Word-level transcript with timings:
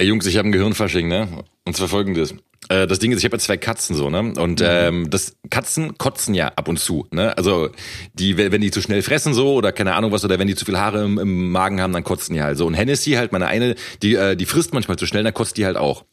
Ey 0.00 0.06
Jungs, 0.06 0.26
ich 0.26 0.36
habe 0.36 0.46
ein 0.46 0.52
Gehirnfasching, 0.52 1.08
ne? 1.08 1.26
Und 1.66 1.76
zwar 1.76 1.88
folgendes. 1.88 2.32
Äh, 2.68 2.86
das 2.86 2.98
Ding 2.98 3.12
ist, 3.12 3.18
ich 3.18 3.24
habe 3.24 3.36
ja 3.36 3.40
zwei 3.40 3.56
Katzen 3.56 3.96
so, 3.96 4.10
ne? 4.10 4.32
Und 4.36 4.62
ähm, 4.64 5.08
das 5.10 5.36
Katzen 5.50 5.96
kotzen 5.96 6.34
ja 6.34 6.48
ab 6.56 6.68
und 6.68 6.78
zu, 6.78 7.06
ne? 7.10 7.36
Also 7.36 7.70
die, 8.14 8.36
wenn 8.36 8.60
die 8.60 8.70
zu 8.70 8.82
schnell 8.82 9.02
fressen 9.02 9.34
so 9.34 9.54
oder 9.54 9.72
keine 9.72 9.94
Ahnung 9.94 10.12
was 10.12 10.24
oder 10.24 10.38
wenn 10.38 10.46
die 10.46 10.54
zu 10.54 10.64
viel 10.64 10.78
Haare 10.78 11.04
im, 11.04 11.18
im 11.18 11.50
Magen 11.50 11.80
haben, 11.80 11.92
dann 11.92 12.04
kotzen 12.04 12.34
die 12.34 12.42
halt 12.42 12.58
so. 12.58 12.66
Und 12.66 12.74
Hennessy 12.74 13.12
halt 13.12 13.32
meine 13.32 13.46
eine, 13.46 13.74
die 14.02 14.14
äh, 14.14 14.36
die 14.36 14.46
frisst 14.46 14.74
manchmal 14.74 14.98
zu 14.98 15.06
schnell, 15.06 15.24
dann 15.24 15.34
kotzt 15.34 15.56
die 15.56 15.64
halt 15.64 15.76
auch. 15.76 16.04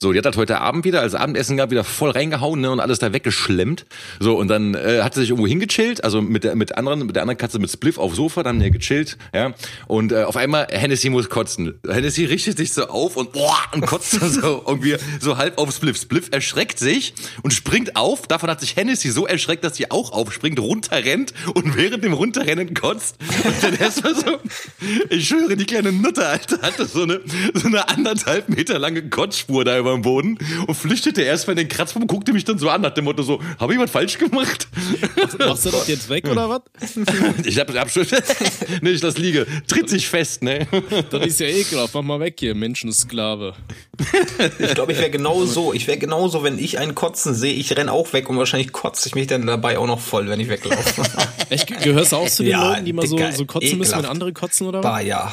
So, 0.00 0.12
die 0.12 0.18
hat 0.18 0.24
halt 0.24 0.36
heute 0.36 0.60
Abend 0.60 0.84
wieder, 0.84 1.00
als 1.00 1.14
Abendessen 1.14 1.56
gab, 1.56 1.70
wieder 1.70 1.84
voll 1.84 2.10
reingehauen, 2.10 2.60
ne? 2.60 2.70
Und 2.70 2.80
alles 2.80 2.98
da 2.98 3.12
weggeschlemmt. 3.12 3.86
So 4.20 4.36
und 4.36 4.48
dann 4.48 4.74
äh, 4.74 5.00
hat 5.02 5.14
sie 5.14 5.20
sich 5.20 5.30
irgendwo 5.30 5.48
hingechillt, 5.48 6.04
also 6.04 6.22
mit 6.22 6.44
der 6.44 6.54
mit 6.54 6.76
anderen 6.76 7.06
mit 7.06 7.16
der 7.16 7.22
anderen 7.22 7.38
Katze 7.38 7.58
mit 7.58 7.70
Spliff 7.70 7.98
aufs 7.98 8.16
Sofa, 8.16 8.42
dann 8.42 8.60
äh, 8.60 8.70
gechillt, 8.70 9.18
ja? 9.34 9.52
Und 9.88 10.12
äh, 10.12 10.22
auf 10.22 10.36
einmal 10.36 10.68
Hennessy 10.70 11.10
muss 11.10 11.28
kotzen. 11.28 11.74
Hennessy 11.86 12.24
richtet 12.24 12.58
sich 12.58 12.72
so 12.72 12.86
auf 12.86 13.16
und 13.16 13.32
boah, 13.32 13.56
und 13.72 13.84
kotzt 13.86 14.12
so 14.20 14.62
irgendwie 14.66 14.96
so 15.20 15.36
halb 15.36 15.58
auf 15.58 15.72
Spliff. 15.74 16.03
Spliff 16.04 16.28
erschreckt 16.32 16.78
sich 16.78 17.14
und 17.42 17.52
springt 17.52 17.96
auf. 17.96 18.26
Davon 18.26 18.50
hat 18.50 18.60
sich 18.60 18.76
Hennessy 18.76 19.10
so 19.10 19.26
erschreckt, 19.26 19.64
dass 19.64 19.76
sie 19.76 19.90
auch 19.90 20.12
aufspringt, 20.12 20.58
runterrennt 20.58 21.32
und 21.54 21.76
während 21.76 22.04
dem 22.04 22.12
Runterrennen 22.12 22.74
kotzt. 22.74 23.16
Und 23.44 23.54
dann 23.62 23.74
erstmal 23.74 24.14
so, 24.14 24.38
ich 25.08 25.26
schwöre, 25.26 25.56
die 25.56 25.64
kleine 25.64 25.92
Nutte, 25.92 26.26
Alter, 26.26 26.60
hatte 26.60 26.84
so 26.84 27.04
eine, 27.04 27.22
so 27.54 27.68
eine 27.68 27.88
anderthalb 27.88 28.50
Meter 28.50 28.78
lange 28.78 29.08
Kotzspur 29.08 29.64
da 29.64 29.78
über 29.78 29.92
dem 29.92 30.02
Boden 30.02 30.38
und 30.66 30.74
flüchtete 30.74 31.22
erstmal 31.22 31.58
in 31.58 31.66
den 31.66 31.68
Kratzbaum 31.68 32.02
und 32.02 32.08
guckte 32.08 32.34
mich 32.34 32.44
dann 32.44 32.58
so 32.58 32.68
an, 32.68 32.82
nach 32.82 32.92
dem 32.92 33.04
Motto 33.04 33.22
so, 33.22 33.40
habe 33.58 33.72
ich 33.72 33.78
was 33.78 33.90
falsch 33.90 34.18
gemacht? 34.18 34.68
Machst 35.38 35.64
du 35.64 35.70
das 35.70 35.88
jetzt 35.88 36.08
weg 36.10 36.28
oder 36.28 36.50
was? 36.50 36.62
Ich 37.44 37.58
hab, 37.58 37.74
hab 37.74 37.90
schon, 37.90 38.06
nee, 38.82 38.90
ich 38.90 39.02
lass 39.02 39.16
liege. 39.16 39.46
Tritt 39.66 39.88
sich 39.88 40.06
fest, 40.06 40.42
ne? 40.42 40.66
Das 41.10 41.26
ist 41.26 41.40
ja 41.40 41.46
ekelhaft. 41.46 41.94
Mach 41.94 42.02
mal 42.02 42.20
weg 42.20 42.36
hier, 42.38 42.54
Menschensklave. 42.54 43.54
Ich 44.58 44.74
glaube, 44.74 44.92
ich 44.92 44.98
wäre 44.98 45.10
genau 45.10 45.44
so. 45.44 45.72
Ich 45.72 45.86
wäre 45.86 45.93
genauso, 45.96 46.42
wenn 46.42 46.58
ich 46.58 46.78
einen 46.78 46.94
kotzen 46.94 47.34
sehe, 47.34 47.52
ich 47.52 47.76
renn 47.76 47.88
auch 47.88 48.12
weg 48.12 48.28
und 48.28 48.36
wahrscheinlich 48.38 48.72
kotze 48.72 49.08
ich 49.08 49.14
mich 49.14 49.26
dann 49.26 49.46
dabei 49.46 49.78
auch 49.78 49.86
noch 49.86 50.00
voll, 50.00 50.28
wenn 50.28 50.40
ich 50.40 50.48
weglaufe. 50.48 51.02
Echt, 51.50 51.66
gehörst 51.82 52.12
du 52.12 52.16
auch 52.16 52.28
zu 52.28 52.42
den 52.42 52.52
Ja, 52.52 52.70
Leuten, 52.70 52.84
die 52.84 52.92
mal 52.92 53.06
so, 53.06 53.18
so 53.32 53.44
kotzen 53.46 53.78
müssen, 53.78 53.92
wenn 53.92 53.98
ekelhaft. 53.98 54.10
andere 54.10 54.32
kotzen 54.32 54.66
oder 54.66 54.78
was? 54.78 54.84
Bah, 54.84 55.00
ja. 55.00 55.32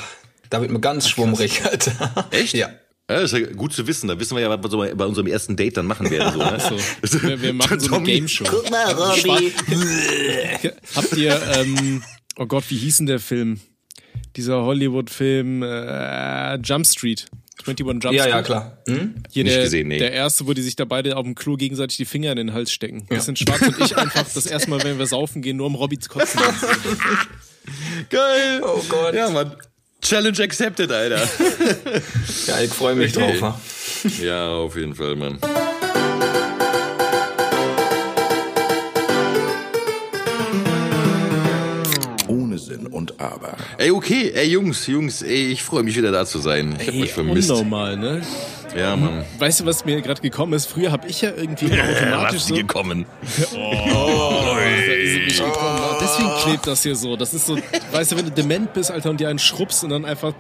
Da 0.49 0.61
wird 0.61 0.71
mir 0.71 0.79
ganz 0.79 1.07
schwummrig, 1.07 1.63
Alter. 1.65 2.27
Echt? 2.31 2.53
Ja. 2.53 2.69
Ja, 3.09 3.19
das 3.19 3.33
ist 3.33 3.39
ja 3.39 3.45
gut 3.53 3.73
zu 3.73 3.87
wissen. 3.87 4.07
Da 4.07 4.17
wissen 4.19 4.37
wir 4.37 4.41
ja, 4.41 4.63
was 4.63 4.71
wir 4.71 4.95
bei 4.95 5.05
unserem 5.05 5.27
ersten 5.27 5.57
Date 5.57 5.75
dann 5.75 5.85
machen 5.85 6.09
werden. 6.09 6.31
So, 6.31 6.39
ne? 6.39 6.57
So, 7.03 7.21
wir, 7.23 7.41
wir 7.41 7.53
machen 7.53 7.79
so 7.79 7.95
eine. 7.95 8.05
Game 8.05 8.27
Show. 8.27 8.45
Guck 8.47 8.69
mal, 8.71 8.91
Robby. 8.93 9.51
Habt 10.95 11.17
ihr, 11.17 11.41
ähm, 11.57 12.03
oh 12.37 12.45
Gott, 12.45 12.63
wie 12.69 12.77
hieß 12.77 12.97
denn 12.97 13.07
der 13.07 13.19
Film? 13.19 13.59
Dieser 14.37 14.61
Hollywood-Film 14.63 15.61
äh, 15.63 16.55
Jump 16.59 16.85
Street. 16.87 17.25
21 17.67 18.03
Jump 18.03 18.15
Ja, 18.15 18.23
Street. 18.23 18.33
ja, 18.35 18.41
klar. 18.41 18.77
Hm? 18.87 19.15
Hier 19.31 19.43
Nicht 19.43 19.55
der, 19.55 19.63
gesehen, 19.63 19.87
nee. 19.87 19.97
der 19.99 20.11
erste, 20.13 20.47
wo 20.47 20.53
die 20.53 20.61
sich 20.61 20.75
da 20.75 20.85
beide 20.85 21.15
auf 21.17 21.23
dem 21.23 21.35
Klo 21.35 21.55
gegenseitig 21.55 21.97
die 21.97 22.05
Finger 22.05 22.31
in 22.31 22.37
den 22.37 22.53
Hals 22.53 22.71
stecken. 22.71 23.05
Das 23.09 23.25
sind 23.25 23.39
Schwarz 23.39 23.61
und 23.61 23.79
ich 23.79 23.97
einfach 23.97 24.25
das 24.33 24.45
erste 24.45 24.69
Mal, 24.69 24.83
wenn 24.83 24.97
wir 24.99 25.07
saufen 25.07 25.41
gehen, 25.41 25.57
nur 25.57 25.67
um 25.67 25.75
Robby 25.75 25.99
zu 25.99 26.09
kotzen. 26.09 26.39
Geil. 28.09 28.61
Oh 28.63 28.81
Gott. 28.89 29.13
Ja, 29.13 29.29
Mann. 29.29 29.55
Challenge 30.01 30.39
accepted, 30.41 30.91
Alter. 30.91 31.21
Ja, 32.47 32.59
ich 32.61 32.71
freue 32.71 32.95
mich 32.95 33.15
Okay. 33.15 33.37
drauf. 33.39 33.41
wa? 33.41 34.23
ja, 34.23 34.47
auf 34.49 34.75
jeden 34.75 34.95
Fall, 34.95 35.15
Mann. 35.15 35.37
Aber. 43.21 43.55
Ey, 43.77 43.91
okay, 43.91 44.31
ey, 44.33 44.47
Jungs, 44.49 44.87
Jungs, 44.87 45.21
ey, 45.21 45.51
ich 45.51 45.61
freue 45.63 45.83
mich 45.83 45.95
wieder 45.95 46.11
da 46.11 46.25
zu 46.25 46.39
sein. 46.39 46.75
Ich 46.79 46.87
hab 46.87 46.95
euch 46.95 47.13
vermisst. 47.13 47.51
Unnormal, 47.51 47.97
ne? 47.97 48.21
Ja, 48.75 48.95
Mann. 48.95 49.25
Weißt 49.37 49.59
du, 49.59 49.65
was 49.65 49.85
mir 49.85 50.01
gerade 50.01 50.21
gekommen 50.21 50.53
ist? 50.53 50.65
Früher 50.67 50.91
habe 50.91 51.07
ich 51.07 51.21
ja 51.21 51.31
irgendwie 51.35 51.65
immer 51.65 51.83
automatisch 51.89 52.43
so... 52.43 52.55
gekommen. 52.55 53.05
Oh, 53.53 54.55
sie 55.05 55.19
mich 55.19 55.37
gekommen. 55.37 55.79
Deswegen 56.01 56.29
klebt 56.43 56.67
das 56.67 56.83
hier 56.83 56.95
so. 56.95 57.15
Das 57.15 57.33
ist 57.33 57.45
so, 57.45 57.57
weißt 57.91 58.11
du, 58.11 58.17
wenn 58.17 58.25
du 58.25 58.31
dement 58.31 58.73
bist, 58.73 58.91
Alter, 58.91 59.09
und 59.09 59.19
dir 59.19 59.29
einen 59.29 59.39
schrubbst 59.39 59.83
und 59.83 59.89
dann 59.89 60.05
einfach 60.05 60.33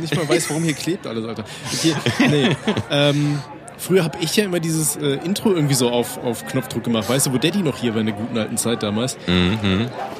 nicht 0.00 0.14
mal 0.14 0.28
weißt, 0.28 0.50
warum 0.50 0.62
hier 0.62 0.74
klebt 0.74 1.06
alles, 1.06 1.24
Alter. 1.24 1.44
Okay, 1.72 1.94
nee. 2.28 2.56
Ähm, 2.90 3.38
früher 3.82 4.04
habe 4.04 4.18
ich 4.20 4.36
ja 4.36 4.44
immer 4.44 4.60
dieses 4.60 4.96
äh, 4.96 5.18
Intro 5.24 5.52
irgendwie 5.52 5.74
so 5.74 5.90
auf, 5.90 6.22
auf 6.24 6.46
Knopfdruck 6.46 6.84
gemacht. 6.84 7.08
Weißt 7.08 7.26
du, 7.26 7.32
wo 7.32 7.38
Daddy 7.38 7.62
noch 7.62 7.76
hier 7.76 7.94
war 7.94 8.00
in 8.00 8.06
der 8.06 8.14
guten 8.14 8.38
alten 8.38 8.56
Zeit 8.56 8.82
damals? 8.82 9.16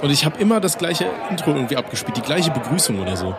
Und 0.02 0.10
ich 0.10 0.24
habe 0.24 0.38
immer 0.40 0.60
das 0.60 0.78
gleiche 0.78 1.06
Intro 1.30 1.52
irgendwie 1.52 1.76
abgespielt, 1.76 2.16
die 2.16 2.22
gleiche 2.22 2.50
Begrüßung 2.50 2.98
oder 2.98 3.16
so. 3.16 3.34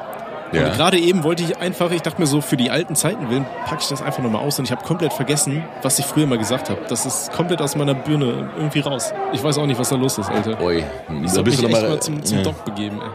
Ja. 0.53 0.67
Und 0.67 0.73
gerade 0.73 0.99
eben 0.99 1.23
wollte 1.23 1.43
ich 1.43 1.57
einfach, 1.57 1.91
ich 1.91 2.01
dachte 2.01 2.21
mir 2.21 2.27
so, 2.27 2.41
für 2.41 2.57
die 2.57 2.69
alten 2.69 2.95
Zeiten 2.95 3.29
willen, 3.29 3.45
packe 3.65 3.81
ich 3.81 3.87
das 3.87 4.01
einfach 4.01 4.21
nochmal 4.21 4.41
aus 4.41 4.59
und 4.59 4.65
ich 4.65 4.71
habe 4.71 4.83
komplett 4.83 5.13
vergessen, 5.13 5.63
was 5.81 5.99
ich 5.99 6.05
früher 6.05 6.27
mal 6.27 6.37
gesagt 6.37 6.69
habe. 6.69 6.81
Das 6.87 7.05
ist 7.05 7.31
komplett 7.31 7.61
aus 7.61 7.75
meiner 7.75 7.93
Birne 7.93 8.49
irgendwie 8.57 8.79
raus. 8.79 9.13
Ich 9.33 9.43
weiß 9.43 9.57
auch 9.57 9.65
nicht, 9.65 9.79
was 9.79 9.89
da 9.89 9.95
los 9.95 10.17
ist, 10.17 10.29
Alter. 10.29 10.61
Oi, 10.61 10.83
Ich 11.23 11.31
soll 11.31 11.43
mich 11.43 11.53
echt 11.55 11.69
mal, 11.69 11.81
mal, 11.81 11.99
zum, 11.99 12.23
zum 12.23 12.37
ja. 12.37 12.43
Doc 12.43 12.65
begeben, 12.65 13.01
ey. 13.01 13.09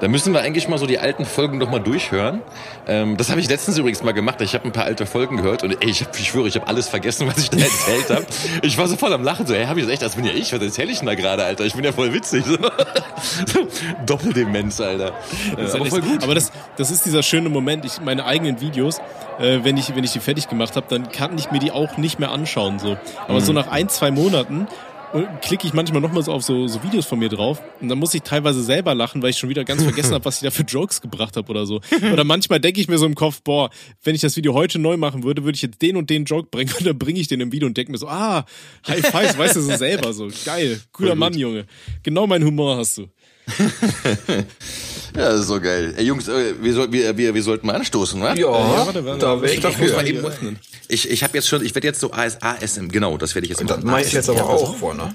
Da 0.00 0.08
müssen 0.08 0.32
wir 0.32 0.40
eigentlich 0.40 0.68
mal 0.68 0.78
so 0.78 0.86
die 0.86 0.98
alten 0.98 1.24
Folgen 1.24 1.58
noch 1.58 1.70
mal 1.70 1.78
durchhören. 1.80 2.42
Ähm, 2.86 3.16
das 3.16 3.30
habe 3.30 3.40
ich 3.40 3.48
letztens 3.48 3.78
übrigens 3.78 4.02
mal 4.02 4.12
gemacht. 4.12 4.40
Ich 4.40 4.54
habe 4.54 4.64
ein 4.64 4.72
paar 4.72 4.84
alte 4.84 5.06
Folgen 5.06 5.38
gehört 5.38 5.62
und 5.62 5.70
ey, 5.82 5.90
ich, 5.90 6.02
hab, 6.02 6.18
ich 6.18 6.28
schwöre, 6.28 6.48
ich 6.48 6.56
habe 6.56 6.68
alles 6.68 6.88
vergessen, 6.88 7.26
was 7.26 7.38
ich 7.38 7.50
da 7.50 7.58
erzählt 7.64 8.10
habe. 8.10 8.26
Ich 8.62 8.76
war 8.76 8.88
so 8.88 8.96
voll 8.96 9.12
am 9.12 9.22
Lachen. 9.22 9.46
So, 9.46 9.54
hey, 9.54 9.66
habe 9.66 9.80
ich 9.80 9.86
das 9.86 9.92
echt? 9.94 10.02
Das 10.02 10.16
bin 10.16 10.24
ja 10.24 10.32
ich. 10.32 10.52
Was 10.52 10.60
erzähle 10.60 10.92
ich 10.92 10.98
denn 10.98 11.06
da 11.06 11.14
gerade, 11.14 11.44
Alter? 11.44 11.64
Ich 11.64 11.74
bin 11.74 11.84
ja 11.84 11.92
voll 11.92 12.12
witzig. 12.12 12.44
So. 12.44 12.56
Doppeldemenz, 14.06 14.80
Alter. 14.80 15.12
Ja, 15.56 15.74
aber 15.74 15.86
voll 15.86 16.02
gut. 16.02 16.22
Aber 16.22 16.34
das, 16.34 16.52
das 16.76 16.90
ist 16.90 17.04
dieser 17.06 17.22
schöne 17.22 17.48
Moment. 17.48 17.84
Ich 17.84 18.00
meine 18.00 18.24
eigenen 18.24 18.60
Videos, 18.60 18.98
äh, 19.38 19.60
wenn 19.62 19.76
ich 19.76 19.94
wenn 19.94 20.04
ich 20.04 20.12
die 20.12 20.20
fertig 20.20 20.48
gemacht 20.48 20.76
habe, 20.76 20.86
dann 20.88 21.10
kann 21.10 21.36
ich 21.38 21.50
mir 21.50 21.58
die 21.58 21.70
auch 21.72 21.96
nicht 21.96 22.18
mehr 22.18 22.30
anschauen 22.30 22.78
so. 22.78 22.96
Aber 23.28 23.40
Mhm. 23.40 23.44
so 23.44 23.52
nach 23.52 23.68
ein 23.68 23.88
zwei 23.88 24.10
Monaten 24.10 24.66
äh, 25.14 25.22
klicke 25.42 25.64
ich 25.66 25.72
manchmal 25.74 26.00
nochmal 26.00 26.24
so 26.24 26.32
auf 26.32 26.42
so, 26.42 26.66
so 26.66 26.82
Videos 26.82 27.06
von 27.06 27.20
mir 27.20 27.28
drauf 27.28 27.62
und 27.80 27.88
dann 27.88 27.98
muss 27.98 28.12
ich 28.14 28.22
teilweise 28.22 28.64
selber 28.64 28.96
lachen, 28.96 29.22
weil 29.22 29.30
ich 29.30 29.38
schon 29.38 29.48
wieder 29.48 29.62
ganz 29.64 29.82
vergessen 29.84 30.12
habe, 30.12 30.24
was 30.24 30.36
ich 30.36 30.42
da 30.42 30.50
für 30.50 30.64
Jokes 30.64 31.00
gebracht 31.00 31.36
habe 31.36 31.48
oder 31.50 31.66
so. 31.66 31.80
Oder 32.12 32.24
manchmal 32.24 32.58
denke 32.58 32.80
ich 32.80 32.88
mir 32.88 32.98
so 32.98 33.06
im 33.06 33.14
Kopf, 33.14 33.40
boah, 33.42 33.70
wenn 34.02 34.16
ich 34.16 34.20
das 34.22 34.36
Video 34.36 34.54
heute 34.54 34.80
neu 34.80 34.96
machen 34.96 35.22
würde, 35.22 35.44
würde 35.44 35.54
ich 35.54 35.62
jetzt 35.62 35.80
den 35.82 35.96
und 35.96 36.10
den 36.10 36.24
Joke 36.24 36.48
bringen 36.50 36.72
und 36.78 36.84
dann 36.84 36.98
bringe 36.98 37.20
ich 37.20 37.28
den 37.28 37.40
im 37.40 37.52
Video 37.52 37.66
und 37.68 37.76
denke 37.76 37.92
mir 37.92 37.98
so, 37.98 38.08
ah, 38.08 38.44
High 38.88 39.06
Five, 39.06 39.38
weißt 39.38 39.54
du 39.54 39.60
so 39.60 39.76
selber 39.76 40.12
so. 40.12 40.28
Geil, 40.44 40.80
cooler 40.92 41.14
Mann, 41.14 41.34
Junge. 41.34 41.66
Genau 42.02 42.26
mein 42.26 42.42
Humor 42.44 42.76
hast 42.76 42.98
du. 42.98 43.06
Ja, 45.16 45.30
das 45.30 45.40
ist 45.42 45.46
so 45.48 45.60
geil. 45.60 45.94
Ey, 45.96 46.04
Jungs, 46.04 46.26
äh, 46.28 46.54
wir, 46.60 46.72
soll, 46.74 46.90
wir, 46.92 47.16
wir, 47.16 47.34
wir 47.34 47.42
sollten 47.42 47.66
mal 47.66 47.76
anstoßen, 47.76 48.20
wa? 48.20 48.34
Ja, 48.34 48.46
warte, 48.48 49.04
warte. 49.04 49.18
da 49.20 49.40
ich 49.42 49.64
Ich 49.64 49.78
muss 49.78 49.92
mal 49.92 50.06
eben, 50.08 50.58
ich 50.88 51.08
ich 51.10 51.22
habe 51.22 51.34
jetzt 51.36 51.48
schon, 51.48 51.64
ich 51.64 51.74
werde 51.74 51.86
jetzt 51.86 52.00
so 52.00 52.12
AS, 52.12 52.42
ASM, 52.42 52.88
genau, 52.88 53.16
das 53.16 53.34
werde 53.34 53.46
ich 53.46 53.50
jetzt 53.50 53.60
Das 53.62 53.76
machen. 53.78 53.86
mache 53.90 54.02
ich 54.02 54.12
jetzt 54.12 54.28
aber 54.28 54.40
ASMR. 54.40 54.54
auch 54.54 54.76
vor, 54.76 54.94
ne? 54.94 55.14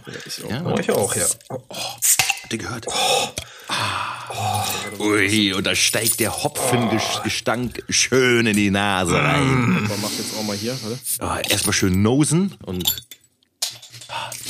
Ja, 0.49 0.61
Mach 0.63 0.79
ich 0.79 0.91
auch, 0.91 1.15
ja. 1.15 1.25
Habt 1.49 2.53
ihr 2.53 2.57
gehört? 2.57 2.87
Ah. 3.67 4.65
Ui, 4.99 5.53
und 5.53 5.65
da 5.67 5.75
steigt 5.75 6.19
der 6.19 6.43
Hopfengestank 6.43 7.83
schön 7.89 8.45
in 8.47 8.55
die 8.55 8.71
Nase 8.71 9.15
rein. 9.15 9.83
Man 9.87 10.01
macht 10.01 10.17
jetzt 10.17 10.35
auch 10.39 10.43
mal 10.43 10.55
hier, 10.55 10.75
warte. 10.81 10.99
Ah, 11.19 11.39
erstmal 11.49 11.73
schön 11.73 12.01
nosen 12.01 12.55
und 12.65 12.95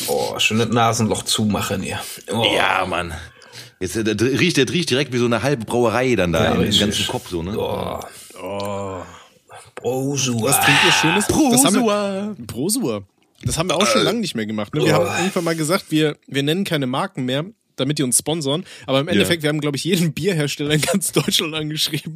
Oh, 0.07 0.37
schön 0.39 0.59
das 0.59 0.69
Nasenloch 0.69 1.23
zumachen 1.23 1.81
hier. 1.81 1.99
Oh. 2.31 2.45
ja, 2.55 2.85
Mann. 2.85 3.13
Jetzt 3.79 3.95
äh, 3.95 4.03
der 4.03 4.19
riecht, 4.39 4.57
der 4.57 4.69
riecht 4.69 4.89
direkt 4.89 5.13
wie 5.13 5.17
so 5.17 5.25
eine 5.25 5.41
halbe 5.43 5.65
Brauerei 5.65 6.15
dann 6.15 6.33
da 6.33 6.43
Ja, 6.55 6.61
im 6.61 6.77
ganzen 6.77 7.07
Kopf 7.07 7.29
so, 7.29 7.43
ne? 7.43 7.57
Oh. 7.57 7.99
Oh. 8.41 9.01
Brosua. 9.75 10.49
Was 10.49 10.59
trinkt 10.65 10.81
ihr 10.85 10.91
Schönes? 10.91 11.27
Prosua. 11.27 12.35
Prosua. 12.47 13.01
Das 13.43 13.57
haben 13.57 13.69
wir 13.69 13.75
auch 13.77 13.87
schon 13.87 14.03
lange 14.03 14.19
nicht 14.19 14.35
mehr 14.35 14.45
gemacht. 14.45 14.73
Ne? 14.75 14.83
Wir 14.83 14.99
Oh. 14.99 15.05
haben 15.05 15.19
irgendwann 15.19 15.43
mal 15.45 15.55
gesagt, 15.55 15.85
wir, 15.89 16.17
wir 16.27 16.43
nennen 16.43 16.65
keine 16.65 16.87
Marken 16.87 17.23
mehr, 17.23 17.45
damit 17.77 17.97
die 17.97 18.03
uns 18.03 18.17
sponsoren. 18.19 18.65
Aber 18.85 18.99
im 18.99 19.07
Endeffekt, 19.07 19.41
wir 19.43 19.47
haben, 19.47 19.61
glaube 19.61 19.77
ich, 19.77 19.85
jeden 19.85 20.11
Bierhersteller 20.11 20.71
in 20.71 20.81
ganz 20.81 21.13
Deutschland 21.13 21.55
angeschrieben. 21.55 22.13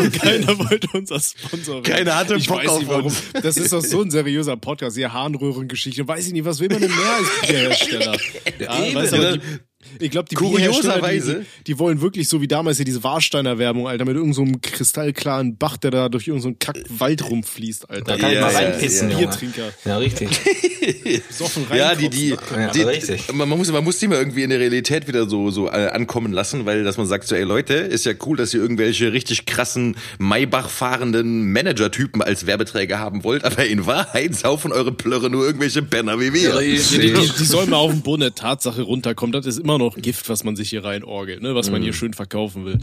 Und 0.00 0.12
keiner 0.20 0.58
wollte 0.58 0.88
unser 0.92 1.20
Sponsor 1.20 1.76
werden. 1.76 1.84
Keiner 1.84 2.16
hatte 2.16 2.34
ich 2.34 2.48
Bock 2.48 2.58
weiß 2.58 2.68
auf 2.68 2.78
nicht, 2.80 2.88
warum. 2.88 3.04
uns. 3.06 3.22
Das 3.40 3.56
ist 3.56 3.72
doch 3.72 3.84
so 3.84 4.02
ein 4.02 4.10
seriöser 4.10 4.56
Podcast. 4.56 4.96
Hier 4.96 5.12
Harnröhrengeschichte. 5.12 6.08
Weiß 6.08 6.26
ich 6.26 6.32
nicht, 6.32 6.44
was 6.44 6.58
will 6.58 6.68
man 6.68 6.80
denn 6.80 6.90
mehr 6.90 7.14
als 7.18 7.28
Bierhersteller? 7.48 8.16
Ja, 8.58 8.84
eben, 8.84 8.94
weißt 8.96 9.14
aber 9.14 9.22
ne? 9.22 9.38
die, 9.38 9.58
ich 10.00 10.10
glaube, 10.10 10.28
die 10.28 10.36
Kurioserweise- 10.36 11.34
die, 11.38 11.40
die, 11.40 11.64
die 11.74 11.78
wollen 11.78 12.00
wirklich 12.00 12.28
so 12.28 12.40
wie 12.40 12.48
damals 12.48 12.76
hier 12.76 12.84
diese 12.84 13.02
Warsteiner 13.04 13.58
Werbung, 13.58 13.86
Alter, 13.88 14.04
mit 14.04 14.14
irgendeinem 14.16 14.34
so 14.34 14.42
einem 14.42 14.60
kristallklaren 14.60 15.56
Bach, 15.56 15.76
der 15.76 15.90
da 15.90 16.08
durch 16.08 16.26
irgendeinen 16.28 16.56
so 16.58 16.68
einen 16.72 16.84
Kackwald 16.86 17.30
rumfließt, 17.30 17.90
Alter. 17.90 18.04
Da 18.04 18.16
kann 18.16 18.30
ich 18.30 18.36
Ja, 18.36 18.40
mal 18.42 18.52
ja, 18.52 18.58
reinpissen, 18.58 19.10
ja. 19.10 19.18
Biertrinker. 19.18 19.72
Ja, 19.84 19.98
richtig. 19.98 20.28
Soffen 21.30 21.66
Ja, 21.74 21.94
die, 21.94 22.08
die, 22.10 22.28
Ja, 22.30 22.70
die, 22.70 22.82
richtig. 22.82 23.32
man 23.32 23.48
muss, 23.48 23.70
man 23.70 23.84
muss 23.84 23.98
die 23.98 24.08
mal 24.08 24.18
irgendwie 24.18 24.42
in 24.42 24.50
der 24.50 24.60
Realität 24.60 25.08
wieder 25.08 25.28
so, 25.28 25.50
so 25.50 25.66
äh, 25.68 25.88
ankommen 25.88 26.32
lassen, 26.32 26.66
weil, 26.66 26.84
dass 26.84 26.96
man 26.96 27.06
sagt 27.06 27.26
so, 27.26 27.34
ey 27.34 27.42
Leute, 27.44 27.74
ist 27.74 28.04
ja 28.06 28.12
cool, 28.26 28.36
dass 28.36 28.52
ihr 28.54 28.60
irgendwelche 28.60 29.12
richtig 29.12 29.46
krassen 29.46 29.96
Maybach 30.18 30.68
fahrenden 30.68 31.50
Manager-Typen 31.52 32.22
als 32.22 32.46
Werbeträger 32.46 32.98
haben 32.98 33.24
wollt, 33.24 33.44
aber 33.44 33.64
in 33.66 33.86
Wahrheit 33.86 34.34
saufen 34.34 34.72
eure 34.72 34.92
Plörre 34.92 35.30
nur 35.30 35.44
irgendwelche 35.46 35.82
Penner 35.82 36.20
wie 36.20 36.32
wir. 36.32 36.58
Die, 36.60 36.76
die, 36.98 37.12
die 37.12 37.44
sollen 37.44 37.70
mal 37.70 37.76
auf 37.76 37.90
den 37.92 38.02
Boden 38.02 38.20
der 38.20 38.34
Tatsache 38.34 38.82
runterkommen. 38.82 39.32
Das 39.32 39.46
ist 39.46 39.58
immer 39.58 39.73
noch 39.78 39.96
Gift, 39.96 40.28
was 40.28 40.44
man 40.44 40.56
sich 40.56 40.70
hier 40.70 40.84
reinorgelt, 40.84 41.42
ne? 41.42 41.54
was 41.54 41.70
man 41.70 41.82
hier 41.82 41.92
schön 41.92 42.12
verkaufen 42.14 42.64
will. 42.64 42.78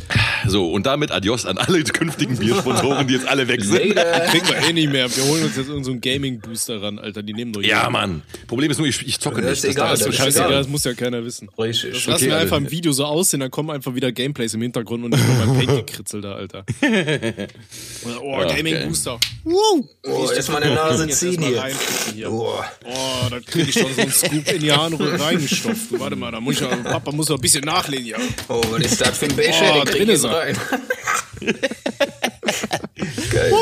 So, 0.47 0.71
und 0.71 0.85
damit 0.85 1.11
Adios 1.11 1.45
an 1.45 1.57
alle 1.57 1.83
künftigen 1.83 2.37
Biersponsoren, 2.37 3.07
die 3.07 3.13
jetzt 3.15 3.27
alle 3.27 3.47
weg 3.47 3.63
sind. 3.63 3.95
Kriegen 3.95 4.47
wir 4.47 4.57
eh 4.69 4.73
nicht 4.73 4.91
mehr. 4.91 5.13
Wir 5.15 5.23
holen 5.25 5.43
uns 5.43 5.55
jetzt 5.55 5.67
irgendeinen 5.69 5.83
so 5.83 5.91
einen 5.91 6.01
Gaming-Booster 6.01 6.81
ran, 6.81 6.99
Alter. 6.99 7.23
Die 7.23 7.33
nehmen 7.33 7.53
doch 7.53 7.61
Ja, 7.61 7.81
jeden. 7.81 7.91
Mann. 7.93 8.21
Problem 8.47 8.71
ist 8.71 8.77
nur, 8.77 8.87
ich, 8.87 9.05
ich 9.07 9.19
zocke 9.19 9.41
Das 9.41 9.49
nicht. 9.51 9.63
ist 9.63 9.75
egal, 9.75 9.89
Das 9.91 9.99
ist 10.01 10.07
das 10.07 10.13
ist 10.15 10.21
scheißegal, 10.21 10.47
egal. 10.49 10.57
das 10.59 10.67
muss 10.67 10.83
ja 10.83 10.93
keiner 10.93 11.23
wissen. 11.25 11.49
Richtig. 11.57 11.93
Das 11.93 12.05
lassen 12.07 12.27
wir 12.27 12.37
einfach 12.37 12.57
im 12.57 12.69
Video 12.71 12.91
so 12.91 13.05
aussehen, 13.05 13.39
dann 13.39 13.51
kommen 13.51 13.69
einfach 13.69 13.93
wieder 13.95 14.11
Gameplays 14.11 14.53
im 14.53 14.61
Hintergrund 14.61 15.03
und 15.03 15.11
nicht 15.11 15.27
nur 15.27 15.37
beim 15.45 15.57
Paint-Gekritzel 15.65 16.21
da, 16.21 16.33
Alter. 16.33 16.65
oh, 18.21 18.37
Gaming-Booster. 18.47 19.19
Woo! 19.43 19.87
Oh, 20.05 20.29
erstmal 20.35 20.63
eine 20.63 20.75
Nase 20.75 21.07
ziehen 21.09 21.41
hier. 21.41 21.63
hier. 22.13 22.31
Oh. 22.31 22.53
Oh, 22.85 23.29
da 23.29 23.39
krieg 23.39 23.67
ich 23.69 23.73
schon 23.73 23.93
so 23.93 24.01
einen 24.01 24.11
Scoop 24.11 24.51
in 24.51 24.61
die 24.61 24.71
Hand 24.71 24.95
reingestopft. 24.99 25.99
Warte 25.99 26.15
mal, 26.15 26.31
da 26.31 26.39
muss 26.39 26.55
ich 26.55 26.61
ja, 26.61 26.69
Papa 26.83 27.11
muss 27.11 27.29
noch 27.29 27.37
ein 27.37 27.41
bisschen 27.41 27.63
nachlegen, 27.63 28.05
ja. 28.05 28.17
oh, 28.47 28.61
was 28.71 28.81
ist 28.81 29.01
das 29.01 29.17
für 29.17 29.25
ein 29.25 29.35
Becher? 29.35 29.75
Oh, 29.81 29.83
drin 29.83 30.09
ist 30.09 30.23
er. 30.23 30.31
rein. 30.31 30.57
Geil. 33.31 33.53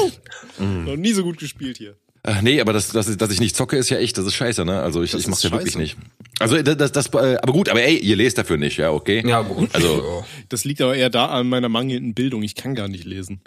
Noch 0.60 0.96
nie 0.96 1.14
so 1.14 1.24
gut 1.24 1.38
gespielt 1.38 1.78
hier. 1.78 1.96
Ach, 2.24 2.42
nee, 2.42 2.60
aber 2.60 2.74
das, 2.74 2.90
das, 2.90 3.16
dass 3.16 3.32
ich 3.32 3.40
nicht 3.40 3.56
zocke, 3.56 3.78
ist 3.78 3.90
ja 3.90 3.98
echt, 3.98 4.18
das 4.18 4.26
ist 4.26 4.36
scheiße, 4.36 4.66
ne? 4.66 4.82
Also 4.82 5.02
ich, 5.04 5.14
ich 5.14 5.28
mach's 5.28 5.42
ja 5.42 5.52
wirklich 5.52 5.74
scheiße. 5.74 5.80
nicht. 5.80 5.98
Also 6.40 6.62
das, 6.62 6.76
das, 6.78 6.92
das, 6.92 7.08
äh, 7.14 7.38
aber 7.42 7.54
gut, 7.54 7.70
aber 7.70 7.82
ey, 7.82 7.98
ihr 7.98 8.18
lest 8.18 8.38
dafür 8.38 8.58
nicht, 8.58 8.78
ja, 8.78 8.92
okay? 8.92 9.24
Ja, 9.26 9.42
gut. 9.42 9.70
Also, 9.74 10.26
Das 10.50 10.66
liegt 10.66 10.82
aber 10.82 10.96
eher 10.96 11.10
da 11.10 11.28
an 11.28 11.48
meiner 11.48 11.70
mangelnden 11.70 12.14
Bildung. 12.14 12.44
Ich 12.44 12.56
kann 12.56 12.76
gar 12.76 12.90
nicht 12.90 13.06
lesen. 13.06 13.42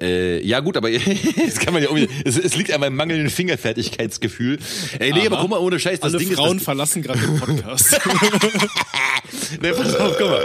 Äh, 0.00 0.44
ja 0.46 0.60
gut, 0.60 0.76
aber 0.76 0.90
das 1.46 1.58
kann 1.58 1.74
man 1.74 1.82
ja 1.82 1.88
irgendwie, 1.90 2.08
es, 2.24 2.38
es 2.38 2.56
liegt 2.56 2.72
an 2.72 2.80
meinem 2.80 2.96
mangelnden 2.96 3.30
Fingerfertigkeitsgefühl. 3.30 4.58
Ey, 4.98 5.12
nee, 5.12 5.26
aber 5.26 5.38
guck 5.38 5.50
mal, 5.50 5.58
ohne 5.58 5.80
Scheiß, 5.80 6.00
das 6.00 6.14
Alle 6.14 6.24
Ding 6.24 6.34
Frauen 6.34 6.58
ist, 6.58 6.64
verlassen 6.64 7.02
gerade 7.02 7.20
den 7.20 7.38
Podcast. 7.38 7.92
das, 7.92 8.00
nee, 9.60 9.72
pass 9.72 9.96
auf, 9.96 10.16
guck 10.18 10.30
mal. 10.30 10.44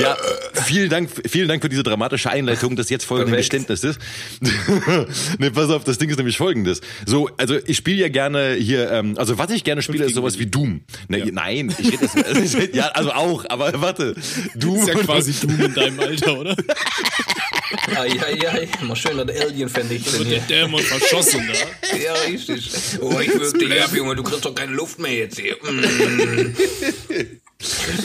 Ja, 0.00 0.16
vielen 0.64 0.90
Dank, 0.90 1.08
vielen 1.26 1.48
Dank 1.48 1.62
für 1.62 1.68
diese 1.68 1.84
dramatische 1.84 2.28
Einleitung 2.30 2.76
des 2.76 2.90
jetzt 2.90 3.04
folgenden 3.04 3.34
Perfekt. 3.34 3.68
Geständnisses. 3.68 3.98
nee, 5.38 5.50
pass 5.50 5.70
auf, 5.70 5.84
das 5.84 5.98
Ding 5.98 6.10
ist 6.10 6.16
nämlich 6.16 6.36
folgendes. 6.36 6.80
So, 7.06 7.30
also 7.36 7.56
ich 7.66 7.76
spiele 7.76 8.00
ja 8.00 8.08
gerne 8.08 8.54
hier, 8.54 8.90
ähm, 8.90 9.14
also 9.16 9.38
was 9.38 9.50
ich 9.50 9.64
gerne 9.64 9.82
spiele, 9.82 10.04
ist 10.04 10.14
sowas 10.14 10.38
wie 10.38 10.46
Doom. 10.46 10.82
Ne, 11.08 11.24
Nein, 11.32 11.74
ich 11.78 11.92
rede 11.92 12.04
jetzt, 12.04 12.74
ja, 12.74 12.88
also 12.88 13.12
auch, 13.12 13.44
aber 13.48 13.80
warte, 13.80 14.14
Doom. 14.54 14.80
ist 14.80 14.88
ja 14.88 14.94
quasi 14.94 15.32
du 15.40 15.64
in 15.64 15.74
deinem 15.74 16.00
Alter, 16.00 16.38
oder? 16.38 16.56
Ai. 17.96 18.68
Mal 18.82 18.96
schön 18.96 19.16
das 19.16 19.40
Alien 19.40 19.68
vernichten 19.68 20.12
Wird 20.18 20.30
der 20.30 20.46
hier. 20.46 20.64
Dämon 20.64 20.82
verschossen 20.82 21.48
da. 21.48 21.96
Ja, 21.96 22.12
richtig. 22.14 22.70
Oh, 23.00 23.18
ich 23.20 23.32
würg 23.32 23.58
dich 23.58 23.82
ab, 23.82 23.90
Junge. 23.94 24.16
Du 24.16 24.22
kriegst 24.22 24.44
doch 24.44 24.54
keine 24.54 24.72
Luft 24.72 24.98
mehr 24.98 25.12
jetzt 25.12 25.38
hier. 25.38 25.56
Mm. 25.62 26.54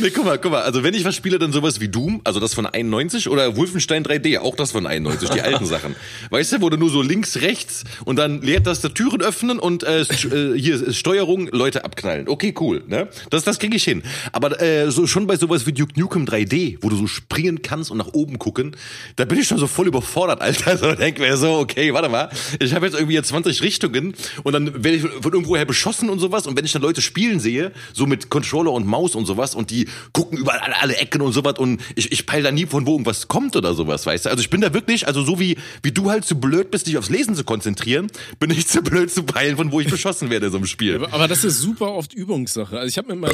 Nee, 0.02 0.10
guck 0.12 0.26
mal, 0.26 0.38
guck 0.38 0.52
mal, 0.52 0.62
also 0.62 0.84
wenn 0.84 0.94
ich 0.94 1.06
was 1.06 1.16
spiele, 1.16 1.40
dann 1.40 1.52
sowas 1.52 1.80
wie 1.80 1.90
Doom, 1.90 2.22
also 2.24 2.40
das 2.40 2.54
von 2.54 2.66
91 2.66 3.30
oder 3.30 3.56
Wolfenstein 3.56 4.04
3D, 4.04 4.40
auch 4.40 4.56
das 4.56 4.72
von 4.72 4.86
91, 4.86 5.30
die 5.30 5.42
alten 5.42 5.66
Sachen. 5.68 5.96
Weißt 6.30 6.54
du, 6.54 6.62
wo 6.62 6.70
du 6.70 6.78
nur 6.78 6.90
so 6.90 7.02
links, 7.02 7.38
rechts 7.38 7.84
und 8.06 8.18
dann 8.18 8.42
Leertaste-Türen 8.42 9.22
öffnen 9.22 9.60
und 9.60 9.84
äh, 9.84 10.02
äh, 10.02 10.58
hier 10.58 10.76
ist 10.76 10.98
Steuerung, 10.98 11.48
Leute 11.52 11.84
abknallen. 11.84 12.28
Okay, 12.28 12.54
cool, 12.60 12.84
ne? 12.88 13.08
Das, 13.30 13.44
das 13.44 13.60
krieg 13.60 13.74
ich 13.74 13.84
hin. 13.84 14.04
Aber 14.32 14.62
äh, 14.62 14.92
so 14.92 15.08
schon 15.08 15.28
bei 15.28 15.36
sowas 15.36 15.66
wie 15.66 15.74
Duke 15.74 16.00
Nukem 16.00 16.26
3D, 16.26 16.78
wo 16.82 16.90
du 16.90 16.96
so 16.96 17.08
springen 17.08 17.62
kannst 17.62 17.92
und 17.92 17.98
nach 17.98 18.14
oben 18.14 18.40
gucken, 18.40 18.76
da 19.16 19.26
bin 19.26 19.40
ich 19.40 19.48
schon 19.48 19.58
so 19.58 19.68
voll 19.68 19.88
überfordert, 19.88 20.42
Alter. 20.42 20.78
So 20.80 20.94
denk 20.94 21.20
mir 21.20 21.36
so, 21.36 21.58
okay, 21.58 21.94
warte 21.94 22.08
mal, 22.08 22.30
ich 22.60 22.74
habe 22.74 22.86
jetzt 22.86 22.94
irgendwie 22.96 23.16
jetzt 23.16 23.28
20 23.30 23.62
Richtungen 23.62 24.14
und 24.44 24.54
dann 24.54 24.82
werde 24.82 24.96
ich 24.96 25.02
von 25.02 25.34
irgendwoher 25.34 25.66
beschossen 25.66 26.10
und 26.10 26.20
sowas 26.20 26.48
und 26.48 26.56
wenn 26.56 26.64
ich 26.64 26.72
dann 26.72 26.82
Leute 26.82 27.02
spielen 27.02 27.40
sehe, 27.42 27.74
so 27.94 28.06
mit 28.06 28.30
Controller 28.30 28.72
und 28.72 28.88
Maus 28.88 29.16
und 29.16 29.26
sowas 29.26 29.49
und 29.56 29.72
die 29.72 29.88
gucken 30.14 30.38
überall 30.38 30.60
alle, 30.60 30.82
alle 30.82 30.96
Ecken 30.98 31.22
und 31.22 31.34
sowas 31.34 31.56
und 31.58 31.82
ich, 31.96 32.12
ich 32.12 32.26
peil 32.26 32.44
da 32.44 32.52
nie 32.52 32.66
von 32.66 32.86
wo 32.86 32.92
irgendwas 32.94 33.28
kommt 33.28 33.56
oder 33.56 33.74
sowas, 33.74 34.06
weißt 34.06 34.26
du? 34.26 34.30
Also 34.30 34.42
ich 34.42 34.50
bin 34.50 34.62
da 34.62 34.74
wirklich, 34.74 35.08
also 35.08 35.24
so 35.24 35.40
wie, 35.40 35.58
wie 35.84 35.92
du 35.92 36.10
halt 36.10 36.26
zu 36.26 36.40
blöd 36.40 36.72
bist, 36.72 36.88
dich 36.88 36.98
aufs 36.98 37.10
Lesen 37.10 37.36
zu 37.36 37.44
konzentrieren, 37.44 38.08
bin 38.40 38.50
ich 38.52 38.68
zu 38.68 38.82
blöd 38.82 39.12
zu 39.12 39.24
peilen, 39.24 39.58
von 39.58 39.72
wo 39.72 39.80
ich 39.80 39.88
beschossen 39.90 40.30
werde 40.30 40.48
in 40.48 40.52
so 40.52 40.58
einem 40.58 40.68
Spiel. 40.68 40.96
Aber, 40.96 41.14
aber 41.14 41.28
das 41.28 41.44
ist 41.44 41.60
super 41.60 41.94
oft 41.94 42.14
Übungssache. 42.14 42.78
Also 42.78 42.90
ich 42.90 42.98
habe 42.98 43.10
mit 43.10 43.20
meiner, 43.20 43.34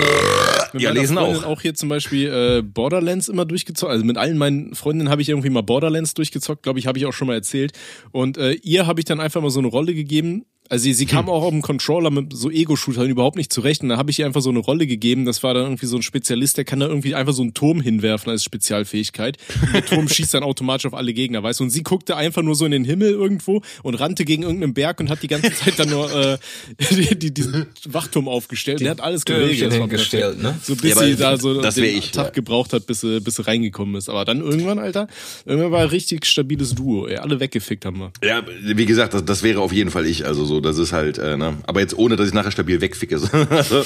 mit 0.74 0.82
Ja, 0.82 0.90
meiner 0.90 1.02
lesen 1.02 1.18
Freundin 1.18 1.44
auch. 1.44 1.48
auch 1.48 1.62
hier 1.62 1.74
zum 1.76 1.90
Beispiel 1.90 2.28
äh, 2.30 2.62
Borderlands 2.62 3.28
immer 3.28 3.46
durchgezockt. 3.46 3.92
Also 3.92 4.04
mit 4.06 4.18
allen 4.18 4.38
meinen 4.38 4.76
Freundinnen 4.76 5.10
habe 5.10 5.22
ich 5.22 5.30
irgendwie 5.30 5.50
mal 5.50 5.62
Borderlands 5.64 6.14
durchgezockt, 6.14 6.64
glaube 6.64 6.80
ich, 6.80 6.88
habe 6.88 6.98
ich 6.98 7.06
auch 7.06 7.14
schon 7.14 7.28
mal 7.28 7.34
erzählt. 7.36 7.74
Und 8.12 8.38
äh, 8.38 8.54
ihr 8.64 8.88
habe 8.88 9.00
ich 9.00 9.06
dann 9.06 9.20
einfach 9.20 9.42
mal 9.42 9.50
so 9.50 9.60
eine 9.60 9.68
Rolle 9.68 9.94
gegeben. 9.94 10.46
Also 10.70 10.84
sie, 10.84 10.94
sie 10.94 11.06
kam 11.06 11.30
auch 11.30 11.44
auf 11.44 11.52
dem 11.52 11.62
Controller 11.62 12.10
mit 12.10 12.34
so 12.34 12.50
Ego-Shootern 12.50 13.08
überhaupt 13.10 13.38
nicht 13.38 13.54
zurecht. 13.54 13.84
Und 13.84 13.90
da 13.90 13.98
habe 13.98 14.10
ich 14.10 14.20
ihr 14.20 14.26
einfach 14.26 14.42
so 14.42 14.50
eine 14.50 14.60
Rolle 14.60 14.88
gegeben. 14.88 15.26
Das 15.26 15.44
war 15.44 15.54
dann 15.54 15.64
irgendwie 15.64 15.86
so 15.86 15.96
ein 15.96 16.02
Spezialist, 16.02 16.58
der 16.58 16.66
kann 16.66 16.80
da 16.80 16.88
irgendwie 16.88 17.14
einfach 17.14 17.34
so 17.34 17.44
einen 17.44 17.54
Turm 17.54 17.82
hinwerfen 17.82 18.32
als 18.32 18.44
Spezialfähigkeit. 18.44 19.38
Und 19.62 19.74
der 19.74 19.86
Turm 19.86 20.08
schießt 20.10 20.34
dann 20.34 20.44
automatisch 20.44 20.86
auf 20.86 20.94
alle 20.94 21.14
Gegner, 21.14 21.44
weißt 21.44 21.60
du? 21.60 21.66
Und 21.66 21.70
sie 21.70 21.84
guckte 21.84 22.16
einfach 22.16 22.42
nur 22.42 22.56
so 22.56 22.66
in 22.66 22.72
den 22.72 22.84
Himmel 22.84 23.12
irgendwo 23.12 23.62
und 23.84 23.96
rannte 23.96 24.26
gegen 24.26 24.44
irgendeinen 24.44 24.74
Berg 24.74 25.00
und 25.00 25.10
hat 25.10 25.22
die 25.22 25.28
ganze 25.28 25.54
Zeit 25.54 25.78
dann 25.78 25.90
nur 25.90 26.12
äh, 26.12 26.38
die, 26.92 27.18
die, 27.18 27.34
diesen 27.34 27.68
Wachturm 27.88 28.28
aufgestellt. 28.28 28.80
Der 28.80 28.92
hat 28.92 29.02
alles 29.02 29.26
geregelt. 29.26 29.74
Hingestellt, 29.74 30.42
ne? 30.42 30.58
So 30.64 30.76
bis 30.76 30.96
Ja, 30.96 31.06
sie 31.06 31.16
da 31.16 31.38
so 31.38 31.62
den 31.62 31.84
ich, 31.84 32.12
Tag 32.12 32.28
ja. 32.28 32.32
gebraucht 32.32 32.74
hat, 32.74 32.88
bis 32.88 33.02
sie, 33.02 33.20
bis 33.20 33.36
sie 33.36 33.46
reingekommen 33.46 33.96
ist. 33.96 34.10
Aber 34.10 34.26
dann 34.26 34.42
irgendwann, 34.42 34.80
Alter, 34.80 35.08
irgendwann 35.46 35.72
war 35.72 35.82
ein 35.82 35.90
richtig 35.90 36.26
stabiles 36.26 36.74
Duo. 36.74 37.08
Ey. 37.08 37.18
Alle 37.18 37.40
weggefickt 37.40 37.86
haben 37.86 38.00
wir. 38.00 38.12
Ja, 38.24 38.44
wie 38.64 38.86
gesagt, 38.86 39.14
das, 39.14 39.26
das 39.26 39.44
wäre 39.44 39.62
auf 39.62 39.72
jeden 39.72 39.92
Fall 39.92 40.06
ich. 40.06 40.26
Also 40.26 40.46
so, 40.46 40.55
das 40.60 40.78
ist 40.78 40.94
halt, 40.94 41.18
äh, 41.18 41.38
ne? 41.38 41.58
Aber 41.68 41.80
jetzt 41.80 41.98
ohne, 41.98 42.16
dass 42.16 42.28
ich 42.28 42.34
nachher 42.34 42.52
stabil 42.52 42.82
wegficke. 42.82 43.16
Also, 43.50 43.86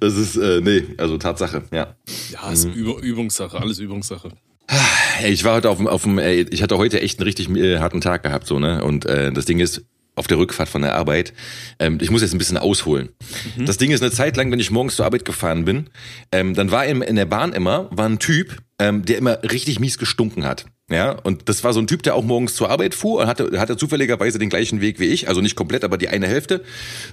das 0.00 0.16
ist, 0.16 0.36
äh, 0.36 0.60
nee, 0.60 0.84
also 0.98 1.16
Tatsache, 1.18 1.62
ja. 1.72 1.94
Ja, 2.32 2.50
ist 2.50 2.66
Üb 2.66 3.02
Übungssache, 3.02 3.58
alles 3.58 3.78
Übungssache. 3.78 4.30
Ey, 5.22 5.32
ich 5.32 5.44
war 5.44 5.54
heute 5.54 5.70
auf 5.70 5.78
dem, 5.78 5.86
auf 5.86 6.02
dem, 6.02 6.18
ey, 6.18 6.46
ich 6.50 6.62
hatte 6.62 6.76
heute 6.76 7.00
echt 7.00 7.18
einen 7.18 7.24
richtig 7.24 7.48
äh, 7.50 7.78
harten 7.78 8.00
Tag 8.00 8.22
gehabt, 8.24 8.46
so, 8.46 8.58
ne? 8.58 8.82
Und 8.84 9.06
äh, 9.06 9.32
das 9.32 9.44
Ding 9.44 9.60
ist, 9.60 9.82
auf 10.16 10.26
der 10.26 10.38
Rückfahrt 10.38 10.68
von 10.68 10.82
der 10.82 10.94
Arbeit, 10.94 11.34
ähm, 11.78 11.98
ich 12.00 12.10
muss 12.10 12.22
jetzt 12.22 12.34
ein 12.34 12.38
bisschen 12.38 12.56
ausholen. 12.56 13.10
Das 13.58 13.76
Ding 13.76 13.90
ist, 13.90 14.02
eine 14.02 14.10
Zeit 14.10 14.36
lang, 14.36 14.50
wenn 14.50 14.58
ich 14.58 14.70
morgens 14.70 14.96
zur 14.96 15.04
Arbeit 15.04 15.24
gefahren 15.24 15.64
bin, 15.66 15.90
ähm, 16.32 16.54
dann 16.54 16.70
war 16.70 16.86
in, 16.86 17.02
in 17.02 17.16
der 17.16 17.26
Bahn 17.26 17.52
immer, 17.52 17.88
war 17.90 18.08
ein 18.08 18.18
Typ, 18.18 18.56
ähm, 18.78 19.04
der 19.04 19.18
immer 19.18 19.42
richtig 19.42 19.78
mies 19.78 19.98
gestunken 19.98 20.44
hat. 20.44 20.64
Ja, 20.88 21.16
und 21.24 21.48
das 21.48 21.64
war 21.64 21.72
so 21.72 21.80
ein 21.80 21.88
Typ, 21.88 22.04
der 22.04 22.14
auch 22.14 22.22
morgens 22.22 22.54
zur 22.54 22.70
Arbeit 22.70 22.94
fuhr 22.94 23.22
und 23.22 23.26
hatte, 23.26 23.58
hatte 23.58 23.76
zufälligerweise 23.76 24.38
den 24.38 24.48
gleichen 24.48 24.80
Weg 24.80 25.00
wie 25.00 25.06
ich, 25.06 25.26
also 25.26 25.40
nicht 25.40 25.56
komplett, 25.56 25.82
aber 25.82 25.98
die 25.98 26.06
eine 26.06 26.28
Hälfte. 26.28 26.62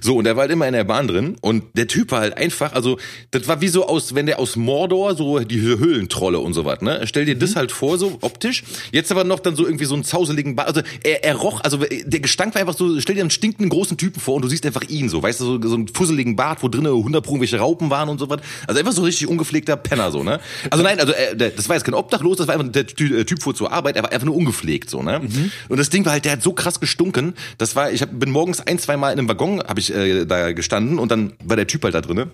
So, 0.00 0.16
und 0.16 0.24
der 0.24 0.36
war 0.36 0.42
halt 0.42 0.52
immer 0.52 0.68
in 0.68 0.74
der 0.74 0.84
Bahn 0.84 1.08
drin 1.08 1.36
und 1.40 1.64
der 1.76 1.88
Typ 1.88 2.12
war 2.12 2.20
halt 2.20 2.36
einfach, 2.36 2.72
also 2.72 2.98
das 3.32 3.48
war 3.48 3.60
wie 3.62 3.66
so 3.66 3.88
aus, 3.88 4.14
wenn 4.14 4.26
der 4.26 4.38
aus 4.38 4.54
Mordor, 4.54 5.16
so 5.16 5.40
die 5.40 5.60
Höhlentrolle 5.60 6.38
und 6.38 6.54
so 6.54 6.64
was, 6.64 6.82
ne? 6.82 7.00
Stell 7.06 7.24
dir 7.24 7.36
das 7.36 7.56
halt 7.56 7.72
vor, 7.72 7.98
so 7.98 8.16
optisch. 8.20 8.62
Jetzt 8.92 9.10
aber 9.10 9.24
noch 9.24 9.40
dann 9.40 9.56
so 9.56 9.64
irgendwie 9.66 9.86
so 9.86 9.94
einen 9.94 10.04
zauseligen 10.04 10.54
Bart, 10.54 10.68
also 10.68 10.82
er, 11.02 11.24
er 11.24 11.34
roch, 11.34 11.60
also 11.62 11.78
der 11.78 12.20
Gestank 12.20 12.54
war 12.54 12.60
einfach 12.60 12.76
so, 12.76 13.00
stell 13.00 13.16
dir 13.16 13.22
einen 13.22 13.30
stinkenden 13.30 13.70
großen 13.70 13.96
Typen 13.96 14.20
vor 14.20 14.36
und 14.36 14.42
du 14.42 14.48
siehst 14.48 14.64
einfach 14.66 14.84
ihn 14.88 15.08
so, 15.08 15.20
weißt 15.20 15.40
du, 15.40 15.44
so, 15.44 15.68
so 15.68 15.74
einen 15.74 15.88
fusseligen 15.88 16.36
Bart, 16.36 16.62
wo 16.62 16.68
drinnen 16.68 16.94
100 16.94 17.24
Pro 17.24 17.40
welche 17.40 17.58
Raupen 17.58 17.90
waren 17.90 18.08
und 18.08 18.20
so 18.20 18.30
was. 18.30 18.38
Also 18.68 18.78
einfach 18.78 18.92
so 18.92 19.02
richtig 19.02 19.26
ungepflegter 19.26 19.76
Penner 19.76 20.12
so, 20.12 20.22
ne? 20.22 20.38
Also 20.70 20.84
nein, 20.84 21.00
also 21.00 21.12
äh, 21.12 21.50
das 21.50 21.68
war 21.68 21.74
jetzt 21.74 21.82
kein 21.82 21.94
Obdachlos, 21.94 22.36
das 22.36 22.46
war 22.46 22.54
einfach 22.54 22.70
der 22.70 22.82
äh, 22.82 23.24
Typ 23.24 23.42
fuhr 23.42 23.52
zur 23.52 23.63
Arbeit, 23.72 23.96
er 23.96 24.02
war 24.02 24.12
einfach 24.12 24.26
nur 24.26 24.36
ungepflegt 24.36 24.90
so, 24.90 25.02
ne? 25.02 25.20
Und 25.68 25.78
das 25.78 25.90
Ding 25.90 26.04
war 26.04 26.12
halt, 26.12 26.24
der 26.24 26.32
hat 26.32 26.42
so 26.42 26.52
krass 26.52 26.80
gestunken, 26.80 27.34
das 27.58 27.76
war, 27.76 27.90
ich 27.90 28.02
hab, 28.02 28.18
bin 28.18 28.30
morgens 28.30 28.60
ein, 28.60 28.78
zwei 28.78 28.96
Mal 28.96 29.12
in 29.12 29.18
einem 29.18 29.28
Waggon, 29.28 29.62
habe 29.62 29.80
ich 29.80 29.94
äh, 29.94 30.24
da 30.24 30.52
gestanden 30.52 30.98
und 30.98 31.10
dann 31.10 31.34
war 31.44 31.56
der 31.56 31.66
Typ 31.66 31.84
halt 31.84 31.94
da 31.94 32.00
drinnen. 32.00 32.30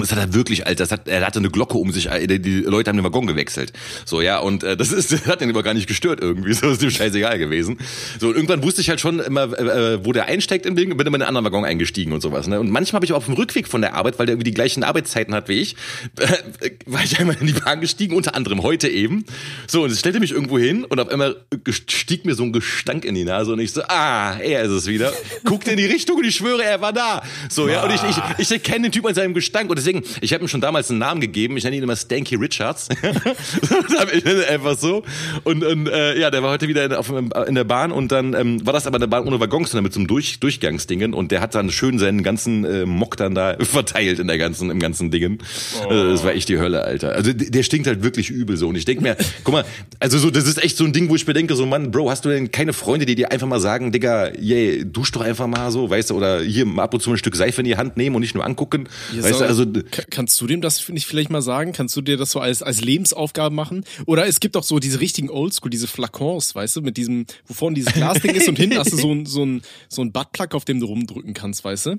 Das 0.00 0.12
hat 0.12 0.18
er 0.18 0.34
wirklich, 0.34 0.66
Alter, 0.66 0.84
das 0.84 0.92
hat, 0.92 1.08
er 1.08 1.24
hatte 1.26 1.38
eine 1.38 1.50
Glocke 1.50 1.78
um 1.78 1.92
sich, 1.92 2.10
äh, 2.10 2.26
die, 2.26 2.60
Leute 2.60 2.90
haben 2.90 2.96
den 2.96 3.04
Waggon 3.04 3.26
gewechselt. 3.26 3.72
So, 4.04 4.20
ja, 4.20 4.38
und 4.38 4.62
äh, 4.62 4.76
das 4.76 4.92
ist, 4.92 5.12
das 5.12 5.26
hat 5.26 5.40
den 5.40 5.50
aber 5.50 5.62
gar 5.62 5.74
nicht 5.74 5.86
gestört 5.86 6.20
irgendwie, 6.20 6.52
so 6.54 6.70
ist 6.70 6.82
dem 6.82 6.90
scheißegal 6.90 7.38
gewesen. 7.38 7.78
So, 8.18 8.28
und 8.28 8.34
irgendwann 8.34 8.62
wusste 8.62 8.80
ich 8.80 8.88
halt 8.88 9.00
schon 9.00 9.20
immer, 9.20 9.44
äh, 9.58 10.04
wo 10.04 10.12
der 10.12 10.26
einsteigt 10.26 10.66
im 10.66 10.76
Ding 10.76 10.90
und 10.90 10.96
bin 10.96 11.06
immer 11.06 11.16
in 11.16 11.22
einen 11.22 11.28
anderen 11.28 11.44
Waggon 11.46 11.64
eingestiegen 11.64 12.12
und 12.12 12.20
sowas. 12.20 12.46
Ne? 12.46 12.60
Und 12.60 12.70
manchmal 12.70 12.98
habe 12.98 13.06
ich 13.06 13.12
auch 13.12 13.18
auf 13.18 13.26
dem 13.26 13.34
Rückweg 13.34 13.68
von 13.68 13.80
der 13.80 13.94
Arbeit, 13.94 14.18
weil 14.18 14.26
der 14.26 14.34
irgendwie 14.34 14.50
die 14.50 14.54
gleichen 14.54 14.82
Arbeitszeiten 14.82 15.34
hat 15.34 15.48
wie 15.48 15.60
ich, 15.60 15.76
äh, 16.18 16.70
war 16.86 17.02
ich 17.02 17.18
einmal 17.18 17.36
in 17.40 17.46
die 17.46 17.52
Bahn 17.52 17.80
gestiegen, 17.80 18.16
unter 18.16 18.34
anderem 18.34 18.62
heute 18.62 18.88
eben. 18.88 19.24
So, 19.66 19.82
und 19.84 19.90
es 19.90 20.00
stellte 20.00 20.20
mich 20.20 20.32
irgendwo 20.32 20.58
hin 20.58 20.84
und 20.84 21.00
auf 21.00 21.08
einmal 21.08 21.36
stieg 21.68 22.24
mir 22.24 22.34
so 22.34 22.42
ein 22.42 22.52
Gestank 22.52 23.04
in 23.04 23.14
die 23.14 23.24
Nase 23.24 23.52
und 23.52 23.60
ich 23.60 23.72
so, 23.72 23.82
ah, 23.88 24.36
er 24.38 24.62
ist 24.62 24.70
es 24.70 24.86
wieder. 24.86 25.12
Guckte 25.44 25.70
in 25.70 25.76
die 25.76 25.86
Richtung 25.86 26.16
und 26.16 26.24
ich 26.24 26.36
schwöre, 26.36 26.64
er 26.64 26.80
war 26.80 26.92
da. 26.92 27.22
So, 27.48 27.68
ja, 27.68 27.84
und 27.84 27.94
ich, 27.94 28.02
ich, 28.02 28.16
ich 28.38 28.50
erkenne 28.50 28.88
den 28.88 28.92
Typ 28.92 29.06
an 29.06 29.14
seinem 29.14 29.34
Gestank 29.34 29.70
und 29.70 29.76
deswegen, 29.88 30.04
ich 30.20 30.32
habe 30.32 30.44
ihm 30.44 30.48
schon 30.48 30.60
damals 30.60 30.90
einen 30.90 30.98
Namen 30.98 31.20
gegeben, 31.20 31.56
ich 31.56 31.64
nenne 31.64 31.76
ihn 31.76 31.82
immer 31.82 31.96
Stanky 31.96 32.36
Richards. 32.36 32.88
einfach 34.48 34.78
so. 34.78 35.02
Und, 35.44 35.64
und 35.64 35.88
äh, 35.88 36.18
ja, 36.18 36.30
der 36.30 36.42
war 36.42 36.50
heute 36.50 36.68
wieder 36.68 36.84
in, 36.84 36.92
auf, 36.92 37.12
in 37.46 37.54
der 37.54 37.64
Bahn 37.64 37.92
und 37.92 38.12
dann 38.12 38.34
ähm, 38.34 38.64
war 38.66 38.72
das 38.72 38.86
aber 38.86 38.96
eine 38.96 39.08
Bahn 39.08 39.26
ohne 39.26 39.40
Waggons, 39.40 39.70
sondern 39.70 39.84
mit 39.84 39.92
so 39.92 40.00
einem 40.00 40.06
Durch, 40.06 40.40
Durchgangsdingen 40.40 41.14
und 41.14 41.32
der 41.32 41.40
hat 41.40 41.54
dann 41.54 41.70
schön 41.70 41.98
seinen 41.98 42.22
ganzen 42.22 42.64
äh, 42.64 42.86
Mock 42.86 43.16
dann 43.16 43.34
da 43.34 43.56
verteilt 43.60 44.18
in 44.18 44.26
der 44.26 44.38
ganzen, 44.38 44.70
im 44.70 44.78
ganzen 44.80 45.10
Dingen. 45.10 45.38
Oh. 45.84 45.92
Äh, 45.92 46.10
das 46.10 46.24
war 46.24 46.32
echt 46.32 46.48
die 46.48 46.58
Hölle, 46.58 46.84
Alter. 46.84 47.12
Also 47.12 47.32
der 47.32 47.62
stinkt 47.62 47.86
halt 47.86 48.02
wirklich 48.02 48.30
übel 48.30 48.56
so. 48.56 48.68
Und 48.68 48.76
ich 48.76 48.84
denk 48.84 49.00
mir, 49.00 49.16
guck 49.44 49.54
mal, 49.54 49.64
also 50.00 50.18
so, 50.18 50.30
das 50.30 50.46
ist 50.46 50.62
echt 50.62 50.76
so 50.76 50.84
ein 50.84 50.92
Ding, 50.92 51.08
wo 51.08 51.16
ich 51.16 51.26
mir 51.26 51.34
denke, 51.34 51.54
so 51.54 51.66
Mann, 51.66 51.90
Bro, 51.90 52.10
hast 52.10 52.24
du 52.24 52.28
denn 52.28 52.50
keine 52.50 52.72
Freunde, 52.72 53.06
die 53.06 53.14
dir 53.14 53.32
einfach 53.32 53.46
mal 53.46 53.60
sagen, 53.60 53.92
Digga, 53.92 54.32
yay, 54.38 54.84
dusch 54.84 55.12
doch 55.12 55.22
einfach 55.22 55.46
mal 55.46 55.70
so, 55.70 55.88
weißt 55.88 56.10
du, 56.10 56.16
oder 56.16 56.40
hier 56.40 56.66
ab 56.76 56.94
und 56.94 57.00
zu 57.00 57.10
ein 57.10 57.18
Stück 57.18 57.36
Seife 57.36 57.60
in 57.60 57.66
die 57.66 57.76
Hand 57.76 57.96
nehmen 57.96 58.16
und 58.16 58.22
nicht 58.22 58.34
nur 58.34 58.44
angucken. 58.44 58.88
Ihr 59.14 59.22
weißt 59.22 59.40
du, 59.40 59.44
also 59.44 59.64
Ka- 59.84 60.02
Kannst 60.10 60.40
du 60.40 60.46
dem 60.46 60.60
das 60.60 60.88
nicht 60.88 61.06
vielleicht 61.06 61.30
mal 61.30 61.42
sagen? 61.42 61.72
Kannst 61.72 61.96
du 61.96 62.00
dir 62.00 62.16
das 62.16 62.30
so 62.30 62.40
als, 62.40 62.62
als 62.62 62.80
Lebensaufgabe 62.80 63.54
machen? 63.54 63.84
Oder 64.06 64.26
es 64.26 64.40
gibt 64.40 64.56
auch 64.56 64.62
so 64.62 64.78
diese 64.78 65.00
richtigen 65.00 65.30
Oldschool, 65.30 65.70
diese 65.70 65.86
Flakons, 65.86 66.54
weißt 66.54 66.76
du, 66.76 66.80
mit 66.82 66.96
diesem, 66.96 67.26
wo 67.46 67.54
vorne 67.54 67.74
dieses 67.74 67.92
Glasding 67.94 68.34
ist 68.34 68.48
und 68.48 68.56
hinten 68.58 68.78
hast 68.78 68.92
du 68.92 68.96
so 68.96 69.12
ein, 69.12 69.26
so 69.26 69.44
ein, 69.44 69.62
so 69.88 70.02
ein 70.02 70.12
Buttplug, 70.12 70.54
auf 70.54 70.64
dem 70.64 70.80
du 70.80 70.86
rumdrücken 70.86 71.34
kannst, 71.34 71.64
weißt 71.64 71.86
du? 71.86 71.96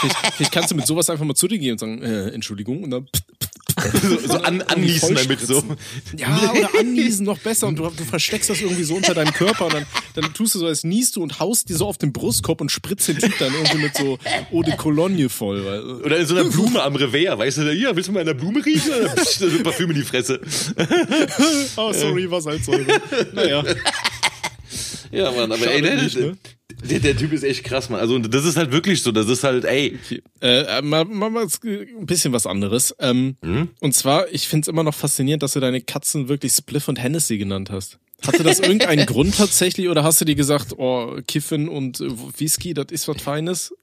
Vielleicht, 0.00 0.16
vielleicht 0.36 0.52
kannst 0.52 0.70
du 0.70 0.74
mit 0.74 0.86
sowas 0.86 1.10
einfach 1.10 1.24
mal 1.24 1.34
zu 1.34 1.48
dir 1.48 1.58
gehen 1.58 1.72
und 1.72 1.78
sagen, 1.78 2.02
äh, 2.02 2.28
Entschuldigung, 2.30 2.82
und 2.84 2.90
dann 2.90 3.06
so, 4.02 4.18
so 4.18 4.34
an, 4.42 4.60
anniesen 4.62 5.14
damit 5.14 5.40
so. 5.40 5.62
Ja, 6.16 6.52
oder 6.52 6.68
anniesen 6.78 7.24
noch 7.24 7.38
besser 7.38 7.66
und 7.66 7.76
du, 7.78 7.88
du 7.88 8.04
versteckst 8.04 8.50
das 8.50 8.60
irgendwie 8.60 8.82
so 8.84 8.94
unter 8.94 9.14
deinem 9.14 9.32
Körper 9.32 9.66
und 9.66 9.72
dann, 9.74 9.86
dann 10.14 10.34
tust 10.34 10.54
du 10.54 10.58
so, 10.58 10.66
als 10.66 10.84
niest 10.84 11.16
du 11.16 11.22
und 11.22 11.40
haust 11.40 11.68
dir 11.70 11.76
so 11.76 11.86
auf 11.86 11.96
den 11.96 12.12
Brustkorb 12.12 12.60
und 12.60 12.70
spritzt 12.70 13.08
den 13.08 13.18
Typ 13.18 13.32
dann 13.38 13.54
irgendwie 13.54 13.78
mit 13.78 13.96
so 13.96 14.18
Eau 14.52 14.62
de 14.62 14.76
Cologne 14.76 15.28
voll. 15.30 15.64
Weil, 15.64 15.82
Oder 16.04 16.18
in 16.18 16.26
so 16.26 16.36
einer 16.36 16.44
Blume 16.50 16.82
am 16.82 16.94
Revers, 17.12 17.38
weißt 17.38 17.58
du, 17.58 17.72
hier, 17.72 17.94
willst 17.94 18.08
du 18.08 18.12
mal 18.12 18.20
in 18.20 18.26
der 18.26 18.34
Blume 18.34 18.64
riechen? 18.64 18.90
Da 18.90 19.52
wird 19.52 19.62
Parfüm 19.64 19.90
in 19.90 19.96
die 19.96 20.02
Fresse. 20.02 20.40
oh, 21.76 21.92
sorry, 21.92 22.30
was 22.30 22.46
halt 22.46 22.64
so. 22.64 22.72
Naja. 23.32 23.64
Ja, 25.12 25.30
Mann, 25.32 25.50
aber 25.50 25.58
Schade 25.58 25.72
ey, 25.72 25.82
der, 25.82 26.02
nicht, 26.02 26.16
ne? 26.16 26.36
der, 26.88 27.00
der 27.00 27.16
Typ 27.16 27.32
ist 27.32 27.42
echt 27.42 27.64
krass, 27.64 27.90
Mann. 27.90 28.00
Also 28.00 28.18
das 28.18 28.44
ist 28.44 28.56
halt 28.56 28.70
wirklich 28.70 29.02
so, 29.02 29.10
das 29.10 29.28
ist 29.28 29.42
halt, 29.42 29.64
ey, 29.64 29.98
Äh, 30.40 30.82
mal, 30.82 31.04
mal, 31.04 31.30
mal 31.30 31.46
ein 31.64 32.06
bisschen 32.06 32.32
was 32.32 32.46
anderes. 32.46 32.94
Ähm, 33.00 33.36
Und 33.80 33.94
zwar, 33.94 34.28
ich 34.32 34.46
find's 34.48 34.68
immer 34.68 34.84
noch 34.84 34.94
faszinierend, 34.94 35.42
dass 35.42 35.54
du 35.54 35.60
deine 35.60 35.80
Katzen 35.80 36.28
wirklich 36.28 36.52
Spliff 36.52 36.86
und 36.88 37.02
Hennessy 37.02 37.38
genannt 37.38 37.70
hast. 37.70 37.98
Hatte 38.26 38.42
das 38.42 38.60
irgendeinen 38.60 39.06
Grund 39.06 39.36
tatsächlich 39.36 39.88
oder 39.88 40.04
hast 40.04 40.20
du 40.20 40.24
dir 40.24 40.34
gesagt, 40.36 40.74
oh, 40.78 41.18
Kiffen 41.26 41.68
und 41.68 42.00
äh, 42.00 42.08
Whisky, 42.38 42.74
das 42.74 42.86
ist 42.90 43.08
was 43.08 43.20
Feines? 43.20 43.74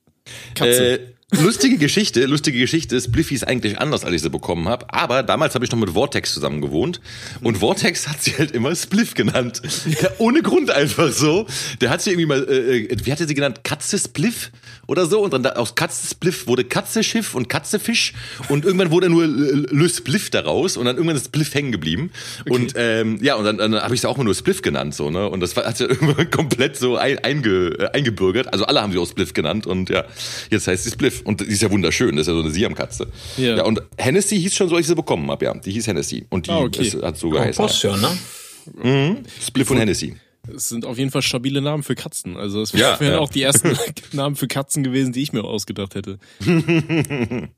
Katze. 0.55 0.99
Äh, 0.99 0.99
lustige 1.31 1.77
Geschichte, 1.77 2.25
lustige 2.25 2.57
Geschichte. 2.57 3.01
Spliffy 3.01 3.35
ist 3.35 3.45
eigentlich 3.45 3.79
anders, 3.79 4.05
als 4.05 4.15
ich 4.15 4.21
sie 4.21 4.29
bekommen 4.29 4.69
habe. 4.69 4.85
Aber 4.93 5.23
damals 5.23 5.55
habe 5.55 5.65
ich 5.65 5.71
noch 5.71 5.77
mit 5.77 5.89
Vortex 5.89 6.33
zusammen 6.33 6.61
gewohnt. 6.61 7.01
Und 7.41 7.57
Vortex 7.57 8.07
hat 8.07 8.23
sie 8.23 8.37
halt 8.37 8.51
immer 8.51 8.73
Spliff 8.75 9.13
genannt. 9.13 9.61
Ja, 10.01 10.09
ohne 10.19 10.41
Grund 10.41 10.71
einfach 10.71 11.11
so. 11.11 11.45
Der 11.81 11.89
hat 11.89 12.01
sie 12.01 12.11
irgendwie 12.11 12.27
mal, 12.27 12.47
äh, 12.47 12.85
äh, 12.85 12.97
wie 13.03 13.11
hat 13.11 13.19
er 13.19 13.27
sie 13.27 13.33
genannt? 13.33 13.65
Katze 13.65 13.99
Spliff 13.99 14.51
oder 14.87 15.05
so. 15.05 15.21
Und 15.21 15.33
dann 15.33 15.43
da, 15.43 15.51
aus 15.51 15.75
Katze 15.75 16.07
Spliff 16.07 16.47
wurde 16.47 16.63
Katze 16.63 17.03
Schiff 17.03 17.35
und 17.35 17.49
Katze 17.49 17.79
Fisch. 17.79 18.13
Und 18.47 18.63
irgendwann 18.63 18.91
wurde 18.91 19.09
nur 19.09 19.23
äh, 19.23 19.27
Le 19.27 19.89
Spliff 19.89 20.29
daraus. 20.29 20.77
Und 20.77 20.85
dann 20.85 20.95
irgendwann 20.95 21.17
ist 21.17 21.25
Spliff 21.25 21.53
hängen 21.53 21.73
geblieben. 21.73 22.11
Und 22.47 22.73
ähm, 22.77 23.17
ja, 23.21 23.35
und 23.35 23.43
dann, 23.43 23.57
dann 23.57 23.75
habe 23.75 23.95
ich 23.95 23.99
sie 23.99 24.07
auch 24.07 24.15
mal 24.15 24.23
nur 24.23 24.35
Spliff 24.35 24.61
genannt. 24.61 24.95
so 24.95 25.09
ne 25.09 25.29
Und 25.29 25.41
das 25.41 25.57
war, 25.57 25.65
hat 25.65 25.77
sie 25.77 25.83
irgendwann 25.89 26.31
komplett 26.31 26.77
so 26.77 26.95
ein, 26.95 27.19
einge, 27.19 27.75
äh, 27.79 27.89
eingebürgert. 27.91 28.53
Also 28.53 28.65
alle 28.65 28.81
haben 28.81 28.93
sie 28.93 28.97
auch 28.97 29.07
Spliff 29.07 29.33
genannt. 29.33 29.67
Und 29.67 29.89
ja, 29.89 30.05
jetzt 30.49 30.67
heißt 30.67 30.85
sie 30.85 30.91
Spliff. 30.91 31.16
Und 31.23 31.41
die 31.41 31.45
ist 31.45 31.61
ja 31.61 31.69
wunderschön. 31.71 32.15
Das 32.15 32.27
ist 32.27 32.27
ja 32.27 32.33
so 32.35 32.41
eine 32.41 32.51
Siamkatze. 32.51 33.07
Ja. 33.37 33.57
Ja. 33.57 33.63
und 33.63 33.81
Hennessy 33.97 34.39
hieß 34.39 34.55
schon 34.55 34.69
so, 34.69 34.75
als 34.75 34.83
ich 34.85 34.87
sie 34.87 34.95
bekommen 34.95 35.29
habe. 35.31 35.45
Ja, 35.45 35.53
die 35.53 35.71
hieß 35.71 35.87
Hennessy. 35.87 36.25
Und 36.29 36.47
die 36.47 36.51
Ah, 36.51 36.59
okay. 36.59 36.87
ist, 36.87 37.01
hat 37.01 37.17
so 37.17 37.27
Ja, 37.33 37.41
geheißen. 37.41 37.65
passt 37.65 37.83
ja, 37.83 37.95
ne? 37.97 39.17
Spliff 39.45 39.69
und 39.71 39.77
Hennessy. 39.77 40.15
Es 40.55 40.69
sind 40.69 40.85
auf 40.85 40.97
jeden 40.97 41.11
Fall 41.11 41.21
stabile 41.21 41.61
Namen 41.61 41.83
für 41.83 41.95
Katzen. 41.95 42.37
Also 42.37 42.61
es 42.61 42.71
Ja, 42.71 42.97
wären 42.99 43.13
ja. 43.13 43.19
auch 43.19 43.29
die 43.29 43.41
ersten 43.41 43.77
Namen 44.13 44.35
für 44.37 44.47
Katzen 44.47 44.81
gewesen, 44.83 45.11
die 45.11 45.21
ich 45.21 45.33
mir 45.33 45.43
ausgedacht 45.43 45.95
hätte. 45.95 46.19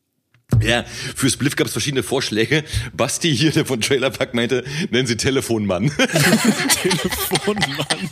Ja, 0.61 0.83
für 1.15 1.29
Spliff 1.29 1.55
gab 1.55 1.67
es 1.67 1.73
verschiedene 1.73 2.03
Vorschläge. 2.03 2.63
Basti 2.93 3.33
hier, 3.35 3.51
der 3.51 3.65
von 3.65 3.79
Trailer 3.81 4.09
Park 4.09 4.33
meinte, 4.33 4.63
nennen 4.89 5.07
sie 5.07 5.15
Telefonmann. 5.15 5.89
Telefonmann. 6.81 8.09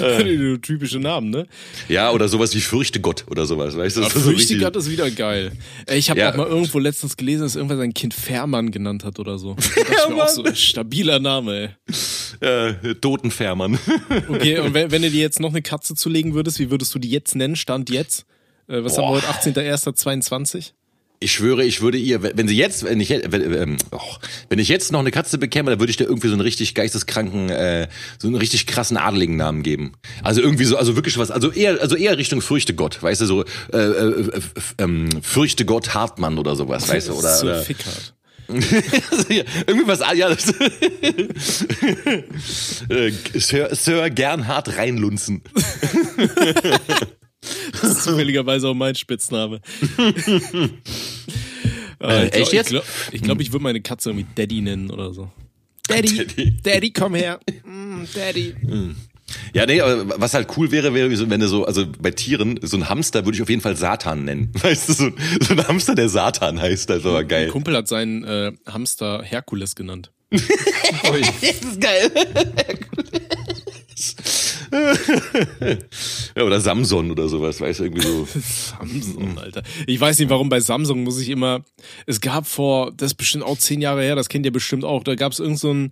äh. 0.00 0.58
Typische 0.58 0.98
Namen, 0.98 1.30
ne? 1.30 1.46
ja, 1.88 2.10
oder 2.10 2.28
sowas 2.28 2.54
wie 2.54 2.60
Fürchte 2.60 3.00
Gott 3.00 3.24
oder 3.30 3.46
sowas, 3.46 3.76
weißt 3.76 3.96
du? 3.96 4.00
Ja, 4.00 4.06
Das 4.08 4.16
ist 4.16 4.22
so 4.24 4.30
Fürchte 4.30 4.40
richtig- 4.54 4.60
Gott 4.62 4.76
ist 4.76 4.90
wieder 4.90 5.10
geil. 5.10 5.52
Ich 5.92 6.10
habe 6.10 6.20
Ja. 6.20 6.32
auch 6.32 6.36
mal 6.36 6.46
irgendwo 6.46 6.78
letztens 6.78 7.16
gelesen, 7.16 7.42
dass 7.42 7.54
irgendwer 7.56 7.76
sein 7.76 7.94
Kind 7.94 8.14
Fährmann 8.14 8.70
genannt 8.70 9.04
hat 9.04 9.18
oder 9.18 9.38
so. 9.38 9.54
Das 9.92 10.04
ist 10.04 10.08
mir 10.08 10.22
auch 10.24 10.28
so 10.28 10.42
ein 10.44 10.56
stabiler 10.56 11.18
Name, 11.20 11.76
ey. 12.40 12.48
äh, 12.48 12.94
Totenfährmann. 12.94 13.78
Okay, 14.28 14.58
und 14.58 14.74
wenn, 14.74 14.90
wenn 14.90 15.02
du 15.02 15.10
dir 15.10 15.20
jetzt 15.20 15.38
noch 15.40 15.50
eine 15.50 15.62
Katze 15.62 15.94
zulegen 15.94 16.34
würdest, 16.34 16.58
wie 16.58 16.70
würdest 16.70 16.94
du 16.94 16.98
die 16.98 17.10
jetzt 17.10 17.34
nennen? 17.34 17.56
Stand 17.56 17.90
jetzt? 17.90 18.24
Äh, 18.68 18.84
was 18.84 18.96
haben 18.96 19.04
wir 19.04 19.20
Boah. 19.20 19.32
heute? 19.32 19.60
18.01.22? 19.60 20.72
Ich 21.22 21.32
schwöre, 21.32 21.64
ich 21.64 21.80
würde 21.80 21.98
ihr, 21.98 22.20
wenn 22.22 22.48
sie 22.48 22.56
jetzt, 22.56 22.82
wenn 22.82 22.98
ich, 22.98 23.10
wenn, 23.10 23.54
ähm, 23.54 23.76
oh, 23.92 24.00
wenn 24.48 24.58
ich 24.58 24.66
jetzt 24.68 24.90
noch 24.90 24.98
eine 24.98 25.12
Katze 25.12 25.38
bekäme, 25.38 25.70
dann 25.70 25.78
würde 25.78 25.90
ich 25.90 25.96
dir 25.96 26.04
irgendwie 26.04 26.26
so 26.26 26.32
einen 26.32 26.40
richtig 26.40 26.74
geisteskranken, 26.74 27.48
äh, 27.48 27.86
so 28.18 28.26
einen 28.26 28.34
richtig 28.34 28.66
krassen 28.66 28.96
adeligen 28.96 29.36
Namen 29.36 29.62
geben. 29.62 29.92
Also 30.24 30.40
irgendwie 30.40 30.64
so, 30.64 30.76
also 30.76 30.96
wirklich 30.96 31.16
was, 31.18 31.30
also 31.30 31.52
eher, 31.52 31.80
also 31.80 31.94
eher 31.94 32.18
Richtung 32.18 32.42
Fürchte 32.42 32.74
Gott, 32.74 33.00
weißt 33.00 33.20
du, 33.20 33.26
so 33.26 33.44
äh, 33.72 33.76
äh, 33.76 34.20
äh, 34.20 34.40
ähm, 34.78 35.10
Fürchte 35.22 35.64
Gott 35.64 35.94
Hartmann 35.94 36.38
oder 36.38 36.56
sowas, 36.56 36.88
weißt 36.88 37.06
du, 37.08 37.12
oder, 37.12 37.36
so 37.36 37.46
oder 37.46 37.62
Fickert. 37.62 38.14
irgendwie 38.48 39.86
was, 39.86 40.02
ah, 40.02 40.12
ja, 40.12 40.28
das, 40.28 40.48
äh, 42.88 43.12
Sir, 43.34 43.72
Sir 43.76 44.10
Gernhard 44.10 44.76
Reinlunzen. 44.76 45.42
Das 47.72 47.82
ist 47.84 48.04
zufälligerweise 48.04 48.68
auch 48.68 48.74
mein 48.74 48.94
Spitzname. 48.94 49.60
Äh, 52.02 52.26
ich 52.26 52.34
echt 52.34 52.50
glaub, 52.50 52.52
jetzt? 52.52 52.66
Ich 52.66 52.70
glaube, 52.72 52.86
ich, 53.12 53.22
glaub, 53.22 53.40
ich 53.40 53.52
würde 53.52 53.62
meine 53.62 53.80
Katze 53.80 54.10
irgendwie 54.10 54.26
Daddy 54.34 54.60
nennen 54.60 54.90
oder 54.90 55.14
so. 55.14 55.30
Daddy, 55.86 56.16
Daddy. 56.16 56.56
Daddy, 56.60 56.90
komm 56.90 57.14
her. 57.14 57.38
Mm, 57.64 58.02
Daddy. 58.12 58.54
Ja, 59.54 59.66
nee, 59.66 59.80
aber 59.80 60.20
was 60.20 60.34
halt 60.34 60.48
cool 60.56 60.72
wäre, 60.72 60.94
wäre, 60.94 61.14
so, 61.16 61.30
wenn 61.30 61.40
du 61.40 61.46
so, 61.48 61.64
also 61.64 61.86
bei 62.00 62.10
Tieren, 62.10 62.58
so 62.62 62.76
ein 62.76 62.88
Hamster 62.88 63.24
würde 63.24 63.36
ich 63.36 63.42
auf 63.42 63.48
jeden 63.48 63.62
Fall 63.62 63.76
Satan 63.76 64.24
nennen. 64.24 64.52
Weißt 64.62 64.88
du, 64.88 64.92
so, 64.94 65.10
so 65.40 65.54
ein 65.54 65.68
Hamster, 65.68 65.94
der 65.94 66.08
Satan 66.08 66.60
heißt, 66.60 66.90
das 66.90 66.98
ist 66.98 67.06
aber 67.06 67.20
Ein 67.20 67.28
geil. 67.28 67.48
Kumpel 67.48 67.76
hat 67.76 67.86
seinen 67.86 68.24
äh, 68.24 68.52
Hamster 68.66 69.22
Herkules 69.22 69.76
genannt. 69.76 70.10
Das 70.30 70.40
ist 70.42 71.80
geil. 71.80 72.10
ja, 76.36 76.42
oder 76.42 76.60
Samson 76.60 77.10
oder 77.10 77.28
sowas, 77.28 77.60
weißt 77.60 77.80
du, 77.80 77.84
irgendwie 77.84 78.06
so. 78.06 78.26
Samsung, 78.78 79.38
Alter. 79.38 79.62
Ich 79.86 80.00
weiß 80.00 80.18
nicht, 80.18 80.30
warum 80.30 80.48
bei 80.48 80.60
Samsung 80.60 81.02
muss 81.02 81.20
ich 81.20 81.28
immer. 81.28 81.62
Es 82.06 82.20
gab 82.20 82.46
vor, 82.46 82.92
das 82.96 83.08
ist 83.12 83.14
bestimmt 83.16 83.44
auch 83.44 83.58
zehn 83.58 83.80
Jahre 83.80 84.02
her, 84.02 84.16
das 84.16 84.28
kennt 84.28 84.46
ihr 84.46 84.52
bestimmt 84.52 84.84
auch. 84.84 85.04
Da 85.04 85.14
gab 85.14 85.32
es 85.32 85.40
irgend 85.40 85.58
so, 85.58 85.88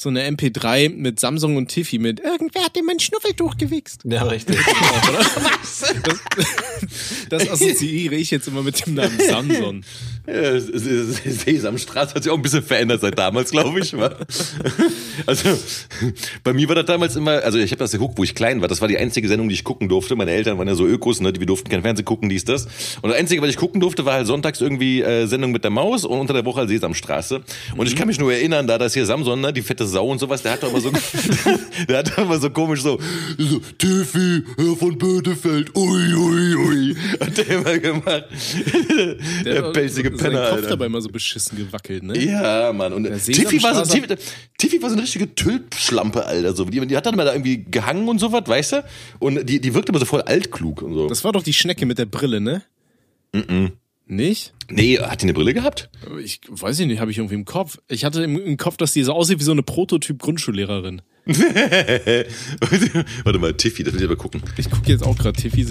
so 0.00 0.08
eine 0.08 0.28
MP3 0.28 0.90
mit 0.90 1.20
Samsung 1.20 1.56
und 1.56 1.68
Tiffy 1.68 1.98
mit 1.98 2.20
Irgendwer 2.20 2.64
hat 2.64 2.76
dir 2.76 2.84
mein 2.84 2.98
Schnuffeltuch 3.00 3.56
gewichst. 3.56 4.02
Ja, 4.04 4.22
richtig. 4.24 4.58
Das 7.28 7.48
assoziiere 7.50 8.14
ich 8.14 8.30
jetzt 8.30 8.48
immer 8.48 8.62
mit 8.62 8.86
dem 8.86 8.94
Namen. 8.94 9.84
Ja, 10.26 10.32
es- 10.32 10.66
Sesamstraße 10.66 12.14
hat 12.14 12.22
sich 12.22 12.32
auch 12.32 12.36
ein 12.36 12.42
bisschen 12.42 12.62
verändert 12.62 13.00
seit 13.02 13.18
damals, 13.18 13.50
glaube 13.50 13.80
ich. 13.80 13.94
Also 15.26 15.58
bei 16.44 16.52
mir 16.52 16.68
war 16.68 16.76
das 16.76 16.86
damals 16.86 17.16
immer, 17.16 17.42
also 17.42 17.58
ich 17.58 17.70
habe 17.72 17.78
das 17.80 17.92
geguckt, 17.92 18.18
wo 18.18 18.24
ich 18.24 18.34
klein 18.34 18.60
war. 18.60 18.68
Das 18.68 18.80
war 18.80 18.88
die 18.88 18.98
einzige 18.98 19.28
Sendung, 19.28 19.48
die 19.48 19.54
ich 19.54 19.64
gucken 19.64 19.88
durfte. 19.88 20.16
Meine 20.16 20.30
Eltern 20.30 20.58
waren 20.58 20.68
ja 20.68 20.74
so 20.74 20.86
Ökos, 20.86 21.20
ne? 21.20 21.32
die 21.32 21.40
wir 21.40 21.46
durften 21.46 21.68
kein 21.68 21.82
Fernsehen 21.82 22.04
gucken, 22.04 22.28
dies, 22.28 22.44
das. 22.44 22.66
Und 23.02 23.10
das 23.10 23.18
Einzige, 23.18 23.42
was 23.42 23.50
ich 23.50 23.56
gucken 23.56 23.80
durfte, 23.80 24.04
war 24.06 24.14
halt 24.14 24.26
sonntags 24.26 24.60
irgendwie 24.60 25.02
äh, 25.02 25.26
Sendung 25.26 25.52
mit 25.52 25.64
der 25.64 25.70
Maus 25.70 26.04
und 26.04 26.18
unter 26.18 26.32
der 26.34 26.44
Woche 26.44 26.60
halt 26.60 26.68
Sesamstraße. 26.70 27.42
Und 27.76 27.86
ich 27.86 27.96
kann 27.96 28.08
mich 28.08 28.18
nur 28.18 28.32
erinnern, 28.32 28.66
da 28.66 28.78
das 28.78 28.94
hier 28.94 29.06
Samson, 29.06 29.40
ne? 29.40 29.52
die 29.52 29.62
fette 29.62 29.86
Sau 29.88 30.08
und 30.08 30.18
sowas, 30.18 30.42
der 30.42 30.52
hat 30.52 30.62
doch 30.62 30.70
immer 30.70 30.80
so, 30.80 30.90
der 31.88 31.98
hat 31.98 32.10
doch 32.10 32.18
immer 32.18 32.38
so 32.38 32.50
komisch 32.50 32.82
so, 32.82 32.98
so 33.36 33.60
Tiffy, 33.78 34.44
Herr 34.56 34.76
von 34.76 34.96
Bödefeld, 34.98 35.74
ui, 35.76 36.14
ui, 36.14 36.54
ui, 36.54 36.96
hat 37.20 37.36
der 37.36 37.48
immer 37.48 37.78
gemacht. 37.78 38.24
Der, 39.44 39.72
pelzige 39.72 40.10
sein 40.10 40.18
Penner, 40.18 40.42
Kopf 40.42 40.52
Alter. 40.56 40.68
dabei 40.68 40.86
immer 40.86 41.00
so 41.00 41.08
beschissen 41.08 41.58
gewackelt, 41.58 42.02
ne? 42.02 42.18
Ja, 42.18 42.72
Mann. 42.72 42.92
Und 42.92 43.04
Tiffy 43.04 43.62
war, 43.62 43.74
so, 43.84 43.92
Tiffy, 43.92 44.16
Tiffy 44.58 44.82
war 44.82 44.90
so 44.90 44.94
eine 44.94 45.02
richtige 45.02 45.34
Tülpschlampe, 45.34 46.24
Alter. 46.24 46.54
So. 46.54 46.64
Die, 46.64 46.86
die 46.86 46.96
hat 46.96 47.06
dann 47.06 47.16
mal 47.16 47.24
da 47.24 47.32
irgendwie 47.32 47.64
gehangen 47.64 48.08
und 48.08 48.18
sowas, 48.18 48.42
weißt 48.46 48.72
du? 48.72 48.84
Und 49.18 49.48
die, 49.48 49.60
die 49.60 49.74
wirkte 49.74 49.92
immer 49.92 49.98
so 49.98 50.06
voll 50.06 50.22
altklug 50.22 50.82
und 50.82 50.94
so. 50.94 51.08
Das 51.08 51.24
war 51.24 51.32
doch 51.32 51.42
die 51.42 51.52
Schnecke 51.52 51.86
mit 51.86 51.98
der 51.98 52.06
Brille, 52.06 52.40
ne? 52.40 52.62
Nicht? 54.08 54.54
nee, 54.70 54.98
hat 54.98 55.22
die 55.22 55.26
eine 55.26 55.34
Brille 55.34 55.54
gehabt? 55.54 55.90
Ich 56.22 56.40
weiß 56.48 56.78
nicht, 56.80 57.00
habe 57.00 57.10
ich 57.10 57.18
irgendwie 57.18 57.34
im 57.34 57.44
Kopf. 57.44 57.78
Ich 57.88 58.04
hatte 58.04 58.22
im, 58.22 58.38
im 58.38 58.56
Kopf, 58.56 58.76
dass 58.76 58.92
die 58.92 59.02
so 59.02 59.12
aussieht 59.12 59.38
wie 59.38 59.44
so 59.44 59.52
eine 59.52 59.62
Prototyp-Grundschullehrerin. 59.62 61.02
Warte 63.24 63.38
mal, 63.38 63.52
Tiffy, 63.52 63.84
das 63.84 63.92
will 63.92 64.00
ich 64.00 64.06
aber 64.06 64.16
gucken. 64.16 64.42
Ich 64.56 64.70
gucke 64.70 64.90
jetzt 64.90 65.04
auch 65.04 65.16
gerade 65.18 65.38
Tiffy. 65.38 65.66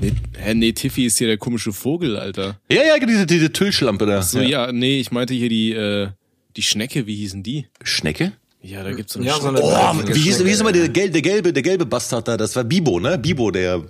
Nee, 0.00 0.12
hä, 0.38 0.54
nee, 0.54 0.72
Tiffy 0.72 1.04
ist 1.04 1.18
hier 1.18 1.26
der 1.26 1.36
komische 1.36 1.74
Vogel, 1.74 2.16
Alter. 2.16 2.58
Ja, 2.70 2.82
ja, 2.82 2.98
diese, 2.98 3.26
diese 3.26 3.52
Tüllschlampe 3.52 4.06
da. 4.06 4.22
So, 4.22 4.40
ja. 4.40 4.72
nee, 4.72 5.00
ich 5.00 5.12
meinte 5.12 5.34
hier 5.34 5.50
die, 5.50 5.72
äh, 5.72 6.08
die 6.56 6.62
Schnecke, 6.62 7.06
wie 7.06 7.16
hießen 7.16 7.42
die? 7.42 7.66
Schnecke? 7.82 8.32
Ja, 8.62 8.82
da 8.82 8.92
gibt's 8.92 9.12
so 9.12 9.18
eine 9.18 9.28
Ja, 9.28 9.38
so 9.38 9.48
eine 9.48 9.60
Oh, 9.60 10.14
wie 10.14 10.20
hieß, 10.20 10.44
wie 10.44 10.48
hieß 10.48 10.60
immer 10.60 10.72
der, 10.72 10.88
der 10.88 11.20
gelbe, 11.20 11.52
der 11.52 11.62
gelbe 11.62 11.84
Bastard 11.84 12.28
da? 12.28 12.36
Das 12.38 12.56
war 12.56 12.64
Bibo, 12.64 12.98
ne? 12.98 13.18
Bibo, 13.18 13.50
der 13.50 13.84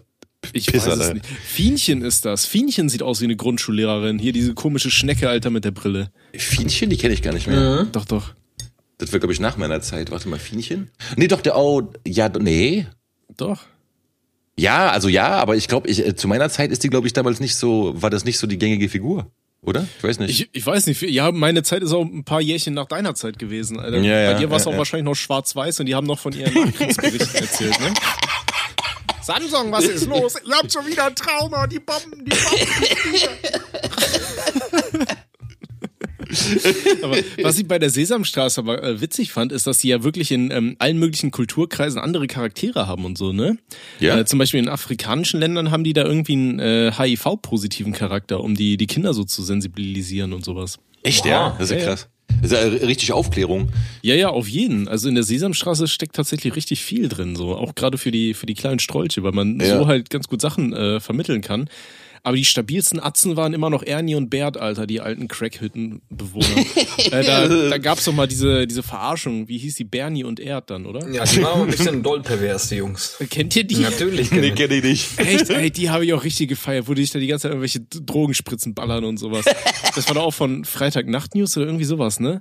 Ich 0.53 0.67
Pisser, 0.67 0.93
weiß 0.93 1.09
es 1.09 1.15
nicht. 1.15 1.27
Fienchen 1.27 2.03
ist 2.03 2.25
das. 2.25 2.47
Fienchen 2.47 2.89
sieht 2.89 3.03
aus 3.03 3.21
wie 3.21 3.25
eine 3.25 3.37
Grundschullehrerin. 3.37 4.19
Hier 4.19 4.33
diese 4.33 4.55
komische 4.55 4.91
Schnecke, 4.91 5.29
Alter, 5.29 5.51
mit 5.51 5.65
der 5.65 5.71
Brille. 5.71 6.11
Fienchen, 6.33 6.91
die 6.91 6.97
kenne 6.97 7.15
ich 7.15 7.23
gar 7.23 7.33
nicht 7.33 7.47
mehr. 7.47 7.87
Doch, 7.93 8.05
doch. 8.05 8.35
Das 8.99 9.13
war, 9.13 9.19
glaube 9.19 9.33
ich, 9.33 9.41
nach 9.41 9.57
meiner 9.57 9.81
Zeit. 9.81 10.11
Warte 10.11 10.29
mal, 10.29 10.39
Fienchen? 10.39 10.91
Nee, 11.17 11.27
doch, 11.29 11.41
der, 11.41 11.57
oh, 11.57 11.91
ja, 12.07 12.29
nee. 12.29 12.87
Doch. 13.37 13.61
Ja, 14.59 14.91
also 14.91 15.09
ja, 15.09 15.31
aber 15.31 15.57
ich 15.57 15.67
glaube, 15.67 15.89
ich, 15.89 16.07
äh, 16.07 16.15
zu 16.15 16.29
meiner 16.29 16.49
Zeit 16.51 16.71
ist 16.71 16.85
die, 16.85 16.89
glaube 16.89 17.07
ich, 17.07 17.13
damals 17.13 17.41
nicht 17.41 17.57
so, 17.57 17.95
war 18.01 18.11
das 18.11 18.25
nicht 18.25 18.39
so 18.39 18.47
die 18.47 18.59
gängige 18.59 18.89
Figur, 18.89 19.31
oder? 19.63 19.87
Ich 19.99 20.05
weiß 20.05 20.19
nicht. 20.19 20.31
Ich, 20.31 20.49
ich 20.53 20.67
weiß 20.67 20.87
nicht, 20.87 21.01
ja, 21.03 21.33
meine 21.33 21.63
Zeit 21.63 21.83
ist 21.83 21.93
auch 21.93 22.05
ein 22.05 22.25
paar 22.25 22.41
Jährchen 22.41 22.75
nach 22.75 22.87
deiner 22.87 23.15
Zeit 23.15 23.39
gewesen, 23.39 23.81
Alter. 23.81 23.99
Ja, 23.99 24.21
ja, 24.21 24.33
Bei 24.33 24.39
dir 24.39 24.51
war 24.51 24.59
es 24.59 24.65
ja, 24.65 24.69
auch 24.69 24.75
ja. 24.75 24.79
wahrscheinlich 24.79 25.07
noch 25.07 25.15
schwarz-weiß 25.15 25.81
und 25.81 25.87
die 25.87 25.95
haben 25.95 26.07
noch 26.07 26.19
von 26.19 26.33
ihren 26.35 26.53
Nachkriegsberichten 26.53 27.35
erzählt, 27.41 27.81
ne? 27.81 27.93
Samsung, 29.23 29.71
was 29.73 29.85
ist 29.85 30.07
los? 30.07 30.35
Ihr 30.47 30.55
habt 30.55 30.73
schon 30.73 30.87
wieder 30.87 31.07
ein 31.07 31.15
Trauma, 31.15 31.67
die 31.67 31.79
Bomben, 31.79 32.25
die 32.25 32.31
Bomben. 32.31 32.67
aber 37.03 37.17
was 37.43 37.59
ich 37.59 37.67
bei 37.69 37.79
der 37.79 37.91
Sesamstraße 37.91 38.61
aber 38.61 38.83
äh, 38.83 39.01
witzig 39.01 39.33
fand, 39.33 39.53
ist, 39.53 39.67
dass 39.67 39.81
sie 39.81 39.89
ja 39.89 40.03
wirklich 40.03 40.31
in 40.31 40.51
ähm, 40.51 40.77
allen 40.79 40.99
möglichen 40.99 41.31
Kulturkreisen 41.31 42.01
andere 42.01 42.27
Charaktere 42.27 42.87
haben 42.87 43.05
und 43.05 43.19
so, 43.19 43.33
ne? 43.33 43.59
Ja. 44.01 44.19
Äh, 44.19 44.25
zum 44.25 44.39
Beispiel 44.39 44.61
in 44.61 44.69
afrikanischen 44.69 45.41
Ländern 45.41 45.71
haben 45.71 45.85
die 45.85 45.93
da 45.93 46.05
irgendwie 46.05 46.33
einen 46.33 46.59
äh, 46.59 46.93
HIV-positiven 46.97 47.93
Charakter, 47.93 48.41
um 48.41 48.55
die, 48.55 48.77
die 48.77 48.87
Kinder 48.87 49.15
so 49.15 49.25
zu 49.25 49.43
sensibilisieren 49.43 50.33
und 50.33 50.45
sowas. 50.45 50.79
Echt, 51.03 51.25
Wow. 51.25 51.31
ja? 51.31 51.57
Das 51.59 51.71
ist 51.71 51.73
ja 51.73 51.79
Ja, 51.79 51.95
ja. 51.95 52.01
Das 52.43 52.51
ist 52.53 52.59
ja 52.81 52.87
richtig 52.87 53.13
Aufklärung. 53.13 53.69
Ja, 54.03 54.15
ja, 54.15 54.29
auf 54.29 54.49
jeden. 54.49 54.89
Also 54.89 55.09
in 55.09 55.15
der 55.15 55.25
Sesamstraße 55.25 55.87
steckt 55.89 56.17
tatsächlich 56.17 56.57
richtig 56.57 56.83
viel 56.85 57.09
drin, 57.09 57.37
so 57.37 57.55
auch 57.57 57.75
gerade 57.75 57.97
für 57.99 58.11
die 58.11 58.35
für 58.35 58.47
die 58.47 58.55
kleinen 58.55 58.81
Strolche, 58.81 59.23
weil 59.23 59.33
man 59.33 59.61
Ja. 59.61 59.79
so 59.79 59.87
halt 59.87 60.11
ganz 60.11 60.29
gut 60.29 60.41
Sachen 60.41 60.73
äh, 60.73 60.99
vermitteln 61.01 61.41
kann. 61.41 61.69
Aber 62.25 62.37
die 62.37 62.45
stabilsten 62.45 63.01
Atzen 63.01 63.37
waren 63.37 63.53
immer 63.53 63.69
noch 63.69 63.83
Ernie 63.83 64.15
und 64.15 64.31
Bert, 64.31 64.57
Alter, 64.57 64.87
die 64.87 65.01
alten 65.01 65.27
Crackhüttenbewohner. 65.27 66.47
äh, 67.11 67.25
da 67.25 67.49
da 67.49 67.79
gab's 67.79 68.05
doch 68.05 68.13
mal 68.13 68.29
diese 68.29 68.67
diese 68.69 68.85
Verarschung, 68.85 69.49
wie 69.49 69.59
hieß 69.59 69.75
die 69.75 69.85
Bernie 69.85 70.23
und 70.23 70.39
Erd 70.39 70.71
dann, 70.71 70.87
oder? 70.87 71.09
Ja, 71.11 71.25
die 71.25 71.43
waren 71.43 71.63
ein 71.63 71.67
bisschen 71.67 72.03
doll 72.03 72.23
pervers, 72.23 72.69
die 72.69 72.77
Jungs. 72.77 73.17
Kennt 73.29 73.57
ihr 73.57 73.65
die? 73.65 73.77
Natürlich. 73.77 74.31
Nee, 74.31 74.53
kenn 74.53 74.53
ich. 74.53 74.55
kenne 74.55 74.75
ich 74.77 74.83
nicht. 74.85 75.19
Echt, 75.19 75.51
ey, 75.51 75.71
die 75.73 75.91
habe 75.91 76.05
ich 76.05 76.13
auch 76.13 76.23
richtig 76.23 76.49
gefeiert, 76.49 76.87
wo 76.87 76.95
die 76.95 77.03
sich 77.03 77.11
da 77.11 77.19
die 77.19 77.27
ganze 77.27 77.43
Zeit 77.43 77.51
irgendwelche 77.53 77.81
Drogenspritzen 77.81 78.75
ballern 78.75 79.05
und 79.05 79.17
sowas. 79.19 79.45
Das 79.95 80.07
war 80.09 80.15
doch 80.15 80.23
auch 80.23 80.31
von 80.35 80.65
Freitag 80.65 81.07
Nacht 81.07 81.35
News 81.35 81.55
oder 81.59 81.67
irgendwie 81.67 81.85
sowas, 81.85 82.19
ne? 82.19 82.41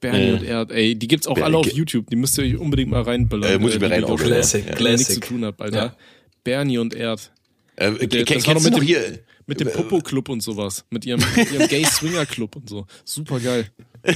Bernie 0.00 0.26
Ja. 0.28 0.34
und 0.34 0.42
Erd, 0.42 0.72
ey, 0.72 0.96
die 0.96 1.06
gibt's 1.06 1.26
auch 1.28 1.34
Bernie- 1.34 1.44
alle 1.46 1.56
auf 1.58 1.72
YouTube, 1.72 2.08
die 2.10 2.16
müsst 2.16 2.36
ihr 2.38 2.44
euch 2.44 2.56
unbedingt 2.56 2.90
mal 2.90 3.02
reinballern. 3.02 3.52
Äh, 3.52 3.58
muss 3.58 3.74
ich 3.74 3.80
mir 3.80 3.86
die 3.88 3.92
rein- 3.94 4.02
Videos, 4.02 4.20
Classic, 4.22 4.60
ihr 4.64 4.66
nichts 4.70 4.78
Classic. 4.80 5.14
zu 5.14 5.20
tun 5.20 5.44
habt, 5.44 5.60
Alter. 5.60 5.76
Ja. 5.78 5.96
Bernie 6.42 6.78
und 6.78 6.94
Erd. 6.94 7.30
Äh, 7.78 8.06
Der- 8.08 8.24
kenn- 8.26 8.34
das 8.34 8.46
war 8.46 8.54
doch 8.54 8.62
du 8.62 8.70
noch 8.70 8.78
mit 8.78 8.88
hier? 8.88 9.18
Mit 9.46 9.60
dem 9.60 9.70
Popo-Club 9.70 10.28
und 10.28 10.42
sowas. 10.42 10.84
Mit 10.90 11.06
ihrem, 11.06 11.20
mit 11.36 11.50
ihrem 11.52 11.68
Gay-Swinger-Club 11.68 12.56
und 12.56 12.68
so. 12.68 12.86
Super 13.04 13.40
geil. 13.40 13.70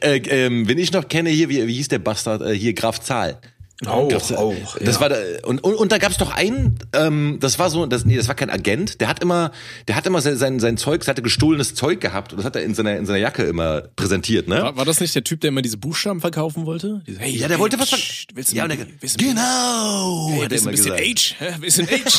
Äh, 0.00 0.16
ähm, 0.28 0.68
wenn 0.68 0.78
ich 0.78 0.92
noch 0.92 1.08
kenne, 1.08 1.30
hier, 1.30 1.48
wie, 1.48 1.66
wie 1.66 1.74
hieß 1.74 1.88
der 1.88 1.98
Bastard? 1.98 2.42
Äh, 2.42 2.54
hier, 2.54 2.72
Graf 2.74 3.00
Zahl. 3.00 3.40
Auch, 3.86 4.08
Zahl. 4.20 4.38
auch. 4.38 4.54
Das 4.80 4.96
ja. 4.96 5.00
war 5.02 5.08
da, 5.08 5.16
und, 5.44 5.62
und, 5.62 5.74
und 5.76 5.92
da 5.92 5.98
gab's 5.98 6.16
doch 6.16 6.32
einen, 6.34 6.80
ähm, 6.92 7.38
das 7.40 7.60
war 7.60 7.70
so, 7.70 7.86
das, 7.86 8.04
nee, 8.04 8.16
das 8.16 8.26
war 8.26 8.34
kein 8.34 8.50
Agent, 8.50 9.00
der 9.00 9.06
hat 9.08 9.22
immer, 9.22 9.52
der 9.86 9.94
hat 9.94 10.04
immer 10.04 10.20
sein, 10.20 10.36
sein, 10.36 10.58
sein 10.58 10.76
Zeug, 10.76 11.02
der 11.02 11.08
hatte 11.12 11.22
gestohlenes 11.22 11.76
Zeug 11.76 12.00
gehabt 12.00 12.32
und 12.32 12.38
das 12.38 12.44
hat 12.44 12.56
er 12.56 12.64
in 12.64 12.74
seiner, 12.74 12.96
in 12.96 13.06
seiner 13.06 13.20
Jacke 13.20 13.44
immer 13.44 13.82
präsentiert, 13.94 14.48
ne? 14.48 14.62
War, 14.62 14.76
war 14.78 14.84
das 14.84 14.98
nicht 14.98 15.14
der 15.14 15.22
Typ, 15.22 15.42
der 15.42 15.48
immer 15.48 15.62
diese 15.62 15.76
Buchstaben 15.76 16.20
verkaufen 16.20 16.66
wollte? 16.66 17.02
Diese, 17.06 17.20
hey, 17.20 17.30
Ja, 17.36 17.46
der 17.46 17.56
hey, 17.56 17.62
wollte 17.62 17.78
was 17.78 17.88
psst, 17.90 18.30
ver- 18.32 18.36
willst 18.36 18.50
du 18.52 18.56
Ja, 18.56 18.66
der- 18.66 18.78
willst 18.98 19.20
du 19.20 19.24
Genau, 19.24 20.28
Hey, 20.32 20.40
hat 20.44 20.50
er 20.52 20.58
immer 20.58 20.68
ein 20.68 20.70
bisschen 20.72 20.96
gesagt. 20.96 21.00
Age? 21.00 21.34
Hä? 21.38 21.46
Bisschen 21.60 21.88
Age? 21.88 22.18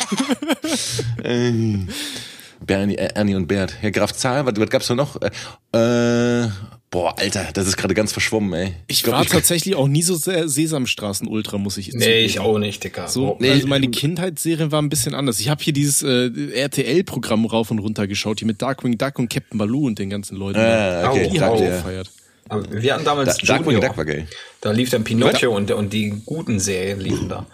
Bernie, 2.66 2.96
äh, 2.96 3.10
Ernie 3.16 3.36
und 3.36 3.48
Bert. 3.48 3.74
Herr 3.82 3.92
Graf 3.92 4.14
Zahl, 4.14 4.46
was, 4.46 4.54
was 4.58 4.70
gab's 4.70 4.88
da 4.88 4.96
noch? 4.96 5.18
Äh, 5.22 5.30
äh, 5.78 6.50
boah, 6.92 7.18
Alter, 7.20 7.48
das 7.54 7.68
ist 7.68 7.78
gerade 7.78 7.94
ganz 7.94 8.12
verschwommen, 8.12 8.52
ey. 8.54 8.74
Ich 8.88 9.04
glaub, 9.04 9.16
war 9.18 9.26
tatsächlich 9.26 9.76
auch 9.76 9.88
nie 9.88 10.02
so 10.02 10.16
sehr 10.16 10.50
Sesamstraßen-Ultra, 10.50 11.58
muss 11.58 11.78
ich 11.78 11.88
jetzt 11.88 11.96
Nee, 11.98 12.22
ich 12.26 12.34
zugeben. 12.36 12.52
auch 12.56 12.58
nicht, 12.60 12.84
Dicker. 12.84 13.08
So, 13.08 13.38
Nee, 13.40 13.52
also 13.52 13.68
meine 13.68 13.90
Kindheitsserien 13.90 14.72
waren 14.72 14.86
ein 14.86 14.90
bisschen 14.90 15.14
anders. 15.14 15.40
Ich 15.40 15.50
habe 15.50 15.64
hier 15.64 15.74
dieses 15.74 16.02
äh, 16.04 16.30
RTL-Programm 16.54 17.46
rauf 17.46 17.70
und 17.72 17.80
runter 17.80 18.08
geschaut, 18.08 18.40
hier 18.40 18.48
mit 18.48 18.62
Darkwing 18.62 18.98
Duck 18.98 19.20
und 19.20 19.30
Captain 19.30 19.58
Baloo 19.58 19.86
und 19.88 20.00
den 20.00 20.10
ganzen 20.10 20.36
Leuten. 20.38 20.60
Ah, 20.60 21.10
okay, 21.12 21.30
die 21.32 21.40
Au, 21.42 21.46
habe 21.46 21.56
ich 21.58 21.62
gefeiert. 21.70 22.10
Aber 22.52 22.64
wir 22.82 22.94
hatten 22.96 23.06
damals 23.06 23.38
Da- 23.38 23.46
Darkwing. 23.58 23.80
Duck 23.80 23.96
war 23.96 24.06
geil. 24.06 24.28
Da 24.62 24.72
lief 24.72 24.90
dann 24.90 25.04
Pinocchio 25.04 25.56
und, 25.56 25.70
und 25.72 25.94
die 25.94 26.10
guten 26.26 26.60
Serien 26.60 27.00
liefen 27.00 27.30
da. 27.30 27.46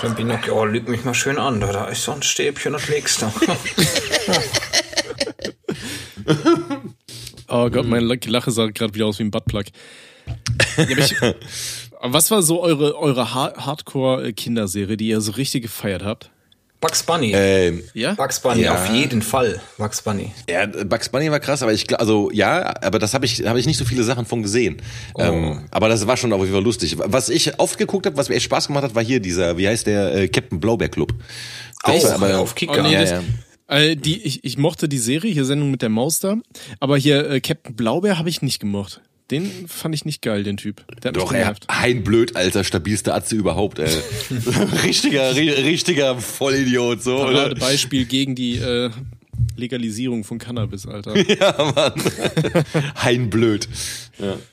Schön 0.00 0.14
Pinocchio, 0.14 0.60
oh, 0.60 0.64
lüg 0.64 0.88
mich 0.88 1.04
mal 1.04 1.12
schön 1.14 1.36
an, 1.36 1.60
da, 1.60 1.72
da 1.72 1.86
ist 1.86 2.04
so 2.04 2.12
ein 2.12 2.22
Stäbchen, 2.22 2.72
das 2.72 2.88
legst 2.88 3.20
du. 3.22 3.26
Oh 7.50 7.68
Gott, 7.70 7.86
meine 7.86 8.04
Lache 8.26 8.50
sah 8.50 8.66
gerade 8.66 8.94
wieder 8.94 9.06
aus 9.06 9.18
wie 9.18 9.24
ein 9.24 9.30
Buttplug. 9.30 9.64
Ja, 10.76 10.84
ich, 10.98 11.14
was 12.02 12.30
war 12.30 12.42
so 12.42 12.62
eure, 12.62 12.96
eure 12.96 13.34
Ha- 13.34 13.54
Hardcore-Kinderserie, 13.56 14.96
die 14.96 15.08
ihr 15.08 15.20
so 15.20 15.32
richtig 15.32 15.62
gefeiert 15.62 16.04
habt? 16.04 16.30
Bugs 16.80 17.02
Bunny. 17.02 17.32
Ähm, 17.34 17.82
Ja? 17.92 18.14
Bugs 18.14 18.40
Bunny, 18.40 18.62
ja. 18.62 18.72
auf 18.74 18.88
jeden 18.94 19.20
Fall. 19.20 19.60
Bugs 19.76 20.00
Bunny. 20.00 20.32
ja, 20.48 20.64
Bugs 20.66 21.10
Bunny 21.10 21.30
war 21.30 21.38
krass, 21.38 21.62
aber 21.62 21.74
ich 21.74 21.98
also 21.98 22.30
ja, 22.32 22.72
aber 22.80 22.98
das 22.98 23.12
habe 23.12 23.26
ich 23.26 23.44
habe 23.46 23.60
ich 23.60 23.66
nicht 23.66 23.76
so 23.76 23.84
viele 23.84 24.02
Sachen 24.02 24.24
von 24.24 24.42
gesehen. 24.42 24.80
Oh. 25.14 25.20
Ähm, 25.22 25.64
aber 25.70 25.90
das 25.90 26.06
war 26.06 26.16
schon 26.16 26.32
auf 26.32 26.40
jeden 26.40 26.54
Fall 26.54 26.62
lustig. 26.64 26.96
Was 26.98 27.28
ich 27.28 27.58
oft 27.58 27.76
geguckt 27.76 28.06
habe, 28.06 28.16
was 28.16 28.30
mir 28.30 28.36
echt 28.36 28.46
Spaß 28.46 28.68
gemacht 28.68 28.84
hat, 28.84 28.94
war 28.94 29.04
hier 29.04 29.20
dieser, 29.20 29.58
wie 29.58 29.68
heißt 29.68 29.86
der 29.86 30.14
äh, 30.14 30.28
Captain 30.28 30.58
Blaubeer 30.58 30.88
Club. 30.88 31.12
Auch 31.82 32.02
war 32.02 32.14
aber- 32.14 32.38
auf 32.38 32.54
Kicker. 32.54 32.78
Oh, 32.78 32.82
nee, 32.82 32.94
Ja, 32.94 33.00
das, 33.00 33.10
ja. 33.10 33.22
Äh, 33.70 33.96
die, 33.96 34.20
ich, 34.22 34.44
ich 34.44 34.58
mochte 34.58 34.88
die 34.88 34.98
Serie, 34.98 35.32
hier 35.32 35.44
Sendung 35.44 35.70
mit 35.70 35.80
der 35.82 35.88
Maus 35.88 36.18
da, 36.20 36.36
aber 36.80 36.96
hier 36.98 37.30
äh, 37.30 37.40
Captain 37.40 37.74
Blaubeer 37.76 38.18
habe 38.18 38.28
ich 38.28 38.42
nicht 38.42 38.60
gemocht. 38.60 39.00
Den 39.30 39.68
fand 39.68 39.94
ich 39.94 40.04
nicht 40.04 40.22
geil, 40.22 40.42
den 40.42 40.56
Typ. 40.56 40.84
Der 41.02 41.10
hat 41.10 41.14
mich 41.14 41.22
Doch, 41.24 41.32
er 41.32 41.38
genervt. 41.40 41.64
ein 41.68 42.02
blöd, 42.02 42.34
alter, 42.34 42.64
stabilster 42.64 43.14
Atze 43.14 43.36
überhaupt, 43.36 43.78
ey. 43.78 43.88
richtiger, 44.82 45.30
ri- 45.32 45.64
richtiger 45.64 46.16
Vollidiot, 46.20 47.00
so. 47.02 47.16
Gerade 47.18 47.52
Oder? 47.52 47.60
Beispiel 47.60 48.06
gegen 48.06 48.34
die 48.34 48.56
äh, 48.56 48.90
Legalisierung 49.56 50.24
von 50.24 50.38
Cannabis, 50.38 50.84
Alter. 50.86 51.14
Ja, 51.40 51.72
Mann. 51.76 51.92
Hein 52.96 53.30
blöd. 53.30 53.68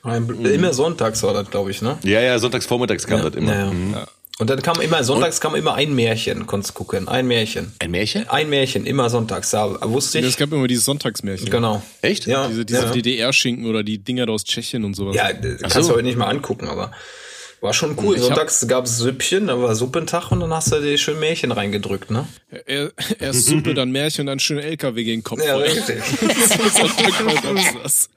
Ein- 0.03 0.29
Immer 0.45 0.73
sonntags 0.73 1.23
war 1.23 1.33
das, 1.33 1.49
glaube 1.49 1.71
ich, 1.71 1.81
ne? 1.81 1.97
Ja, 2.03 2.21
ja, 2.21 2.37
sonntags 2.37 2.67
vormittags 2.67 3.07
kam 3.07 3.21
das 3.23 3.33
immer. 3.33 3.55
Ja. 3.55 3.73
Mhm. 3.73 3.95
Und 4.39 4.51
dann 4.51 4.61
kam 4.61 4.79
immer, 4.81 5.03
sonntags 5.03 5.41
kam 5.41 5.55
immer 5.55 5.73
ein 5.73 5.95
Märchen, 5.95 6.45
konntest 6.45 6.75
gucken. 6.75 7.07
Ein 7.07 7.27
Märchen. 7.27 7.71
Ein 7.79 7.89
Märchen? 7.89 8.29
Ein 8.29 8.49
Märchen, 8.49 8.85
immer 8.85 9.09
sonntags. 9.09 9.49
Da 9.49 9.77
wusste 9.89 10.19
Es 10.19 10.25
ich. 10.27 10.37
gab 10.37 10.51
immer 10.51 10.67
dieses 10.67 10.85
Sonntagsmärchen. 10.85 11.49
Genau. 11.49 11.81
Echt? 12.01 12.27
Ja, 12.27 12.47
Diese, 12.47 12.63
diese 12.63 12.83
ja. 12.85 12.91
DDR-Schinken 12.91 13.65
oder 13.65 13.81
die 13.83 13.97
Dinger 13.97 14.27
da 14.27 14.33
aus 14.33 14.43
Tschechien 14.43 14.83
und 14.85 14.93
sowas. 14.93 15.15
Ja, 15.15 15.33
das 15.33 15.55
Ach 15.63 15.69
kannst 15.69 15.75
so. 15.75 15.81
du 15.89 15.93
heute 15.95 16.03
nicht 16.03 16.17
mal 16.17 16.27
angucken, 16.27 16.67
aber 16.67 16.91
war 17.61 17.73
schon 17.73 17.97
cool. 18.03 18.15
Ich 18.15 18.21
Sonntags 18.21 18.67
gab 18.67 18.85
es 18.85 18.99
Süppchen, 18.99 19.47
da 19.47 19.59
war 19.59 19.73
Suppentag 19.73 20.31
und 20.31 20.39
dann 20.41 20.53
hast 20.53 20.71
du 20.71 20.79
dir 20.79 20.95
schön 20.99 21.19
Märchen 21.19 21.51
reingedrückt, 21.51 22.11
ne? 22.11 22.27
Er, 22.67 22.91
erst 23.19 23.45
Suppe, 23.47 23.73
dann 23.73 23.89
Märchen 23.91 24.21
und 24.21 24.27
dann 24.27 24.39
schön 24.39 24.59
LKW 24.59 25.03
gegen 25.03 25.21
den 25.21 25.23
Kopf. 25.23 25.43
Ja, 25.43 25.53
voll. 25.53 25.63
richtig. 25.63 25.97
das. 27.81 28.09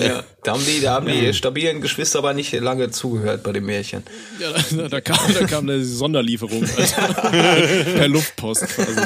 Ja. 0.00 0.22
Da 0.42 0.52
haben 0.52 0.64
die, 0.64 0.80
da 0.80 0.94
haben 0.94 1.06
die 1.06 1.32
stabilen 1.34 1.80
Geschwister 1.80 2.18
aber 2.20 2.34
nicht 2.34 2.52
lange 2.52 2.90
zugehört 2.90 3.42
bei 3.42 3.52
dem 3.52 3.66
Märchen. 3.66 4.02
Ja, 4.40 4.52
da, 4.76 4.88
da, 4.88 5.00
kam, 5.00 5.18
da 5.34 5.46
kam 5.46 5.68
eine 5.68 5.84
Sonderlieferung. 5.84 6.64
Alter. 6.76 7.14
per 7.96 8.08
Luftpost 8.08 8.66
quasi. 8.68 9.00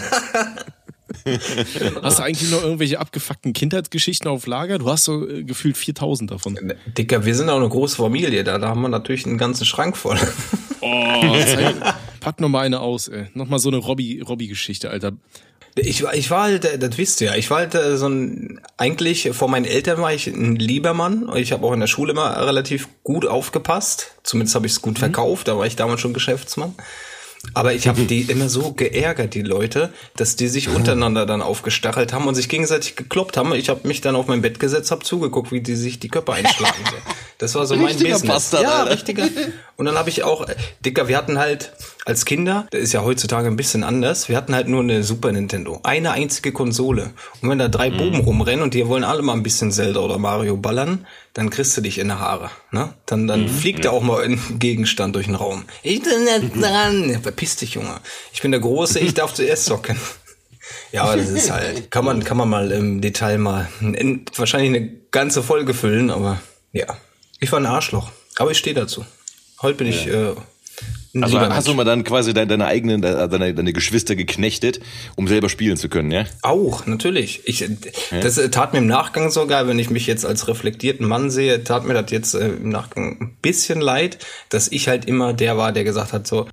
Hast 2.03 2.19
du 2.19 2.23
eigentlich 2.23 2.51
noch 2.51 2.63
irgendwelche 2.63 3.01
abgefuckten 3.01 3.53
Kindheitsgeschichten 3.53 4.29
auf 4.31 4.47
Lager? 4.47 4.79
Du 4.79 4.89
hast 4.89 5.05
so 5.05 5.29
äh, 5.29 5.43
gefühlt 5.45 5.77
4000 5.77 6.31
davon. 6.31 6.73
Dicker, 6.97 7.25
wir 7.25 7.35
sind 7.35 7.49
auch 7.49 7.57
eine 7.57 7.69
große 7.69 7.97
Familie, 7.97 8.45
da, 8.45 8.59
da 8.59 8.69
haben 8.69 8.81
wir 8.83 8.89
natürlich 8.89 9.27
einen 9.27 9.39
ganzen 9.39 9.65
Schrank 9.65 9.97
voll. 9.97 10.19
Oh, 10.81 11.37
zeig, 11.47 11.75
pack 12.21 12.41
noch 12.41 12.49
mal 12.49 12.61
eine 12.61 12.81
aus, 12.81 13.09
ey. 13.09 13.27
Noch 13.35 13.49
mal 13.49 13.59
so 13.59 13.69
eine 13.69 13.79
Robby- 13.79 14.21
Robby-Geschichte, 14.21 14.91
Alter. 14.91 15.13
Ich 15.81 16.03
war, 16.03 16.15
ich 16.15 16.31
war 16.31 16.45
halt, 16.45 16.65
äh, 16.65 16.79
das 16.79 16.99
wisst 16.99 17.21
ihr 17.21 17.29
ja, 17.29 17.35
ich 17.35 17.51
war 17.51 17.59
halt 17.59 17.75
äh, 17.75 17.97
so 17.97 18.09
ein, 18.09 18.61
eigentlich 18.77 19.31
vor 19.33 19.49
meinen 19.49 19.65
Eltern 19.65 20.01
war 20.01 20.13
ich 20.13 20.27
ein 20.27 20.57
lieber 20.57 20.95
Mann. 20.95 21.31
Ich 21.37 21.53
habe 21.53 21.67
auch 21.67 21.73
in 21.73 21.81
der 21.81 21.87
Schule 21.87 22.13
immer 22.13 22.47
relativ 22.47 22.89
gut 23.03 23.27
aufgepasst. 23.27 24.13
Zumindest 24.23 24.55
habe 24.55 24.67
ich 24.67 24.73
es 24.73 24.83
gut 24.83 24.99
verkauft, 24.99 25.49
da 25.49 25.59
war 25.59 25.67
ich 25.67 25.77
damals 25.77 26.01
schon 26.01 26.15
Geschäftsmann. 26.15 26.75
Aber 27.55 27.73
ich 27.73 27.89
habe 27.89 28.03
die 28.05 28.23
immer 28.23 28.49
so 28.49 28.73
geärgert, 28.73 29.35
die 29.35 29.43
Leute, 29.43 29.93
dass 30.17 30.37
die 30.37 30.49
sich 30.49 30.69
untereinander 30.69 31.27
dann 31.27 31.43
aufgestachelt 31.43 32.13
haben 32.13 32.27
und 32.27 32.35
sich 32.35 32.49
gegenseitig 32.49 32.97
gekloppt 32.97 33.37
haben. 33.37 33.55
Ich 33.55 33.69
habe 33.69 33.87
mich 33.87 34.01
dann 34.01 34.17
auf 34.17 34.27
mein 34.27 34.43
Bett 34.43 34.61
gesetzt, 34.61 34.91
habe 34.91 35.05
zugeguckt, 35.05 35.53
wie 35.53 35.61
die 35.61 35.77
sich 35.77 35.99
die 35.99 36.09
Köpfe 36.09 36.33
einschlagen. 36.33 36.77
Das 37.39 37.55
war 37.55 37.67
so 37.67 37.77
mein 37.77 37.87
Richtiger 37.87 38.15
Business. 38.15 38.33
Bastard, 38.33 38.63
ja, 38.63 38.79
Alter. 38.81 38.93
richtiger. 38.93 39.29
Und 39.77 39.87
dann 39.87 39.97
habe 39.97 40.11
ich 40.11 40.25
auch, 40.25 40.49
äh, 40.49 40.57
Dicker, 40.85 41.07
wir 41.07 41.17
hatten 41.17 41.39
halt 41.39 41.73
als 42.09 42.25
Kinder, 42.25 42.67
das 42.71 42.81
ist 42.81 42.95
ja 42.95 43.03
heutzutage 43.03 43.49
ein 43.49 43.57
bisschen 43.57 43.85
anders, 43.85 44.31
wir 44.31 44.37
hatten 44.39 44.55
halt 44.55 44.67
nur 44.67 44.81
eine 44.81 45.03
Super 45.03 45.31
Nintendo. 45.31 45.81
Eine 45.83 46.13
einzige 46.13 46.53
Konsole. 46.53 47.11
Und 47.43 47.51
wenn 47.51 47.59
da 47.59 47.69
drei 47.69 47.91
Buben 47.91 48.21
rumrennen 48.21 48.63
und 48.63 48.73
die 48.73 48.89
wollen 48.89 49.05
alle 49.05 49.21
mal 49.21 49.35
ein 49.35 49.43
bisschen 49.43 49.71
Zelda 49.71 50.01
oder 50.01 50.17
Mario 50.17 50.57
ballern, 50.57 51.07
dann 51.35 51.51
kriegst 51.51 51.77
du 51.77 51.83
dich 51.83 51.99
in 51.99 52.09
die 52.09 52.15
Haare. 52.15 52.51
Ne? 52.71 52.95
Dann, 53.05 53.27
dann 53.27 53.47
fliegt 53.47 53.85
da 53.85 53.91
auch 53.91 54.01
mal 54.01 54.25
ein 54.25 54.41
Gegenstand 54.59 55.17
durch 55.17 55.27
den 55.27 55.35
Raum. 55.35 55.65
Ich 55.83 56.03
bin 56.03 56.25
nicht 56.25 56.63
dran. 56.63 57.11
Ja, 57.11 57.21
Verpiss 57.21 57.57
dich, 57.57 57.75
Junge. 57.75 58.01
Ich 58.33 58.41
bin 58.41 58.53
der 58.53 58.61
Große, 58.61 58.99
ich 59.01 59.13
darf 59.13 59.35
zuerst 59.35 59.67
zocken. 59.67 59.99
Ja, 60.93 61.05
aber 61.05 61.17
das 61.17 61.31
ist 61.31 61.51
halt, 61.51 61.91
kann 61.91 62.05
man, 62.05 62.25
kann 62.25 62.37
man 62.37 62.49
mal 62.49 62.73
im 62.73 63.01
Detail 63.01 63.39
mal, 63.39 63.69
in, 63.81 64.27
wahrscheinlich 64.37 64.69
eine 64.69 64.91
ganze 65.11 65.43
Folge 65.43 65.73
füllen, 65.73 66.11
aber 66.11 66.41
ja. 66.73 66.87
Ich 67.41 67.51
war 67.53 67.59
ein 67.59 67.65
Arschloch. 67.65 68.11
Aber 68.37 68.51
ich 68.51 68.59
stehe 68.59 68.75
dazu. 68.75 69.07
Heute 69.63 69.79
bin 69.79 69.87
ich 69.87 70.07
äh, 70.07 70.35
Also 71.23 71.39
lieber 71.39 71.55
hast 71.55 71.69
du 71.69 71.75
mal 71.75 71.85
dann 71.85 72.05
quasi 72.05 72.35
deine, 72.35 72.47
deine 72.49 72.67
eigenen, 72.67 73.03
deine, 73.03 73.55
deine 73.55 73.73
Geschwister 73.73 74.17
geknechtet, 74.17 74.81
um 75.17 75.29
selber 75.29 75.49
spielen 75.49 75.77
zu 75.77 75.89
können, 75.89 76.11
ja? 76.11 76.25
Auch, 76.43 76.87
natürlich. 76.87 77.43
Ich, 77.45 77.65
das 78.11 78.39
äh, 78.39 78.51
tat 78.51 78.73
mir 78.73 78.79
im 78.79 78.87
Nachgang 78.87 79.31
sogar, 79.31 79.67
wenn 79.69 79.79
ich 79.79 79.91
mich 79.91 80.07
jetzt 80.07 80.25
als 80.25 80.49
reflektierten 80.49 81.07
Mann 81.07 81.31
sehe, 81.31 81.65
tat 81.65 81.85
mir 81.85 81.95
das 81.95 82.11
jetzt 82.11 82.35
äh, 82.35 82.49
im 82.49 82.71
Nachgang 82.71 83.17
ein 83.21 83.37
bisschen 83.43 83.81
leid, 83.81 84.19
dass 84.49 84.71
ich 84.71 84.89
halt 84.89 85.05
immer 85.05 85.33
der 85.33 85.57
war, 85.57 85.73
der 85.73 85.85
gesagt 85.85 86.13
hat 86.13 86.27
so, 86.27 86.49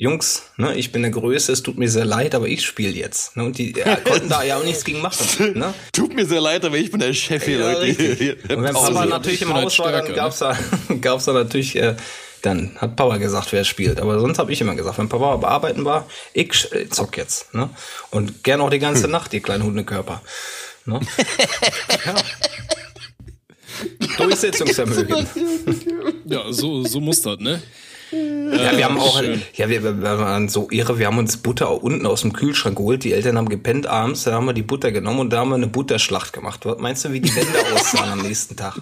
Jungs, 0.00 0.44
ne, 0.56 0.76
ich 0.76 0.92
bin 0.92 1.02
der 1.02 1.10
Größte, 1.10 1.50
es 1.50 1.64
tut 1.64 1.76
mir 1.76 1.88
sehr 1.88 2.04
leid, 2.04 2.36
aber 2.36 2.46
ich 2.46 2.64
spiele 2.64 2.92
jetzt. 2.92 3.36
Ne, 3.36 3.42
und 3.42 3.58
die 3.58 3.74
äh, 3.80 3.96
konnten 4.04 4.28
da 4.28 4.44
ja 4.44 4.56
auch 4.56 4.64
nichts 4.64 4.84
gegen 4.84 5.00
machen. 5.00 5.58
Ne? 5.58 5.74
Tut 5.92 6.14
mir 6.14 6.24
sehr 6.24 6.40
leid, 6.40 6.64
aber 6.64 6.76
ich 6.76 6.92
bin 6.92 7.00
der 7.00 7.12
Chef 7.14 7.44
hier, 7.44 7.58
Ja, 7.58 7.72
Leute. 7.72 7.82
richtig. 7.82 8.36
Und 8.48 8.62
wenn. 8.62 8.74
Papa 8.74 9.06
natürlich 9.06 9.42
im 9.42 9.48
bin 9.48 9.56
Haus 9.56 9.76
war, 9.80 9.90
dann 9.90 10.14
gab's 10.14 10.38
da, 10.38 10.56
gab's 11.00 11.24
da 11.24 11.32
natürlich, 11.32 11.74
äh, 11.74 11.96
dann 12.42 12.76
hat 12.78 12.96
Papa 12.96 13.16
gesagt, 13.18 13.52
wer 13.52 13.64
spielt. 13.64 14.00
Aber 14.00 14.18
sonst 14.20 14.38
habe 14.38 14.52
ich 14.52 14.60
immer 14.60 14.74
gesagt, 14.74 14.98
wenn 14.98 15.08
Papa 15.08 15.36
bearbeiten 15.36 15.84
war, 15.84 16.06
ich 16.32 16.72
äh, 16.72 16.88
zock 16.88 17.16
jetzt. 17.16 17.54
Ne? 17.54 17.70
Und 18.10 18.44
gern 18.44 18.60
auch 18.60 18.70
die 18.70 18.78
ganze 18.78 19.08
Nacht, 19.08 19.32
die 19.32 19.40
kleinen 19.40 19.64
Hundekörper. 19.64 20.22
Ne? 20.84 21.00
ja. 22.06 22.14
Durchsetzungsvermögen. 24.16 25.26
Ja, 26.30 26.52
so, 26.52 26.84
so 26.84 27.00
muss 27.00 27.22
das, 27.22 27.38
ne? 27.38 27.62
Ja, 28.10 28.76
wir 28.76 28.84
haben 28.84 28.98
auch, 28.98 29.20
schön. 29.20 29.42
ja, 29.54 29.68
wir, 29.68 29.82
wir 29.82 30.02
waren 30.02 30.48
so 30.48 30.68
irre, 30.70 30.98
wir 30.98 31.06
haben 31.06 31.18
uns 31.18 31.36
Butter 31.36 31.82
unten 31.82 32.06
aus 32.06 32.22
dem 32.22 32.32
Kühlschrank 32.32 32.76
geholt. 32.76 33.04
Die 33.04 33.12
Eltern 33.12 33.36
haben 33.36 33.48
gepennt 33.48 33.86
abends, 33.86 34.24
da 34.24 34.32
haben 34.32 34.46
wir 34.46 34.54
die 34.54 34.62
Butter 34.62 34.92
genommen 34.92 35.20
und 35.20 35.30
da 35.30 35.40
haben 35.40 35.50
wir 35.50 35.56
eine 35.56 35.66
Butterschlacht 35.66 36.32
gemacht. 36.32 36.64
Was 36.64 36.78
meinst 36.78 37.04
du, 37.04 37.12
wie 37.12 37.20
die 37.20 37.34
Wände 37.34 37.58
aussahen 37.74 38.10
am 38.10 38.22
nächsten 38.22 38.56
Tag? 38.56 38.74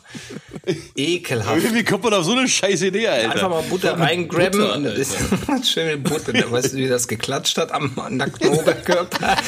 Ekelhaft. 0.94 1.74
Wie 1.74 1.84
kommt 1.84 2.04
man 2.04 2.14
auf 2.14 2.24
so 2.24 2.32
eine 2.32 2.46
scheiß 2.46 2.82
Idee, 2.82 3.08
Alter? 3.08 3.32
Einfach 3.32 3.50
mal 3.50 3.62
Butter 3.62 3.98
reingrabben 3.98 4.62
und 4.62 4.84
das 4.84 4.98
ist 4.98 5.16
schöne 5.64 5.96
Butter. 5.98 6.32
Da 6.32 6.50
weißt 6.50 6.72
du, 6.72 6.76
wie 6.76 6.88
das 6.88 7.08
geklatscht 7.08 7.58
hat 7.58 7.72
am 7.72 7.92
nackten 8.10 8.50
Oberkörper. 8.50 9.36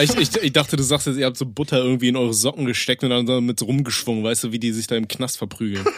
Ich, 0.00 0.16
ich, 0.16 0.36
ich 0.36 0.52
dachte, 0.52 0.76
du 0.76 0.82
sagst 0.82 1.06
jetzt, 1.06 1.16
ihr 1.18 1.26
habt 1.26 1.36
so 1.36 1.46
Butter 1.46 1.78
irgendwie 1.78 2.08
in 2.08 2.16
eure 2.16 2.34
Socken 2.34 2.64
gesteckt 2.64 3.04
und 3.04 3.10
dann 3.10 3.26
damit 3.26 3.58
so 3.58 3.66
rumgeschwungen, 3.66 4.24
weißt 4.24 4.44
du, 4.44 4.52
wie 4.52 4.58
die 4.58 4.72
sich 4.72 4.86
da 4.86 4.96
im 4.96 5.08
Knast 5.08 5.38
verprügeln. 5.38 5.84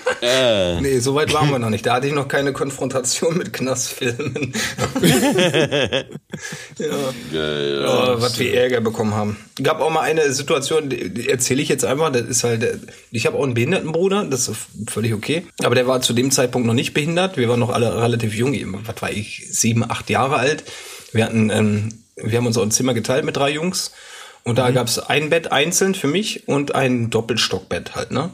Nee, 0.80 1.00
so 1.00 1.14
weit 1.14 1.34
waren 1.34 1.50
wir 1.50 1.58
noch 1.58 1.68
nicht. 1.68 1.84
Da 1.84 1.94
hatte 1.94 2.06
ich 2.06 2.14
noch 2.14 2.28
keine 2.28 2.54
Konfrontation 2.54 3.36
mit 3.36 3.52
Knastfilmen. 3.52 4.54
ja. 6.78 8.14
Oh, 8.14 8.20
was 8.20 8.38
wir 8.38 8.54
Ärger 8.54 8.80
bekommen 8.80 9.12
haben. 9.12 9.36
Gab 9.62 9.80
auch 9.80 9.90
mal 9.90 10.00
eine 10.00 10.32
Situation, 10.32 10.88
die, 10.88 11.28
erzähle 11.28 11.60
ich 11.60 11.68
jetzt 11.68 11.84
einfach. 11.84 12.10
Das 12.10 12.22
ist 12.22 12.42
halt, 12.42 12.62
äh, 12.62 12.78
ich 13.10 13.26
habe 13.26 13.36
auch 13.36 13.44
einen 13.44 13.52
Behindertenbruder, 13.54 14.24
das 14.24 14.48
ist 14.48 14.66
völlig 14.88 15.12
okay. 15.12 15.46
Aber 15.62 15.74
der 15.74 15.86
war 15.86 16.00
zu 16.00 16.14
dem 16.14 16.30
Zeitpunkt 16.30 16.66
noch 16.66 16.74
nicht 16.74 16.94
behindert. 16.94 17.36
Wir 17.36 17.48
waren 17.48 17.60
noch 17.60 17.70
alle 17.70 17.94
relativ 18.02 18.34
jung. 18.34 18.54
Was 18.86 19.02
war 19.02 19.12
ich? 19.12 19.46
Sieben, 19.50 19.84
acht 19.84 20.08
Jahre 20.08 20.36
alt. 20.36 20.64
Wir 21.12 21.24
hatten, 21.26 21.50
ähm, 21.50 22.03
wir 22.16 22.38
haben 22.38 22.46
uns 22.46 22.56
auch 22.58 22.62
ein 22.62 22.70
Zimmer 22.70 22.94
geteilt 22.94 23.24
mit 23.24 23.36
drei 23.36 23.50
Jungs. 23.50 23.92
Und 24.44 24.58
da 24.58 24.70
gab's 24.70 24.98
ein 24.98 25.30
Bett 25.30 25.52
einzeln 25.52 25.94
für 25.94 26.06
mich 26.06 26.46
und 26.48 26.74
ein 26.74 27.08
Doppelstockbett 27.08 27.94
halt, 27.94 28.10
ne? 28.10 28.30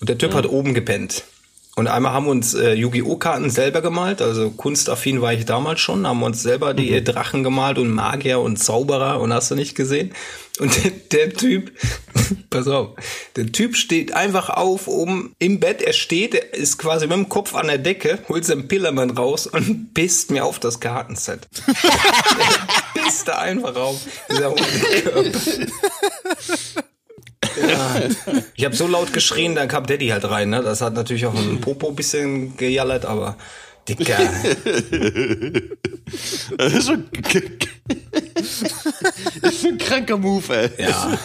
Und 0.00 0.08
der 0.08 0.16
Typ 0.16 0.32
hat 0.34 0.46
oben 0.46 0.72
gepennt. 0.72 1.24
Und 1.78 1.86
einmal 1.86 2.12
haben 2.12 2.26
wir 2.26 2.32
uns 2.32 2.54
äh, 2.54 2.72
Yu-Gi-Oh! 2.72 3.18
Karten 3.18 3.50
selber 3.50 3.82
gemalt, 3.82 4.20
also 4.20 4.50
kunstaffin 4.50 5.22
war 5.22 5.32
ich 5.32 5.44
damals 5.44 5.78
schon, 5.78 6.08
haben 6.08 6.18
wir 6.18 6.26
uns 6.26 6.42
selber 6.42 6.74
die 6.74 6.90
äh, 6.90 7.02
Drachen 7.02 7.44
gemalt 7.44 7.78
und 7.78 7.94
Magier 7.94 8.40
und 8.40 8.56
Zauberer 8.56 9.20
und 9.20 9.32
hast 9.32 9.52
du 9.52 9.54
nicht 9.54 9.76
gesehen? 9.76 10.12
Und 10.58 10.74
der, 10.82 10.90
der 11.12 11.32
Typ, 11.34 11.70
pass 12.50 12.66
auf, 12.66 12.96
der 13.36 13.52
Typ 13.52 13.76
steht 13.76 14.12
einfach 14.12 14.50
auf 14.50 14.88
oben 14.88 15.36
im 15.38 15.60
Bett, 15.60 15.80
er 15.80 15.92
steht, 15.92 16.34
er 16.34 16.52
ist 16.52 16.78
quasi 16.78 17.06
mit 17.06 17.16
dem 17.16 17.28
Kopf 17.28 17.54
an 17.54 17.68
der 17.68 17.78
Decke, 17.78 18.18
holt 18.28 18.44
seinen 18.44 18.66
Pillermann 18.66 19.10
raus 19.10 19.46
und 19.46 19.94
pisst 19.94 20.32
mir 20.32 20.44
auf 20.44 20.58
das 20.58 20.80
Kartenset. 20.80 21.46
pisst 22.94 23.28
da 23.28 23.38
einfach 23.38 23.76
auf, 23.76 24.00
dieser 24.28 24.50
Hundekörper. 24.50 25.38
Ja. 27.68 28.02
Ich 28.54 28.64
habe 28.64 28.76
so 28.76 28.86
laut 28.86 29.12
geschrien, 29.12 29.54
dann 29.54 29.68
kam 29.68 29.86
Daddy 29.86 30.08
halt 30.08 30.28
rein. 30.30 30.50
Ne? 30.50 30.62
Das 30.62 30.80
hat 30.80 30.94
natürlich 30.94 31.26
auch 31.26 31.34
ein 31.34 31.60
Popo 31.60 31.88
ein 31.88 31.96
bisschen 31.96 32.56
gejallert, 32.56 33.04
aber 33.04 33.36
Dicker. 33.88 34.18
Das 36.58 36.72
ist 36.74 36.86
so, 36.86 36.96
das 39.42 39.52
ist 39.54 39.62
so 39.62 39.68
ein 39.68 39.78
kranker 39.78 40.16
Move, 40.18 40.44
ey. 40.54 40.70
Ja. 40.84 41.18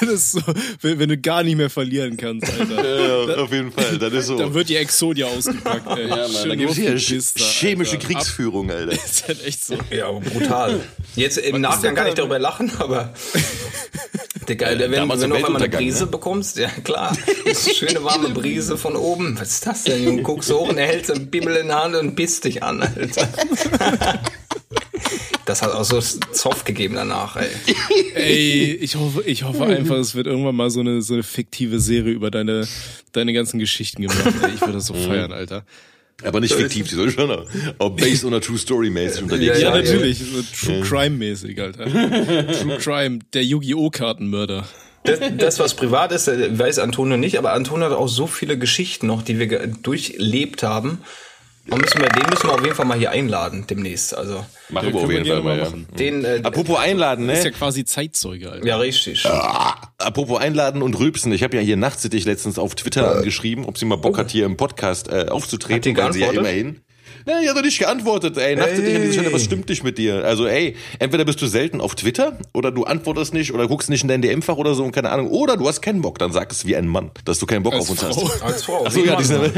Das 0.00 0.02
ist 0.08 0.32
so, 0.32 0.40
wenn, 0.82 0.98
wenn 1.00 1.08
du 1.08 1.18
gar 1.18 1.42
nicht 1.42 1.56
mehr 1.56 1.70
verlieren 1.70 2.16
kannst, 2.16 2.48
Alter. 2.52 3.28
Ja, 3.28 3.42
auf 3.42 3.52
jeden 3.52 3.72
Fall, 3.72 3.98
das 3.98 4.12
ist 4.12 4.26
so. 4.26 4.38
Dann 4.38 4.54
wird 4.54 4.68
die 4.68 4.76
Exodia 4.76 5.26
ausgepackt, 5.26 5.98
ey. 5.98 6.08
ja, 6.08 6.16
Mann, 6.28 6.48
da 6.48 6.54
gibt's 6.54 6.76
hier 6.76 6.96
chemische 6.98 7.96
Alter. 7.96 8.06
Kriegsführung, 8.06 8.70
Alter. 8.70 8.92
Ab- 8.92 8.98
ist 9.04 9.26
halt 9.26 9.44
echt 9.44 9.64
so. 9.64 9.76
ja, 9.90 10.06
aber 10.08 10.20
brutal. 10.20 10.80
Jetzt 11.16 11.38
im 11.38 11.60
Nachgang 11.60 11.94
kann 11.94 12.06
ich 12.06 12.14
darüber 12.14 12.38
lachen, 12.38 12.70
aber 12.78 13.12
Digga, 14.44 14.78
wenn, 14.78 14.92
damals 14.92 15.20
wenn 15.20 15.30
im 15.30 15.36
du 15.36 15.36
auf 15.36 15.44
einmal 15.44 15.62
eine 15.62 15.72
Weltuntergang, 15.72 15.80
Brise 15.80 16.04
ne? 16.04 16.10
bekommst, 16.10 16.58
ja 16.58 16.68
klar, 16.68 17.16
das 17.44 17.66
ist 17.66 17.82
eine 17.88 18.04
warme 18.04 18.30
Brise 18.30 18.76
von 18.76 18.96
oben. 18.96 19.38
Was 19.38 19.50
ist 19.50 19.66
das 19.66 19.84
denn? 19.84 20.06
Und 20.06 20.22
guckst 20.22 20.52
hoch 20.52 20.68
und 20.68 20.78
er 20.78 20.86
hält 20.86 21.06
so 21.06 21.14
einen 21.14 21.30
Bimmel 21.30 21.56
in 21.56 21.68
der 21.68 21.82
Hand 21.82 21.94
und 21.96 22.14
pisst 22.14 22.44
dich 22.44 22.62
an, 22.62 22.82
Alter. 22.82 23.28
Das 25.46 25.60
hat 25.60 25.72
auch 25.72 25.84
so 25.84 26.00
Zoff 26.00 26.64
gegeben 26.64 26.94
danach, 26.94 27.36
ey. 27.36 27.48
Ey, 28.14 28.74
ich 28.76 28.96
hoffe, 28.96 29.22
ich 29.24 29.42
hoffe 29.42 29.64
einfach, 29.66 29.96
es 29.96 30.14
wird 30.14 30.26
irgendwann 30.26 30.56
mal 30.56 30.70
so 30.70 30.80
eine, 30.80 31.02
so 31.02 31.14
eine 31.14 31.22
fiktive 31.22 31.80
Serie 31.80 32.12
über 32.12 32.30
deine, 32.30 32.66
deine 33.12 33.32
ganzen 33.32 33.58
Geschichten 33.58 34.02
gemacht. 34.02 34.32
Ey, 34.42 34.54
ich 34.54 34.60
würde 34.62 34.74
das 34.74 34.86
so 34.86 34.94
feiern, 34.94 35.32
Alter. 35.32 35.64
Aber 36.22 36.40
nicht 36.40 36.54
fiktiv, 36.54 36.88
die 36.88 36.94
soll 36.94 37.10
schon 37.10 37.30
auch- 37.78 37.90
based 37.90 38.24
on 38.24 38.34
a 38.34 38.40
true 38.40 38.56
story 38.58 38.88
mäßig 38.90 39.22
unterwegs 39.24 39.58
Ja, 39.60 39.70
Ja, 39.70 39.72
sein. 39.72 39.84
ja. 39.84 39.92
natürlich. 39.92 40.18
So 40.18 40.42
True 40.66 40.80
Crime-mäßig, 40.82 41.60
Alter. 41.60 41.84
True 41.86 42.78
Crime, 42.78 43.18
der 43.32 43.44
Yu-Gi-Oh! 43.44 43.90
Kartenmörder. 43.90 44.64
Das, 45.02 45.18
das, 45.36 45.58
was 45.58 45.74
privat 45.74 46.12
ist, 46.12 46.28
äh, 46.28 46.56
weiß 46.58 46.78
Antonio 46.78 47.16
nicht, 47.18 47.36
aber 47.36 47.52
Antonio 47.52 47.86
hat 47.86 47.92
auch 47.92 48.08
so 48.08 48.26
viele 48.26 48.56
Geschichten 48.56 49.06
noch, 49.06 49.20
die 49.22 49.38
wir 49.38 49.66
durchlebt 49.82 50.62
haben. 50.62 50.98
Und 51.70 51.80
müssen 51.80 52.00
wir, 52.00 52.08
den 52.08 52.28
müssen 52.28 52.46
wir 52.48 52.52
auf 52.54 52.62
jeden 52.62 52.74
Fall 52.74 52.84
mal 52.84 52.98
hier 52.98 53.10
einladen 53.10 53.66
demnächst. 53.68 54.14
Also 54.14 54.44
Machen 54.68 54.92
wir 54.92 55.00
auf 55.00 55.08
wir 55.08 55.16
jeden 55.16 55.26
Fall 55.30 55.42
mal, 55.42 55.56
ja. 55.58 55.64
machen. 55.64 55.86
den, 55.98 56.24
äh, 56.24 56.40
Apropos 56.42 56.78
einladen, 56.78 57.28
Ist 57.30 57.44
ja 57.44 57.50
ne? 57.50 57.56
quasi 57.56 57.84
Zeitzeuge, 57.86 58.50
Alter. 58.52 58.66
ja 58.66 58.76
richtig. 58.76 59.24
Ah, 59.26 59.76
Apropos 59.98 60.38
einladen 60.40 60.82
und 60.82 60.98
rülpsen. 60.98 61.32
Ich 61.32 61.42
habe 61.42 61.56
ja 61.56 61.62
hier 61.62 61.76
Nachtsittich 61.78 62.26
letztens 62.26 62.58
auf 62.58 62.74
Twitter 62.74 63.16
angeschrieben, 63.16 63.64
ob 63.64 63.78
sie 63.78 63.86
mal 63.86 63.96
Bock 63.96 64.18
hat, 64.18 64.30
hier 64.30 64.44
im 64.44 64.56
Podcast 64.58 65.08
äh, 65.08 65.26
aufzutreten, 65.30 65.96
Hat 65.96 65.98
die 65.98 66.02
weil 66.02 66.12
sie 66.12 66.20
ja 66.20 66.32
immerhin. 66.32 66.80
Na, 67.26 67.40
die 67.40 67.48
hat 67.48 67.56
doch 67.56 67.62
nicht 67.62 67.78
geantwortet, 67.78 68.36
ey. 68.36 68.54
Nachtsittich 68.56 68.94
an 68.94 69.00
dieser 69.02 69.12
Stelle, 69.14 69.32
was 69.32 69.44
stimmt 69.44 69.68
nicht 69.68 69.82
mit 69.82 69.96
dir? 69.98 70.24
Also, 70.24 70.46
ey, 70.46 70.76
entweder 70.98 71.24
bist 71.24 71.40
du 71.40 71.46
selten 71.46 71.80
auf 71.80 71.94
Twitter 71.94 72.38
oder 72.52 72.70
du 72.70 72.84
antwortest 72.84 73.32
nicht 73.32 73.52
oder 73.54 73.66
guckst 73.66 73.88
nicht 73.88 74.02
in 74.02 74.08
dein 74.08 74.20
DM-Fach 74.22 74.56
oder 74.56 74.74
so 74.74 74.84
und 74.84 74.92
keine 74.92 75.10
Ahnung. 75.10 75.28
Oder 75.28 75.56
du 75.56 75.66
hast 75.66 75.80
keinen 75.80 76.02
Bock, 76.02 76.18
dann 76.18 76.32
sag 76.32 76.52
es 76.52 76.66
wie 76.66 76.76
ein 76.76 76.86
Mann, 76.86 77.10
dass 77.24 77.38
du 77.38 77.46
keinen 77.46 77.62
Bock 77.62 77.72
Als 77.74 77.82
auf 77.84 77.90
uns 77.90 78.00
Frau. 78.00 78.28
hast. 78.28 78.42
Als 78.42 78.62
Frau. 78.64 78.84
Achso, 78.84 79.00
ja, 79.04 79.16
diese? 79.16 79.40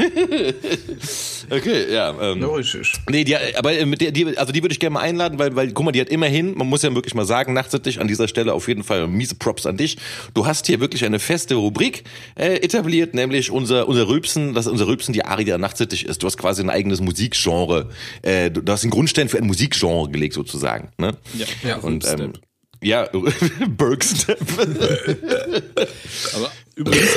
Okay, 1.48 1.92
ja. 1.92 2.12
Ähm, 2.20 2.40
Ja, 2.40 2.48
richtig. 2.48 2.92
Nee, 3.08 3.22
die, 3.24 3.36
aber 3.56 3.72
äh, 3.72 3.86
mit 3.86 4.00
der, 4.00 4.10
die, 4.10 4.36
also 4.36 4.52
die 4.52 4.62
würde 4.62 4.72
ich 4.72 4.80
gerne 4.80 4.94
mal 4.94 5.00
einladen, 5.00 5.38
weil, 5.38 5.54
weil, 5.54 5.70
guck 5.72 5.84
mal, 5.84 5.92
die 5.92 6.00
hat 6.00 6.08
immerhin, 6.08 6.56
man 6.56 6.66
muss 6.68 6.82
ja 6.82 6.92
wirklich 6.94 7.14
mal 7.14 7.24
sagen, 7.24 7.52
nachtsittlich 7.52 8.00
an 8.00 8.08
dieser 8.08 8.26
Stelle 8.26 8.52
auf 8.52 8.66
jeden 8.66 8.82
Fall 8.82 9.06
miese 9.06 9.36
Props 9.36 9.64
an 9.66 9.76
dich. 9.76 9.96
Du 10.34 10.46
hast 10.46 10.66
hier 10.66 10.80
wirklich 10.80 11.04
eine 11.04 11.18
feste 11.20 11.54
Rubrik 11.54 12.02
äh, 12.34 12.56
etabliert, 12.56 13.14
nämlich 13.14 13.50
unser, 13.52 13.86
unser 13.88 14.08
Rülpsen, 14.08 14.54
das 14.54 14.66
unser 14.66 14.88
Rülpsen 14.88 15.12
die 15.14 15.24
Ari, 15.24 15.44
der 15.44 15.58
nachtsittlich 15.58 16.06
ist. 16.06 16.22
Du 16.22 16.26
hast 16.26 16.36
quasi 16.36 16.62
ein 16.62 16.70
eigenes 16.70 17.00
Musikgenre, 17.00 17.55
äh, 18.22 18.50
du, 18.50 18.60
hast 18.72 18.82
den 18.84 18.90
Grundstein 18.90 19.28
für 19.28 19.38
ein 19.38 19.46
Musikgenre 19.46 20.08
gelegt 20.10 20.34
sozusagen. 20.34 20.90
Ne? 20.98 21.16
Ja, 21.38 21.46
Ja, 21.68 21.76
Und 21.78 22.04
ähm, 22.06 22.18
Step. 22.18 22.40
ja, 22.82 23.08
Bergstep. 23.68 24.38
Aber 26.34 26.50
übrigens, 26.74 27.08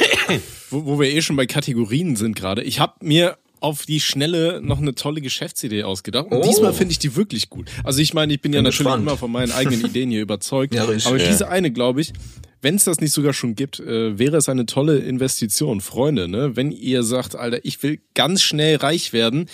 wo, 0.70 0.86
wo 0.86 1.00
wir 1.00 1.10
eh 1.10 1.22
schon 1.22 1.36
bei 1.36 1.46
Kategorien 1.46 2.16
sind 2.16 2.36
gerade, 2.36 2.64
ich 2.64 2.80
habe 2.80 2.94
mir 3.02 3.38
auf 3.62 3.86
die 3.86 4.00
Schnelle 4.00 4.62
noch 4.64 4.78
eine 4.80 4.96
tolle 4.96 5.20
Geschäftsidee 5.20 5.84
ausgedacht. 5.84 6.28
Und 6.32 6.38
Oh. 6.38 6.48
diesmal 6.48 6.74
finde 6.74 6.94
ich 6.94 7.00
die 7.00 7.16
wirklich 7.18 7.50
gut. 7.50 7.70
Also 7.84 8.00
ich 8.00 8.14
meine, 8.14 8.34
ich 8.34 8.40
bin 8.42 8.54
ja 8.54 8.60
Bin 8.60 8.64
natürlich 8.66 8.80
gespannt. 8.86 9.02
immer 9.04 9.18
von 9.18 9.30
meinen 9.32 9.52
eigenen 9.52 9.84
Ideen 9.86 10.10
hier 10.12 10.22
überzeugt. 10.22 10.74
Ja, 10.74 10.84
aber 10.84 10.96
Ja. 10.96 11.28
diese 11.28 11.50
eine, 11.50 11.70
glaube 11.72 12.00
ich, 12.00 12.14
wenn 12.62 12.76
es 12.76 12.84
das 12.84 13.00
nicht 13.00 13.14
sogar 13.14 13.34
schon 13.34 13.56
gibt, 13.56 13.80
äh, 13.80 14.18
wäre 14.18 14.38
es 14.38 14.50
eine 14.50 14.66
tolle 14.66 14.98
Investition. 15.00 15.82
Freunde, 15.82 16.28
ne? 16.28 16.56
wenn 16.56 16.72
ihr 16.72 17.04
sagt, 17.04 17.36
Alter, 17.36 17.64
ich 17.64 17.82
will 17.84 18.00
ganz 18.14 18.42
schnell 18.42 18.78
reich 18.78 19.14
werden, 19.14 19.50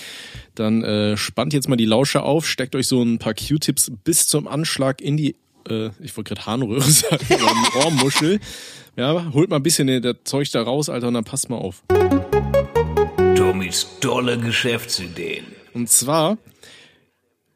dann 0.55 0.83
äh, 0.83 1.17
spannt 1.17 1.53
jetzt 1.53 1.69
mal 1.69 1.75
die 1.75 1.85
Lausche 1.85 2.23
auf, 2.23 2.47
steckt 2.47 2.75
euch 2.75 2.87
so 2.87 3.01
ein 3.03 3.19
paar 3.19 3.33
Q-Tips 3.33 3.91
bis 4.03 4.27
zum 4.27 4.47
Anschlag 4.47 5.01
in 5.01 5.17
die, 5.17 5.35
äh, 5.69 5.89
ich 6.01 6.15
wollte 6.17 6.33
gerade 6.33 6.45
Harnröhre 6.45 6.81
sagen, 6.89 7.25
die 7.29 7.77
Ohrmuschel. 7.77 8.39
Ja, 8.97 9.31
holt 9.33 9.49
mal 9.49 9.57
ein 9.57 9.63
bisschen 9.63 10.01
das 10.01 10.15
Zeug 10.23 10.49
da 10.51 10.61
raus, 10.63 10.89
Alter, 10.89 11.09
und 11.09 11.15
dann 11.15 11.25
passt 11.25 11.49
mal 11.49 11.57
auf. 11.57 11.83
Tommys 13.35 13.87
tolle 13.99 14.37
Geschäftsideen. 14.37 15.45
Und 15.73 15.89
zwar, 15.89 16.37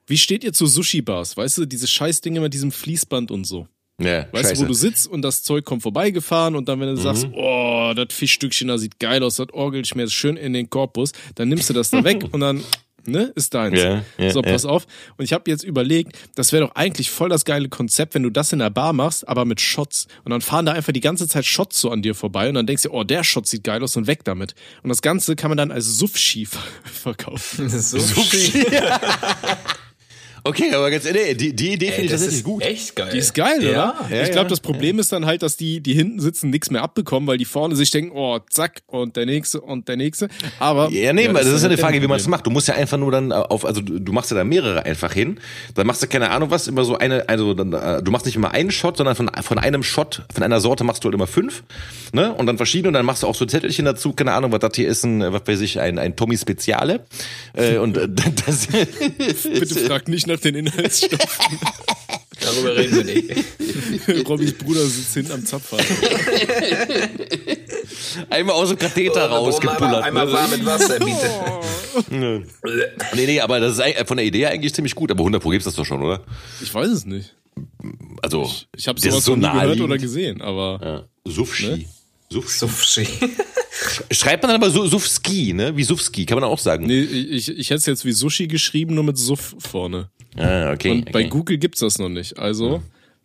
wie 0.06 0.18
steht 0.18 0.44
ihr 0.44 0.52
zu 0.52 0.66
Sushi-Bars? 0.66 1.38
Weißt 1.38 1.60
du, 1.60 1.66
diese 1.66 1.88
Scheißdinge 1.88 2.42
mit 2.42 2.54
diesem 2.54 2.74
Fließband 2.74 3.32
und 3.32 3.46
so. 3.46 3.68
Ja, 4.00 4.28
Weißt 4.32 4.50
scheiße. 4.50 4.56
du, 4.56 4.62
wo 4.62 4.66
du 4.68 4.74
sitzt 4.74 5.08
und 5.08 5.22
das 5.22 5.44
Zeug 5.44 5.66
kommt 5.66 5.82
vorbeigefahren 5.84 6.56
und 6.56 6.70
dann, 6.70 6.80
wenn 6.80 6.88
du 6.96 6.98
sagst, 7.02 7.28
oh, 7.34 7.94
das 7.96 8.08
Fischstückchen 8.14 8.68
da 8.70 8.78
sieht 8.78 9.00
geil 9.00 9.22
aus, 9.24 9.36
das 9.36 9.52
Orgel 9.52 9.84
schmeißt 9.84 10.14
schön 10.14 10.38
in 10.38 10.54
den 10.54 10.70
Korpus, 10.70 11.12
dann 11.36 11.50
nimmst 11.50 11.70
du 11.70 11.74
das 11.74 11.90
da 11.90 12.04
weg 12.04 12.24
und 12.32 12.40
dann 12.40 12.64
ne? 13.06 13.32
Ist 13.36 13.54
deins. 13.54 13.80
Ja, 13.80 14.04
ja, 14.18 14.32
so, 14.32 14.42
pass 14.42 14.64
ja. 14.64 14.70
auf. 14.70 14.86
Und 15.18 15.26
ich 15.26 15.34
habe 15.34 15.50
jetzt 15.50 15.64
überlegt, 15.64 16.18
das 16.36 16.52
wäre 16.52 16.66
doch 16.68 16.76
eigentlich 16.76 17.10
voll 17.10 17.30
das 17.30 17.44
geile 17.46 17.68
Konzept, 17.70 18.14
wenn 18.14 18.24
du 18.24 18.30
das 18.30 18.54
in 18.54 18.60
der 18.60 18.70
Bar 18.70 18.94
machst, 18.94 19.28
aber 19.28 19.46
mit 19.46 19.60
Shots. 19.62 20.08
Und 20.24 20.32
dann 20.32 20.42
fahren 20.42 20.66
da 20.66 20.74
einfach 20.74 20.94
die 20.94 21.00
ganze 21.00 21.28
Zeit 21.28 21.46
Shots 21.46 21.80
so 21.82 21.90
an 21.92 22.02
dir 22.02 22.14
vorbei 22.16 22.48
und 22.50 22.56
dann 22.56 22.68
denkst 22.68 22.84
du, 22.84 22.92
oh, 22.92 23.04
der 23.04 23.24
Shot 23.24 23.48
sieht 23.48 23.64
geil 23.64 23.84
aus 23.84 23.96
und 23.98 24.08
weg 24.08 24.24
damit. 24.24 24.54
Und 24.84 24.90
das 24.90 25.02
Ganze 25.02 25.36
kann 25.36 25.50
man 25.50 25.58
dann 25.58 25.72
als 25.72 25.86
Suffski 25.98 26.46
ver- 26.46 26.60
verkaufen. 26.84 27.70
so 27.70 27.98
Okay, 30.44 30.74
aber 30.74 30.92
ganz 30.92 31.06
ehrlich, 31.06 31.38
die, 31.38 31.56
die 31.56 31.74
Idee 31.74 31.92
finde 31.92 32.06
ich 32.06 32.12
das 32.12 32.22
tatsächlich 32.22 32.40
ist 32.40 32.44
gut. 32.44 32.64
echt 32.64 32.96
geil. 32.96 33.10
Die 33.14 33.18
ist 33.20 33.34
geil, 33.34 33.64
ja. 33.64 33.70
oder? 33.70 34.16
Ja, 34.16 34.24
ich 34.24 34.32
glaube, 34.32 34.50
das 34.50 34.60
Problem 34.60 35.00
ist 35.00 35.12
dann 35.12 35.26
halt, 35.26 35.44
dass 35.44 35.56
die, 35.56 35.80
die 35.82 35.94
hinten 35.94 36.20
sitzen, 36.20 36.50
nichts 36.50 36.72
mehr 36.72 36.82
abbekommen, 36.82 37.28
weil 37.28 37.38
die 37.38 37.46
vorne 37.46 37.76
sich 37.76 37.92
denken, 37.92 38.12
oh, 38.14 38.40
zack, 38.50 38.82
und 38.88 39.16
der 39.16 39.26
nächste 39.26 39.62
und 39.62 39.88
der 39.88 39.98
nächste. 39.98 40.30
Aber. 40.60 40.90
Ja, 40.90 41.14
nee, 41.14 41.28
das, 41.28 41.46
ist 41.46 41.62
ja 41.62 41.70
eine 41.70 41.70
halt 41.70 41.80
Frage, 41.80 42.02
wie 42.02 42.08
man 42.08 42.20
es 42.20 42.28
macht. 42.28 42.46
Du 42.46 42.52
musst 42.52 42.68
ja 42.68 42.76
einfach 42.76 42.98
nur 42.98 43.12
dann 43.12 43.32
auf, 43.32 43.66
also 43.66 43.82
du 43.82 44.10
du 44.10 44.14
machst 44.14 44.32
ja 44.32 44.38
da 44.38 44.44
mehrere 44.44 44.86
einfach 44.86 45.14
hin. 45.14 45.40
Dann 45.76 45.88
machst 45.88 46.02
du 46.02 46.08
keine 46.08 46.32
Ahnung 46.32 46.52
was, 46.52 46.68
immer 46.68 46.84
so 46.84 46.98
eine, 46.98 47.30
also 47.30 47.54
dann, 47.54 47.74
äh, 47.74 48.02
du 48.02 48.12
machst 48.12 48.26
nicht 48.26 48.36
immer 48.36 48.52
einen 48.52 48.72
Shot, 48.72 48.98
sondern 48.98 49.16
von, 49.16 49.30
von 49.42 49.60
einem 49.60 49.84
Shot, 49.84 50.24
von 50.34 50.44
einer 50.44 50.60
Sorte 50.60 50.84
machst 50.84 51.04
du 51.04 51.08
halt 51.08 51.16
immer 51.16 51.28
fünf, 51.28 51.64
ne? 52.12 52.34
Und 52.34 52.48
dann 52.48 52.58
verschiedene 52.58 52.90
und 52.90 52.94
dann 52.94 53.06
machst 53.06 53.24
du 53.24 53.28
auch 53.28 53.36
so 53.36 53.46
Zettelchen 53.46 53.86
dazu, 53.86 54.14
keine 54.14 54.34
Ahnung, 54.34 54.52
was 54.52 54.60
das 54.60 54.72
hier 54.76 54.88
ist, 54.88 55.04
ein, 55.04 55.22
äh, 55.22 55.32
was 55.32 55.44
weiß 55.46 55.62
ich, 55.62 55.80
ein, 55.80 56.00
ein 56.00 56.16
Tommy 56.16 56.38
Speziale. 56.38 57.06
Äh, 57.54 57.78
und 57.78 57.98
äh, 57.98 58.08
das, 58.46 58.68
Bitte 58.68 59.76
frag 59.76 60.08
nicht 60.08 60.28
nach 60.30 60.40
den 60.40 60.56
Inhaltsstoffen. 60.56 61.60
Darüber 62.42 62.76
reden 62.76 62.96
wir 62.96 63.04
nicht. 63.04 64.28
Robbys 64.30 64.54
Bruder 64.54 64.86
sitzt 64.86 65.14
hinten 65.14 65.34
am 65.34 65.46
Zapfhahn. 65.46 65.80
einmal 68.30 68.56
aus 68.56 68.70
dem 68.70 68.78
Katheter 68.78 69.28
rausgepullert. 69.30 70.04
Einmal, 70.04 70.04
einmal 70.04 70.26
ne? 70.28 70.34
warm 70.34 70.52
mit 70.52 70.66
Wasser, 70.66 71.00
bitte. 71.00 72.46
Nee, 73.16 73.26
nee, 73.26 73.40
aber 73.42 73.60
das 73.60 73.78
ist 73.80 74.08
von 74.08 74.18
der 74.18 74.26
Idee 74.26 74.46
eigentlich 74.48 74.74
ziemlich 74.74 74.96
gut, 74.96 75.12
aber 75.12 75.20
100 75.22 75.42
Pro 75.42 75.50
gibt's 75.50 75.66
das 75.66 75.76
doch 75.76 75.86
schon, 75.86 76.02
oder? 76.02 76.24
Ich 76.62 76.74
weiß 76.74 76.88
es 76.88 77.06
nicht. 77.06 77.36
Also, 78.22 78.50
Ich 78.76 78.88
habe 78.88 78.96
das 79.00 79.06
ist 79.06 79.12
sowas 79.12 79.26
so 79.26 79.36
noch 79.36 79.54
nie 79.54 79.60
gehört 79.60 79.82
oder 79.82 79.98
gesehen, 79.98 80.42
aber 80.42 80.80
Ja. 81.26 81.32
Sufschi. 81.32 81.88
Sufschi. 82.32 82.58
Suffschi. 82.60 83.08
Schreibt 84.12 84.44
man 84.44 84.52
dann 84.52 84.62
aber 84.62 84.72
so 84.72 84.86
Sufski, 84.88 85.54
ne? 85.54 85.76
Wie 85.76 85.84
Sufski, 85.84 86.26
kann 86.26 86.40
man 86.40 86.44
auch 86.50 86.60
sagen. 86.60 86.86
nee, 86.86 87.02
ich, 87.02 87.50
ich 87.50 87.70
hätte 87.70 87.80
es 87.80 87.86
jetzt 87.86 88.06
wie 88.06 88.12
Sushi 88.12 88.48
geschrieben, 88.48 88.96
nur 88.96 89.04
mit 89.04 89.18
Suff 89.18 89.56
vorne. 89.60 90.10
Ah, 90.40 90.72
okay. 90.72 90.92
Und 90.92 91.12
bei 91.12 91.22
okay. 91.22 91.30
Google 91.30 91.58
gibt's 91.58 91.80
das 91.82 92.00
noch 92.00 92.10
nicht. 92.10 92.38
Also, 92.40 92.82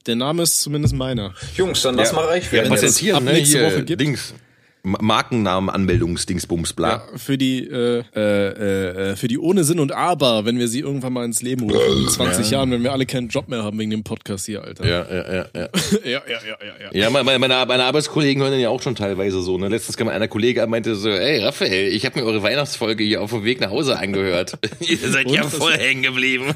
der 0.07 0.17
Name 0.17 0.43
ist 0.43 0.61
zumindest 0.61 0.95
meiner. 0.95 1.35
Jungs, 1.57 1.83
dann 1.83 1.95
lass 1.97 2.13
mal 2.13 2.25
reich 2.27 2.47
Ja, 2.47 2.53
werden. 2.53 2.73
jetzt. 2.73 2.81
patentieren, 2.83 3.17
ab 3.17 3.23
ne? 3.25 3.33
nächste 3.33 3.59
Hier, 3.59 3.67
Woche 3.67 3.85
gibt. 3.85 4.01
Dings. 4.01 4.35
Ma- 4.87 4.99
Markennamen, 5.01 5.71
Anmeldungsdingsbums, 5.71 6.75
bla. 6.75 6.89
Ja, 7.13 7.19
für 7.19 7.39
die 7.39 7.67
äh, 7.67 8.05
äh, 8.15 9.13
äh, 9.13 9.17
für 9.17 9.29
die 9.29 9.39
ohne 9.39 9.65
Sinn 9.65 9.81
und 9.81 9.93
Aber, 9.93 10.45
wenn 10.45 10.59
wir 10.59 10.69
sie 10.69 10.81
irgendwann 10.81 11.15
mal 11.15 11.25
ins 11.25 11.41
Leben 11.41 11.71
rufen, 11.71 12.03
in 12.03 12.09
20 12.09 12.51
Jahren, 12.51 12.71
wenn 12.71 12.83
wir 12.83 12.93
alle 12.93 13.07
keinen 13.07 13.29
Job 13.29 13.49
mehr 13.49 13.65
haben 13.65 13.79
wegen 13.79 13.91
dem 13.91 14.05
Podcast 14.05 14.45
hier, 14.45 14.63
Alter. 14.63 14.87
Ja, 14.87 15.07
ja, 15.11 15.35
ja, 15.35 15.47
ja. 15.55 15.69
ja, 16.05 16.11
ja, 16.11 16.21
ja, 16.29 16.39
ja. 16.61 16.75
ja. 16.85 16.91
Ja, 16.93 17.09
meine, 17.11 17.39
meine, 17.39 17.65
meine 17.67 17.85
Arbeitskollegen 17.85 18.43
hören 18.43 18.53
den 18.53 18.61
ja 18.61 18.69
auch 18.69 18.83
schon 18.83 18.95
teilweise 18.95 19.41
so. 19.41 19.57
Ne? 19.57 19.69
Letztens 19.69 19.97
kam 19.97 20.09
einer 20.09 20.29
Kollege 20.29 20.63
an, 20.63 20.69
meinte 20.69 20.95
so, 20.97 21.09
ey 21.09 21.39
Raphael, 21.43 21.89
ich 21.91 22.05
habe 22.05 22.21
mir 22.21 22.27
eure 22.27 22.43
Weihnachtsfolge 22.43 23.03
hier 23.05 23.23
auf 23.23 23.31
dem 23.31 23.45
Weg 23.45 23.63
nach 23.63 23.71
Hause 23.71 23.99
angehört. 23.99 24.59
Ihr 24.81 24.99
seid 24.99 25.31
ja 25.31 25.45
voll 25.45 25.73
hängen 25.79 26.03
geblieben. 26.03 26.53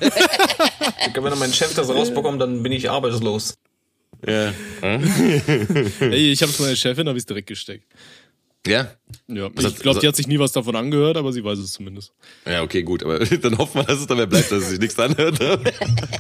Wenn 1.15 1.25
dann 1.25 1.39
mein 1.39 1.53
Chef 1.55 1.75
das 1.75 1.89
rausbekommt, 1.89 2.43
dann 2.43 2.63
bin 2.63 2.73
ich 2.73 2.91
arbeitslos. 2.91 3.55
ja. 4.27 4.53
Ey, 6.01 6.33
ich 6.33 6.43
hab's 6.43 6.59
meiner 6.59 6.77
Chefin, 6.77 7.09
hab 7.09 7.17
ich's 7.17 7.25
direkt 7.25 7.47
gesteckt. 7.49 7.85
Ja? 8.67 8.89
Ja, 9.29 9.49
Was 9.55 9.65
ich 9.65 9.73
hat- 9.75 9.81
glaube, 9.81 9.97
was- 9.97 10.01
die 10.03 10.09
hat 10.09 10.17
sich 10.17 10.27
nie 10.27 10.39
was 10.39 10.53
davon 10.53 10.77
angehört, 10.77 11.17
aber 11.17 11.33
sie 11.33 11.43
weiß 11.43 11.59
es 11.59 11.73
zumindest. 11.73 12.13
Ja, 12.47 12.63
okay, 12.63 12.83
gut, 12.83 13.03
aber 13.03 13.19
dann 13.43 13.57
hoffen 13.59 13.81
wir, 13.81 13.85
dass 13.85 14.01
es 14.01 14.07
dabei 14.07 14.27
bleibt, 14.27 14.51
dass 14.53 14.65
es 14.65 14.69
sich 14.71 14.79
nichts 14.81 14.99
anhört. 14.99 15.39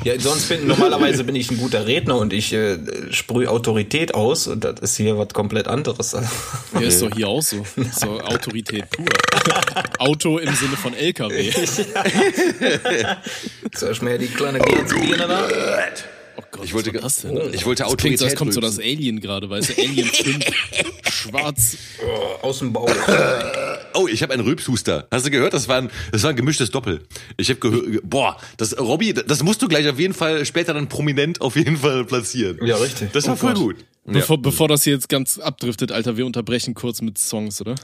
Ja, 0.05 0.19
sonst 0.19 0.49
bin 0.49 0.67
normalerweise 0.67 1.25
bin 1.25 1.35
ich 1.35 1.51
ein 1.51 1.59
guter 1.59 1.87
Redner 1.87 2.17
und 2.17 2.33
ich 2.33 2.53
äh, 2.53 2.79
sprühe 3.11 3.51
Autorität 3.51 4.15
aus 4.15 4.47
und 4.47 4.65
das 4.65 4.81
ist 4.81 4.97
hier 4.97 5.19
was 5.19 5.29
komplett 5.35 5.67
anderes. 5.69 6.13
Ja, 6.13 6.81
ist 6.81 7.03
doch 7.03 7.11
hier 7.15 7.29
auch 7.29 7.43
so. 7.43 7.67
Doch 8.01 8.23
Autorität 8.25 8.89
pur. 8.91 9.05
Auto 9.99 10.39
im 10.39 10.55
Sinne 10.55 10.77
von 10.77 10.95
LKW. 10.95 11.51
Soll 13.75 13.93
ich 13.93 14.03
mir 14.03 14.19
die 14.19 14.29
kleine 14.29 14.61
Glanzbirne 14.61 15.27
da? 15.29 15.49
Oh 16.41 16.45
Gott, 16.53 16.65
Ich 16.65 16.73
wollte, 16.73 16.95
was 16.95 17.25
war 17.25 17.33
das 17.33 17.43
denn? 17.51 17.55
ich 17.55 17.67
wollte 17.67 17.83
Das 17.83 17.97
klingt 17.97 18.19
so, 18.19 18.25
als 18.25 18.35
Autorität 18.35 18.39
kommt 18.39 18.53
so 18.55 18.61
das. 18.61 18.79
Alien 18.79 19.21
gerade, 19.21 19.51
weißt 19.51 19.71
du? 19.77 19.83
Alien 19.83 20.07
5, 20.13 20.45
schwarz. 21.11 21.77
Oh, 22.07 22.47
aus 22.47 22.61
dem 22.61 22.73
Bauch. 22.73 22.89
Oh, 23.95 24.07
ich 24.07 24.23
habe 24.23 24.35
einen 24.35 24.43
Rülpshuster. 24.45 25.09
Hast 25.11 25.27
du 25.27 25.31
gehört? 25.31 25.53
Das 25.55 25.67
war 25.67 25.79
ein, 25.79 25.91
das 26.13 26.23
war 26.23 26.31
ein 26.31 26.37
gemischtes 26.37 26.71
Doppel. 26.71 27.03
Ich 27.37 27.49
habe 27.51 27.59
gehört, 27.59 27.85
boah, 28.05 28.37
das 28.57 28.79
Robby, 28.79 29.13
das 29.15 29.43
musst 29.43 29.61
du 29.63 29.69
gleich 29.69 29.89
auf 29.89 29.99
jeden 29.99 30.15
Fall 30.15 30.45
später 30.47 30.75
dann 30.75 30.89
prominent 30.89 31.41
auf 31.41 31.57
jeden 31.57 31.77
Fall 31.77 32.05
platzieren. 32.05 32.59
Ja, 32.65 32.77
richtig. 32.77 33.11
Das 33.13 33.27
war 33.27 33.35
Oh 33.35 33.37
voll 33.37 33.55
Gott. 33.55 33.63
gut. 33.63 33.77
Bevor, 34.05 34.41
bevor 34.41 34.69
das 34.69 34.85
hier 34.85 34.95
jetzt 34.95 35.09
ganz 35.09 35.39
abdriftet, 35.39 35.91
Alter, 35.93 36.17
wir 36.17 36.25
unterbrechen 36.25 36.75
kurz 36.75 37.03
mit 37.03 37.19
Songs, 37.19 37.61
oder? 37.61 37.75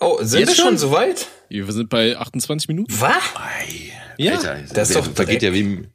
Oh, 0.00 0.18
sind 0.22 0.40
Jetzt 0.40 0.50
wir 0.50 0.54
schon 0.56 0.64
schon? 0.66 0.78
so 0.78 0.90
weit? 0.92 1.26
Wir 1.50 1.70
sind 1.72 1.88
bei 1.90 2.16
28 2.16 2.68
Minuten. 2.68 2.92
Was? 3.00 3.12
Ei, 3.34 3.90
Ja, 4.18 4.34
Alter, 4.34 4.58
das 4.72 4.90
ist 4.90 4.96
doch 4.96 5.06
vergeht 5.14 5.42
ja 5.42 5.52
wie 5.52 5.60
im, 5.60 5.86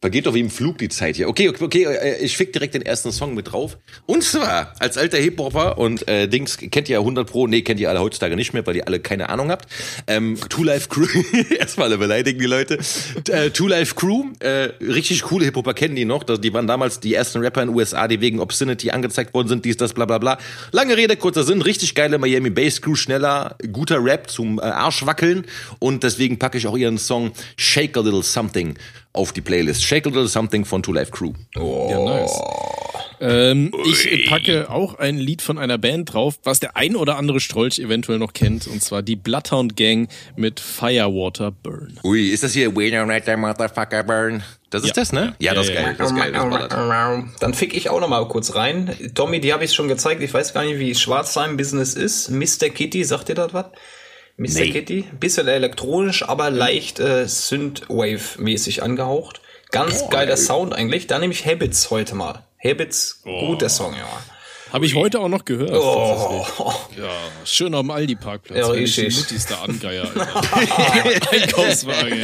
vergeht 0.00 0.26
doch 0.26 0.34
wie 0.34 0.40
im 0.40 0.50
Flug 0.50 0.78
die 0.78 0.88
Zeit 0.88 1.16
hier. 1.16 1.28
Okay, 1.28 1.48
okay, 1.48 1.64
okay, 1.64 1.84
äh, 1.84 2.24
ich 2.24 2.36
fick 2.36 2.52
direkt 2.52 2.74
den 2.74 2.82
ersten 2.82 3.12
Song 3.12 3.34
mit 3.34 3.52
drauf. 3.52 3.78
Und 4.06 4.22
zwar, 4.22 4.74
als 4.78 4.96
alter 4.96 5.18
Hip-Hopper 5.18 5.78
und 5.78 6.06
äh, 6.08 6.28
Dings, 6.28 6.56
kennt 6.58 6.88
ihr 6.88 6.94
ja 6.94 6.98
100 7.00 7.28
Pro, 7.28 7.46
nee, 7.46 7.62
kennt 7.62 7.80
ihr 7.80 7.90
alle 7.90 8.00
heutzutage 8.00 8.36
nicht 8.36 8.52
mehr, 8.52 8.66
weil 8.66 8.76
ihr 8.76 8.86
alle 8.86 9.00
keine 9.00 9.28
Ahnung 9.28 9.50
habt. 9.50 9.68
Ähm, 10.06 10.38
Two 10.48 10.64
Life 10.64 10.88
Crew, 10.88 11.06
erstmal 11.58 11.88
alle 11.88 11.98
beleidigen 11.98 12.38
die 12.38 12.46
Leute. 12.46 12.78
Äh, 13.28 13.50
Two 13.50 13.66
Life 13.66 13.94
Crew, 13.94 14.26
äh, 14.40 14.70
richtig 14.80 15.22
coole 15.22 15.44
Hip-Hopper 15.44 15.74
kennen 15.74 15.96
die 15.96 16.04
noch. 16.04 16.24
Die 16.24 16.52
waren 16.52 16.66
damals 16.66 17.00
die 17.00 17.14
ersten 17.14 17.40
Rapper 17.40 17.62
in 17.62 17.68
den 17.68 17.76
USA, 17.76 18.08
die 18.08 18.20
wegen 18.20 18.40
Obscenity 18.40 18.90
angezeigt 18.90 19.34
worden 19.34 19.48
sind, 19.48 19.64
dies, 19.64 19.76
das, 19.76 19.92
bla 19.92 20.06
bla 20.06 20.18
bla. 20.18 20.38
Lange 20.72 20.96
Rede, 20.96 21.16
kurzer 21.16 21.44
Sinn, 21.44 21.62
richtig 21.62 21.94
geile 21.94 22.18
Miami 22.18 22.50
Bass 22.50 22.80
Crew, 22.80 22.94
schneller, 22.94 23.56
guter 23.72 24.02
Rap 24.02 24.30
zum 24.30 24.58
äh, 24.58 24.62
Arsch 24.62 25.04
wackeln. 25.06 25.44
Und 25.78 26.02
deswegen 26.02 26.38
packe 26.38 26.58
ich 26.58 26.66
auch 26.66 26.76
ihren 26.76 26.98
Song 26.98 27.32
Shake 27.60 27.96
a 27.96 28.00
Little 28.00 28.22
Something 28.22 28.78
auf 29.12 29.32
die 29.32 29.40
Playlist. 29.40 29.82
Shake 29.84 30.06
a 30.06 30.10
Little 30.10 30.28
Something 30.28 30.64
von 30.64 30.82
Two 30.82 30.92
Life 30.92 31.10
Crew. 31.10 31.32
Ja, 31.56 31.98
nice. 31.98 32.40
Ähm, 33.20 33.72
ich 33.84 34.26
packe 34.28 34.70
auch 34.70 34.94
ein 35.00 35.18
Lied 35.18 35.42
von 35.42 35.58
einer 35.58 35.76
Band 35.76 36.12
drauf, 36.12 36.38
was 36.44 36.60
der 36.60 36.76
ein 36.76 36.94
oder 36.94 37.16
andere 37.16 37.40
Strolch 37.40 37.80
eventuell 37.80 38.18
noch 38.20 38.32
kennt, 38.32 38.68
und 38.68 38.80
zwar 38.80 39.02
die 39.02 39.16
Bloodhound 39.16 39.76
Gang 39.76 40.08
mit 40.36 40.60
Firewater 40.60 41.50
Burn. 41.50 41.98
Ui, 42.04 42.28
ist 42.28 42.44
das 42.44 42.52
hier 42.52 42.76
We 42.76 42.82
don't 42.90 43.08
let 43.08 43.24
the 43.26 43.34
motherfucker 43.34 44.04
burn? 44.04 44.44
Das 44.70 44.82
ist 44.82 44.88
Ja. 44.88 44.94
das, 44.94 45.12
ne? 45.12 45.34
Ja, 45.40 45.54
das 45.54 45.68
ist 45.68 45.74
Ja, 45.74 45.82
geil. 45.82 45.94
Das 45.98 46.10
ist 46.12 46.16
geil. 46.16 46.32
Das. 46.32 47.40
Dann 47.40 47.54
fick 47.54 47.74
ich 47.74 47.90
auch 47.90 48.00
noch 48.00 48.08
mal 48.08 48.26
kurz 48.28 48.54
rein. 48.54 48.94
Tommy, 49.14 49.40
die 49.40 49.52
habe 49.52 49.64
ich 49.64 49.72
schon 49.72 49.88
gezeigt. 49.88 50.22
Ich 50.22 50.32
weiß 50.32 50.54
gar 50.54 50.64
nicht, 50.64 50.78
wie 50.78 50.94
schwarz 50.94 51.32
sein 51.34 51.56
Business 51.56 51.94
ist. 51.94 52.30
Mr. 52.30 52.68
Kitty, 52.68 53.02
sagt 53.02 53.30
ihr 53.30 53.34
das 53.34 53.52
was? 53.52 53.66
Mr. 54.38 54.60
Nee. 54.60 54.70
Kitty, 54.70 55.04
bisschen 55.18 55.48
elektronisch, 55.48 56.22
aber 56.26 56.48
leicht 56.50 57.00
äh, 57.00 57.24
Synthwave-mäßig 57.26 58.82
angehaucht. 58.82 59.40
Ganz 59.70 60.02
Oh, 60.04 60.08
geiler 60.08 60.36
Sound 60.36 60.72
eigentlich. 60.72 61.06
Da 61.08 61.18
nehme 61.18 61.32
ich 61.32 61.44
Habits 61.44 61.90
heute 61.90 62.14
mal. 62.14 62.44
Habits, 62.62 63.20
Oh. 63.26 63.48
guter 63.48 63.68
Song, 63.68 63.94
ja. 63.94 64.06
Habe 64.72 64.84
ich 64.86 64.94
heute 64.94 65.20
auch 65.20 65.28
noch 65.28 65.44
gehört. 65.44 65.70
Oh, 65.72 66.44
Ja, 66.96 67.08
schön 67.44 67.74
am 67.74 67.90
Aldi-Parkplatz. 67.90 68.58
Ja, 68.58 68.72
wenn 68.72 68.82
ich 68.84 68.94
die. 68.94 69.02
Muttis 69.04 69.46
da 69.46 69.62
angeier, 69.62 70.04
Alter. 70.14 71.32
Einkaufswagen, 71.32 72.18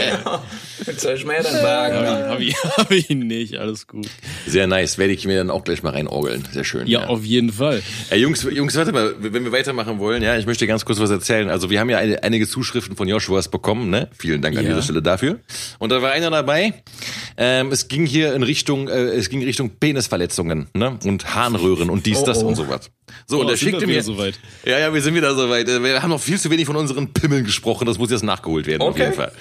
jetzt 0.87 1.01
soll 1.01 1.15
ich 1.15 1.25
mir 1.25 1.43
den 1.43 1.55
Wagen. 1.63 1.95
da. 2.05 2.29
Hab 2.31 2.41
ich, 2.41 2.55
hab 2.77 2.91
ich 2.91 3.09
nicht, 3.11 3.57
alles 3.57 3.87
gut. 3.87 4.09
Sehr 4.47 4.67
nice. 4.67 4.99
Werde 4.99 5.13
ich 5.15 5.27
mir 5.27 5.39
dann 5.39 5.51
auch 5.51 5.65
gleich 5.65 5.83
mal 5.83 5.91
reinorgeln. 5.91 6.47
Sehr 6.53 6.65
schön. 6.65 6.87
Ja, 6.87 7.07
auf 7.07 7.25
jeden 7.25 7.53
Fall. 7.53 7.83
Ey, 8.11 8.21
Jungs, 8.21 8.43
Jungs, 8.51 8.77
warte 8.77 8.93
mal, 8.93 9.15
wenn 9.19 9.45
wir 9.45 9.53
weitermachen 9.53 9.99
wollen, 9.99 10.23
ja, 10.23 10.37
ich 10.37 10.47
möchte 10.47 10.67
ganz 10.67 10.85
kurz 10.85 11.01
was 11.01 11.11
erzählen. 11.11 11.49
Also 11.49 11.71
wir 11.71 11.81
haben 11.81 11.89
ja 11.91 11.99
eine, 11.99 12.23
einige 12.23 12.47
Zuschriften 12.47 12.97
von 12.97 13.09
Joshuas 13.09 13.49
bekommen, 13.49 13.89
ne? 13.91 14.09
Vielen 14.19 14.43
Dank 14.43 14.57
an 14.57 14.65
Ja. 14.65 14.71
dieser 14.71 14.83
Stelle 14.83 15.03
dafür. 15.03 15.39
Und 15.79 15.91
da 15.91 16.03
war 16.03 16.11
einer 16.13 16.31
dabei. 16.31 16.75
Ähm, 17.37 17.73
es 17.73 17.89
ging 17.89 18.07
hier 18.07 18.35
in 18.35 18.43
Richtung, 18.43 18.89
äh, 18.89 18.93
es 19.15 19.29
ging 19.31 19.43
Richtung 19.43 19.71
Penisverletzungen, 19.71 20.69
ne? 20.75 20.99
Und 21.05 21.35
Harnröhren 21.35 21.89
und 21.91 22.07
dies, 22.07 22.19
Oh, 22.19 22.27
das 22.27 22.34
oh. 22.43 22.47
und 22.49 22.55
sowas. 22.57 22.91
So, 23.27 23.39
Oh, 23.39 23.41
und 23.43 23.51
er 23.51 23.57
schickte 23.57 23.87
mir. 23.87 24.03
soweit? 24.03 24.39
Ja, 24.65 24.79
ja, 24.79 24.93
wir 24.93 25.01
sind 25.03 25.15
wieder 25.15 25.35
soweit. 25.35 25.67
Wir 25.67 26.03
haben 26.03 26.11
noch 26.11 26.21
viel 26.21 26.39
zu 26.41 26.51
wenig 26.51 26.67
von 26.67 26.77
unseren 26.77 27.13
Pimmeln 27.13 27.45
gesprochen. 27.45 27.87
Das 27.87 27.99
muss 27.99 28.11
jetzt 28.11 28.25
nachgeholt 28.25 28.67
werden, 28.67 28.83
auf 28.83 28.91
Okay. 28.91 29.03
jeden 29.05 29.15
Fall. 29.15 29.33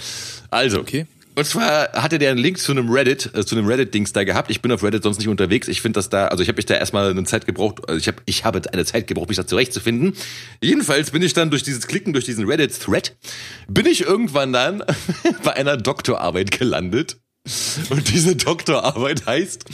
Also. 0.50 0.80
Okay. 0.80 1.06
Und 1.36 1.46
zwar 1.46 1.92
hatte 1.94 2.20
der 2.20 2.30
einen 2.30 2.38
Link 2.40 2.60
zu 2.60 2.72
einem 2.74 2.92
Reddit, 2.92 3.32
äh, 3.34 3.44
zu 3.44 3.56
einem 3.56 3.66
Reddit-Dings 3.66 4.14
da 4.14 4.24
gehabt. 4.24 4.52
Ich 4.52 4.62
bin 4.62 4.72
auf 4.72 4.84
Reddit 4.84 5.02
sonst 5.02 5.18
nicht 5.18 5.30
unterwegs. 5.30 5.68
Ich 5.68 5.82
finde 5.82 5.98
das 5.98 6.10
da, 6.10 6.28
also 6.28 6.44
ich 6.44 6.48
habe 6.48 6.58
mich 6.58 6.68
da 6.68 6.76
erstmal 6.76 7.10
eine 7.10 7.24
Zeit 7.24 7.48
gebraucht, 7.48 7.90
also 7.90 7.98
ich 8.00 8.08
habe 8.08 8.18
ich 8.28 8.46
habe 8.46 8.62
eine 8.72 8.86
Zeit 8.86 9.08
gebraucht, 9.08 9.30
mich 9.30 9.38
da 9.38 9.48
zurechtzufinden. 9.48 10.14
Jedenfalls 10.62 11.10
bin 11.10 11.24
ich 11.24 11.34
dann 11.34 11.50
durch 11.50 11.64
dieses 11.64 11.88
Klicken, 11.88 12.14
durch 12.14 12.26
diesen 12.26 12.46
Reddit-Thread, 12.46 13.16
bin 13.68 13.88
ich 13.88 14.02
irgendwann 14.02 14.54
dann 14.54 14.84
bei 15.44 15.54
einer 15.54 15.76
Doktorarbeit 15.76 16.52
gelandet. 16.52 17.18
Und 17.90 18.10
diese 18.10 18.38
Doktorarbeit 18.38 19.26
heißt 19.26 19.66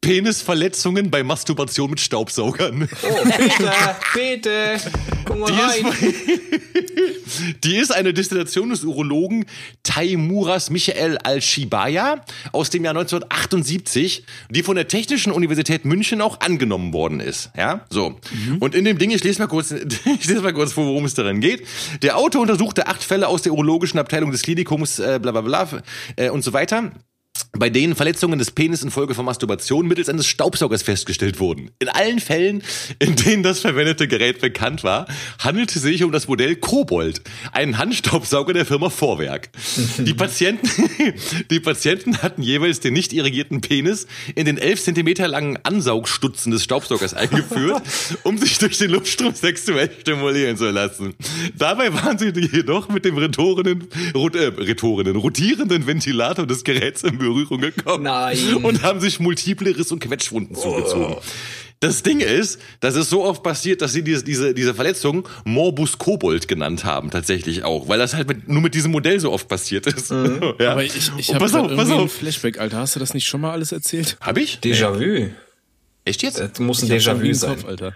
Penisverletzungen 0.00 1.08
bei 1.08 1.22
Masturbation 1.22 1.90
mit 1.90 2.00
Staubsaugern. 2.00 2.88
Oh, 3.02 3.28
Peter, 3.36 3.96
Peter, 4.12 4.76
komm 5.24 5.38
mal 5.38 5.52
Die 5.52 5.60
rein. 5.60 5.86
ist, 6.00 7.64
die 7.64 7.76
ist 7.76 7.94
eine 7.94 8.12
Destillation 8.12 8.70
des 8.70 8.82
Urologen 8.82 9.46
Taimuras 9.84 10.70
Michael 10.70 11.16
Al-Shibaya 11.18 12.24
aus 12.50 12.70
dem 12.70 12.82
Jahr 12.82 12.96
1978, 12.96 14.24
die 14.50 14.64
von 14.64 14.74
der 14.74 14.88
Technischen 14.88 15.30
Universität 15.30 15.84
München 15.84 16.20
auch 16.22 16.40
angenommen 16.40 16.92
worden 16.92 17.20
ist. 17.20 17.50
Ja, 17.56 17.86
so. 17.88 18.18
Und 18.58 18.74
in 18.74 18.84
dem 18.84 18.98
Ding, 18.98 19.12
ich 19.12 19.22
lese 19.22 19.38
mal 19.40 19.46
kurz, 19.46 19.70
ich 19.70 20.26
lese 20.26 20.40
mal 20.40 20.52
kurz 20.52 20.72
vor, 20.72 20.86
worum 20.86 21.04
es 21.04 21.14
darin 21.14 21.40
geht. 21.40 21.68
Der 22.02 22.18
Autor 22.18 22.42
untersuchte 22.42 22.88
acht 22.88 23.04
Fälle 23.04 23.28
aus 23.28 23.42
der 23.42 23.52
urologischen 23.52 24.00
Abteilung 24.00 24.32
des 24.32 24.42
Klinikums, 24.42 24.98
äh, 24.98 25.20
bla 25.22 25.30
bla 25.30 25.42
bla 25.42 25.68
äh, 26.16 26.28
und 26.30 26.42
so 26.42 26.52
weiter 26.52 26.90
bei 27.58 27.70
denen 27.70 27.94
Verletzungen 27.94 28.38
des 28.38 28.50
Penis 28.50 28.82
infolge 28.82 29.14
von 29.14 29.24
Masturbation 29.24 29.86
mittels 29.86 30.08
eines 30.08 30.26
Staubsaugers 30.26 30.82
festgestellt 30.82 31.38
wurden. 31.38 31.70
In 31.78 31.88
allen 31.88 32.18
Fällen, 32.18 32.62
in 32.98 33.14
denen 33.14 33.42
das 33.42 33.60
verwendete 33.60 34.08
Gerät 34.08 34.40
bekannt 34.40 34.82
war, 34.84 35.06
handelte 35.38 35.76
es 35.76 35.82
sich 35.82 36.02
um 36.02 36.10
das 36.12 36.28
Modell 36.28 36.56
Kobold, 36.56 37.20
einen 37.52 37.78
Handstaubsauger 37.78 38.52
der 38.54 38.66
Firma 38.66 38.90
Vorwerk. 38.90 39.50
Die 39.98 40.14
Patienten, 40.14 40.68
die 41.50 41.60
Patienten 41.60 42.18
hatten 42.18 42.42
jeweils 42.42 42.80
den 42.80 42.94
nicht 42.94 43.12
irrigierten 43.12 43.60
Penis 43.60 44.06
in 44.34 44.46
den 44.46 44.58
11 44.58 44.82
Zentimeter 44.82 45.28
langen 45.28 45.58
Ansaugstutzen 45.62 46.52
des 46.52 46.64
Staubsaugers 46.64 47.14
eingeführt, 47.14 47.82
um 48.24 48.38
sich 48.38 48.58
durch 48.58 48.78
den 48.78 48.90
Luftstrom 48.90 49.34
sexuell 49.34 49.90
stimulieren 50.00 50.56
zu 50.56 50.70
lassen. 50.70 51.14
Dabei 51.56 51.92
waren 51.94 52.18
sie 52.18 52.30
jedoch 52.30 52.88
mit 52.88 53.04
dem 53.04 53.18
retorenden, 53.18 53.86
rot, 54.14 54.34
äh, 54.34 54.46
retorenden, 54.46 55.16
rotierenden 55.16 55.86
Ventilator 55.86 56.46
des 56.46 56.64
Geräts 56.64 57.04
in 57.04 57.18
Berührung 57.22 57.60
gekommen 57.60 58.04
Nein. 58.04 58.54
und 58.62 58.82
haben 58.82 59.00
sich 59.00 59.20
multiple 59.20 59.76
Riss- 59.76 59.92
und 59.92 60.00
Quetschwunden 60.00 60.54
zugezogen. 60.56 61.16
Das 61.82 62.04
Ding 62.04 62.20
ist, 62.20 62.60
das 62.78 62.94
ist 62.94 63.10
so 63.10 63.24
oft 63.24 63.42
passiert, 63.42 63.82
dass 63.82 63.92
sie 63.92 64.04
diese, 64.04 64.22
diese, 64.22 64.54
diese 64.54 64.72
Verletzung 64.72 65.28
Morbus 65.44 65.98
Kobold 65.98 66.46
genannt 66.46 66.84
haben, 66.84 67.10
tatsächlich 67.10 67.64
auch, 67.64 67.88
weil 67.88 67.98
das 67.98 68.14
halt 68.14 68.28
mit, 68.28 68.48
nur 68.48 68.62
mit 68.62 68.74
diesem 68.74 68.92
Modell 68.92 69.18
so 69.18 69.32
oft 69.32 69.48
passiert 69.48 69.86
ist. 69.88 70.12
Ja. 70.58 70.72
Aber 70.72 70.84
ich, 70.84 70.94
ich 71.18 71.34
habe 71.34 71.44
irgendwie 71.44 71.92
ein. 71.92 72.08
Flashback, 72.08 72.58
Alter. 72.60 72.78
Hast 72.78 72.94
du 72.94 73.00
das 73.00 73.14
nicht 73.14 73.26
schon 73.26 73.40
mal 73.40 73.50
alles 73.50 73.72
erzählt? 73.72 74.16
Hab 74.20 74.36
ich? 74.38 74.58
Déjà-vu. 74.62 75.30
Echt 76.04 76.22
jetzt? 76.22 76.38
Das 76.38 76.58
muss 76.58 76.82
ein 76.82 76.90
Déjà-vu 76.90 77.32
sein. 77.32 77.56
Kopf, 77.56 77.64
Alter. 77.64 77.94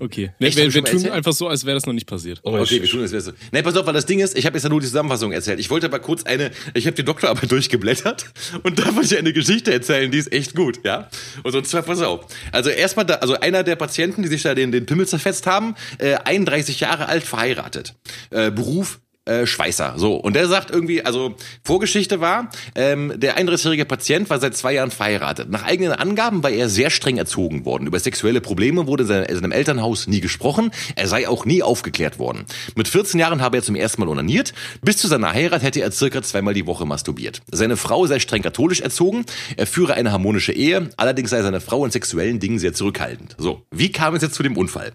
Okay. 0.00 0.30
Ne? 0.38 0.48
Hab 0.48 0.56
wir 0.56 0.74
wir 0.74 0.84
tun 0.84 1.10
einfach 1.10 1.32
so, 1.32 1.48
als 1.48 1.64
wäre 1.64 1.74
das 1.74 1.86
noch 1.86 1.92
nicht 1.92 2.06
passiert. 2.06 2.40
Okay, 2.42 2.82
wir 2.82 2.88
tun 2.88 3.02
das 3.02 3.10
Beste. 3.10 3.34
Nee, 3.52 3.62
pass 3.62 3.76
auf, 3.76 3.86
weil 3.86 3.94
das 3.94 4.06
Ding 4.06 4.20
ist, 4.20 4.36
ich 4.36 4.46
habe 4.46 4.56
jetzt 4.56 4.64
ja 4.64 4.70
nur 4.70 4.80
die 4.80 4.86
Zusammenfassung 4.86 5.32
erzählt. 5.32 5.58
Ich 5.58 5.70
wollte 5.70 5.86
aber 5.86 5.98
kurz 5.98 6.24
eine, 6.24 6.50
ich 6.74 6.86
habe 6.86 6.94
die 6.94 7.04
Doktorarbeit 7.04 7.50
durchgeblättert 7.50 8.26
und 8.62 8.78
da 8.78 8.94
wollte 8.94 9.14
ich 9.14 9.18
eine 9.18 9.32
Geschichte 9.32 9.72
erzählen, 9.72 10.10
die 10.10 10.18
ist 10.18 10.32
echt 10.32 10.54
gut, 10.54 10.80
ja. 10.84 11.08
Und 11.42 11.52
so, 11.52 11.58
und 11.58 11.66
zwar, 11.66 11.82
pass 11.82 12.00
auf. 12.00 12.26
Also 12.52 12.70
erstmal, 12.70 13.06
da, 13.06 13.14
also 13.14 13.34
einer 13.40 13.64
der 13.64 13.76
Patienten, 13.76 14.22
die 14.22 14.28
sich 14.28 14.42
da 14.42 14.54
den, 14.54 14.72
den 14.72 14.86
Pimmel 14.86 15.06
zerfetzt 15.06 15.46
haben, 15.46 15.74
äh, 15.98 16.14
31 16.14 16.80
Jahre 16.80 17.08
alt, 17.08 17.24
verheiratet. 17.24 17.94
Äh, 18.30 18.50
Beruf, 18.50 19.00
äh, 19.28 19.46
Schweißer. 19.46 19.94
So, 19.96 20.14
und 20.16 20.34
der 20.34 20.48
sagt 20.48 20.70
irgendwie, 20.70 21.04
also 21.04 21.34
Vorgeschichte 21.64 22.20
war, 22.20 22.50
ähm, 22.74 23.12
der 23.16 23.38
31-jährige 23.38 23.84
Patient 23.84 24.28
war 24.30 24.40
seit 24.40 24.56
zwei 24.56 24.74
Jahren 24.74 24.90
verheiratet. 24.90 25.50
Nach 25.50 25.64
eigenen 25.64 25.92
Angaben 25.92 26.42
war 26.42 26.50
er 26.50 26.68
sehr 26.68 26.90
streng 26.90 27.18
erzogen 27.18 27.64
worden. 27.64 27.86
Über 27.86 27.98
sexuelle 28.00 28.40
Probleme 28.40 28.86
wurde 28.86 29.02
in 29.04 29.08
seinem- 29.08 29.24
in 29.28 29.34
seinem 29.36 29.52
Elternhaus 29.52 30.06
nie 30.06 30.20
gesprochen. 30.20 30.70
Er 30.96 31.06
sei 31.08 31.28
auch 31.28 31.44
nie 31.44 31.62
aufgeklärt 31.62 32.18
worden. 32.18 32.44
Mit 32.74 32.88
14 32.88 33.20
Jahren 33.20 33.42
habe 33.42 33.58
er 33.58 33.62
zum 33.62 33.74
ersten 33.76 34.00
Mal 34.00 34.08
onaniert. 34.08 34.52
Bis 34.82 34.96
zu 34.96 35.08
seiner 35.08 35.32
Heirat 35.32 35.62
hätte 35.62 35.80
er 35.80 35.90
circa 35.92 36.22
zweimal 36.22 36.54
die 36.54 36.66
Woche 36.66 36.86
masturbiert. 36.86 37.42
Seine 37.50 37.76
Frau 37.76 38.06
sei 38.06 38.18
streng 38.20 38.42
katholisch 38.42 38.80
erzogen. 38.80 39.24
Er 39.56 39.66
führe 39.66 39.94
eine 39.94 40.12
harmonische 40.12 40.52
Ehe. 40.52 40.88
Allerdings 40.96 41.30
sei 41.30 41.42
seine 41.42 41.60
Frau 41.60 41.84
in 41.84 41.90
sexuellen 41.90 42.40
Dingen 42.40 42.58
sehr 42.58 42.72
zurückhaltend. 42.72 43.34
So, 43.38 43.62
wie 43.70 43.92
kam 43.92 44.14
es 44.14 44.22
jetzt 44.22 44.34
zu 44.34 44.42
dem 44.42 44.56
Unfall? 44.56 44.92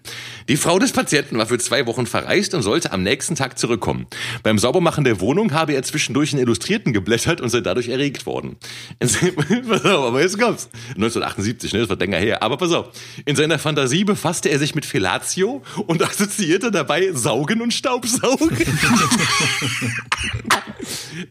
Die 0.48 0.56
Frau 0.56 0.78
des 0.78 0.92
Patienten 0.92 1.38
war 1.38 1.46
für 1.46 1.58
zwei 1.58 1.86
Wochen 1.86 2.06
verreist 2.06 2.54
und 2.54 2.62
sollte 2.62 2.92
am 2.92 3.02
nächsten 3.02 3.34
Tag 3.36 3.58
zurückkommen. 3.58 4.06
Beim 4.42 4.58
Saubermachen 4.58 5.04
der 5.04 5.20
Wohnung 5.20 5.52
habe 5.52 5.74
er 5.74 5.82
zwischendurch 5.82 6.32
in 6.32 6.38
Illustrierten 6.38 6.92
geblättert 6.92 7.40
und 7.40 7.50
sei 7.50 7.60
dadurch 7.60 7.88
erregt 7.88 8.26
worden. 8.26 8.56
Pass 9.00 9.84
auf, 9.84 10.06
aber 10.06 10.20
jetzt 10.20 10.38
kommt's. 10.38 10.68
1978, 10.90 11.72
ne, 11.72 11.80
das 11.80 11.88
war 11.88 11.96
länger 11.96 12.18
her. 12.18 12.42
Aber 12.42 12.56
pass 12.56 12.72
auf. 12.72 12.90
In 13.24 13.36
seiner 13.36 13.58
Fantasie 13.58 14.04
befasste 14.04 14.48
er 14.48 14.58
sich 14.58 14.74
mit 14.74 14.84
Fellatio 14.84 15.62
und 15.86 16.02
assoziierte 16.08 16.70
dabei 16.70 17.12
Saugen 17.12 17.60
und 17.60 17.72
Staubsaugen. 17.72 18.50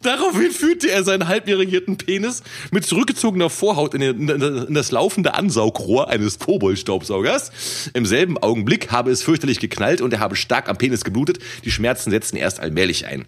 Daraufhin 0.02 0.52
führte 0.52 0.90
er 0.90 1.04
seinen 1.04 1.28
halbirrigierten 1.28 1.98
Penis 1.98 2.44
mit 2.72 2.86
zurückgezogener 2.86 3.50
Vorhaut 3.50 3.94
in, 3.94 4.02
den, 4.02 4.30
in 4.30 4.74
das 4.74 4.92
laufende 4.92 5.34
Ansaugrohr 5.36 6.10
eines 6.10 6.40
Koboldstaubsaugers. 6.40 7.52
Im 7.94 8.06
selben 8.06 8.38
Augenblick 8.38 8.92
habe 8.92 9.12
es 9.12 9.24
fürchterlich 9.24 9.60
geknallt 9.60 10.02
und 10.02 10.14
er 10.14 10.20
habe 10.20 10.36
stark 10.36 10.70
am 10.70 10.78
Penis 10.78 11.04
geblutet. 11.04 11.40
Die 11.64 11.72
Schmerzen 11.72 12.12
setzten 12.12 12.38
erst 12.38 12.60
allmählich 12.60 12.73
ein. 13.06 13.28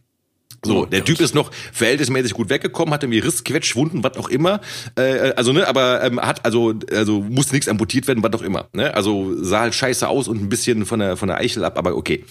So, 0.65 0.86
der 0.86 1.05
Typ 1.05 1.21
ist 1.21 1.36
noch 1.36 1.51
verhältnismäßig 1.73 2.34
gut 2.34 2.49
weggekommen, 2.49 2.93
hatte 2.93 3.08
mir 3.08 3.23
Riss, 3.23 3.43
Quetsch, 3.43 3.75
Wunden, 3.75 4.03
was 4.03 4.17
auch 4.17 4.29
immer. 4.29 4.62
Äh, 4.97 5.34
also, 5.36 5.53
ne, 5.53 5.67
aber 5.67 6.03
ähm, 6.03 6.19
hat 6.19 6.43
also, 6.43 6.73
also 6.91 7.21
musste 7.21 7.53
nichts 7.53 7.69
amputiert 7.69 8.08
werden, 8.08 8.23
was 8.23 8.34
auch 8.34 8.41
immer. 8.41 8.67
Ne? 8.73 8.93
Also 8.93 9.36
sah 9.43 9.62
halt 9.62 9.75
scheiße 9.75 10.08
aus 10.08 10.27
und 10.27 10.41
ein 10.41 10.49
bisschen 10.49 10.86
von 10.86 10.99
der 10.99 11.17
von 11.17 11.27
der 11.27 11.38
Eichel 11.38 11.63
ab, 11.63 11.77
aber 11.77 11.95
okay. 11.95 12.25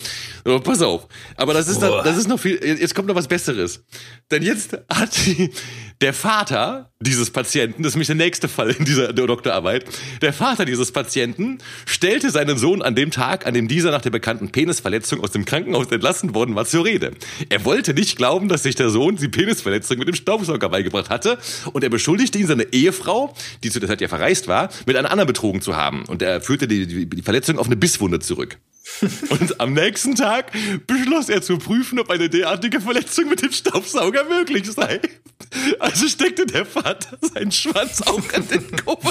So, 0.44 0.59
pass 0.61 0.83
auf. 0.83 1.07
Aber 1.37 1.55
das 1.55 1.68
ist 1.68 1.81
Boah. 1.81 2.03
das 2.03 2.16
ist 2.16 2.29
noch 2.29 2.40
viel. 2.40 2.59
Jetzt 2.64 2.94
kommt 2.94 3.09
noch 3.09 3.14
was 3.14 3.29
Besseres. 3.29 3.85
Denn 4.31 4.42
jetzt 4.42 4.77
hat 4.92 5.16
die, 5.27 5.50
der 6.00 6.12
Vater 6.12 6.90
dieses 7.00 7.30
Patienten, 7.30 7.83
das 7.83 7.90
ist 7.90 7.96
nämlich 7.96 8.09
der 8.09 8.16
nächste 8.16 8.48
Fall 8.48 8.70
in 8.70 8.85
dieser 8.85 9.12
Doktorarbeit, 9.12 9.85
der 10.22 10.33
Vater 10.33 10.64
dieses 10.64 10.92
Patienten 10.92 11.59
stellte 11.87 12.30
seinen 12.30 12.59
Sohn 12.59 12.83
an 12.83 12.94
dem 12.94 13.11
Tag, 13.11 13.46
an 13.46 13.54
dem 13.54 13.68
dieser 13.68 13.90
nach 13.90 14.02
der 14.02 14.11
bekannten 14.11 14.50
Penisverletzung 14.50 15.20
aus 15.22 15.30
dem 15.30 15.44
Krankenhaus 15.44 15.90
entlassen 15.90 16.35
worden 16.35 16.54
war, 16.54 16.64
zur 16.64 16.85
Rede. 16.85 17.12
Er 17.48 17.64
wollte 17.64 17.94
nicht 17.94 18.16
glauben, 18.16 18.48
dass 18.48 18.62
sich 18.62 18.74
der 18.74 18.90
Sohn 18.90 19.16
die 19.16 19.28
Penisverletzung 19.28 19.98
mit 19.98 20.09
dem 20.09 20.14
Staubsauger 20.14 20.68
beigebracht 20.68 21.11
hatte 21.11 21.38
und 21.72 21.85
er 21.85 21.90
beschuldigte 21.90 22.38
ihn, 22.38 22.46
seine 22.46 22.72
Ehefrau, 22.72 23.35
die 23.62 23.70
zu 23.70 23.80
der 23.80 23.88
Zeit 23.88 24.00
ja 24.00 24.09
verreist 24.09 24.48
war, 24.48 24.70
mit 24.87 24.96
einer 24.96 25.11
anderen 25.11 25.28
betrogen 25.28 25.61
zu 25.61 25.76
haben. 25.76 26.04
Und 26.07 26.22
er 26.22 26.40
führte 26.40 26.66
die, 26.66 26.87
die, 26.87 27.07
die 27.09 27.22
Verletzung 27.22 27.59
auf 27.59 27.66
eine 27.66 27.76
Bisswunde 27.76 28.18
zurück. 28.18 28.59
Und 29.30 29.61
am 29.61 29.72
nächsten 29.72 30.14
Tag 30.14 30.52
beschloss 30.87 31.28
er 31.28 31.42
zu 31.42 31.59
prüfen, 31.59 31.98
ob 31.98 32.11
eine 32.11 32.28
derartige 32.28 32.80
Verletzung 32.80 33.28
mit 33.28 33.42
dem 33.42 33.52
Staubsauger 33.52 34.24
möglich 34.24 34.70
sei. 34.70 35.00
Also 35.79 36.09
steckte 36.09 36.47
der 36.47 36.67
Vater 36.67 37.19
seinen 37.21 37.53
Schwanz 37.53 38.03
auch 38.03 38.33
an 38.33 38.49
den 38.49 38.77
Kopf. 38.85 39.05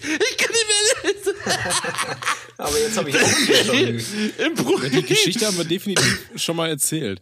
Ich 0.00 0.36
kann 0.36 0.50
nicht 0.52 0.66
mehr 0.68 1.12
lesen. 1.12 1.34
Aber 2.56 2.78
jetzt 2.78 2.96
habe 2.96 3.10
ich 3.10 3.16
auch. 3.16 4.44
Im 4.44 4.54
Bruch. 4.54 4.84
Die 4.84 5.02
Geschichte 5.02 5.46
haben 5.46 5.56
wir 5.56 5.64
definitiv 5.64 6.20
schon 6.36 6.56
mal 6.56 6.68
erzählt. 6.68 7.20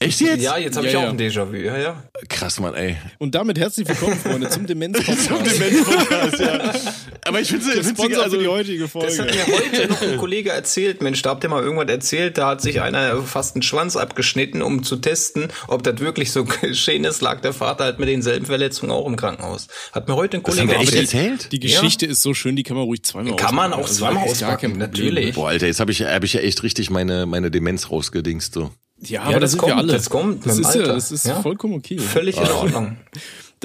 Echt 0.00 0.20
jetzt? 0.20 0.42
Ja, 0.42 0.58
jetzt 0.58 0.76
habe 0.76 0.86
Ja, 0.86 0.90
ich 0.92 0.96
auch 0.98 1.02
ja. 1.04 1.08
ein 1.10 1.18
Déjà-vu. 1.18 1.54
Ja, 1.54 1.78
ja. 1.78 2.02
Krass, 2.28 2.58
Mann, 2.58 2.74
ey. 2.74 2.96
Und 3.18 3.34
damit 3.36 3.58
herzlich 3.58 3.88
willkommen, 3.88 4.18
Freunde, 4.18 4.48
zum 4.50 4.66
Demenz-Podcast. 4.66 5.28
Podcast, 5.84 6.40
ja. 6.40 6.72
Aber 7.26 7.40
ich 7.40 7.48
finde 7.48 7.70
es 7.78 7.88
Sponsor 7.88 8.24
also, 8.24 8.36
die 8.36 8.48
heutige 8.48 8.80
Das 8.80 8.92
hat 8.92 9.12
Folge. 9.12 9.32
mir 9.32 9.56
heute 9.56 9.88
noch 9.88 10.02
ein 10.02 10.16
Kollege 10.18 10.50
erzählt. 10.50 11.00
Mensch, 11.00 11.22
da 11.22 11.30
habt 11.30 11.44
ihr 11.44 11.48
mal 11.48 11.62
irgendwas 11.62 11.88
erzählt, 11.88 12.36
da 12.38 12.48
hat 12.48 12.60
sich 12.60 12.80
einer 12.82 13.22
fast 13.22 13.54
einen 13.54 13.62
Schwanz 13.62 13.96
abgeschnitten, 13.96 14.62
um 14.62 14.82
zu 14.82 14.96
testen, 14.96 15.48
ob 15.68 15.84
das 15.84 16.00
wirklich 16.00 16.32
so 16.32 16.44
geschehen 16.60 17.04
ist, 17.04 17.22
lag 17.22 17.40
der 17.40 17.52
Vater 17.52 17.84
halt 17.84 17.98
mit 18.00 18.08
denselben 18.08 18.46
Verletzungen 18.46 18.90
auch 18.90 19.06
im 19.06 19.14
Krankenhaus. 19.16 19.68
Hat 19.92 20.08
mir 20.08 20.16
heute 20.16 20.36
ein 20.38 20.42
haben 20.42 20.50
Kollege 20.52 20.68
wir 20.72 20.80
echt 20.80 20.92
erzählt. 20.94 21.30
erzählt? 21.32 21.52
Die 21.52 21.60
Geschichte 21.60 22.04
ist 22.04 22.20
so 22.20 22.34
schön, 22.34 22.56
die 22.56 22.64
kann 22.64 22.76
man 22.76 22.84
ruhig 22.84 23.04
zweimal 23.04 23.36
Kann 23.36 23.54
man 23.54 23.72
auch 23.72 23.88
zweimal 23.88 24.14
gar 24.16 24.24
kein 24.24 24.32
auspacken, 24.32 24.78
natürlich. 24.78 25.34
Boah, 25.36 25.48
Alter, 25.50 25.66
jetzt 25.68 25.78
habe 25.80 25.92
ich, 25.92 26.02
hab 26.02 26.24
ich 26.24 26.32
ja 26.34 26.40
echt 26.40 26.62
richtig 26.64 26.90
meine, 26.90 27.26
meine 27.26 27.50
Demenz 27.52 27.90
rausgedingst, 27.90 28.52
so. 28.54 28.70
Ja, 29.08 29.30
ja 29.30 29.38
das, 29.38 29.52
das 29.52 29.58
kommt, 29.58 29.72
wir 29.72 29.76
alle. 29.76 29.92
Das 29.92 30.10
kommt 30.10 30.46
das 30.46 30.58
ist, 30.58 30.74
ja, 30.74 30.82
das 30.82 31.12
ist 31.12 31.26
ja? 31.26 31.40
vollkommen 31.40 31.74
okay. 31.74 31.98
Völlig 31.98 32.36
in 32.36 32.44
ah. 32.44 32.54
Ordnung. 32.54 32.96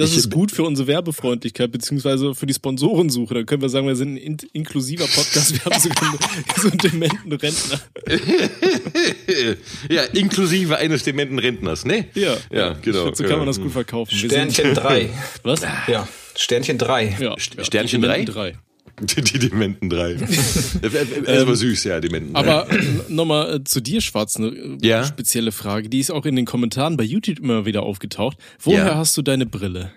Das 0.00 0.16
ist 0.16 0.30
gut 0.30 0.50
für 0.50 0.62
unsere 0.62 0.88
Werbefreundlichkeit, 0.88 1.70
beziehungsweise 1.70 2.34
für 2.34 2.46
die 2.46 2.54
Sponsorensuche. 2.54 3.34
Dann 3.34 3.44
können 3.44 3.60
wir 3.60 3.68
sagen, 3.68 3.86
wir 3.86 3.96
sind 3.96 4.14
ein 4.14 4.16
in 4.16 4.38
inklusiver 4.52 5.04
Podcast. 5.04 5.52
Wir 5.52 5.64
haben 5.70 5.78
sogar 5.78 6.14
so 6.56 6.68
einen 6.68 6.78
dementen 6.78 7.32
Rentner. 7.32 7.80
ja, 9.90 10.02
inklusive 10.04 10.78
eines 10.78 11.02
dementen 11.02 11.38
Rentners, 11.38 11.84
ne? 11.84 12.06
Ja. 12.14 12.34
Ja, 12.50 12.72
genau. 12.80 13.04
Find, 13.04 13.16
so 13.18 13.24
kann 13.24 13.38
man 13.38 13.46
das 13.46 13.60
gut 13.60 13.72
verkaufen. 13.72 14.14
Sternchen 14.14 14.74
3. 14.74 15.10
Was? 15.42 15.60
Ja. 15.86 16.08
Sternchen 16.34 16.78
3. 16.78 17.16
Ja, 17.20 17.34
Sternchen 17.38 18.00
3? 18.00 18.24
3. 18.24 18.54
Die, 19.00 19.22
die 19.22 19.38
Dementen 19.38 19.88
drei. 19.88 20.14
Das 20.82 21.46
war 21.46 21.56
süß, 21.56 21.84
ja, 21.84 22.00
Dementen 22.00 22.34
drei. 22.34 22.40
Aber 22.40 22.66
nochmal 23.08 23.56
äh, 23.56 23.64
zu 23.64 23.80
dir, 23.80 24.00
Schwarz, 24.00 24.36
eine 24.36 24.48
äh, 24.48 24.78
Ja? 24.82 25.04
spezielle 25.04 25.52
Frage. 25.52 25.88
Die 25.88 26.00
ist 26.00 26.10
auch 26.10 26.26
in 26.26 26.36
den 26.36 26.44
Kommentaren 26.46 26.96
bei 26.96 27.04
YouTube 27.04 27.38
immer 27.38 27.64
wieder 27.66 27.82
aufgetaucht. 27.82 28.36
Woher 28.60 28.86
Ja. 28.86 28.96
hast 28.96 29.16
du 29.16 29.22
deine 29.22 29.46
Brille? 29.46 29.92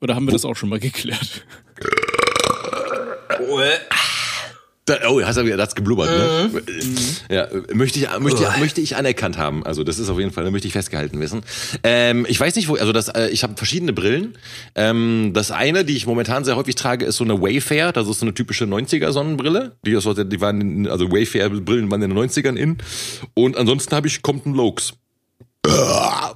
Oder 0.00 0.14
haben 0.16 0.26
wir 0.26 0.32
das 0.32 0.44
auch 0.44 0.56
schon 0.56 0.68
mal 0.68 0.80
geklärt? 0.80 1.44
Oh, 4.86 4.92
Da, 4.92 5.08
oh, 5.08 5.22
hast 5.22 5.36
du 5.36 5.44
wieder 5.46 5.56
das 5.56 5.74
geblubbert, 5.74 6.10
ne? 6.10 6.62
Ja, 7.30 7.48
möchte 7.72 7.98
ich, 7.98 8.06
möchte, 8.20 8.42
ich, 8.42 8.60
möchte 8.60 8.80
ich 8.82 8.96
anerkannt 8.96 9.38
haben. 9.38 9.64
Also 9.64 9.82
das 9.82 9.98
ist 9.98 10.10
auf 10.10 10.18
jeden 10.18 10.30
Fall, 10.30 10.44
da 10.44 10.50
möchte 10.50 10.68
ich 10.68 10.74
festgehalten 10.74 11.18
wissen. 11.20 11.42
Ähm, 11.82 12.26
ich 12.28 12.38
weiß 12.38 12.54
nicht, 12.56 12.68
wo, 12.68 12.74
also 12.74 12.92
das, 12.92 13.08
äh, 13.08 13.28
ich 13.28 13.42
habe 13.42 13.56
verschiedene 13.56 13.94
Brillen. 13.94 14.36
Ähm, 14.74 15.30
das 15.32 15.50
eine, 15.50 15.86
die 15.86 15.96
ich 15.96 16.06
momentan 16.06 16.44
sehr 16.44 16.56
häufig 16.56 16.74
trage, 16.74 17.06
ist 17.06 17.16
so 17.16 17.24
eine 17.24 17.40
Wayfair. 17.40 17.92
Das 17.92 18.06
ist 18.08 18.20
so 18.20 18.26
eine 18.26 18.34
typische 18.34 18.64
90er 18.64 19.10
Sonnenbrille. 19.12 19.76
Die, 19.86 19.92
ist, 19.92 20.06
die 20.06 20.40
waren, 20.42 20.86
also 20.86 21.10
Wayfair-Brillen 21.10 21.90
waren 21.90 22.02
in 22.02 22.10
den 22.10 22.18
90ern 22.18 22.56
in. 22.56 22.76
Und 23.32 23.56
ansonsten 23.56 23.96
habe 23.96 24.06
ich 24.06 24.20
Compton 24.20 24.52
Lokes. 24.54 24.92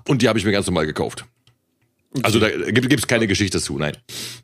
Und 0.08 0.22
die 0.22 0.28
habe 0.28 0.38
ich 0.38 0.46
mir 0.46 0.52
ganz 0.52 0.66
normal 0.66 0.86
gekauft. 0.86 1.26
Also 2.22 2.40
da 2.40 2.48
gibt 2.48 2.92
es 2.92 3.06
keine 3.06 3.26
Geschichte 3.26 3.58
dazu, 3.58 3.78
nein. 3.78 3.94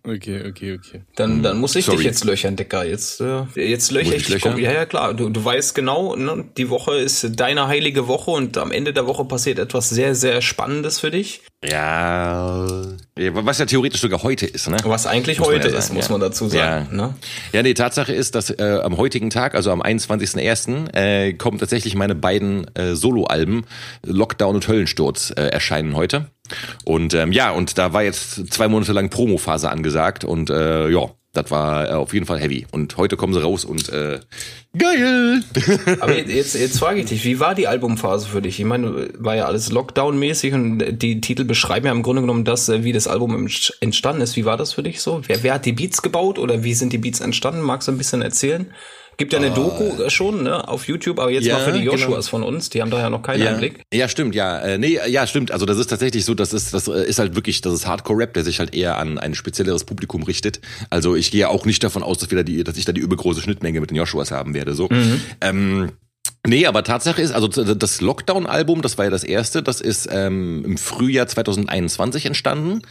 Okay, 0.06 0.44
okay, 0.46 0.78
okay. 0.78 1.02
Dann, 1.16 1.42
dann 1.42 1.58
muss 1.58 1.74
ich 1.76 1.86
Sorry. 1.86 1.98
dich 1.98 2.06
jetzt 2.06 2.24
löchern, 2.24 2.56
Dicker. 2.56 2.84
Jetzt, 2.84 3.22
äh, 3.22 3.44
jetzt 3.54 3.90
löcher 3.90 4.10
ich 4.10 4.16
ich 4.16 4.26
dich. 4.26 4.34
löchern? 4.34 4.58
Ja, 4.58 4.70
ja, 4.70 4.84
klar. 4.84 5.14
Du, 5.14 5.30
du 5.30 5.42
weißt 5.42 5.74
genau, 5.74 6.14
ne, 6.14 6.44
die 6.58 6.68
Woche 6.68 6.96
ist 6.96 7.40
deine 7.40 7.66
heilige 7.66 8.06
Woche 8.06 8.30
und 8.32 8.58
am 8.58 8.70
Ende 8.70 8.92
der 8.92 9.06
Woche 9.06 9.24
passiert 9.24 9.58
etwas 9.58 9.88
sehr, 9.88 10.14
sehr 10.14 10.42
Spannendes 10.42 11.00
für 11.00 11.10
dich. 11.10 11.40
Ja, 11.64 12.66
was 13.16 13.58
ja 13.58 13.64
theoretisch 13.64 14.02
sogar 14.02 14.22
heute 14.22 14.44
ist, 14.44 14.68
ne? 14.68 14.76
Was 14.84 15.06
eigentlich 15.06 15.38
Muss 15.38 15.48
heute 15.48 15.68
ja 15.70 15.78
ist, 15.78 15.86
sagen, 15.86 15.96
muss 15.96 16.08
ja. 16.08 16.12
man 16.12 16.20
dazu 16.20 16.48
sagen. 16.48 16.88
Ja. 16.90 16.96
Ne? 16.96 17.14
Ja, 17.52 17.62
nee, 17.62 17.72
Tatsache 17.72 18.12
ist, 18.12 18.34
dass 18.34 18.50
äh, 18.50 18.80
am 18.82 18.98
heutigen 18.98 19.30
Tag, 19.30 19.54
also 19.54 19.70
am 19.70 19.80
21.01., 19.80 20.94
äh, 20.94 21.32
kommen 21.32 21.58
tatsächlich 21.58 21.94
meine 21.94 22.14
beiden 22.14 22.66
äh, 22.74 22.94
Soloalben 22.94 23.64
Lockdown 24.04 24.56
und 24.56 24.68
Höllensturz 24.68 25.32
äh, 25.34 25.46
erscheinen 25.46 25.96
heute. 25.96 26.26
Und 26.84 27.14
ähm, 27.14 27.32
ja, 27.32 27.50
und 27.50 27.78
da 27.78 27.92
war 27.92 28.02
jetzt 28.02 28.52
zwei 28.52 28.68
Monate 28.68 28.92
lang 28.92 29.08
Promophase 29.08 29.70
angesagt 29.70 30.24
und 30.24 30.50
äh, 30.50 30.88
ja, 30.88 31.10
das 31.34 31.50
war 31.50 31.90
äh, 31.90 31.92
auf 31.92 32.14
jeden 32.14 32.26
Fall 32.26 32.38
heavy. 32.38 32.66
Und 32.70 32.96
heute 32.96 33.16
kommen 33.16 33.34
sie 33.34 33.42
raus 33.42 33.64
und 33.64 33.88
äh, 33.88 34.20
geil! 34.78 35.42
Aber 36.00 36.16
jetzt, 36.16 36.30
jetzt, 36.30 36.54
jetzt 36.54 36.78
frage 36.78 37.00
ich 37.00 37.06
dich, 37.06 37.24
wie 37.24 37.40
war 37.40 37.54
die 37.54 37.66
Albumphase 37.66 38.28
für 38.28 38.40
dich? 38.40 38.60
Ich 38.60 38.66
meine, 38.66 39.08
war 39.18 39.34
ja 39.34 39.46
alles 39.46 39.72
Lockdown-mäßig 39.72 40.54
und 40.54 40.78
die 41.02 41.20
Titel 41.20 41.44
beschreiben 41.44 41.86
ja 41.86 41.92
im 41.92 42.02
Grunde 42.02 42.22
genommen 42.22 42.44
das, 42.44 42.68
äh, 42.68 42.84
wie 42.84 42.92
das 42.92 43.08
Album 43.08 43.48
entstanden 43.80 44.22
ist. 44.22 44.36
Wie 44.36 44.44
war 44.44 44.56
das 44.56 44.74
für 44.74 44.82
dich 44.82 45.02
so? 45.02 45.22
Wer, 45.26 45.42
wer 45.42 45.54
hat 45.54 45.66
die 45.66 45.72
Beats 45.72 46.02
gebaut 46.02 46.38
oder 46.38 46.62
wie 46.62 46.74
sind 46.74 46.92
die 46.92 46.98
Beats 46.98 47.20
entstanden? 47.20 47.62
Magst 47.62 47.88
du 47.88 47.92
ein 47.92 47.98
bisschen 47.98 48.22
erzählen? 48.22 48.72
Gibt 49.16 49.32
ja 49.32 49.38
eine 49.38 49.50
Doku 49.50 50.02
äh, 50.02 50.10
schon 50.10 50.44
ne, 50.44 50.66
auf 50.68 50.88
YouTube, 50.88 51.18
aber 51.18 51.30
jetzt 51.30 51.46
Ja, 51.46 51.58
mal 51.58 51.64
für 51.64 51.72
die 51.72 51.80
genau. 51.80 51.92
Joshuas 51.92 52.28
von 52.28 52.42
uns, 52.42 52.70
die 52.70 52.82
haben 52.82 52.90
da 52.90 52.98
ja 52.98 53.10
noch 53.10 53.22
keinen 53.22 53.42
ja. 53.42 53.50
Einblick. 53.50 53.82
Ja, 53.92 54.08
stimmt, 54.08 54.34
ja. 54.34 54.58
Äh, 54.60 54.78
nee, 54.78 54.98
ja, 55.08 55.26
stimmt. 55.26 55.50
Also 55.50 55.66
das 55.66 55.78
ist 55.78 55.88
tatsächlich 55.88 56.24
so, 56.24 56.34
das 56.34 56.52
ist, 56.52 56.74
das 56.74 56.88
äh, 56.88 57.04
ist 57.04 57.18
halt 57.18 57.34
wirklich, 57.34 57.60
das 57.60 57.74
ist 57.74 57.86
Hardcore-Rap, 57.86 58.34
der 58.34 58.44
sich 58.44 58.58
halt 58.58 58.74
eher 58.74 58.98
an 58.98 59.18
ein 59.18 59.34
spezielleres 59.34 59.84
Publikum 59.84 60.22
richtet. 60.22 60.60
Also 60.90 61.14
ich 61.14 61.30
gehe 61.30 61.48
auch 61.48 61.64
nicht 61.66 61.82
davon 61.84 62.02
aus, 62.02 62.18
dass, 62.18 62.30
wir 62.30 62.38
da 62.38 62.42
die, 62.42 62.64
dass 62.64 62.76
ich 62.76 62.84
da 62.84 62.92
die 62.92 63.00
übergroße 63.00 63.40
Schnittmenge 63.40 63.80
mit 63.80 63.90
den 63.90 63.96
Joshuas 63.96 64.30
haben 64.30 64.54
werde. 64.54 64.74
So. 64.74 64.88
Ähm, 65.40 65.92
Nee, 66.46 66.66
aber 66.66 66.84
Tatsache 66.84 67.22
ist, 67.22 67.32
also 67.32 67.48
das 67.48 68.02
Lockdown-Album, 68.02 68.82
das 68.82 68.98
war 68.98 69.06
ja 69.06 69.10
das 69.10 69.24
erste, 69.24 69.62
das 69.62 69.80
ist 69.80 70.06
ähm, 70.12 70.62
im 70.66 70.76
Frühjahr 70.76 71.26
2021 71.26 72.26
entstanden. 72.26 72.82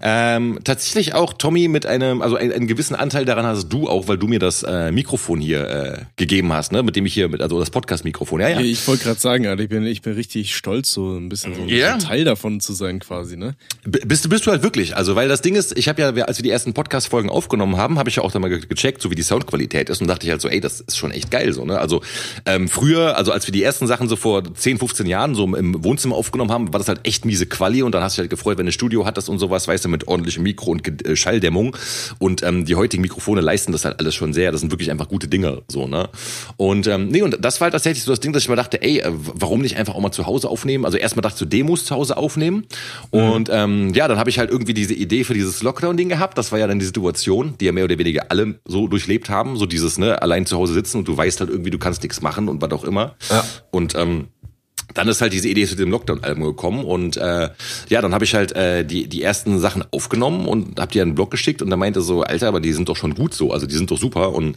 Ähm, 0.00 0.58
tatsächlich 0.64 1.14
auch, 1.14 1.34
Tommy, 1.34 1.68
mit 1.68 1.84
einem, 1.84 2.22
also 2.22 2.36
einen, 2.36 2.52
einen 2.52 2.66
gewissen 2.66 2.94
Anteil 2.94 3.26
daran 3.26 3.44
hast 3.44 3.68
du 3.68 3.86
auch, 3.86 4.08
weil 4.08 4.16
du 4.16 4.28
mir 4.28 4.38
das 4.38 4.62
äh, 4.62 4.90
Mikrofon 4.92 5.40
hier 5.40 5.68
äh, 5.68 5.98
gegeben 6.16 6.54
hast, 6.54 6.72
ne, 6.72 6.82
mit 6.82 6.96
dem 6.96 7.04
ich 7.04 7.12
hier, 7.12 7.28
mit, 7.28 7.42
also 7.42 7.58
das 7.60 7.68
Podcast-Mikrofon, 7.70 8.40
ja, 8.40 8.48
ja. 8.48 8.60
Ich 8.60 8.86
wollte 8.88 9.04
gerade 9.04 9.20
sagen, 9.20 9.46
Alter, 9.46 9.62
ich 9.62 9.68
bin, 9.68 9.84
ich 9.84 10.00
bin 10.00 10.14
richtig 10.14 10.56
stolz, 10.56 10.90
so 10.92 11.14
ein 11.16 11.28
bisschen 11.28 11.54
so 11.54 11.62
ein. 11.62 11.68
Teil 11.98 12.24
davon 12.24 12.60
zu 12.60 12.72
sein, 12.72 12.98
quasi, 12.98 13.36
ne? 13.36 13.54
B- 13.84 14.00
Bist 14.06 14.24
du 14.24 14.30
bist 14.30 14.46
du 14.46 14.50
halt 14.50 14.62
wirklich, 14.62 14.96
also 14.96 15.14
weil 15.16 15.28
das 15.28 15.42
Ding 15.42 15.54
ist, 15.54 15.76
ich 15.76 15.88
habe 15.88 16.00
ja, 16.00 16.08
als 16.24 16.38
wir 16.38 16.42
die 16.44 16.50
ersten 16.50 16.72
Podcast-Folgen 16.72 17.28
aufgenommen 17.28 17.76
haben, 17.76 17.98
habe 17.98 18.08
ich 18.08 18.16
ja 18.16 18.22
auch 18.22 18.32
dann 18.32 18.40
mal 18.40 18.48
ge- 18.48 18.64
gecheckt, 18.66 19.02
so 19.02 19.10
wie 19.10 19.14
die 19.16 19.22
Soundqualität 19.22 19.90
ist 19.90 20.00
und 20.00 20.06
dachte 20.08 20.24
ich 20.24 20.30
halt 20.30 20.40
so, 20.40 20.48
ey, 20.48 20.60
das 20.60 20.80
ist 20.80 20.96
schon 20.96 21.10
echt 21.10 21.30
geil 21.30 21.52
so, 21.52 21.66
ne? 21.66 21.78
Also 21.78 22.00
ähm, 22.46 22.68
früher, 22.68 23.01
also 23.02 23.32
als 23.32 23.46
wir 23.46 23.52
die 23.52 23.62
ersten 23.62 23.86
Sachen 23.86 24.08
so 24.08 24.16
vor 24.16 24.42
10, 24.54 24.78
15 24.78 25.06
Jahren 25.06 25.34
so 25.34 25.44
im 25.54 25.84
Wohnzimmer 25.84 26.16
aufgenommen 26.16 26.50
haben, 26.50 26.72
war 26.72 26.78
das 26.78 26.88
halt 26.88 27.00
echt 27.04 27.24
miese 27.24 27.46
Quali 27.46 27.82
und 27.82 27.94
dann 27.94 28.02
hast 28.02 28.16
du 28.16 28.22
dich 28.22 28.24
halt 28.24 28.30
gefreut, 28.30 28.58
wenn 28.58 28.66
du 28.66 28.70
ein 28.70 28.72
Studio 28.72 29.04
hattest 29.04 29.28
und 29.28 29.38
sowas, 29.38 29.68
weißt 29.68 29.84
du, 29.84 29.88
mit 29.88 30.08
ordentlichem 30.08 30.42
Mikro 30.42 30.70
und 30.70 31.06
äh, 31.06 31.16
Schalldämmung 31.16 31.76
und 32.18 32.42
ähm, 32.42 32.64
die 32.64 32.74
heutigen 32.74 33.02
Mikrofone 33.02 33.40
leisten 33.40 33.72
das 33.72 33.84
halt 33.84 33.98
alles 33.98 34.14
schon 34.14 34.32
sehr, 34.32 34.52
das 34.52 34.60
sind 34.60 34.72
wirklich 34.72 34.90
einfach 34.90 35.08
gute 35.08 35.28
Dinge 35.28 35.62
so, 35.68 35.86
ne? 35.86 36.08
Und 36.56 36.86
ähm, 36.86 37.08
nee, 37.08 37.22
und 37.22 37.44
das 37.44 37.60
war 37.60 37.66
halt 37.66 37.72
tatsächlich 37.72 38.04
so 38.04 38.12
das 38.12 38.20
Ding, 38.20 38.32
dass 38.32 38.42
ich 38.42 38.48
mir 38.48 38.56
dachte, 38.56 38.82
ey, 38.82 39.00
äh, 39.00 39.10
warum 39.12 39.60
nicht 39.60 39.76
einfach 39.76 39.94
auch 39.94 40.00
mal 40.00 40.12
zu 40.12 40.26
Hause 40.26 40.48
aufnehmen? 40.48 40.84
Also 40.84 40.98
erstmal 40.98 41.22
dachte 41.22 41.34
ich 41.34 41.40
so 41.40 41.46
Demos 41.46 41.84
zu 41.84 41.94
Hause 41.94 42.16
aufnehmen 42.16 42.64
und 43.10 43.48
ähm, 43.50 43.92
ja, 43.94 44.08
dann 44.08 44.18
habe 44.18 44.30
ich 44.30 44.38
halt 44.38 44.50
irgendwie 44.50 44.74
diese 44.74 44.94
Idee 44.94 45.24
für 45.24 45.34
dieses 45.34 45.62
Lockdown-Ding 45.62 46.08
gehabt. 46.08 46.38
Das 46.38 46.52
war 46.52 46.58
ja 46.58 46.66
dann 46.66 46.78
die 46.78 46.84
Situation, 46.84 47.54
die 47.60 47.66
ja 47.66 47.72
mehr 47.72 47.84
oder 47.84 47.98
weniger 47.98 48.30
alle 48.30 48.60
so 48.66 48.88
durchlebt 48.88 49.30
haben. 49.30 49.56
So 49.56 49.66
dieses, 49.66 49.98
ne, 49.98 50.20
allein 50.22 50.46
zu 50.46 50.56
Hause 50.56 50.74
sitzen 50.74 50.98
und 50.98 51.08
du 51.08 51.16
weißt 51.16 51.40
halt 51.40 51.50
irgendwie, 51.50 51.70
du 51.70 51.78
kannst 51.78 52.02
nichts 52.02 52.20
machen 52.20 52.48
und 52.48 52.62
was 52.62 52.70
auch 52.72 52.84
immer. 52.84 52.91
Ja. 53.30 53.44
Und 53.70 53.94
ähm, 53.94 54.28
dann 54.94 55.08
ist 55.08 55.20
halt 55.20 55.32
diese 55.32 55.48
Idee 55.48 55.66
zu 55.66 55.76
dem 55.76 55.90
Lockdown-Album 55.90 56.44
gekommen 56.44 56.84
und 56.84 57.16
äh, 57.16 57.48
ja, 57.88 58.02
dann 58.02 58.14
habe 58.14 58.24
ich 58.24 58.34
halt 58.34 58.52
äh, 58.52 58.84
die 58.84 59.08
die 59.08 59.22
ersten 59.22 59.58
Sachen 59.58 59.84
aufgenommen 59.90 60.46
und 60.46 60.78
habe 60.78 60.92
die 60.92 61.00
an 61.00 61.10
den 61.10 61.14
Blog 61.14 61.30
geschickt 61.30 61.62
und 61.62 61.70
da 61.70 61.76
meinte 61.76 62.02
so, 62.02 62.22
Alter, 62.22 62.48
aber 62.48 62.60
die 62.60 62.72
sind 62.72 62.88
doch 62.88 62.96
schon 62.96 63.14
gut 63.14 63.34
so, 63.34 63.52
also 63.52 63.66
die 63.66 63.74
sind 63.74 63.90
doch 63.90 63.98
super 63.98 64.32
und 64.32 64.56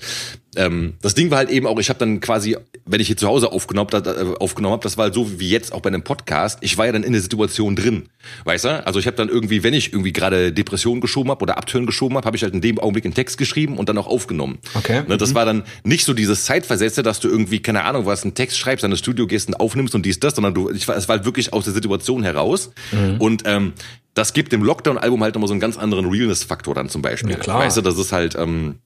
ähm, 0.55 0.95
das 1.01 1.15
Ding 1.15 1.31
war 1.31 1.39
halt 1.39 1.49
eben 1.49 1.67
auch, 1.67 1.79
ich 1.79 1.89
habe 1.89 1.99
dann 1.99 2.19
quasi, 2.19 2.57
wenn 2.85 2.99
ich 2.99 3.07
hier 3.07 3.17
zu 3.17 3.27
Hause 3.27 3.51
aufgenommen, 3.51 3.89
äh, 3.93 4.35
aufgenommen 4.39 4.73
habe, 4.73 4.83
das 4.83 4.97
war 4.97 5.05
halt 5.05 5.13
so 5.13 5.39
wie 5.39 5.49
jetzt 5.49 5.71
auch 5.73 5.81
bei 5.81 5.89
einem 5.89 6.03
Podcast. 6.03 6.59
Ich 6.61 6.77
war 6.77 6.85
ja 6.85 6.91
dann 6.91 7.03
in 7.03 7.13
der 7.13 7.21
Situation 7.21 7.75
drin, 7.75 8.09
weißt 8.43 8.65
du? 8.65 8.87
Also 8.87 8.99
ich 8.99 9.07
habe 9.07 9.17
dann 9.17 9.29
irgendwie, 9.29 9.63
wenn 9.63 9.73
ich 9.73 9.93
irgendwie 9.93 10.13
gerade 10.13 10.51
Depressionen 10.51 11.01
geschoben 11.01 11.31
habe 11.31 11.43
oder 11.43 11.57
Abtören 11.57 11.85
geschoben 11.85 12.17
habe, 12.17 12.25
habe 12.25 12.37
ich 12.37 12.43
halt 12.43 12.53
in 12.53 12.61
dem 12.61 12.79
Augenblick 12.79 13.05
einen 13.05 13.13
Text 13.13 13.37
geschrieben 13.37 13.77
und 13.77 13.89
dann 13.89 13.97
auch 13.97 14.07
aufgenommen. 14.07 14.59
Okay. 14.73 15.03
Ne, 15.07 15.17
das 15.17 15.35
war 15.35 15.45
dann 15.45 15.63
nicht 15.83 16.05
so 16.05 16.13
dieses 16.13 16.45
Zeitversetze, 16.45 17.03
dass 17.03 17.19
du 17.19 17.27
irgendwie 17.27 17.59
keine 17.61 17.83
Ahnung 17.83 18.05
was, 18.05 18.23
einen 18.23 18.33
Text 18.33 18.57
schreibst, 18.57 18.83
an 18.85 18.91
das 18.91 18.99
Studio 18.99 19.27
gehst 19.27 19.47
und 19.47 19.55
aufnimmst 19.55 19.95
und 19.95 20.05
dies 20.05 20.19
das, 20.19 20.35
sondern 20.35 20.53
du, 20.53 20.69
ich 20.69 20.87
war, 20.87 20.95
es 20.95 21.07
war 21.07 21.17
halt 21.17 21.25
wirklich 21.25 21.53
aus 21.53 21.65
der 21.65 21.73
Situation 21.73 22.23
heraus 22.23 22.71
und 23.19 23.43
ähm, 23.45 23.73
das 24.15 24.33
gibt 24.33 24.51
dem 24.51 24.63
Lockdown-Album 24.63 25.21
halt 25.21 25.35
nochmal 25.35 25.49
so 25.49 25.53
einen 25.53 25.61
ganz 25.61 25.77
anderen 25.77 26.09
Realness-Faktor 26.09 26.73
dann 26.73 26.89
zum 26.89 27.01
Beispiel. 27.01 27.31
Ja, 27.31 27.37
klar. 27.37 27.59
Weißt 27.59 27.77
du, 27.77 27.81
das 27.81 27.97
ist 27.97 28.11
halt, 28.11 28.35
ähm, 28.35 28.79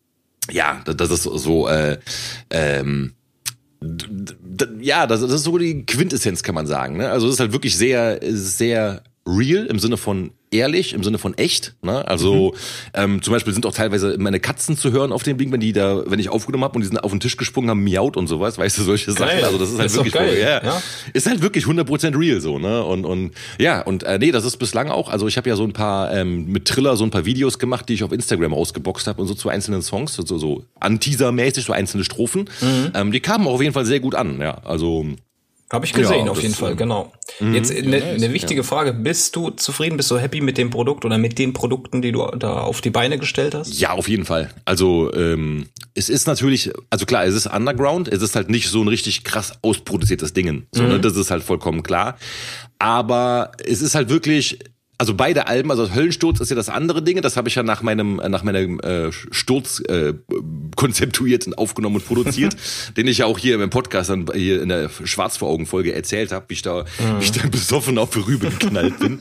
ja, 0.52 0.82
das- 0.86 1.12
ist 1.12 1.24
so, 1.24 1.68
äh, 1.68 1.98
ähm, 2.50 3.14
ja, 4.82 5.08
das 5.08 5.22
ist 5.22 5.44
so 5.44 5.58
die 5.58 5.86
Quintessenz, 5.86 6.44
kann 6.44 6.56
man 6.56 6.68
sagen. 6.68 6.98
Ne? 6.98 7.10
Also 7.10 7.28
es 7.28 7.36
ist 7.36 7.40
halt 7.40 7.54
wirklich 7.54 7.78
sehr, 7.78 8.20
sehr 8.22 9.04
real 9.26 9.66
im 9.68 9.80
Sinne 9.80 9.98
von 9.98 10.32
ehrlich, 10.52 10.94
im 10.94 11.04
Sinne 11.04 11.18
von 11.18 11.38
echt. 11.38 11.76
Ne? 11.82 12.08
Also 12.08 12.54
ähm, 12.94 13.22
zum 13.22 13.34
Beispiel 13.34 13.54
sind 13.54 13.66
auch 13.66 13.74
teilweise 13.74 14.16
meine 14.18 14.40
Katzen 14.40 14.78
zu 14.78 14.92
hören 14.92 15.12
auf 15.12 15.24
dem 15.24 15.38
Ding, 15.38 15.52
wenn 15.52 15.60
die 15.60 15.74
da, 15.74 16.04
wenn 16.06 16.20
ich 16.20 16.30
aufgenommen 16.30 16.64
habe 16.64 16.76
und 16.76 16.82
die 16.82 16.88
sind 16.88 16.98
auf 16.98 17.12
den 17.12 17.20
Tisch 17.20 17.38
gesprungen, 17.38 17.70
haben 17.70 17.84
miaut 17.84 18.18
und 18.18 18.28
sowas, 18.28 18.58
weißt 18.58 18.78
du, 18.78 18.84
solche 18.84 19.12
Sachen. 19.12 19.44
Also 19.44 19.58
das 19.58 19.72
ist 19.72 19.80
halt 19.80 19.88
Ist 19.88 19.96
wirklich, 19.96 20.14
geil, 20.14 20.38
ja, 20.40 20.64
ja. 20.64 20.82
ist 21.14 21.28
halt 21.28 21.42
wirklich 21.42 21.66
100% 21.66 22.20
real 22.20 22.42
so, 22.42 22.60
ne? 22.60 22.84
Und 22.84 23.06
und 23.06 23.32
ja, 23.60 23.82
und 23.82 24.04
äh, 24.04 24.18
nee, 24.20 24.32
das 24.32 24.46
ist 24.46 24.58
bislang 24.58 24.90
auch, 24.90 25.10
also 25.10 25.28
ich 25.28 25.38
habe 25.38 25.50
ja 25.50 25.56
so 25.56 25.64
ein 25.64 25.74
paar 25.74 26.12
ähm, 26.14 26.46
mit 26.46 26.66
Triller 26.66 26.98
so 26.98 27.04
ein 27.04 27.12
paar 27.12 27.26
Videos 27.26 27.60
gemacht, 27.60 27.88
die 27.90 27.94
ich 27.94 28.04
auf 28.04 28.12
Instagram 28.12 28.54
rausgeboxt 28.54 29.08
habe 29.08 29.22
und 29.22 29.28
so 29.28 29.34
zu 29.34 29.50
einzelnen 29.50 29.82
Songs, 29.82 30.16
so 30.16 30.38
so 30.38 30.66
an-Teaser-mäßig, 30.80 31.66
so 31.66 31.74
einzelne 31.74 32.04
Strophen. 32.04 32.50
Mhm. 32.62 32.92
Ähm, 32.94 33.12
die 33.12 33.20
kamen 33.20 33.48
auch 33.48 33.54
auf 33.54 33.62
jeden 33.62 33.74
Fall 33.74 33.86
sehr 33.86 34.00
gut 34.00 34.16
an, 34.16 34.40
ja. 34.42 34.60
Also 34.64 35.06
Habe 35.72 35.86
ich 35.86 35.94
gesehen, 35.94 36.26
Ja, 36.26 36.32
auf 36.32 36.42
jeden 36.42 36.56
Fall, 36.56 36.72
ähm, 36.72 36.78
genau. 36.78 37.14
Jetzt 37.40 37.72
eine 37.72 38.04
eine 38.04 38.34
wichtige 38.34 38.64
Frage. 38.64 38.92
Bist 38.92 39.36
du 39.36 39.52
zufrieden, 39.52 39.98
bist 39.98 40.10
du 40.10 40.18
happy 40.18 40.42
mit 40.42 40.58
dem 40.58 40.72
Produkt 40.72 41.06
oder 41.06 41.20
mit 41.20 41.38
den 41.38 41.54
Produkten, 41.54 42.02
die 42.02 42.12
du 42.12 42.26
da 42.38 42.62
auf 42.62 42.82
die 42.82 42.90
Beine 42.90 43.20
gestellt 43.20 43.54
hast? 43.54 43.80
Ja, 43.80 43.92
auf 43.92 44.10
jeden 44.10 44.26
Fall. 44.26 44.50
Also 44.66 45.14
ähm, 45.14 45.68
es 45.94 46.10
ist 46.10 46.26
natürlich, 46.26 46.72
also 46.90 47.06
klar, 47.06 47.24
es 47.26 47.36
ist 47.36 47.46
Underground, 47.46 48.08
es 48.08 48.24
ist 48.24 48.36
halt 48.36 48.50
nicht 48.50 48.68
so 48.70 48.82
ein 48.82 48.88
richtig 48.88 49.24
krass 49.24 49.54
ausproduziertes 49.62 50.34
Ding. 50.34 50.68
So, 50.72 50.84
ne? 50.84 51.00
Das 51.00 51.16
ist 51.16 51.30
halt 51.30 51.44
vollkommen 51.44 51.84
klar. 51.84 52.18
Aber 52.80 53.52
es 53.64 53.82
ist 53.82 53.94
halt 53.94 54.10
wirklich. 54.10 54.60
Also 55.00 55.14
beide 55.14 55.48
Alben, 55.48 55.72
also 55.72 55.94
Höllensturz 55.94 56.42
ist 56.42 56.50
ja 56.50 56.58
das 56.58 56.68
andere 56.68 57.02
Ding, 57.02 57.22
das 57.22 57.38
habe 57.38 57.48
ich 57.48 57.56
ja 57.56 57.64
nach 57.64 57.82
meinem 57.82 58.18
nach 58.18 58.44
meinem 58.44 58.82
äh, 58.82 59.14
Sturz 59.14 59.82
äh, 59.88 60.14
konzeptuiert 60.76 61.48
und 61.48 61.58
aufgenommen 61.58 61.96
und 61.96 62.06
produziert, 62.06 62.56
den 62.98 63.08
ich 63.08 63.20
ja 63.20 63.26
auch 63.26 63.38
hier 63.38 63.62
im 63.62 63.70
Podcast 63.70 64.10
dann 64.10 64.26
hier 64.34 64.62
in 64.62 64.68
der 64.68 64.90
Schwarz 65.06 65.38
vor 65.38 65.48
Augen 65.48 65.66
Folge 65.66 65.96
erzählt 65.96 66.34
habe, 66.34 66.46
wie 66.50 66.56
ich 66.56 66.64
da 66.64 66.84
wie 67.20 67.24
ich 67.24 67.32
da 67.32 67.48
besoffen 67.48 67.98
auf 67.98 68.10
die 68.10 68.20
Rübe 68.20 68.50
geknallt 68.50 69.00
bin. 69.00 69.20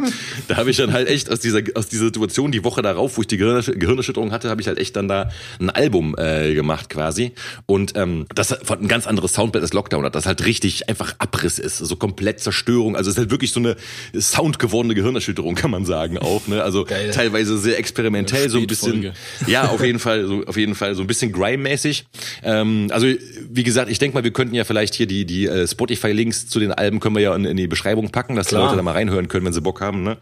da 0.48 0.56
habe 0.56 0.68
ich 0.68 0.76
dann 0.78 0.92
halt 0.92 1.06
echt 1.06 1.30
aus 1.30 1.38
dieser 1.38 1.60
aus 1.74 1.88
dieser 1.88 2.06
Situation 2.06 2.50
die 2.50 2.64
Woche 2.64 2.82
darauf, 2.82 3.16
wo 3.16 3.20
ich 3.20 3.28
die 3.28 3.36
Gehirnersch 3.36 3.70
Gehirnerschütterung 3.72 4.32
hatte, 4.32 4.50
habe 4.50 4.60
ich 4.60 4.66
halt 4.66 4.78
echt 4.78 4.96
dann 4.96 5.06
da 5.06 5.30
ein 5.60 5.70
Album 5.70 6.16
äh, 6.18 6.54
gemacht 6.54 6.90
quasi. 6.90 7.32
Und 7.66 7.96
ähm, 7.96 8.26
das 8.34 8.50
hat 8.50 8.80
ein 8.80 8.88
ganz 8.88 9.06
anderes 9.06 9.32
Soundbild 9.32 9.62
als 9.62 9.72
Lockdown 9.72 10.04
hat, 10.04 10.16
das 10.16 10.26
halt 10.26 10.44
richtig 10.44 10.88
einfach 10.88 11.14
Abriss 11.18 11.60
ist, 11.60 11.78
so 11.78 11.94
komplett 11.94 12.40
Zerstörung, 12.40 12.96
also 12.96 13.10
es 13.10 13.14
ist 13.14 13.20
halt 13.20 13.30
wirklich 13.30 13.52
so 13.52 13.60
eine 13.60 13.76
Sound 14.18 14.58
gewordene 14.58 14.96
Gehirnerschütterung, 14.96 15.54
kann 15.68 15.82
man 15.82 15.84
sagen 15.84 16.16
auch, 16.16 16.46
ne? 16.46 16.62
Also 16.62 16.84
Geil. 16.84 17.10
teilweise 17.10 17.58
sehr 17.58 17.78
experimentell, 17.78 18.48
so 18.48 18.58
ein 18.58 18.66
bisschen 18.66 19.12
ja, 19.46 19.68
auf 19.68 19.84
jeden 19.84 19.98
Fall, 19.98 20.26
so 20.26 20.42
auf 20.46 20.56
jeden 20.56 20.74
Fall 20.74 20.94
so 20.94 21.02
ein 21.02 21.06
bisschen 21.06 21.30
Grime-mäßig. 21.30 22.06
Ähm, 22.42 22.88
also 22.90 23.06
wie 23.50 23.62
gesagt, 23.64 23.90
ich 23.90 23.98
denke 23.98 24.16
mal, 24.16 24.24
wir 24.24 24.32
könnten 24.32 24.54
ja 24.54 24.64
vielleicht 24.64 24.94
hier 24.94 25.06
die 25.06 25.26
die 25.26 25.46
äh, 25.46 25.68
Spotify-Links 25.68 26.48
zu 26.48 26.58
den 26.58 26.72
Alben 26.72 27.00
können 27.00 27.14
wir 27.16 27.22
ja 27.22 27.36
in, 27.36 27.44
in 27.44 27.58
die 27.58 27.66
Beschreibung 27.66 28.10
packen, 28.10 28.34
dass 28.34 28.48
Klar. 28.48 28.62
die 28.62 28.64
Leute 28.66 28.76
da 28.78 28.82
mal 28.82 28.92
reinhören 28.92 29.28
können, 29.28 29.44
wenn 29.44 29.52
sie 29.52 29.60
Bock 29.60 29.82
haben. 29.82 30.02
Ne? 30.02 30.16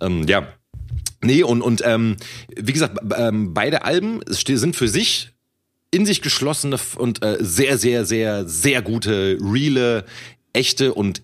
Ähm, 0.00 0.26
ja, 0.28 0.46
nee 1.22 1.42
und 1.42 1.60
und 1.60 1.82
ähm, 1.84 2.16
wie 2.54 2.72
gesagt, 2.72 2.98
ähm, 3.16 3.52
beide 3.52 3.84
Alben 3.84 4.20
sind 4.28 4.76
für 4.76 4.86
sich 4.86 5.32
in 5.90 6.06
sich 6.06 6.22
geschlossene 6.22 6.76
und 6.96 7.24
äh, 7.24 7.38
sehr, 7.40 7.78
sehr, 7.78 8.04
sehr, 8.04 8.48
sehr 8.48 8.80
gute, 8.82 9.38
reale, 9.40 10.04
echte 10.52 10.94
und 10.94 11.22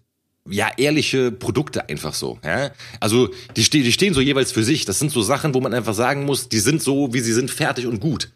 ja, 0.49 0.71
ehrliche 0.79 1.31
Produkte 1.31 1.89
einfach 1.89 2.15
so. 2.15 2.39
Ja? 2.45 2.71
Also 2.99 3.29
die, 3.57 3.63
ste 3.63 3.83
die 3.83 3.93
stehen 3.93 4.15
so 4.15 4.21
jeweils 4.21 4.53
für 4.53 4.65
sich. 4.65 4.85
Das 4.87 4.99
sind 4.99 5.13
so 5.13 5.21
Sachen, 5.21 5.55
wo 5.55 5.61
man 5.61 5.75
einfach 5.75 5.95
sagen 5.95 6.25
muss, 6.25 6.49
die 6.49 6.61
sind 6.61 6.83
so, 6.83 7.13
wie 7.13 7.21
sie 7.21 7.33
sind, 7.33 7.51
fertig 7.51 7.87
und 7.87 8.01
gut. 8.01 8.31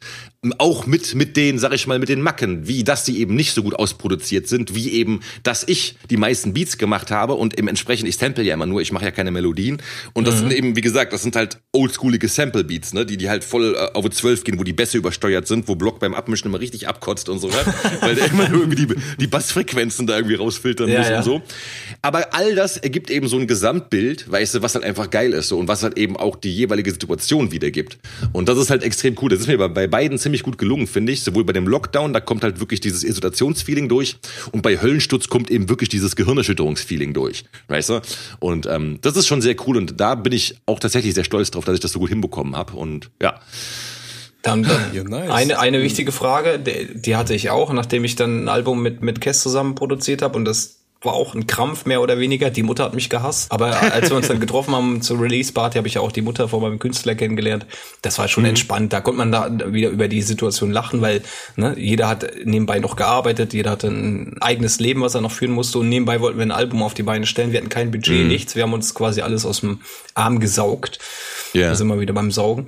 Auch 0.59 0.85
mit, 0.85 1.15
mit 1.15 1.39
den, 1.39 1.59
sag 1.59 1.73
ich 1.73 1.87
mal, 1.87 1.99
mit 1.99 2.11
den 2.11 2.21
Macken, 2.21 2.69
wie 2.69 2.85
dass 2.85 3.07
sie 3.07 3.19
eben 3.19 3.35
nicht 3.35 3.55
so 3.55 3.63
gut 3.63 3.75
ausproduziert 3.75 4.47
sind, 4.47 4.75
wie 4.75 4.91
eben, 4.91 5.21
dass 5.43 5.67
ich 5.67 5.97
die 6.11 6.19
meisten 6.19 6.53
Beats 6.53 6.77
gemacht 6.77 7.11
habe 7.11 7.35
und 7.35 7.55
im 7.55 7.67
entsprechend, 7.67 8.09
ich 8.09 8.19
sample 8.19 8.45
ja 8.45 8.53
immer 8.53 8.67
nur, 8.67 8.83
ich 8.83 8.93
mache 8.93 9.07
ja 9.07 9.11
keine 9.11 9.31
Melodien. 9.31 9.81
Und 10.13 10.27
das 10.27 10.37
mhm. 10.37 10.39
sind 10.41 10.53
eben, 10.53 10.77
wie 10.77 10.83
gesagt, 10.83 11.15
das 11.15 11.23
sind 11.23 11.35
halt 11.37 11.59
oldschoolige 11.73 12.29
Sample-Beats, 12.29 12.93
ne, 12.93 13.07
die, 13.07 13.17
die 13.17 13.31
halt 13.31 13.43
voll 13.43 13.75
äh, 13.75 13.95
auf 13.95 14.09
12 14.09 14.45
gehen, 14.45 14.59
wo 14.59 14.65
die 14.65 14.75
Bässe 14.75 14.99
übersteuert 14.99 15.47
sind, 15.47 15.67
wo 15.69 15.75
Block 15.75 16.01
beim 16.01 16.13
Abmischen 16.13 16.49
immer 16.49 16.61
richtig 16.61 16.87
abkotzt 16.87 17.31
und 17.31 17.39
so, 17.39 17.49
ne? 17.49 17.55
weil 18.01 18.15
der 18.15 18.31
immer 18.31 18.47
nur 18.51 18.61
irgendwie 18.61 18.87
die, 18.87 18.95
die 19.19 19.27
Bassfrequenzen 19.27 20.07
da 20.07 20.17
irgendwie 20.17 20.35
rausfiltern 20.35 20.91
ja, 20.91 20.99
muss 20.99 21.09
ja. 21.09 21.17
und 21.19 21.25
so. 21.25 21.43
Aber 22.05 22.35
all 22.35 22.55
das 22.55 22.77
ergibt 22.77 23.09
eben 23.09 23.29
so 23.29 23.39
ein 23.39 23.47
Gesamtbild, 23.47 24.31
weißt 24.31 24.57
du, 24.57 24.63
was 24.63 24.75
halt 24.75 24.85
einfach 24.85 25.09
geil 25.09 25.33
ist 25.33 25.49
so 25.49 25.59
und 25.59 25.69
was 25.69 25.83
halt 25.83 25.97
eben 25.97 26.19
auch 26.19 26.37
die 26.37 26.55
jeweilige 26.55 26.91
Situation 26.91 27.51
wiedergibt. 27.51 27.97
Und 28.35 28.47
das 28.51 28.59
ist 28.59 28.69
halt 28.69 28.83
extrem 28.83 29.17
cool. 29.23 29.31
Das 29.31 29.41
ist 29.41 29.47
mir 29.47 29.57
bei, 29.57 29.69
bei 29.69 29.87
beiden 29.87 30.19
ziemlich 30.19 30.43
gut 30.43 30.59
gelungen, 30.59 30.87
finde 30.87 31.13
ich. 31.13 31.23
Sowohl 31.23 31.45
bei 31.45 31.55
dem 31.55 31.67
Lockdown, 31.67 32.13
da 32.13 32.21
kommt 32.21 32.43
halt 32.43 32.61
wirklich 32.61 32.81
dieses 32.81 33.05
Isolationsfeeling 33.05 33.89
durch 33.89 34.19
und 34.53 34.61
bei 34.61 34.83
Höllensturz 34.83 35.29
kommt 35.29 35.51
eben 35.51 35.71
wirklich 35.71 35.89
dieses 35.89 36.15
Gehirnerschütterungsfeeling 36.15 37.15
durch, 37.15 37.47
weißt 37.69 37.89
du? 37.89 38.01
Und 38.39 38.67
ähm, 38.67 38.99
das 39.01 39.17
ist 39.17 39.27
schon 39.27 39.41
sehr 39.41 39.57
cool 39.67 39.79
und 39.79 39.99
da 39.99 40.15
bin 40.15 40.35
ich 40.35 40.57
auch 40.67 40.81
tatsächlich 40.81 41.15
sehr 41.15 41.25
stolz 41.25 41.53
drauf, 41.53 41.65
dass 41.65 41.73
ich 41.75 41.81
das 41.81 41.93
so 41.93 42.01
gut 42.01 42.11
hinbekommen 42.11 42.55
habe 42.55 42.75
und 42.75 43.11
ja. 43.23 43.41
Dann, 44.43 44.63
dann 44.63 44.93
ja, 44.93 45.05
nice. 45.05 45.31
eine, 45.31 45.59
eine 45.59 45.83
wichtige 45.83 46.13
Frage, 46.13 46.59
die, 46.59 47.01
die 47.01 47.17
hatte 47.17 47.33
ich 47.33 47.49
auch, 47.49 47.73
nachdem 47.73 48.05
ich 48.05 48.15
dann 48.15 48.45
ein 48.45 48.49
Album 48.51 48.83
mit, 48.83 49.01
mit 49.01 49.23
Kess 49.23 49.41
zusammen 49.41 49.75
produziert 49.75 50.21
habe 50.21 50.37
und 50.37 50.45
das 50.45 50.84
war 51.05 51.15
auch 51.15 51.35
ein 51.35 51.47
Krampf 51.47 51.85
mehr 51.85 52.01
oder 52.01 52.19
weniger. 52.19 52.51
Die 52.51 52.63
Mutter 52.63 52.85
hat 52.85 52.95
mich 52.95 53.11
gehasst. 53.11 53.51
Aber 53.51 53.81
als 53.93 54.11
wir 54.11 54.17
uns 54.17 54.29
dann 54.29 54.41
getroffen 54.41 54.75
haben 54.75 55.03
zur 55.03 55.21
Release-Party, 55.21 55.79
habe 55.79 55.89
ich 55.89 55.95
ja 55.95 56.01
auch 56.01 56.13
die 56.13 56.23
Mutter 56.23 56.49
von 56.49 56.63
meinem 56.63 56.79
Künstler 56.79 57.15
kennengelernt. 57.15 57.67
Das 58.03 58.19
war 58.19 58.29
schon 58.29 58.45
mhm. 58.45 58.51
entspannt. 58.51 58.93
Da 58.93 59.01
konnte 59.01 59.19
man 59.19 59.33
da 59.33 59.73
wieder 59.73 59.91
über 59.91 60.09
die 60.09 60.23
Situation 60.23 60.71
lachen, 60.71 61.01
weil 61.01 61.23
ne, 61.57 61.75
jeder 61.79 62.09
hat 62.09 62.27
nebenbei 62.45 62.79
noch 62.79 62.97
gearbeitet, 62.97 63.53
jeder 63.53 63.71
hatte 63.71 63.89
ein 63.89 64.37
eigenes 64.41 64.81
Leben, 64.81 65.03
was 65.03 65.15
er 65.15 65.21
noch 65.21 65.33
führen 65.33 65.53
musste. 65.53 65.79
Und 65.79 65.89
nebenbei 65.89 66.21
wollten 66.21 66.39
wir 66.39 66.47
ein 66.47 66.53
Album 66.53 66.83
auf 66.83 66.95
die 66.95 67.03
Beine 67.03 67.27
stellen. 67.27 67.53
Wir 67.53 67.61
hatten 67.61 67.69
kein 67.69 67.91
Budget, 67.91 68.23
mhm. 68.23 68.29
nichts. 68.29 68.57
Wir 68.57 68.63
haben 68.63 68.73
uns 68.73 68.95
quasi 68.95 69.21
alles 69.21 69.45
aus 69.45 69.61
dem 69.61 69.81
Arm 70.15 70.41
gesaugt. 70.41 70.99
Ja. 71.53 71.69
Da 71.69 71.75
sind 71.75 71.89
wir 71.89 72.01
wieder 72.01 72.15
beim 72.15 72.31
Saugen. 72.31 72.67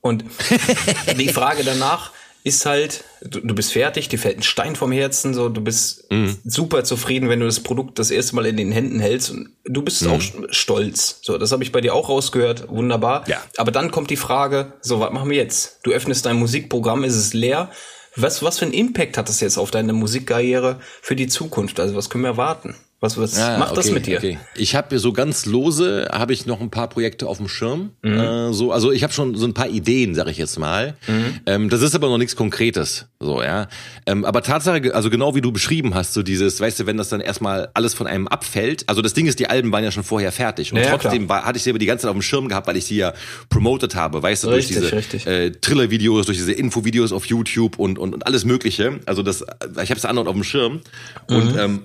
Und 0.00 0.24
die 1.18 1.28
Frage 1.28 1.64
danach, 1.64 2.12
ist 2.46 2.64
halt, 2.64 3.02
du, 3.22 3.40
du 3.40 3.56
bist 3.56 3.72
fertig, 3.72 4.08
dir 4.08 4.20
fällt 4.20 4.38
ein 4.38 4.42
Stein 4.44 4.76
vom 4.76 4.92
Herzen, 4.92 5.34
so 5.34 5.48
du 5.48 5.60
bist 5.60 6.08
mhm. 6.12 6.38
super 6.44 6.84
zufrieden, 6.84 7.28
wenn 7.28 7.40
du 7.40 7.46
das 7.46 7.58
Produkt 7.58 7.98
das 7.98 8.12
erste 8.12 8.36
Mal 8.36 8.46
in 8.46 8.56
den 8.56 8.70
Händen 8.70 9.00
hältst 9.00 9.32
und 9.32 9.48
du 9.64 9.82
bist 9.82 10.02
mhm. 10.02 10.12
auch 10.12 10.22
stolz. 10.50 11.18
So, 11.22 11.38
das 11.38 11.50
habe 11.50 11.64
ich 11.64 11.72
bei 11.72 11.80
dir 11.80 11.92
auch 11.92 12.08
rausgehört, 12.08 12.68
wunderbar. 12.68 13.28
Ja. 13.28 13.42
Aber 13.56 13.72
dann 13.72 13.90
kommt 13.90 14.10
die 14.10 14.16
Frage, 14.16 14.74
so 14.80 15.00
was 15.00 15.12
machen 15.12 15.28
wir 15.28 15.36
jetzt? 15.36 15.80
Du 15.82 15.90
öffnest 15.90 16.24
dein 16.24 16.36
Musikprogramm, 16.36 17.02
ist 17.02 17.16
es 17.16 17.34
leer? 17.34 17.72
Was 18.14 18.44
was 18.44 18.60
für 18.60 18.64
einen 18.64 18.74
Impact 18.74 19.18
hat 19.18 19.28
das 19.28 19.40
jetzt 19.40 19.58
auf 19.58 19.72
deine 19.72 19.92
Musikkarriere 19.92 20.78
für 21.02 21.16
die 21.16 21.26
Zukunft? 21.26 21.80
Also 21.80 21.96
was 21.96 22.10
können 22.10 22.22
wir 22.22 22.30
erwarten? 22.30 22.76
Was, 22.98 23.18
was 23.18 23.38
ah, 23.38 23.58
macht 23.58 23.72
okay, 23.72 23.76
das 23.76 23.90
mit 23.90 24.06
dir? 24.06 24.16
Okay. 24.16 24.38
Ich 24.56 24.74
habe 24.74 24.98
so 24.98 25.12
ganz 25.12 25.44
lose, 25.44 26.08
habe 26.10 26.32
ich 26.32 26.46
noch 26.46 26.62
ein 26.62 26.70
paar 26.70 26.88
Projekte 26.88 27.26
auf 27.26 27.36
dem 27.36 27.46
Schirm. 27.46 27.90
Mhm. 28.02 28.18
Äh, 28.18 28.52
so, 28.54 28.72
also 28.72 28.90
ich 28.90 29.02
habe 29.02 29.12
schon 29.12 29.34
so 29.36 29.46
ein 29.46 29.52
paar 29.52 29.68
Ideen, 29.68 30.14
sag 30.14 30.28
ich 30.28 30.38
jetzt 30.38 30.58
mal. 30.58 30.94
Mhm. 31.06 31.40
Ähm, 31.44 31.68
das 31.68 31.82
ist 31.82 31.94
aber 31.94 32.08
noch 32.08 32.16
nichts 32.16 32.36
Konkretes. 32.36 33.06
So, 33.20 33.42
ja. 33.42 33.68
Ähm, 34.06 34.24
aber 34.24 34.42
Tatsache, 34.42 34.94
also 34.94 35.10
genau 35.10 35.34
wie 35.34 35.42
du 35.42 35.52
beschrieben 35.52 35.94
hast, 35.94 36.14
so 36.14 36.22
dieses, 36.22 36.58
weißt 36.58 36.80
du, 36.80 36.86
wenn 36.86 36.96
das 36.96 37.10
dann 37.10 37.20
erstmal 37.20 37.68
alles 37.74 37.92
von 37.92 38.06
einem 38.06 38.28
abfällt. 38.28 38.84
Also 38.86 39.02
das 39.02 39.12
Ding 39.12 39.26
ist, 39.26 39.38
die 39.40 39.48
Alben 39.48 39.72
waren 39.72 39.84
ja 39.84 39.90
schon 39.90 40.04
vorher 40.04 40.32
fertig. 40.32 40.72
Und 40.72 40.78
ja, 40.78 40.96
trotzdem 40.96 41.28
war, 41.28 41.44
hatte 41.44 41.58
ich 41.58 41.64
sie 41.64 41.70
aber 41.70 41.78
die 41.78 41.86
ganze 41.86 42.02
Zeit 42.02 42.08
auf 42.08 42.16
dem 42.16 42.22
Schirm 42.22 42.48
gehabt, 42.48 42.66
weil 42.66 42.78
ich 42.78 42.86
sie 42.86 42.96
ja 42.96 43.12
promoted 43.50 43.94
habe, 43.94 44.22
weißt 44.22 44.44
du, 44.44 44.48
richtig, 44.48 44.78
durch 44.78 45.08
diese 45.10 45.30
äh, 45.30 45.50
Triller-Videos, 45.50 46.24
durch 46.24 46.38
diese 46.38 46.52
Infovideos 46.54 47.12
auf 47.12 47.26
YouTube 47.26 47.78
und, 47.78 47.98
und, 47.98 48.14
und 48.14 48.26
alles 48.26 48.46
Mögliche. 48.46 49.00
Also 49.04 49.22
das, 49.22 49.42
ich 49.42 49.90
habe 49.90 49.98
es 49.98 50.06
andauernd 50.06 50.28
auf 50.28 50.34
dem 50.34 50.44
Schirm. 50.44 50.80
Mhm. 51.28 51.36
Und 51.36 51.58
ähm, 51.58 51.82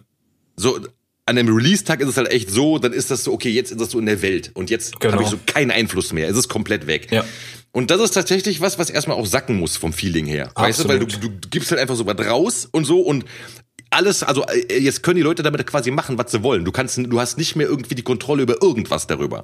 so 0.55 0.79
an 1.31 1.37
dem 1.37 1.53
Release-Tag 1.53 2.01
ist 2.01 2.09
es 2.09 2.17
halt 2.17 2.31
echt 2.31 2.51
so, 2.51 2.77
dann 2.77 2.93
ist 2.93 3.09
das 3.09 3.23
so, 3.23 3.33
okay, 3.33 3.49
jetzt 3.49 3.71
ist 3.71 3.81
das 3.81 3.91
so 3.91 3.99
in 3.99 4.05
der 4.05 4.21
Welt 4.21 4.51
und 4.53 4.69
jetzt 4.69 4.99
genau. 4.99 5.13
habe 5.13 5.23
ich 5.23 5.29
so 5.29 5.39
keinen 5.45 5.71
Einfluss 5.71 6.13
mehr. 6.13 6.29
Es 6.29 6.37
ist 6.37 6.49
komplett 6.49 6.87
weg. 6.87 7.07
Ja. 7.11 7.23
Und 7.71 7.89
das 7.89 8.01
ist 8.01 8.11
tatsächlich 8.11 8.59
was, 8.59 8.77
was 8.77 8.89
erstmal 8.89 9.15
auch 9.17 9.25
sacken 9.25 9.57
muss 9.57 9.77
vom 9.77 9.93
Feeling 9.93 10.25
her. 10.25 10.51
Absolut. 10.55 10.67
Weißt 10.67 10.83
du, 10.83 10.87
weil 10.89 10.99
du, 10.99 11.05
du, 11.05 11.29
du 11.29 11.49
gibst 11.49 11.71
halt 11.71 11.79
einfach 11.79 11.95
so 11.95 12.05
was 12.05 12.19
raus 12.19 12.67
und 12.69 12.83
so 12.83 12.99
und 12.99 13.23
alles, 13.91 14.23
also 14.23 14.43
äh, 14.45 14.79
jetzt 14.79 15.03
können 15.03 15.17
die 15.17 15.21
Leute 15.21 15.43
damit 15.43 15.65
quasi 15.67 15.91
machen, 15.91 16.17
was 16.17 16.31
sie 16.31 16.41
wollen. 16.43 16.65
Du 16.65 16.71
kannst, 16.71 16.97
du 16.97 17.19
hast 17.19 17.37
nicht 17.37 17.55
mehr 17.55 17.67
irgendwie 17.67 17.93
die 17.93 18.03
Kontrolle 18.03 18.43
über 18.43 18.61
irgendwas 18.61 19.05
darüber. 19.05 19.43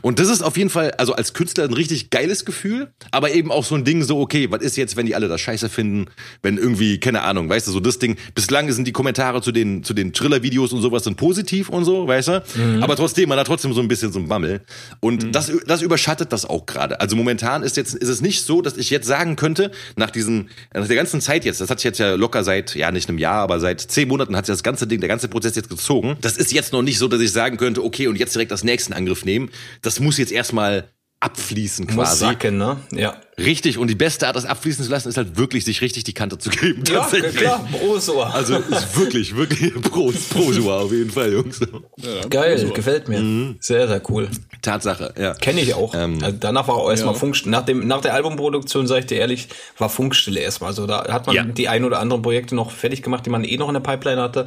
Und 0.00 0.18
das 0.18 0.28
ist 0.28 0.42
auf 0.42 0.56
jeden 0.56 0.70
Fall, 0.70 0.92
also 0.92 1.12
als 1.14 1.34
Künstler 1.34 1.64
ein 1.64 1.74
richtig 1.74 2.10
geiles 2.10 2.44
Gefühl, 2.44 2.90
aber 3.10 3.32
eben 3.32 3.52
auch 3.52 3.64
so 3.64 3.74
ein 3.74 3.84
Ding 3.84 4.02
so, 4.02 4.18
okay, 4.18 4.50
was 4.50 4.62
ist 4.62 4.76
jetzt, 4.76 4.96
wenn 4.96 5.04
die 5.06 5.14
alle 5.14 5.28
das 5.28 5.40
scheiße 5.42 5.68
finden, 5.68 6.06
wenn 6.42 6.56
irgendwie, 6.56 6.98
keine 6.98 7.22
Ahnung, 7.22 7.50
weißt 7.50 7.66
du, 7.68 7.70
so 7.70 7.80
das 7.80 7.98
Ding, 7.98 8.16
bislang 8.34 8.72
sind 8.72 8.86
die 8.86 8.92
Kommentare 8.92 9.42
zu 9.42 9.52
den, 9.52 9.84
zu 9.84 9.92
den 9.92 10.14
Triller-Videos 10.14 10.72
und 10.72 10.80
sowas 10.80 11.04
sind 11.04 11.18
positiv 11.18 11.68
und 11.68 11.84
so, 11.84 12.08
weißt 12.08 12.28
du, 12.28 12.42
mhm. 12.54 12.82
aber 12.82 12.96
trotzdem, 12.96 13.28
man 13.28 13.38
hat 13.38 13.46
trotzdem 13.46 13.74
so 13.74 13.82
ein 13.82 13.88
bisschen 13.88 14.10
so 14.10 14.18
ein 14.18 14.28
Bammel. 14.28 14.62
Und 15.00 15.24
mhm. 15.24 15.32
das, 15.32 15.52
das 15.66 15.82
überschattet 15.82 16.32
das 16.32 16.46
auch 16.46 16.64
gerade. 16.64 16.98
Also 17.00 17.14
momentan 17.14 17.62
ist 17.62 17.76
jetzt, 17.76 17.94
ist 17.94 18.08
es 18.08 18.22
nicht 18.22 18.42
so, 18.44 18.62
dass 18.62 18.78
ich 18.78 18.88
jetzt 18.88 19.06
sagen 19.06 19.36
könnte, 19.36 19.70
nach 19.96 20.10
diesen, 20.10 20.48
nach 20.72 20.86
der 20.86 20.96
ganzen 20.96 21.20
Zeit 21.20 21.44
jetzt, 21.44 21.60
das 21.60 21.68
hat 21.68 21.80
sich 21.80 21.84
jetzt 21.84 21.98
ja 21.98 22.14
locker 22.14 22.42
seit, 22.42 22.74
ja, 22.74 22.90
nicht 22.90 23.10
einem 23.10 23.18
Jahr, 23.18 23.42
aber 23.42 23.60
seit 23.60 23.81
zehn 23.88 24.08
Monaten 24.08 24.36
hat 24.36 24.46
sich 24.46 24.52
das 24.52 24.62
ganze 24.62 24.86
Ding, 24.86 25.00
der 25.00 25.08
ganze 25.08 25.28
Prozess 25.28 25.56
jetzt 25.56 25.68
gezogen. 25.68 26.16
Das 26.20 26.36
ist 26.36 26.52
jetzt 26.52 26.72
noch 26.72 26.82
nicht 26.82 26.98
so, 26.98 27.08
dass 27.08 27.20
ich 27.20 27.32
sagen 27.32 27.56
könnte, 27.56 27.84
okay, 27.84 28.06
und 28.06 28.16
jetzt 28.16 28.34
direkt 28.34 28.50
das 28.50 28.64
nächsten 28.64 28.92
Angriff 28.92 29.24
nehmen. 29.24 29.50
Das 29.82 30.00
muss 30.00 30.18
jetzt 30.18 30.32
erstmal 30.32 30.91
abfließen 31.22 31.86
quasi. 31.86 31.98
Muss 31.98 32.18
sacken, 32.18 32.58
ne? 32.58 32.78
Ja. 32.90 33.14
Richtig, 33.38 33.78
und 33.78 33.88
die 33.88 33.94
beste 33.94 34.26
Art, 34.26 34.36
das 34.36 34.44
abfließen 34.44 34.84
zu 34.84 34.90
lassen, 34.90 35.08
ist 35.08 35.16
halt 35.16 35.38
wirklich, 35.38 35.64
sich 35.64 35.80
richtig 35.80 36.04
die 36.04 36.12
Kante 36.12 36.36
zu 36.36 36.50
geben. 36.50 36.82
Ja, 36.86 37.06
klar, 37.06 37.66
Prosua. 37.70 38.30
Also 38.30 38.56
ist 38.56 38.98
wirklich, 38.98 39.34
wirklich 39.34 39.72
Pros, 39.82 40.28
Prosua 40.28 40.80
auf 40.80 40.92
jeden 40.92 41.10
Fall, 41.10 41.32
Jungs. 41.32 41.60
Ja, 41.96 42.26
Geil, 42.28 42.56
Prosua. 42.56 42.74
gefällt 42.74 43.08
mir. 43.08 43.20
Mhm. 43.20 43.56
Sehr, 43.60 43.86
sehr 43.86 44.02
cool. 44.10 44.28
Tatsache, 44.60 45.14
ja. 45.18 45.34
Kenne 45.34 45.60
ich 45.60 45.74
auch. 45.74 45.94
Ähm, 45.94 46.18
also 46.22 46.36
danach 46.38 46.68
war 46.68 46.76
auch 46.76 46.90
erstmal 46.90 47.14
ja. 47.14 47.20
Funkstille. 47.20 47.52
Nach, 47.52 47.64
dem, 47.64 47.86
nach 47.86 48.00
der 48.00 48.14
Albumproduktion, 48.14 48.86
sage 48.86 49.00
ich 49.00 49.06
dir 49.06 49.18
ehrlich, 49.18 49.48
war 49.78 49.88
Funkstille 49.88 50.40
erstmal. 50.40 50.70
Also 50.70 50.86
da 50.86 51.06
hat 51.10 51.26
man 51.26 51.36
ja. 51.36 51.44
die 51.44 51.68
ein 51.68 51.84
oder 51.84 52.00
anderen 52.00 52.22
Projekte 52.22 52.54
noch 52.54 52.70
fertig 52.72 53.02
gemacht, 53.02 53.24
die 53.24 53.30
man 53.30 53.44
eh 53.44 53.56
noch 53.56 53.68
in 53.68 53.74
der 53.74 53.80
Pipeline 53.80 54.20
hatte. 54.20 54.46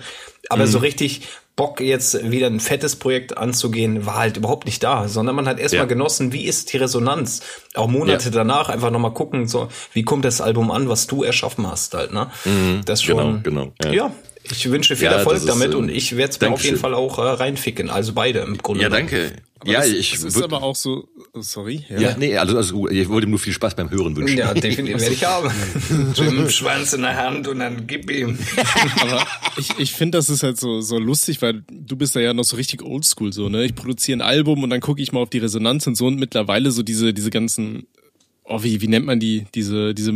Aber 0.50 0.66
mhm. 0.66 0.70
so 0.70 0.78
richtig 0.80 1.22
Bock 1.56 1.80
jetzt 1.80 2.30
wieder 2.30 2.48
ein 2.48 2.60
fettes 2.60 2.98
Projekt 2.98 3.38
anzugehen, 3.38 4.06
war 4.06 4.16
halt 4.18 4.38
überhaupt 4.38 4.66
nicht 4.66 4.84
da, 4.84 5.08
sondern 5.08 5.36
man 5.36 5.48
hat 5.48 5.58
erstmal 5.58 5.84
ja. 5.84 5.88
genossen, 5.88 6.34
wie 6.34 6.44
ist 6.44 6.74
die 6.74 6.78
Resonanz? 6.78 7.42
Auch 7.76 7.88
Monate 7.88 8.26
ja. 8.26 8.32
danach 8.32 8.68
einfach 8.68 8.92
nochmal 8.92 9.14
gucken, 9.14 9.48
so, 9.48 9.70
wie 9.94 10.04
kommt 10.04 10.26
das 10.26 10.42
Album 10.42 10.70
an, 10.70 10.90
was 10.90 11.08
du 11.08 11.24
erschaffen 11.24 11.66
hast 11.66 11.94
halt, 11.94 12.12
ne? 12.12 12.30
Mhm, 12.44 12.82
das 12.86 13.02
schon. 13.02 13.42
Genau, 13.44 13.64
genau. 13.64 13.74
Ja. 13.84 13.92
ja. 13.92 14.12
Ich 14.52 14.70
wünsche 14.70 14.96
viel 14.96 15.08
Erfolg 15.08 15.46
damit 15.46 15.70
ist, 15.70 15.76
und 15.76 15.90
ich 15.90 16.16
werde 16.18 16.32
es 16.32 16.40
mir 16.40 16.52
auf 16.52 16.64
jeden 16.64 16.78
Fall 16.78 16.94
auch 16.94 17.18
äh, 17.18 17.22
reinficken. 17.22 17.90
Also 17.90 18.14
beide 18.14 18.40
im 18.40 18.58
Grunde. 18.58 18.84
Ja, 18.84 18.90
danke. 18.90 19.34
Aber 19.60 19.72
ja, 19.72 19.80
das, 19.80 19.90
ich 19.90 20.12
das 20.12 20.24
ist 20.24 20.44
aber 20.44 20.62
auch 20.62 20.76
so, 20.76 21.08
sorry. 21.34 21.86
Ja, 21.90 22.00
ja 22.00 22.18
nee, 22.18 22.38
also, 22.38 22.58
also 22.58 22.88
ich 22.88 23.10
wollte 23.10 23.26
ihm 23.26 23.32
nur 23.32 23.40
viel 23.40 23.54
Spaß 23.54 23.76
beim 23.76 23.90
Hören 23.90 24.16
wünschen. 24.16 24.38
Ja, 24.38 24.54
definitiv 24.54 25.02
werde 25.02 25.14
ich 25.14 25.26
haben. 25.26 25.50
Jim 26.14 26.50
Schwanz 26.50 26.94
in 26.94 27.02
der 27.02 27.16
Hand 27.16 27.48
und 27.48 27.60
dann 27.60 27.88
gib 27.88 28.12
ihm. 28.12 28.38
aber 29.02 29.26
ich, 29.58 29.70
ich 29.80 29.92
finde, 29.94 30.18
das 30.18 30.30
ist 30.30 30.44
halt 30.44 30.60
so, 30.60 30.82
so 30.82 31.00
lustig, 31.00 31.42
weil 31.42 31.64
du 31.72 31.96
bist 31.96 32.16
da 32.16 32.20
ja 32.20 32.34
noch 32.34 32.44
so 32.44 32.58
richtig 32.58 32.84
oldschool 32.84 33.34
so, 33.34 33.50
ne? 33.50 33.66
Ich 33.66 33.74
produziere 33.76 34.18
ein 34.18 34.22
Album 34.22 34.62
und 34.62 34.70
dann 34.70 34.82
gucke 34.82 35.02
ich 35.02 35.12
mal 35.12 35.22
auf 35.22 35.30
die 35.30 35.40
Resonanz 35.40 35.88
und 35.88 35.96
so 35.96 36.08
und 36.08 36.20
mittlerweile 36.20 36.70
so 36.72 36.84
diese, 36.84 37.14
diese 37.14 37.32
ganzen, 37.32 37.88
oh, 38.44 38.62
wie, 38.62 38.82
wie 38.82 38.88
nennt 38.88 39.06
man 39.06 39.20
die, 39.20 39.46
diese, 39.56 39.96
diese 39.96 40.12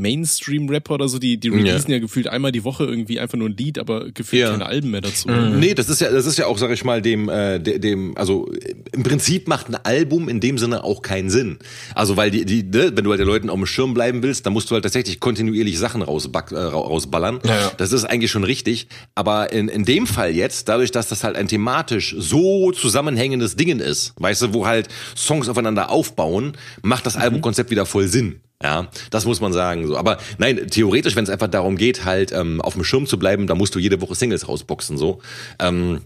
Mainstream-Rapper 0.00 0.94
oder 0.94 1.08
so, 1.08 1.18
die, 1.18 1.38
die 1.38 1.48
releasen 1.48 1.90
ja. 1.90 1.96
ja. 1.96 2.00
gefühlt 2.00 2.28
einmal 2.28 2.52
die 2.52 2.64
Woche 2.64 2.84
irgendwie 2.84 3.20
einfach 3.20 3.38
nur 3.38 3.48
ein 3.48 3.56
Lied, 3.56 3.78
aber 3.78 4.10
gefühlt 4.10 4.42
ja. 4.42 4.50
keine 4.50 4.66
Alben 4.66 4.90
mehr 4.90 5.00
dazu. 5.00 5.28
Mhm. 5.28 5.58
Nee, 5.58 5.74
das 5.74 5.88
ist 5.88 6.00
ja, 6.00 6.10
das 6.10 6.26
ist 6.26 6.38
ja 6.38 6.46
auch, 6.46 6.58
sag 6.58 6.70
ich 6.70 6.84
mal, 6.84 7.02
dem, 7.02 7.28
äh, 7.28 7.58
dem, 7.60 8.16
also 8.16 8.50
im 8.92 9.02
Prinzip 9.02 9.48
macht 9.48 9.68
ein 9.68 9.76
Album 9.76 10.28
in 10.28 10.40
dem 10.40 10.58
Sinne 10.58 10.84
auch 10.84 11.02
keinen 11.02 11.30
Sinn. 11.30 11.58
Also 11.94 12.16
weil 12.16 12.30
die, 12.30 12.44
die, 12.44 12.62
ne, 12.62 12.92
wenn 12.94 13.04
du 13.04 13.10
halt 13.10 13.20
den 13.20 13.26
Leuten 13.26 13.50
auf 13.50 13.56
dem 13.56 13.66
Schirm 13.66 13.94
bleiben 13.94 14.22
willst, 14.22 14.46
dann 14.46 14.52
musst 14.52 14.70
du 14.70 14.74
halt 14.74 14.84
tatsächlich 14.84 15.20
kontinuierlich 15.20 15.78
Sachen 15.78 16.02
rausback, 16.02 16.52
äh, 16.52 16.56
rausballern. 16.56 17.40
Ja, 17.44 17.60
ja. 17.60 17.72
Das 17.76 17.92
ist 17.92 18.04
eigentlich 18.04 18.30
schon 18.30 18.44
richtig. 18.44 18.88
Aber 19.14 19.52
in, 19.52 19.68
in 19.68 19.84
dem 19.84 20.06
Fall 20.06 20.34
jetzt, 20.34 20.68
dadurch, 20.68 20.90
dass 20.90 21.08
das 21.08 21.24
halt 21.24 21.36
ein 21.36 21.48
thematisch 21.48 22.14
so 22.18 22.72
zusammenhängendes 22.72 23.56
Dingen 23.56 23.80
ist, 23.80 24.14
weißt 24.18 24.42
du, 24.42 24.54
wo 24.54 24.66
halt 24.66 24.88
Songs 25.16 25.48
aufeinander 25.48 25.90
aufbauen, 25.90 26.56
macht 26.82 27.06
das 27.06 27.16
mhm. 27.16 27.22
Albumkonzept 27.22 27.70
wieder 27.70 27.86
voll 27.86 28.08
Sinn. 28.08 28.40
Ja, 28.62 28.88
das 29.10 29.24
muss 29.24 29.40
man 29.40 29.52
sagen. 29.52 29.86
So, 29.86 29.96
aber 29.96 30.18
nein, 30.38 30.66
theoretisch, 30.70 31.16
wenn 31.16 31.24
es 31.24 31.30
einfach 31.30 31.48
darum 31.48 31.76
geht, 31.76 32.04
halt 32.04 32.30
ähm, 32.32 32.60
auf 32.60 32.74
dem 32.74 32.84
Schirm 32.84 33.06
zu 33.06 33.18
bleiben, 33.18 33.46
da 33.46 33.54
musst 33.54 33.74
du 33.74 33.78
jede 33.78 34.00
Woche 34.02 34.14
Singles 34.14 34.48
rausboxen. 34.48 34.98
So, 34.98 35.20
ähm, 35.58 36.00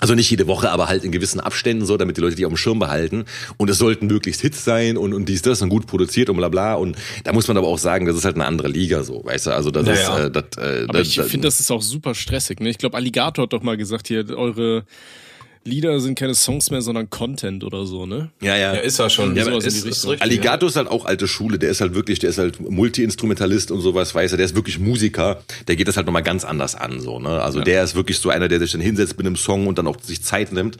Also 0.00 0.14
nicht 0.14 0.28
jede 0.30 0.46
Woche, 0.46 0.70
aber 0.70 0.88
halt 0.88 1.02
in 1.04 1.12
gewissen 1.12 1.40
Abständen 1.40 1.86
so, 1.86 1.96
damit 1.96 2.18
die 2.18 2.20
Leute 2.20 2.36
die 2.36 2.44
auf 2.44 2.52
dem 2.52 2.58
Schirm 2.58 2.78
behalten. 2.78 3.24
Und 3.56 3.70
es 3.70 3.78
sollten 3.78 4.06
möglichst 4.06 4.42
Hits 4.42 4.64
sein 4.64 4.98
und, 4.98 5.14
und 5.14 5.30
dies, 5.30 5.40
das 5.40 5.62
und 5.62 5.70
gut 5.70 5.86
produziert 5.86 6.28
und 6.28 6.36
bla 6.36 6.50
bla. 6.50 6.74
Und 6.74 6.96
da 7.22 7.32
muss 7.32 7.48
man 7.48 7.56
aber 7.56 7.68
auch 7.68 7.78
sagen, 7.78 8.04
das 8.04 8.16
ist 8.16 8.24
halt 8.26 8.34
eine 8.34 8.44
andere 8.44 8.68
Liga 8.68 9.02
so, 9.02 9.24
weißt 9.24 9.46
du? 9.46 9.50
Also 9.54 9.70
das 9.70 9.86
Ja, 9.86 9.92
ist, 9.94 10.00
ja. 10.02 10.24
äh, 10.26 10.30
das, 10.30 10.44
äh, 10.58 10.84
Aber 10.88 10.98
das, 10.98 11.08
ich 11.08 11.22
finde, 11.22 11.46
das 11.48 11.58
ist 11.60 11.70
auch 11.70 11.80
super 11.80 12.14
stressig. 12.14 12.60
Ne? 12.60 12.68
Ich 12.68 12.76
glaube, 12.78 12.98
Alligator 12.98 13.44
hat 13.44 13.52
doch 13.54 13.62
mal 13.62 13.78
gesagt, 13.78 14.08
hier, 14.08 14.28
eure 14.36 14.84
Lieder 15.64 15.98
sind 16.00 16.18
keine 16.18 16.34
Songs 16.34 16.70
mehr, 16.70 16.82
sondern 16.82 17.08
Content 17.10 17.64
oder 17.64 17.86
so, 17.86 18.06
ne? 18.06 18.30
ja, 18.42 18.56
ja. 18.56 18.74
Ja, 18.74 18.80
ist 18.80 18.98
er 18.98 19.08
schon. 19.10 19.34
Ja, 19.34 19.46
Ja, 19.46 19.56
ist, 19.56 19.64
die 19.64 19.68
ist 19.68 19.84
Richtung. 19.86 20.10
richtig. 20.10 20.22
Alligator 20.22 20.68
ist 20.68 20.76
halt 20.76 20.88
auch 20.88 21.04
alte 21.06 21.26
Schule, 21.26 21.58
der 21.58 21.70
ist 21.70 21.80
halt 21.80 21.94
wirklich, 21.94 22.18
der 22.18 22.30
ist 22.30 22.38
halt 22.38 22.60
Multi-Instrumentalist 22.60 23.70
und 23.70 23.80
sowas, 23.80 24.14
weiß 24.14 24.32
er, 24.32 24.36
der 24.36 24.46
ist 24.46 24.54
wirklich 24.54 24.78
Musiker, 24.78 25.42
der 25.68 25.76
geht 25.76 25.88
das 25.88 25.96
halt 25.96 26.06
nochmal 26.06 26.22
ganz 26.22 26.44
anders 26.44 26.74
an, 26.74 27.00
so, 27.00 27.18
ne? 27.18 27.42
Also 27.42 27.60
der 27.60 27.82
ist 27.82 27.94
wirklich 27.94 28.18
so 28.18 28.30
einer, 28.30 28.48
der 28.48 28.58
sich 28.60 28.72
dann 28.72 28.80
hinsetzt 28.80 29.16
mit 29.16 29.26
einem 29.26 29.36
Song 29.36 29.66
und 29.66 29.78
dann 29.78 29.86
auch 29.86 29.96
sich 30.02 30.22
Zeit 30.22 30.52
nimmt, 30.52 30.76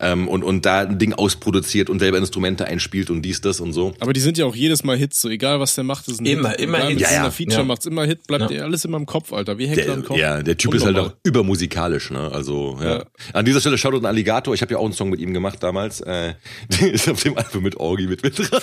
ähm, 0.00 0.28
und, 0.28 0.44
und 0.44 0.66
da 0.66 0.80
ein 0.80 0.98
Ding 0.98 1.12
ausproduziert 1.14 1.88
und 1.90 1.98
selber 1.98 2.18
Instrumente 2.18 2.66
einspielt 2.66 3.10
und 3.10 3.22
dies, 3.22 3.40
das 3.40 3.60
und 3.60 3.72
so. 3.72 3.94
Aber 4.00 4.12
die 4.12 4.20
sind 4.20 4.38
ja 4.38 4.44
auch 4.44 4.54
jedes 4.56 4.84
Mal 4.84 4.96
Hits, 4.96 5.20
so 5.20 5.28
egal 5.28 5.60
was 5.60 5.74
der 5.74 5.84
macht, 5.84 6.08
ist 6.08 6.20
ein 6.20 6.26
Immer, 6.26 6.50
Hit. 6.50 6.60
immer 6.60 6.78
egal, 6.78 6.88
Hits. 6.90 7.00
mit 7.00 7.10
Ja, 7.10 7.16
ja. 7.16 7.24
ja, 7.24 7.30
Feature 7.30 7.58
Ja. 7.60 7.64
macht's 7.64 7.86
immer 7.86 8.04
Hit, 8.04 8.26
bleibt 8.26 8.50
Ja. 8.50 8.62
alles 8.64 8.84
immer 8.84 8.98
im 8.98 9.06
Kopf, 9.06 9.32
Alter. 9.32 9.56
Wie 9.58 9.66
Heckler 9.66 9.94
im 9.94 10.04
Kopf. 10.04 10.18
ja, 10.18 10.42
der 10.42 10.56
Typ 10.56 10.74
ist 10.74 10.84
halt 10.84 10.98
auch 10.98 11.12
übermusikalisch, 11.24 12.10
ne? 12.10 12.30
Also, 12.32 12.78
ja. 12.82 12.96
Ja. 12.98 13.04
An 13.32 13.44
dieser 13.44 13.60
Stelle 13.60 13.78
schaut 13.78 13.94
an 13.94 14.04
Alligator, 14.04 14.25
ich 14.26 14.62
habe 14.62 14.72
ja 14.72 14.78
auch 14.78 14.84
einen 14.84 14.92
Song 14.92 15.10
mit 15.10 15.20
ihm 15.20 15.32
gemacht 15.32 15.62
damals. 15.62 16.00
Äh, 16.00 16.34
der 16.80 16.92
ist 16.92 17.08
auf 17.08 17.22
dem 17.22 17.36
Album 17.36 17.62
mit 17.62 17.76
Orgi 17.76 18.06
mit, 18.06 18.22
mit 18.22 18.38
dran. 18.38 18.48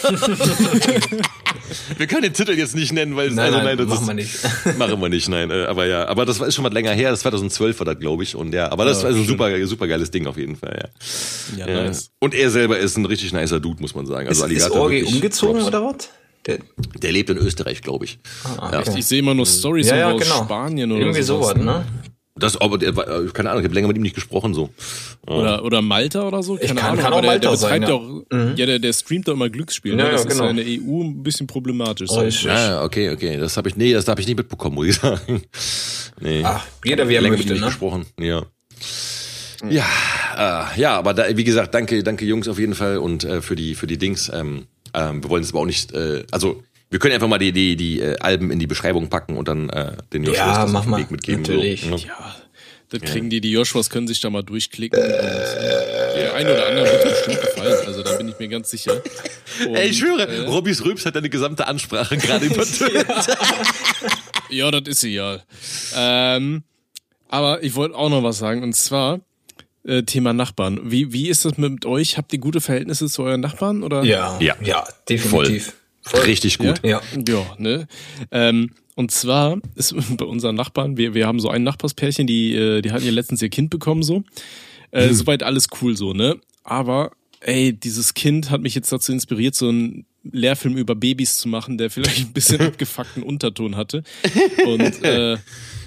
wir 1.98 2.08
können 2.08 2.24
den 2.24 2.34
Titel 2.34 2.52
jetzt 2.52 2.76
nicht 2.76 2.94
nennen, 2.94 3.16
weil 3.16 3.30
es 3.30 3.36
Nein, 3.36 3.54
also 3.54 3.66
nein, 3.66 3.78
das 3.78 3.88
machen 3.88 4.02
ist, 4.02 4.08
wir 4.08 4.14
nicht. 4.14 4.40
Machen 4.78 5.02
wir 5.02 5.10
nicht, 5.10 5.30
nein. 5.30 5.52
Äh, 5.52 5.66
aber 5.66 5.86
ja, 5.86 6.08
aber 6.08 6.26
das 6.26 6.40
war 6.40 6.48
ist 6.48 6.56
schon 6.56 6.64
mal 6.64 6.74
länger 6.74 6.92
her, 6.92 7.12
das 7.12 7.22
2012 7.22 7.80
war 7.80 7.86
das, 7.86 8.00
glaube 8.00 8.24
ich. 8.24 8.36
Und 8.36 8.54
ja, 8.54 8.72
aber 8.72 8.86
das 8.86 9.02
war 9.02 9.10
also 9.10 9.22
ein 9.22 9.28
super, 9.28 9.66
super 9.66 9.88
geiles 9.88 10.12
Ding 10.12 10.28
auf 10.28 10.38
jeden 10.38 10.56
Fall, 10.56 10.90
ja. 11.58 11.66
Ja, 11.66 11.74
Ja. 11.74 11.84
nice. 11.86 12.12
Und 12.20 12.34
er 12.34 12.50
selber 12.50 12.78
ist 12.78 12.98
ein 12.98 13.06
richtig 13.06 13.34
nicer 13.34 13.60
Dude, 13.60 13.82
muss 13.82 13.96
man 13.96 14.06
sagen. 14.06 14.28
Also 14.28 14.46
Ist, 14.46 14.52
ist 14.52 14.64
Alligator 14.64 14.82
Orgi 14.82 14.96
wirklich 15.02 15.16
umgezogen 15.16 15.56
Props. 15.62 15.68
oder 15.68 15.86
was? 15.86 16.10
Der, 16.46 16.58
Der 17.02 17.12
lebt 17.14 17.30
in 17.30 17.38
Österreich, 17.38 17.82
glaube 17.82 18.06
ich. 18.06 18.20
ja. 18.58 18.80
okay. 18.80 18.96
Ich 18.98 19.06
sehe 19.06 19.20
immer 19.20 19.34
nur 19.34 19.46
Stories 19.46 19.90
ja, 19.90 19.96
ja, 19.98 20.12
aus 20.12 20.22
genau. 20.22 20.44
Spanien 20.44 20.92
oder 20.92 21.02
Irgendwie 21.02 21.22
sowas, 21.22 21.50
sowas, 21.52 21.64
ne? 21.64 21.86
Das, 22.36 22.60
aber 22.60 22.80
der 22.80 22.90
äh, 22.90 23.28
keine 23.32 23.52
Ahnung, 23.52 23.62
ich 23.62 23.66
habe 23.66 23.76
länger 23.76 23.88
mit 23.88 23.98
ihm 23.98 24.02
nicht 24.02 24.16
gesprochen 24.16 24.56
so. 24.56 24.72
Oder, 25.28 25.64
oder 25.64 25.84
Malta 25.84 26.28
oder 26.28 26.42
so? 26.42 26.56
Keine 26.56 26.74
kann- 26.74 26.92
Ahnung, 26.92 27.04
kann 27.04 27.14
aber 27.14 27.18
auch 27.18 27.22
der, 27.22 27.30
Malta 27.30 27.50
der 27.50 27.58
sein, 27.58 27.82
betreibt 27.82 28.02
ja. 28.32 28.38
ja 28.38 28.54
auch, 28.54 28.58
ja, 28.58 28.66
der, 28.66 28.80
der 28.80 28.94
streamt 28.94 29.28
doch 29.28 29.34
immer 29.34 29.50
Glücksspiel. 29.50 29.92
Ja, 29.92 29.98
ne? 29.98 30.12
Das 30.12 30.24
ja, 30.24 30.30
ist 30.30 30.34
genau. 30.34 30.44
ja 30.46 30.50
in 30.50 30.56
der 30.58 30.66
EU 30.66 31.04
ein 31.04 31.22
bisschen 31.22 31.46
problematisch. 31.46 32.10
So. 32.10 32.22
Richtig. 32.22 32.46
Ja, 32.46 32.84
okay, 32.84 33.12
okay. 33.12 33.38
Das 33.38 33.56
habe 33.56 33.70
ich, 33.70 33.76
nee, 33.76 33.94
das 33.94 34.08
habe 34.08 34.20
ich 34.20 34.26
nicht 34.26 34.38
mitbekommen, 34.38 34.76
muss 34.76 34.88
ich 34.88 34.96
sagen. 34.96 35.44
Nee. 36.22 36.44
Ach, 36.46 36.64
jeder 36.86 37.10
wie 37.10 37.16
er 37.16 37.22
länger 37.22 37.38
mit 37.38 37.46
ihm 37.46 37.50
möchte, 37.50 37.54
nicht 37.54 37.62
ne? 37.62 37.68
gesprochen. 37.68 38.06
Ja. 38.20 38.44
Ja, 39.70 40.70
äh, 40.76 40.80
ja, 40.80 40.96
aber 40.98 41.14
da, 41.14 41.36
wie 41.36 41.44
gesagt, 41.44 41.74
danke, 41.74 42.04
danke 42.04 42.24
Jungs 42.26 42.48
auf 42.48 42.60
jeden 42.60 42.76
Fall 42.76 42.98
und 42.98 43.24
äh, 43.24 43.42
für 43.42 43.56
die 43.56 43.76
für 43.76 43.88
die 43.88 43.98
Dings. 43.98 44.30
Ähm, 44.34 44.68
ähm, 44.94 45.24
wir 45.24 45.30
wollen 45.30 45.44
es 45.44 45.50
aber 45.50 45.62
auch 45.62 45.66
nicht, 45.66 45.92
äh, 45.94 46.24
also 46.32 46.64
wir 46.94 47.00
können 47.00 47.16
einfach 47.16 47.28
mal 47.28 47.40
die 47.40 47.52
die 47.52 47.76
die 47.76 48.00
äh, 48.00 48.18
Alben 48.20 48.52
in 48.52 48.60
die 48.60 48.68
Beschreibung 48.68 49.10
packen 49.10 49.36
und 49.36 49.48
dann 49.48 49.70
äh, 49.70 49.98
den 50.14 50.24
Joshua 50.24 50.46
Ja, 50.46 50.62
das 50.64 50.72
mach 50.72 50.80
auf 50.82 50.86
den 50.86 50.92
mal. 50.92 51.00
Weg 51.02 51.10
mitgeben. 51.12 51.42
Natürlich. 51.42 51.82
So, 51.82 51.90
ne? 51.90 51.98
Ja, 51.98 52.36
das 52.90 53.02
kriegen 53.02 53.32
die, 53.32 53.42
die 53.42 53.52
Joshuas 53.52 53.90
können 53.90 54.08
sich 54.08 54.22
da 54.22 54.30
mal 54.30 54.44
durchklicken. 54.44 55.02
Und, 55.02 55.10
äh, 55.10 55.14
der 56.16 56.36
eine 56.36 56.54
oder 56.54 56.68
andere 56.68 56.86
wird 56.86 57.04
bestimmt 57.04 57.42
gefallen, 57.42 57.88
also 57.88 58.04
da 58.04 58.16
bin 58.18 58.28
ich 58.30 58.38
mir 58.38 58.48
ganz 58.48 58.70
sicher. 58.70 59.02
Und, 59.68 59.76
Ey, 59.76 59.90
ich 59.90 59.98
schwöre, 59.98 60.28
äh, 60.28 60.40
Robbys 60.46 60.86
Rübs 60.86 61.04
hat 61.06 61.16
deine 61.16 61.30
gesamte 61.30 61.66
Ansprache 61.68 62.16
gerade 62.18 62.46
übertönt. 62.46 63.06
Ja, 64.50 64.70
das 64.70 64.84
ist 64.88 65.04
egal. 65.04 65.42
Ähm, 65.96 66.62
aber 67.28 67.64
ich 67.64 67.74
wollte 67.74 67.96
auch 67.96 68.10
noch 68.12 68.22
was 68.22 68.38
sagen, 68.38 68.62
und 68.62 68.76
zwar 68.76 69.22
äh, 69.84 70.04
Thema 70.04 70.32
Nachbarn. 70.34 70.80
Wie, 70.84 71.12
wie 71.12 71.28
ist 71.30 71.46
das 71.46 71.58
mit 71.58 71.88
euch? 71.88 72.18
Habt 72.20 72.32
ihr 72.34 72.40
gute 72.40 72.62
Verhältnisse 72.62 73.08
zu 73.08 73.24
euren 73.24 73.42
Nachbarn? 73.42 73.82
Oder? 73.82 74.04
Ja, 74.04 74.38
Ja. 74.40 74.56
ja, 74.62 74.88
definitiv. 75.10 75.66
Voll. 75.66 75.74
Richtig 76.26 76.58
gut. 76.58 76.82
Ja. 76.84 77.02
Ja, 77.28 77.56
ne? 77.58 77.88
Ähm, 78.32 78.72
und 78.96 79.12
zwar 79.12 79.58
ist 79.76 79.96
bei 80.18 80.26
unseren 80.26 80.56
Nachbarn, 80.56 80.98
wir, 80.98 81.14
wir 81.14 81.28
haben 81.28 81.40
so 81.40 81.50
ein 81.50 81.64
Nachbarspärchen, 81.64 82.28
die, 82.28 82.54
äh, 82.56 82.82
die 82.82 82.92
hatten 82.92 83.06
ja 83.06 83.12
letztens 83.12 83.42
ihr 83.42 83.50
Kind 83.50 83.70
bekommen, 83.70 84.04
so. 84.04 84.24
Äh, 84.92 85.08
Hm. 85.10 85.16
Soweit 85.16 85.44
alles 85.44 85.68
cool, 85.82 85.98
so, 85.98 86.14
ne? 86.14 86.36
Aber, 86.64 87.12
ey, 87.40 87.74
dieses 87.74 88.14
Kind 88.14 88.52
hat 88.52 88.62
mich 88.62 88.76
jetzt 88.76 88.92
dazu 88.92 89.12
inspiriert, 89.12 89.56
so 89.56 89.70
einen 89.70 90.06
Lehrfilm 90.32 90.78
über 90.78 90.96
Babys 90.96 91.38
zu 91.38 91.48
machen, 91.48 91.78
der 91.78 91.90
vielleicht 91.90 92.28
ein 92.28 92.34
bisschen 92.34 92.62
abgefuckten 92.68 93.24
Unterton 93.24 93.76
hatte. 93.76 94.04
Und, 94.66 95.04
äh, 95.04 95.38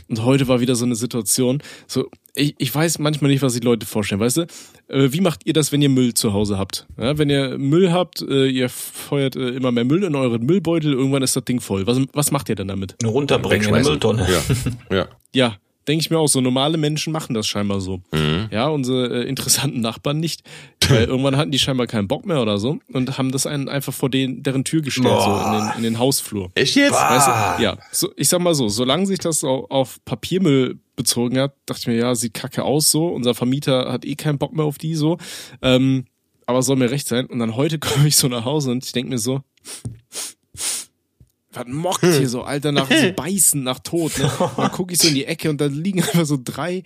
und 0.09 0.23
heute 0.25 0.49
war 0.49 0.61
wieder 0.61 0.75
so 0.75 0.85
eine 0.85 0.97
Situation, 0.97 1.63
so, 1.87 2.11
ich, 2.35 2.55
ich 2.59 2.75
weiß 2.75 2.99
manchmal 2.99 3.31
nicht, 3.31 3.43
was 3.43 3.55
sich 3.55 3.63
Leute 3.65 3.87
vorstellen, 3.87 4.21
weißt 4.21 4.37
du? 4.39 4.47
Äh, 4.89 5.13
wie 5.13 5.21
macht 5.21 5.41
ihr 5.45 5.53
das, 5.53 5.73
wenn 5.73 5.83
ihr 5.83 5.89
Müll 5.89 6.15
zu 6.15 6.33
Hause 6.33 6.59
habt? 6.59 6.87
Ja, 6.99 7.19
wenn 7.19 7.29
ihr 7.31 7.59
Müll 7.59 7.93
habt, 7.93 8.23
äh, 8.23 8.47
ihr 8.47 8.69
feuert 8.69 9.35
äh, 9.37 9.49
immer 9.51 9.73
mehr 9.73 9.85
Müll 9.85 10.05
in 10.05 10.15
euren 10.15 10.45
Müllbeutel, 10.47 10.93
irgendwann 10.93 11.23
ist 11.23 11.35
das 11.37 11.45
Ding 11.45 11.61
voll. 11.61 11.87
Was, 11.87 11.99
was 12.13 12.31
macht 12.31 12.49
ihr 12.49 12.55
denn 12.55 12.69
damit? 12.69 12.95
Nur 13.03 13.13
runterbringen 13.13 13.75
in. 13.75 13.83
Mülltonne. 13.83 14.27
Ja, 14.91 14.97
ja. 14.97 15.07
Ja, 15.35 15.57
denke 15.89 16.03
ich 16.03 16.11
mir 16.11 16.19
auch 16.19 16.29
so. 16.29 16.41
Normale 16.41 16.79
Menschen 16.79 17.13
machen 17.13 17.35
das 17.35 17.47
scheinbar 17.47 17.81
so. 17.81 18.01
Ja, 18.51 18.69
unsere 18.69 19.25
äh, 19.25 19.29
interessanten 19.29 19.81
Nachbarn 19.81 20.19
nicht. 20.21 20.43
Weil 20.89 21.05
irgendwann 21.09 21.37
hatten 21.37 21.51
die 21.51 21.59
scheinbar 21.59 21.87
keinen 21.89 22.07
Bock 22.09 22.25
mehr 22.25 22.41
oder 22.41 22.59
so 22.59 22.79
und 22.93 23.19
haben 23.19 23.33
das 23.33 23.47
einen 23.47 23.69
einfach 23.69 23.93
vor 23.93 24.09
den, 24.09 24.43
deren 24.45 24.63
Tür 24.65 24.83
gestellt, 24.83 25.21
so 25.21 25.37
in 25.47 25.53
den, 25.53 25.71
in 25.79 25.83
den 25.83 25.99
Hausflur. 25.99 26.51
Echt 26.55 26.77
jetzt? 26.77 26.93
Weißt 26.95 27.27
du? 27.59 27.63
Ja, 27.63 27.77
so, 27.93 28.11
ich 28.17 28.29
sag 28.29 28.41
mal 28.41 28.55
so, 28.55 28.69
solange 28.69 29.07
sich 29.07 29.19
das 29.19 29.43
au- 29.45 29.67
auf 29.69 29.99
Papiermüll 30.05 30.79
bezogen 30.97 31.39
hat, 31.39 31.55
dachte 31.67 31.83
ich 31.83 31.87
mir, 31.87 31.97
ja, 31.97 32.15
sieht 32.15 32.35
kacke 32.35 32.65
aus 32.65 32.91
so. 32.91 33.09
Unser 33.09 33.35
Vermieter 33.35 33.93
hat 33.93 34.05
eh 34.05 34.17
keinen 34.17 34.39
Bock 34.39 34.55
mehr 34.55 34.65
auf 34.65 34.79
die 34.79 34.95
so. 34.95 35.19
Ähm, 35.63 36.07
aber 36.47 36.63
soll 36.63 36.77
mir 36.77 36.91
recht 36.91 37.07
sein. 37.07 37.27
Und 37.27 37.39
dann 37.39 37.57
heute 37.57 37.79
komme 37.79 38.09
ich 38.09 38.17
so 38.17 38.29
nach 38.29 38.45
Hause 38.45 38.71
und 38.71 38.85
ich 38.85 38.93
denk 38.93 39.09
mir 39.09 39.19
so, 39.19 39.43
was 41.53 41.67
mockt 41.67 42.05
hier 42.05 42.29
so, 42.29 42.43
Alter, 42.43 42.73
nach 42.73 42.91
so 42.91 43.13
beißen, 43.17 43.63
nach 43.63 43.79
Tod, 43.79 44.19
ne? 44.19 44.31
Und 44.39 44.59
dann 44.59 44.73
gucke 44.73 44.93
ich 44.93 45.01
so 45.01 45.09
in 45.09 45.15
die 45.15 45.25
Ecke 45.25 45.51
und 45.51 45.61
da 45.61 45.67
liegen 45.67 46.03
einfach 46.03 46.27
so 46.27 46.39
drei, 46.43 46.83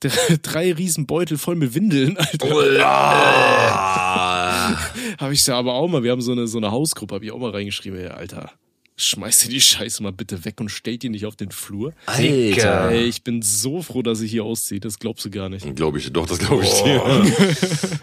drei, 0.00 0.38
drei 0.40 0.72
riesen 0.72 1.06
Beutel 1.06 1.38
voll 1.38 1.56
mit 1.56 1.74
Windeln, 1.74 2.16
Alter. 2.16 2.48
Habe 5.18 5.34
ich 5.34 5.44
da 5.44 5.58
aber 5.58 5.74
auch 5.74 5.88
mal, 5.88 6.02
wir 6.02 6.12
haben 6.12 6.22
so 6.22 6.32
eine, 6.32 6.46
so 6.46 6.58
eine 6.58 6.70
Hausgruppe, 6.70 7.14
habe 7.14 7.24
ich 7.24 7.32
auch 7.32 7.38
mal 7.38 7.50
reingeschrieben, 7.50 8.08
Alter, 8.08 8.52
schmeiß 8.98 9.40
dir 9.40 9.50
die 9.50 9.60
Scheiße 9.60 10.02
mal 10.02 10.12
bitte 10.12 10.44
weg 10.44 10.58
und 10.58 10.70
stell 10.70 10.96
die 10.96 11.10
nicht 11.10 11.26
auf 11.26 11.36
den 11.36 11.50
Flur. 11.50 11.92
Alter. 12.06 12.90
Ey, 12.90 13.04
ich 13.04 13.22
bin 13.22 13.42
so 13.42 13.82
froh, 13.82 14.02
dass 14.02 14.22
ich 14.22 14.30
hier 14.30 14.44
ausziehe, 14.44 14.80
das 14.80 14.98
glaubst 14.98 15.24
du 15.26 15.30
gar 15.30 15.50
nicht. 15.50 15.76
Glaube 15.76 15.98
ich, 15.98 16.10
doch, 16.12 16.26
das 16.26 16.38
glaube 16.38 16.64
ich 16.64 16.70
dir. 16.82 17.32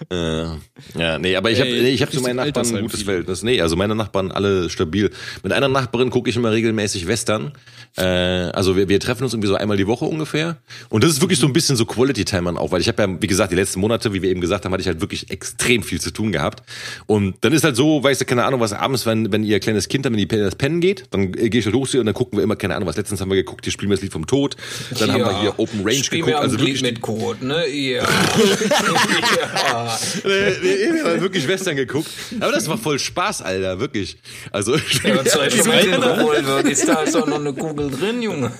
äh, 0.95 0.99
ja, 0.99 1.17
nee, 1.17 1.35
aber 1.35 1.49
ich 1.49 1.59
habe 1.59 1.69
nee, 1.69 1.89
ich 1.89 2.01
hab 2.01 2.11
zu 2.11 2.21
meinen 2.21 2.35
Nachbarn 2.35 2.75
ein 2.75 2.81
gutes. 2.83 3.01
Verhältnis. 3.03 3.41
Nee, 3.41 3.59
also 3.59 3.75
meine 3.75 3.95
Nachbarn 3.95 4.31
alle 4.31 4.69
stabil. 4.69 5.09
Mit 5.41 5.51
einer 5.51 5.67
Nachbarin 5.67 6.11
gucke 6.11 6.29
ich 6.29 6.35
immer 6.35 6.51
regelmäßig 6.51 7.07
Western. 7.07 7.53
Äh, 7.97 8.03
also 8.03 8.77
wir, 8.77 8.87
wir 8.87 8.99
treffen 8.99 9.23
uns 9.23 9.33
irgendwie 9.33 9.47
so 9.47 9.55
einmal 9.55 9.77
die 9.77 9.87
Woche 9.87 10.05
ungefähr. 10.05 10.57
Und 10.89 11.03
das 11.03 11.11
ist 11.11 11.21
wirklich 11.21 11.39
so 11.39 11.47
ein 11.47 11.53
bisschen 11.53 11.75
so 11.75 11.85
Quality 11.85 12.25
Time 12.25 12.59
auch, 12.59 12.71
weil 12.71 12.81
ich 12.81 12.87
habe 12.87 13.01
ja, 13.01 13.21
wie 13.21 13.27
gesagt, 13.27 13.51
die 13.51 13.55
letzten 13.55 13.79
Monate, 13.79 14.13
wie 14.13 14.21
wir 14.21 14.29
eben 14.29 14.41
gesagt 14.41 14.65
haben, 14.65 14.71
hatte 14.71 14.81
ich 14.81 14.87
halt 14.87 15.01
wirklich 15.01 15.31
extrem 15.31 15.81
viel 15.81 15.99
zu 15.99 16.11
tun 16.11 16.31
gehabt. 16.31 16.61
Und 17.07 17.35
dann 17.41 17.51
ist 17.53 17.63
halt 17.63 17.75
so, 17.75 18.03
weißt 18.03 18.21
du, 18.21 18.25
keine 18.25 18.43
Ahnung, 18.45 18.59
was 18.59 18.73
abends, 18.73 19.05
wenn, 19.05 19.31
wenn 19.31 19.43
ihr 19.43 19.59
kleines 19.59 19.87
Kind 19.87 20.05
dann 20.05 20.13
in 20.13 20.19
die 20.19 20.27
das 20.27 20.55
Pennen 20.55 20.82
geht, 20.83 21.05
dann 21.11 21.33
äh, 21.33 21.49
gehe 21.49 21.59
ich 21.61 21.65
halt 21.65 21.75
hoch 21.75 21.87
zu 21.87 21.95
ihr 21.97 22.01
und 22.01 22.07
dann 22.07 22.13
gucken 22.15 22.37
wir 22.37 22.43
immer, 22.43 22.57
keine 22.57 22.75
Ahnung, 22.75 22.89
was 22.89 22.97
letztens 22.97 23.21
haben 23.21 23.29
wir 23.29 23.37
geguckt, 23.37 23.63
hier 23.63 23.71
spielen 23.71 23.89
wir 23.89 23.95
das 23.95 24.03
Lied 24.03 24.11
vom 24.11 24.27
Tod. 24.27 24.57
Dann 24.99 25.13
haben 25.13 25.21
wir 25.21 25.39
hier 25.39 25.57
Open 25.57 25.79
Range 25.81 26.03
Spiel 26.03 26.19
geguckt. 26.19 26.35
Also 26.37 26.59
wirklich 26.59 26.81
mit 26.81 26.99
Code, 27.01 27.45
ne? 27.45 27.67
Ja. 27.69 28.03
ja. 28.03 29.99
Wir 30.23 31.03
haben 31.05 31.21
wirklich 31.21 31.47
Western 31.47 31.77
geguckt. 31.77 32.09
Aber 32.39 32.51
das 32.51 32.67
war 32.67 32.77
voll 32.77 32.99
Spaß, 32.99 33.41
Alter, 33.41 33.79
wirklich. 33.79 34.17
Also, 34.51 34.75
Ja, 34.75 35.23
dem 35.23 35.67
Meinung- 35.67 36.03
Revolver? 36.03 36.65
Ist 36.65 36.87
da 36.87 37.01
ist 37.03 37.15
doch 37.15 37.27
noch 37.27 37.39
eine 37.39 37.53
Kugel 37.53 37.89
drin, 37.89 38.21
Junge. 38.21 38.51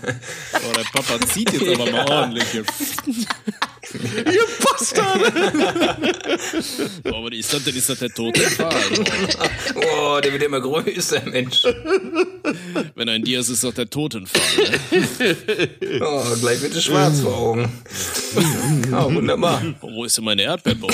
Oh, 0.53 0.71
der 0.73 0.83
Papa 0.93 1.25
zieht 1.27 1.51
jetzt 1.51 1.67
aber 1.79 1.91
mal 1.91 2.09
ordentlich 2.09 2.45
hier. 2.51 2.63
ihr 4.33 4.45
Bastarde! 4.63 5.31
Oh, 7.05 7.15
aber 7.17 7.33
ist 7.33 7.53
das 7.53 7.63
denn, 7.63 7.75
ist 7.75 7.89
das 7.89 7.99
der 7.99 8.09
tote 8.09 8.41
Pfahl? 8.41 8.73
Oh, 9.75 10.19
der 10.21 10.31
wird 10.31 10.43
immer 10.43 10.61
größer, 10.61 11.21
Mensch. 11.25 11.63
Wenn 12.95 13.09
ein 13.09 13.23
Dir 13.23 13.39
ist, 13.39 13.49
ist 13.49 13.63
doch 13.63 13.73
der 13.73 13.89
Totenpfahl. 13.89 14.41
Ne? 14.91 15.37
Oh, 16.01 16.23
gleich 16.41 16.61
wird 16.61 16.75
es 16.75 16.83
schwarz 16.85 17.19
vor 17.19 17.35
Augen. 17.35 17.71
Oh, 18.91 19.13
wunderbar. 19.13 19.61
Oh, 19.81 19.89
wo 19.93 20.05
ist 20.05 20.17
denn 20.17 20.25
meine 20.25 20.43
Erdbeerbohne? 20.43 20.93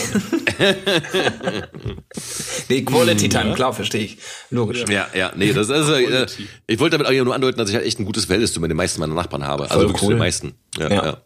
Nee, 2.70 2.82
Quality 2.84 3.30
Time, 3.30 3.54
klar, 3.54 3.74
verstehe 3.74 4.04
ich. 4.04 4.18
Logisch. 4.50 4.86
Ja, 4.90 5.08
ja, 5.14 5.32
nee, 5.36 5.54
das 5.54 5.70
ist, 5.70 5.90
äh, 5.90 6.26
ich 6.68 6.80
wollte 6.80 6.98
damit 6.98 7.08
auch 7.08 7.24
nur 7.24 7.36
andeuten, 7.36 7.58
dass 7.58 7.70
ich 7.70 7.76
halt 7.76 7.86
echt 7.86 8.00
ein 8.00 8.06
gutes 8.06 8.26
Verhältnis 8.26 8.54
zu 8.54 8.60
den 8.60 8.76
meisten 8.78 9.00
meiner 9.00 9.16
Nachbarn 9.16 9.46
habe. 9.46 9.64
Also 9.64 9.76
Voll 9.76 9.84
wirklich 9.84 10.00
zu 10.00 10.06
cool. 10.08 10.14
den 10.16 10.20
meisten. 10.20 10.54
Ja, 10.78 10.90
Ja. 10.90 11.06
ja. 11.06 11.18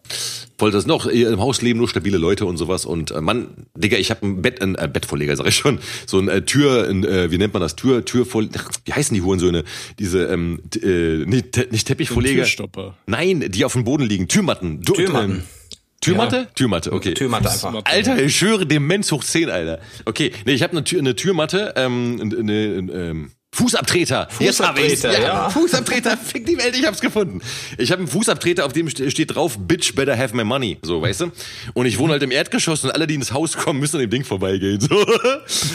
Voll, 0.59 0.71
das 0.71 0.85
noch, 0.85 1.09
hier 1.09 1.29
im 1.31 1.39
Haus 1.41 1.61
leben 1.61 1.79
nur 1.79 1.89
stabile 1.89 2.17
Leute 2.17 2.45
und 2.45 2.57
sowas 2.57 2.85
und, 2.85 3.11
äh, 3.11 3.19
Mann, 3.21 3.47
Digga, 3.75 3.97
ich 3.97 4.11
habe 4.11 4.25
ein 4.25 4.41
Bett, 4.41 4.61
ein 4.61 4.75
äh, 4.75 4.87
Bettvorleger, 4.91 5.35
sag 5.35 5.47
ich 5.47 5.55
schon, 5.55 5.79
so 6.05 6.19
ein 6.19 6.29
äh, 6.29 6.43
Tür, 6.43 6.87
ein, 6.87 7.03
äh, 7.03 7.31
wie 7.31 7.37
nennt 7.37 7.53
man 7.53 7.61
das, 7.61 7.75
Tür, 7.75 8.05
Türvoll, 8.05 8.49
ach, 8.57 8.69
wie 8.85 8.93
heißen 8.93 9.13
die 9.15 9.21
Hurensöhne? 9.21 9.63
Diese, 9.99 10.25
ähm, 10.27 10.61
äh, 10.81 11.25
nicht, 11.25 11.51
te 11.53 11.67
nicht 11.71 11.87
Teppichvorleger. 11.87 12.43
Türstopper. 12.43 12.95
Nein, 13.07 13.45
die 13.49 13.65
auf 13.65 13.73
dem 13.73 13.83
Boden 13.83 14.03
liegen, 14.05 14.27
Türmatten. 14.27 14.81
Du- 14.81 14.93
Türmatten. 14.93 15.31
ähm, 15.37 15.43
Türmatte? 16.01 16.35
Ja. 16.35 16.45
Türmatte, 16.55 16.91
okay. 16.93 17.13
Türmatte 17.13 17.49
einfach. 17.49 17.73
Alter, 17.85 18.21
ich 18.23 18.35
schwöre, 18.37 18.65
Demenz 18.65 19.11
hoch 19.11 19.23
10, 19.23 19.49
Alter. 19.49 19.79
Okay, 20.05 20.31
nee, 20.45 20.53
ich 20.53 20.61
habe 20.61 20.71
eine, 20.73 20.83
Tür, 20.83 20.99
eine 20.99 21.15
Türmatte, 21.15 21.73
ähm, 21.77 22.19
eine, 22.21 22.37
eine, 22.37 22.91
ähm, 22.93 23.31
Fußabtreter. 23.53 24.27
Fußabtreter, 24.31 25.21
ja. 25.21 25.49
Fußabtreter, 25.49 26.17
fick 26.23 26.45
die 26.45 26.57
Welt, 26.57 26.75
ich 26.77 26.85
hab's 26.85 26.99
gefunden. 27.01 27.39
Ich 27.77 27.91
habe 27.91 27.99
einen 27.99 28.07
Fußabtreter, 28.07 28.65
auf 28.65 28.73
dem 28.73 28.87
st- 28.87 29.09
steht 29.11 29.35
drauf, 29.35 29.57
Bitch 29.59 29.93
better 29.95 30.17
have 30.17 30.35
my 30.35 30.43
money, 30.43 30.77
so, 30.83 31.01
weißt 31.01 31.21
du? 31.21 31.31
Und 31.73 31.85
ich 31.85 31.97
wohne 31.99 32.13
halt 32.13 32.23
im 32.23 32.31
Erdgeschoss 32.31 32.83
und 32.83 32.91
alle, 32.91 33.07
die 33.07 33.15
ins 33.15 33.31
Haus 33.31 33.55
kommen, 33.55 33.79
müssen 33.79 33.97
an 33.97 34.01
dem 34.01 34.09
Ding 34.09 34.23
vorbeigehen, 34.25 34.79
so. 34.81 34.95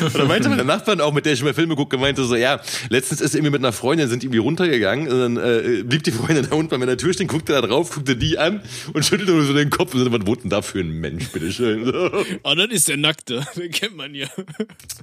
Und 0.08 0.14
dann 0.14 0.26
meinte 0.28 0.48
meine 0.48 0.64
Nachbarn 0.64 1.00
auch, 1.00 1.12
mit 1.12 1.24
der 1.26 1.32
ich 1.32 1.42
mal 1.42 1.54
Filme 1.54 1.76
gucke, 1.76 1.98
meinte 1.98 2.24
so, 2.24 2.34
ja, 2.36 2.60
letztens 2.90 3.20
ist 3.20 3.32
sie 3.32 3.38
irgendwie 3.38 3.52
mit 3.52 3.60
einer 3.60 3.72
Freundin, 3.72 4.08
sind 4.08 4.22
irgendwie 4.24 4.38
runtergegangen 4.38 5.08
und 5.08 5.18
dann 5.20 5.36
äh, 5.36 5.82
blieb 5.84 6.02
die 6.02 6.10
Freundin 6.12 6.46
da 6.48 6.56
unten 6.56 6.70
bei 6.70 6.78
meiner 6.78 6.96
Tür 6.96 7.12
stehen, 7.12 7.26
guckte 7.28 7.52
da 7.52 7.60
drauf, 7.60 7.90
guckte 7.90 8.16
die 8.16 8.38
an 8.38 8.62
und 8.92 9.04
schüttelte 9.04 9.32
nur 9.32 9.44
so 9.44 9.52
den 9.54 9.70
Kopf 9.70 9.94
und 9.94 10.00
so, 10.04 10.12
was 10.12 10.26
wohnt 10.26 10.42
denn 10.44 10.50
da 10.50 10.62
für 10.62 10.80
ein 10.80 10.90
Mensch, 11.00 11.28
bitteschön? 11.28 11.84
So. 11.84 12.10
Oh, 12.42 12.54
das 12.54 12.68
ist 12.70 12.88
der 12.88 12.96
Nackte. 12.96 13.46
Den 13.56 13.70
kennt 13.70 13.96
man 13.96 14.14
ja. 14.14 14.26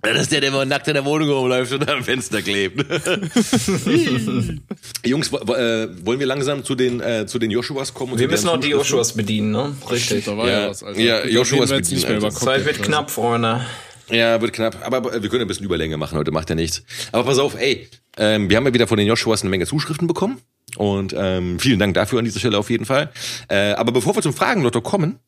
Das 0.01 0.21
ist 0.21 0.32
der, 0.32 0.41
der 0.41 0.49
immer 0.49 0.65
nackt 0.65 0.88
in 0.88 0.93
der 0.95 1.05
Wohnung 1.05 1.30
rumläuft 1.30 1.71
und 1.73 1.88
am 1.89 2.03
Fenster 2.03 2.41
klebt. 2.41 2.64
Jungs, 5.05 5.32
wo- 5.32 5.39
wo- 5.45 5.53
äh, 5.55 5.88
wollen 6.05 6.20
wir 6.20 6.26
langsam 6.28 6.63
zu 6.63 6.76
den, 6.76 6.99
äh, 7.01 7.26
zu 7.28 7.39
den 7.39 7.51
Joshuas 7.51 7.93
kommen? 7.93 8.13
und 8.13 8.20
Wir 8.20 8.28
müssen 8.28 8.49
auch 8.49 8.59
die? 8.59 8.70
Joshuas 8.70 9.13
bedienen, 9.13 9.51
ne? 9.51 9.76
Richtig. 9.89 10.26
Da 10.26 10.38
war 10.38 10.47
Ja. 10.47 10.61
ja, 10.61 10.70
was. 10.70 10.84
Also, 10.84 10.99
Ja, 10.99 11.22
da 11.22 11.28
Joshua 11.28 11.53
reden 11.55 11.63
ist 11.63 11.70
wir 11.72 11.78
jetzt 11.78 11.91
nicht 11.91 12.09
mehr 12.09 12.24
also. 12.24 12.45
Zeit 12.45 12.66
wird 12.66 12.82
knapp, 12.82 13.11
Freunde. 13.11 13.66
Ja, 14.09 14.39
wird 14.41 14.53
knapp. 14.53 14.78
Aber 14.86 15.13
äh, 15.13 15.22
wir 15.22 15.30
können 15.30 15.41
ein 15.41 15.47
bisschen 15.47 15.66
Überlänge 15.66 15.97
machen 15.97 16.18
heute, 16.18 16.32
macht 16.32 16.49
ja 16.49 16.55
nichts. 16.55 16.84
Aber 17.11 17.24
pass 17.24 17.39
auf, 17.39 17.55
ey, 17.59 17.88
ähm, 18.18 18.49
wir 18.49 18.57
haben 18.57 18.66
ja 18.66 18.74
wieder 18.74 18.88
von 18.88 18.97
den 18.97 19.07
Joshuas 19.07 19.41
eine 19.41 19.49
Menge 19.49 19.66
Zuschriften 19.66 20.07
bekommen. 20.07 20.39
Und 20.78 21.15
ähm, 21.17 21.59
vielen 21.59 21.80
Dank 21.80 21.93
dafür 21.93 22.19
an 22.19 22.26
dieser 22.26 22.39
Stelle 22.39 22.57
auf 22.57 22.69
jeden 22.69 22.86
Fall. 22.86 23.11
Äh, 23.49 23.71
aber 23.73 23.91
bevor 23.91 24.15
wir 24.15 24.21
zum 24.21 24.34
Fragenlotto 24.34 24.82
kommen, 24.82 25.19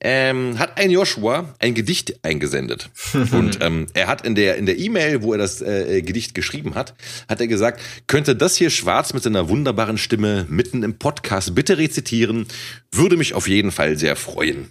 ähm, 0.00 0.58
hat 0.58 0.78
ein 0.78 0.90
Joshua 0.90 1.54
ein 1.58 1.74
Gedicht 1.74 2.24
eingesendet. 2.24 2.90
Und 3.32 3.58
ähm, 3.60 3.86
er 3.94 4.06
hat 4.06 4.26
in 4.26 4.34
der 4.34 4.56
in 4.56 4.66
der 4.66 4.78
E-Mail, 4.78 5.22
wo 5.22 5.32
er 5.32 5.38
das 5.38 5.60
äh, 5.62 6.02
Gedicht 6.02 6.34
geschrieben 6.34 6.74
hat, 6.74 6.94
hat 7.28 7.40
er 7.40 7.46
gesagt, 7.46 7.80
könnte 8.06 8.36
das 8.36 8.56
hier 8.56 8.70
Schwarz 8.70 9.12
mit 9.12 9.22
seiner 9.22 9.48
wunderbaren 9.48 9.98
Stimme 9.98 10.46
mitten 10.48 10.82
im 10.82 10.98
Podcast 10.98 11.54
bitte 11.54 11.78
rezitieren, 11.78 12.46
würde 12.92 13.16
mich 13.16 13.34
auf 13.34 13.48
jeden 13.48 13.72
Fall 13.72 13.96
sehr 13.98 14.16
freuen. 14.16 14.70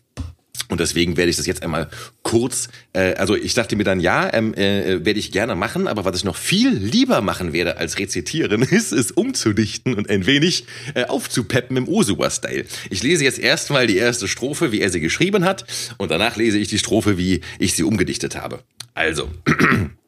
Und 0.70 0.80
deswegen 0.80 1.18
werde 1.18 1.30
ich 1.30 1.38
das 1.38 1.45
jetzt 1.45 1.63
einmal 1.63 1.89
kurz, 2.24 2.70
äh, 2.93 3.13
also 3.16 3.36
ich 3.36 3.53
dachte 3.53 3.76
mir 3.76 3.84
dann, 3.84 3.99
ja, 3.99 4.34
ähm, 4.34 4.53
äh, 4.55 5.05
werde 5.05 5.20
ich 5.20 5.32
gerne 5.32 5.55
machen, 5.55 5.88
aber 5.88 6.05
was 6.05 6.18
ich 6.18 6.24
noch 6.24 6.36
viel 6.36 6.70
lieber 6.70 7.22
machen 7.22 7.53
werde 7.53 7.78
als 7.78 7.99
rezitieren, 7.99 8.61
ist, 8.70 8.91
es 8.91 9.11
umzudichten 9.11 9.93
und 9.93 10.09
ein 10.09 10.26
wenig 10.26 10.66
äh, 10.93 11.05
aufzupeppen 11.05 11.78
im 11.78 11.88
Osua-Style. 11.88 12.66
Ich 12.89 13.03
lese 13.03 13.24
jetzt 13.24 13.39
erstmal 13.39 13.88
die 13.88 13.97
erste 13.97 14.28
Strophe, 14.28 14.72
wie 14.72 14.82
er 14.82 14.89
sie 14.89 14.99
geschrieben 14.99 15.45
hat, 15.45 15.66
und 15.97 16.11
danach 16.11 16.36
lese 16.36 16.57
ich 16.57 16.68
die 16.68 16.80
Strophe, 16.80 17.18
wie 17.18 17.41
ich 17.59 17.74
sie 17.74 17.84
umgedichtet 17.84 18.36
habe. 18.36 18.59
Also. 18.93 19.30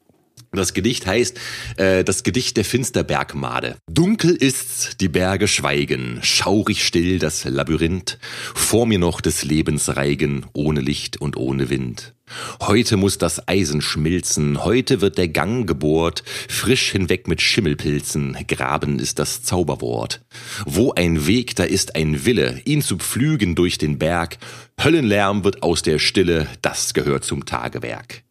Das 0.58 0.74
Gedicht 0.74 1.06
heißt 1.06 1.40
äh, 1.78 2.04
das 2.04 2.24
Gedicht 2.24 2.58
der 2.58 2.66
Finsterbergmade. 2.66 3.78
Dunkel 3.90 4.36
ist's, 4.36 4.98
die 5.00 5.08
Berge 5.08 5.48
schweigen, 5.48 6.20
schaurig 6.24 6.84
still 6.84 7.20
das 7.20 7.46
Labyrinth, 7.46 8.18
vor 8.56 8.86
mir 8.88 9.00
noch 9.00 9.22
des 9.22 9.44
Lebens 9.44 9.96
Reigen, 9.96 10.46
ohne 10.54 10.82
Licht 10.82 11.22
und 11.22 11.38
ohne 11.38 11.70
Wind. 11.70 12.16
Heute 12.62 12.98
muss 12.98 13.18
das 13.18 13.48
Eisen 13.48 13.82
schmilzen, 13.82 14.66
heute 14.66 15.00
wird 15.00 15.18
der 15.18 15.30
Gang 15.30 15.68
gebohrt, 15.68 16.24
frisch 16.50 16.92
hinweg 16.92 17.28
mit 17.28 17.42
Schimmelpilzen, 17.42 18.36
graben 18.48 19.00
ist 19.00 19.20
das 19.20 19.44
Zauberwort. 19.44 20.22
Wo 20.66 20.92
ein 20.92 21.28
Weg, 21.28 21.56
da 21.56 21.64
ist 21.64 21.96
ein 21.96 22.26
Wille, 22.26 22.62
ihn 22.66 22.82
zu 22.82 22.98
pflügen 22.98 23.56
durch 23.56 23.78
den 23.78 23.98
Berg, 23.98 24.40
Höllenlärm 24.84 25.44
wird 25.44 25.64
aus 25.64 25.84
der 25.84 26.00
Stille, 26.00 26.48
das 26.62 26.94
gehört 26.94 27.24
zum 27.24 27.46
Tagewerk. 27.46 28.27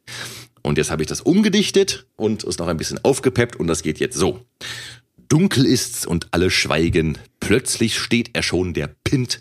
Und 0.67 0.79
jetzt 0.79 0.91
habe 0.91 1.01
ich 1.01 1.09
das 1.09 1.21
umgedichtet 1.21 2.09
und 2.17 2.43
ist 2.43 2.59
noch 2.59 2.67
ein 2.67 2.77
bisschen 2.77 2.99
aufgepeppt 3.05 3.55
und 3.55 3.69
das 3.69 3.85
geht 3.85 4.01
jetzt 4.01 4.19
so. 4.19 4.41
Dunkel 5.29 5.67
ist's 5.67 6.07
und 6.07 6.29
alle 6.31 6.51
schweigen. 6.51 7.19
Plötzlich 7.41 7.99
steht 7.99 8.31
er 8.33 8.43
schon, 8.43 8.75
der 8.75 8.89
Pint. 9.05 9.41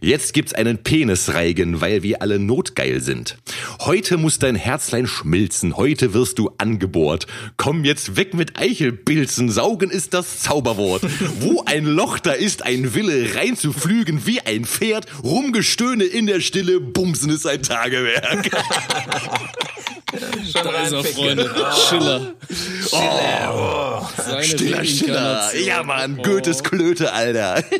Jetzt 0.00 0.32
gibt's 0.32 0.54
einen 0.54 0.82
Penisreigen, 0.82 1.80
weil 1.80 2.02
wir 2.02 2.22
alle 2.22 2.38
notgeil 2.38 3.00
sind. 3.00 3.36
Heute 3.80 4.16
muss 4.16 4.38
dein 4.38 4.54
Herzlein 4.54 5.06
schmilzen, 5.06 5.76
heute 5.76 6.14
wirst 6.14 6.38
du 6.38 6.50
angebohrt. 6.58 7.26
Komm 7.56 7.84
jetzt 7.84 8.16
weg 8.16 8.34
mit 8.34 8.58
Eichelpilzen, 8.58 9.50
saugen 9.50 9.90
ist 9.90 10.14
das 10.14 10.40
Zauberwort. 10.40 11.02
Wo 11.40 11.62
ein 11.64 11.84
Loch, 11.84 12.18
da 12.18 12.32
ist 12.32 12.64
ein 12.64 12.94
Wille, 12.94 13.34
reinzuflügen 13.34 14.26
wie 14.26 14.40
ein 14.40 14.64
Pferd, 14.64 15.06
rumgestöhne 15.22 16.04
in 16.04 16.26
der 16.26 16.40
Stille, 16.40 16.80
bumsen 16.80 17.30
ist 17.30 17.46
ein 17.46 17.62
Tagewerk. 17.62 18.50
Schon 20.52 20.64
Da 20.64 20.82
ist 20.82 20.92
er. 20.92 21.04
Freunde. 21.04 21.50
Schiller. 21.88 22.34
Oh. 22.92 24.06
Seine 24.16 24.44
Stiller, 24.44 24.84
stiller. 24.84 25.23
Reinkarnation. 25.24 25.64
Ja, 25.66 25.82
Mann, 25.82 26.18
Oh. 26.18 26.22
Goethes 26.22 26.62
Klöte, 26.62 27.12
Alter. 27.12 27.62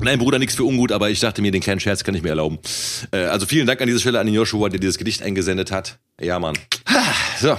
Nein, 0.00 0.18
Bruder, 0.18 0.38
nichts 0.38 0.54
für 0.54 0.64
ungut, 0.64 0.92
aber 0.92 1.10
ich 1.10 1.18
dachte 1.20 1.42
mir, 1.42 1.50
den 1.50 1.60
kleinen 1.60 1.80
Scherz 1.80 2.04
kann 2.04 2.14
ich 2.14 2.22
mir 2.22 2.28
erlauben. 2.30 2.58
Äh, 3.10 3.24
also 3.24 3.46
vielen 3.46 3.66
Dank 3.66 3.80
an 3.80 3.86
dieser 3.88 3.98
Stelle 4.00 4.20
an 4.20 4.26
den 4.26 4.34
Joshua, 4.34 4.68
der 4.68 4.78
dieses 4.78 4.96
Gedicht 4.98 5.22
eingesendet 5.22 5.72
hat. 5.72 5.98
Ja, 6.20 6.38
Mann. 6.38 6.54
Ha, 6.88 7.02
So, 7.40 7.56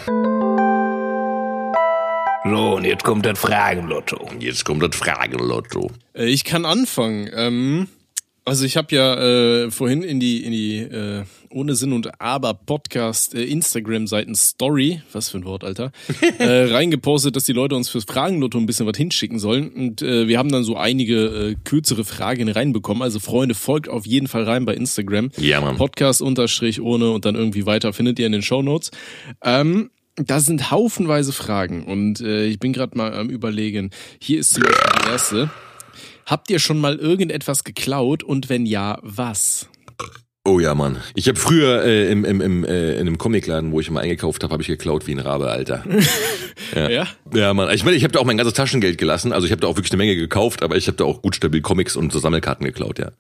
So, 2.50 2.76
und 2.76 2.86
jetzt 2.86 3.04
kommt 3.04 3.26
das 3.26 3.38
Fragenlotto. 3.38 4.30
jetzt 4.40 4.64
kommt 4.66 4.82
das 4.84 4.96
Fragenlotto. 4.96 5.92
Äh, 6.14 6.26
Ich 6.26 6.44
kann 6.46 6.66
anfangen. 6.66 7.30
Ähm, 7.36 7.88
also 8.46 8.66
ich 8.66 8.78
habe 8.78 8.96
ja 8.96 9.16
äh, 9.16 9.72
vorhin 9.72 10.04
in 10.04 10.20
die 10.20 10.44
in 10.44 10.52
die 10.52 10.78
äh, 10.78 11.24
ohne 11.50 11.76
Sinn 11.76 11.94
und 11.94 12.22
Aber 12.22 12.54
Podcast 12.54 13.34
äh, 13.34 13.44
Instagram 13.44 14.08
Seiten 14.08 14.36
Story, 14.36 15.02
was 15.12 15.30
für 15.30 15.38
ein 15.38 15.46
Wort, 15.46 15.64
Alter, 15.64 15.92
äh, 16.40 16.72
reingepostet, 16.72 17.36
dass 17.36 17.44
die 17.44 17.54
Leute 17.54 17.76
uns 17.76 17.90
fürs 17.90 18.06
Fragenlotto 18.06 18.58
ein 18.58 18.66
bisschen 18.66 18.86
was 18.86 18.98
hinschicken 18.98 19.40
sollen 19.40 19.70
und 19.70 20.02
äh, 20.02 20.28
wir 20.28 20.38
haben 20.38 20.52
dann 20.52 20.64
so 20.64 20.78
einige 20.78 21.26
äh, 21.26 21.56
kürzere 21.64 22.04
Fragen 22.04 22.50
reinbekommen. 22.50 23.04
Also 23.04 23.20
Freunde, 23.20 23.56
folgt 23.56 23.90
auf 23.90 24.06
jeden 24.06 24.28
Fall 24.28 24.44
rein 24.44 24.66
bei 24.66 24.74
Instagram. 24.74 25.32
Ja, 25.38 25.62
Mann. 25.62 25.78
Podcast 25.78 26.22
unterstrich 26.22 26.82
ohne 26.82 27.12
und 27.12 27.26
dann 27.26 27.36
irgendwie 27.36 27.66
weiter 27.66 27.94
findet 27.94 28.20
ihr 28.20 28.26
in 28.26 28.32
den 28.32 28.42
Shownotes. 28.42 28.92
Ähm, 29.44 29.90
da 30.16 30.40
sind 30.40 30.70
haufenweise 30.72 31.32
Fragen 31.32 31.86
und 31.86 32.22
äh, 32.22 32.46
ich 32.46 32.60
bin 32.60 32.74
gerade 32.74 32.98
mal 32.98 33.14
am 33.14 33.30
überlegen. 33.30 33.92
Hier 34.20 34.40
ist 34.40 34.54
zum 34.54 34.64
Beispiel 34.64 35.02
die 35.04 35.10
erste. 35.12 35.50
Habt 36.30 36.52
ihr 36.52 36.60
schon 36.60 36.80
mal 36.80 36.96
irgendetwas 36.96 37.64
geklaut 37.64 38.22
und 38.22 38.50
wenn 38.50 38.68
ja, 38.68 39.00
was? 39.02 39.68
Oh 40.46 40.60
ja, 40.60 40.76
Mann. 40.76 41.02
Ich 41.16 41.28
habe 41.28 41.40
früher 41.40 41.84
äh, 41.84 42.12
im, 42.12 42.24
im, 42.24 42.40
im, 42.40 42.64
äh, 42.64 42.94
in 42.94 43.02
einem 43.02 43.18
Comicladen, 43.18 43.72
wo 43.72 43.80
ich 43.80 43.90
mal 43.90 44.02
eingekauft 44.02 44.44
habe, 44.44 44.54
habe 44.54 44.62
ich 44.62 44.68
geklaut 44.68 45.08
wie 45.08 45.14
ein 45.14 45.20
Rabe, 45.20 45.50
Alter. 45.50 45.84
Ja? 46.76 47.08
Ja, 47.34 47.54
Mann. 47.56 47.74
Ich 47.74 47.84
meine, 47.84 47.98
ich 47.98 48.04
habe 48.04 48.12
da 48.12 48.20
auch 48.20 48.26
mein 48.26 48.38
ganzes 48.38 48.54
Taschengeld 48.54 49.00
gelassen. 49.00 49.34
Also 49.34 49.48
ich 49.48 49.52
habe 49.52 49.62
da 49.62 49.68
auch 49.68 49.76
wirklich 49.76 49.92
eine 49.92 49.98
Menge 49.98 50.16
gekauft, 50.16 50.62
aber 50.62 50.76
ich 50.76 50.86
habe 50.86 50.98
da 50.98 51.04
auch 51.04 51.24
gut 51.24 51.36
stabil 51.36 51.62
Comics 51.62 51.96
und 51.96 52.14
so 52.14 52.20
Sammelkarten 52.20 52.64
geklaut, 52.64 53.00
ja. 53.00 53.12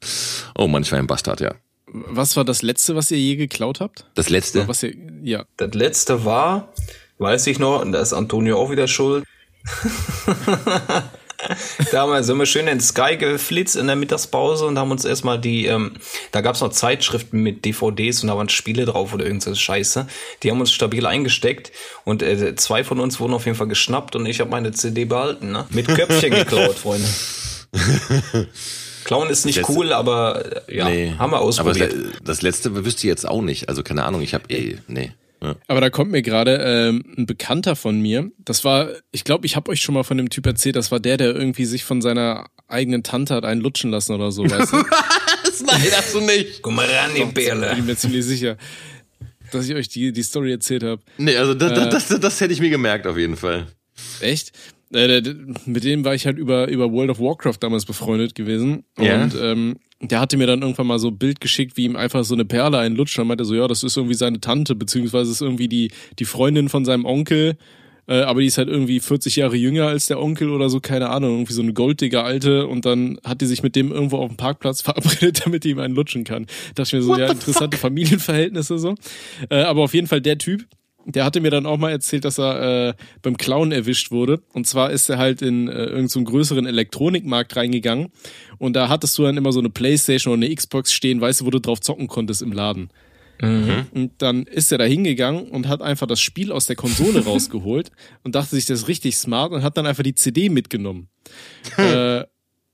Oh 0.55 0.67
Mann, 0.67 0.83
ich 0.83 0.91
war 0.91 0.99
ein 0.99 1.07
Bastard, 1.07 1.41
ja. 1.41 1.55
Was 1.87 2.37
war 2.37 2.45
das 2.45 2.61
letzte, 2.61 2.95
was 2.95 3.09
ihr 3.09 3.17
je 3.17 3.37
geklaut 3.37 3.79
habt? 3.79 4.05
Das 4.13 4.29
letzte. 4.29 4.67
Was 4.67 4.83
ihr, 4.83 4.93
ja. 5.23 5.45
Das 5.57 5.73
letzte 5.73 6.25
war, 6.25 6.73
weiß 7.17 7.47
ich 7.47 7.57
noch, 7.57 7.81
und 7.81 7.93
da 7.93 8.01
ist 8.01 8.13
Antonio 8.13 8.59
auch 8.59 8.69
wieder 8.69 8.87
schuld. 8.87 9.23
da 11.91 12.01
haben 12.01 12.11
wir, 12.11 12.23
sind 12.23 12.37
wir 12.37 12.45
schön 12.45 12.61
in 12.67 12.77
den 12.77 12.81
Sky 12.81 13.17
geflitzt 13.17 13.75
in 13.75 13.87
der 13.87 13.95
Mittagspause 13.95 14.65
und 14.65 14.77
haben 14.79 14.91
uns 14.91 15.05
erstmal 15.05 15.39
die, 15.39 15.65
ähm, 15.65 15.93
da 16.31 16.41
gab's 16.41 16.61
noch 16.61 16.69
Zeitschriften 16.71 17.41
mit 17.41 17.65
DVDs 17.65 18.21
und 18.21 18.27
da 18.29 18.37
waren 18.37 18.49
Spiele 18.49 18.85
drauf 18.85 19.13
oder 19.13 19.25
irgend 19.25 19.43
so 19.43 19.53
Scheiße. 19.53 20.07
Die 20.43 20.51
haben 20.51 20.59
uns 20.59 20.71
stabil 20.71 21.05
eingesteckt 21.05 21.71
und 22.05 22.21
äh, 22.23 22.55
zwei 22.55 22.83
von 22.83 22.99
uns 22.99 23.19
wurden 23.19 23.33
auf 23.33 23.45
jeden 23.45 23.57
Fall 23.57 23.67
geschnappt 23.67 24.15
und 24.15 24.25
ich 24.25 24.39
habe 24.39 24.49
meine 24.51 24.71
CD 24.71 25.05
behalten, 25.05 25.51
ne? 25.51 25.65
Mit 25.69 25.87
Köpfchen 25.87 26.31
geklaut, 26.31 26.75
Freunde. 26.77 27.07
Klauen 29.03 29.29
ist 29.29 29.45
nicht 29.45 29.59
Das- 29.59 29.69
cool, 29.69 29.91
aber 29.93 30.67
äh, 30.69 30.77
ja, 30.77 30.89
Nee. 30.89 31.13
haben 31.17 31.31
wir 31.31 31.37
Aber 31.37 31.41
ausprobiert. 31.45 31.93
das, 31.93 32.11
das 32.23 32.41
letzte 32.41 32.75
wüsste 32.85 32.99
ich 32.99 33.09
jetzt 33.09 33.27
auch 33.27 33.41
nicht. 33.41 33.69
Also 33.69 33.81
keine 33.83 34.03
Ahnung, 34.05 34.21
ich 34.21 34.33
habe 34.33 34.43
eh, 34.53 34.77
nee. 34.87 35.11
Ja. 35.41 35.55
Aber 35.67 35.79
da 35.81 35.89
kommt 35.89 36.11
mir 36.11 36.21
gerade 36.21 36.57
ähm, 36.61 37.03
ein 37.17 37.25
Bekannter 37.25 37.75
von 37.75 37.99
mir. 38.01 38.29
Das 38.39 38.63
war, 38.65 38.89
ich 39.11 39.23
glaube, 39.23 39.45
ich 39.45 39.55
habe 39.55 39.71
euch 39.71 39.79
schon 39.81 39.95
mal 39.95 40.03
von 40.03 40.17
dem 40.17 40.29
Typ 40.29 40.45
erzählt. 40.45 40.75
Das 40.75 40.91
war 40.91 40.99
der, 40.99 41.17
der 41.17 41.33
irgendwie 41.33 41.65
sich 41.65 41.85
von 41.85 42.01
seiner 42.01 42.47
eigenen 42.67 43.03
Tante 43.03 43.33
hat 43.35 43.45
einen 43.45 43.61
lutschen 43.61 43.89
lassen 43.89 44.13
oder 44.13 44.31
so, 44.31 44.43
weißt 44.43 44.73
du? 44.73 44.77
Nein, 45.65 45.81
das 45.91 46.11
du 46.11 46.19
nicht. 46.21 46.61
Guck 46.61 46.73
mal 46.73 46.85
ran, 46.85 47.11
die 47.15 47.21
Bin 47.23 47.33
Bärle. 47.33 47.73
ich 47.77 47.83
mir 47.83 47.95
ziemlich 47.95 48.25
sicher, 48.25 48.57
dass 49.51 49.67
ich 49.67 49.75
euch 49.75 49.87
die, 49.89 50.11
die 50.11 50.23
Story 50.23 50.51
erzählt 50.51 50.83
habe. 50.83 51.01
Nee, 51.17 51.35
also 51.37 51.53
das, 51.53 51.71
Äh. 51.71 51.89
das, 51.89 52.07
das, 52.09 52.19
das 52.19 52.41
hätte 52.41 52.53
ich 52.53 52.59
mir 52.59 52.69
gemerkt 52.69 53.07
auf 53.07 53.17
jeden 53.17 53.37
Fall. 53.37 53.67
Echt? 54.19 54.51
Äh, 54.93 55.21
mit 55.65 55.83
dem 55.83 56.03
war 56.03 56.15
ich 56.15 56.25
halt 56.25 56.37
über, 56.37 56.67
über 56.67 56.91
World 56.91 57.11
of 57.11 57.19
Warcraft 57.19 57.57
damals 57.61 57.85
befreundet 57.85 58.35
gewesen. 58.35 58.83
Ja. 58.99 59.23
Und 59.23 59.35
ähm, 59.39 59.77
der 60.01 60.19
hatte 60.19 60.37
mir 60.37 60.47
dann 60.47 60.61
irgendwann 60.61 60.87
mal 60.87 60.99
so 60.99 61.09
ein 61.09 61.17
Bild 61.17 61.41
geschickt, 61.41 61.75
wie 61.75 61.85
ihm 61.85 61.95
einfach 61.95 62.23
so 62.23 62.33
eine 62.33 62.45
Perle 62.45 62.77
einlutscht. 62.77 63.19
Und 63.19 63.27
meinte 63.27 63.45
so, 63.45 63.55
ja, 63.55 63.67
das 63.67 63.83
ist 63.83 63.97
irgendwie 63.97 64.15
seine 64.15 64.39
Tante, 64.39 64.75
beziehungsweise 64.75 65.31
ist 65.31 65.41
irgendwie 65.41 65.67
die, 65.67 65.91
die 66.19 66.25
Freundin 66.25 66.69
von 66.69 66.85
seinem 66.85 67.05
Onkel. 67.05 67.57
Äh, 68.07 68.21
aber 68.21 68.41
die 68.41 68.47
ist 68.47 68.57
halt 68.57 68.69
irgendwie 68.69 68.99
40 68.99 69.35
Jahre 69.35 69.55
jünger 69.55 69.87
als 69.87 70.07
der 70.07 70.19
Onkel 70.19 70.49
oder 70.49 70.69
so, 70.69 70.79
keine 70.79 71.09
Ahnung, 71.09 71.31
irgendwie 71.31 71.53
so 71.53 71.61
eine 71.61 71.73
goldige 71.73 72.23
Alte 72.23 72.65
und 72.65 72.85
dann 72.85 73.19
hat 73.23 73.41
die 73.41 73.45
sich 73.45 73.61
mit 73.61 73.75
dem 73.75 73.91
irgendwo 73.91 74.17
auf 74.17 74.29
dem 74.29 74.37
Parkplatz 74.37 74.81
verabredet, 74.81 75.45
damit 75.45 75.63
die 75.63 75.69
ihm 75.69 75.79
einen 75.79 75.93
lutschen 75.93 76.23
kann. 76.23 76.47
Da 76.73 76.83
dachte 76.83 76.87
ich 76.87 76.93
mir 76.93 77.01
so, 77.03 77.11
What 77.11 77.19
ja, 77.19 77.31
interessante 77.31 77.77
Familienverhältnisse 77.77 78.79
so. 78.79 78.95
Äh, 79.49 79.61
aber 79.61 79.83
auf 79.83 79.93
jeden 79.93 80.07
Fall 80.07 80.21
der 80.21 80.39
Typ, 80.39 80.65
der 81.05 81.25
hatte 81.25 81.41
mir 81.41 81.51
dann 81.51 81.65
auch 81.65 81.77
mal 81.77 81.91
erzählt, 81.91 82.25
dass 82.25 82.37
er 82.39 82.89
äh, 82.89 82.93
beim 83.21 83.37
Clown 83.37 83.71
erwischt 83.71 84.11
wurde. 84.11 84.41
Und 84.53 84.67
zwar 84.67 84.91
ist 84.91 85.09
er 85.09 85.17
halt 85.17 85.41
in 85.41 85.67
äh, 85.67 85.71
irgendeinen 85.71 86.07
so 86.09 86.23
größeren 86.23 86.65
Elektronikmarkt 86.65 87.55
reingegangen. 87.55 88.09
Und 88.57 88.73
da 88.73 88.89
hattest 88.89 89.17
du 89.17 89.23
dann 89.23 89.37
immer 89.37 89.51
so 89.51 89.59
eine 89.59 89.69
Playstation 89.69 90.33
oder 90.33 90.45
eine 90.45 90.53
Xbox 90.53 90.93
stehen, 90.93 91.21
weißt 91.21 91.41
du, 91.41 91.45
wo 91.45 91.49
du 91.49 91.59
drauf 91.59 91.79
zocken 91.79 92.07
konntest 92.07 92.41
im 92.41 92.51
Laden. 92.51 92.89
Und 93.93 94.11
dann 94.17 94.43
ist 94.43 94.71
er 94.71 94.77
da 94.77 94.83
hingegangen 94.83 95.49
und 95.49 95.69
hat 95.69 95.81
einfach 95.81 96.07
das 96.07 96.19
Spiel 96.19 96.51
aus 96.51 96.65
der 96.65 96.75
Konsole 96.75 97.19
rausgeholt 97.25 97.89
und 98.23 98.35
dachte 98.35 98.55
sich, 98.55 98.65
das 98.65 98.81
ist 98.81 98.87
richtig 98.89 99.15
smart 99.15 99.53
und 99.53 99.63
hat 99.63 99.77
dann 99.77 99.85
einfach 99.85 100.03
die 100.03 100.15
CD 100.15 100.49
mitgenommen. 100.49 101.07
äh, 101.77 102.25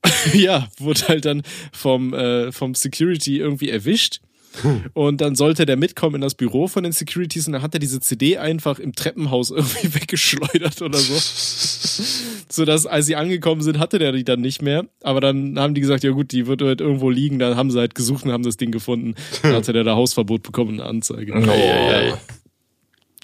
ja, 0.34 0.68
wurde 0.78 1.08
halt 1.08 1.26
dann 1.26 1.44
vom, 1.72 2.14
äh, 2.14 2.52
vom 2.52 2.76
Security 2.76 3.38
irgendwie 3.40 3.70
erwischt. 3.70 4.22
Und 4.94 5.22
dann 5.22 5.36
sollte 5.36 5.66
der 5.66 5.78
mitkommen 5.78 6.16
in 6.16 6.22
das 6.22 6.36
Büro 6.36 6.68
von 6.68 6.84
den 6.84 6.92
Securities 6.92 7.48
und 7.48 7.54
dann 7.54 7.62
hat 7.62 7.74
er 7.74 7.80
diese 7.80 8.00
CD 8.00 8.38
einfach 8.38 8.80
im 8.80 8.94
Treppenhaus 8.94 9.52
irgendwie 9.56 9.94
weggeschleudert 9.96 10.82
oder 10.82 10.98
so. 10.98 11.14
Sodass, 12.50 12.86
als 12.86 13.06
sie 13.06 13.16
angekommen 13.16 13.62
sind, 13.62 13.80
hatte 13.80 14.00
der 14.00 14.12
die 14.12 14.24
dann 14.24 14.42
nicht 14.42 14.62
mehr. 14.62 14.86
Aber 15.02 15.22
dann 15.22 15.60
haben 15.60 15.74
die 15.74 15.82
gesagt, 15.82 16.04
ja 16.04 16.12
gut, 16.12 16.32
die 16.32 16.48
wird 16.48 16.62
halt 16.62 16.82
irgendwo 16.82 17.10
liegen. 17.10 17.40
Dann 17.40 17.56
haben 17.56 17.72
sie 17.72 17.80
halt 17.80 17.96
gesucht 17.96 18.26
und 18.26 18.32
haben 18.32 18.44
das 18.44 18.58
Ding 18.58 18.72
gefunden. 18.72 19.16
Dann 19.42 19.54
hatte 19.54 19.74
der 19.74 19.84
da 19.84 19.96
Hausverbot 19.96 20.44
bekommen, 20.44 20.80
eine 20.80 20.90
Anzeige. 20.90 21.34
Oh. 21.36 22.18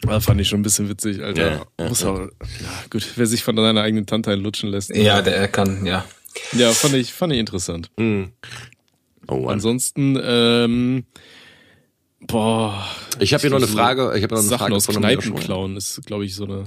Das 0.08 0.26
fand 0.26 0.42
ich 0.42 0.48
schon 0.48 0.62
ein 0.62 0.64
bisschen 0.64 0.90
witzig, 0.90 1.22
Alter. 1.22 1.52
Ja, 1.52 1.66
ja, 1.80 1.88
Muss 1.88 2.04
auch, 2.04 2.20
ja, 2.20 2.28
gut, 2.90 3.08
wer 3.16 3.26
sich 3.28 3.44
von 3.44 3.56
seiner 3.56 3.82
eigenen 3.82 4.06
Tante 4.06 4.34
lutschen 4.36 4.70
lässt. 4.70 4.96
Ja, 4.96 5.22
der 5.22 5.48
kann, 5.48 5.86
ja. 5.86 6.06
Ja, 6.54 6.72
fand 6.72 6.96
ich, 6.96 7.14
fand 7.14 7.34
ich 7.34 7.40
interessant. 7.40 7.92
Oh. 9.28 9.48
Ansonsten, 9.48 10.18
ähm, 10.22 11.06
boah. 12.22 12.86
Ich 13.20 13.34
habe 13.34 13.42
hier 13.42 13.50
noch 13.50 13.58
eine 13.58 13.68
so 13.68 13.76
Frage. 13.76 14.14
Ich 14.16 14.24
habe 14.24 14.34
noch 14.34 14.42
eine 14.42 14.50
Sachen 14.50 14.60
Frage 14.60 14.76
aus 14.76 14.86
von 14.86 14.96
einem 14.96 15.04
Kneipen 15.04 15.32
Joshua. 15.32 15.46
klauen 15.46 15.78
ist, 15.78 16.06
glaube 16.06 16.26
ich, 16.26 16.36
so 16.36 16.46
eine. 16.46 16.66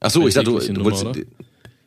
Ach 0.00 0.10
so, 0.10 0.26
ich 0.26 0.34
dachte, 0.34 0.50
du, 0.50 0.58
du 0.58 0.84
wolltest. 0.84 1.04
oder? 1.04 1.20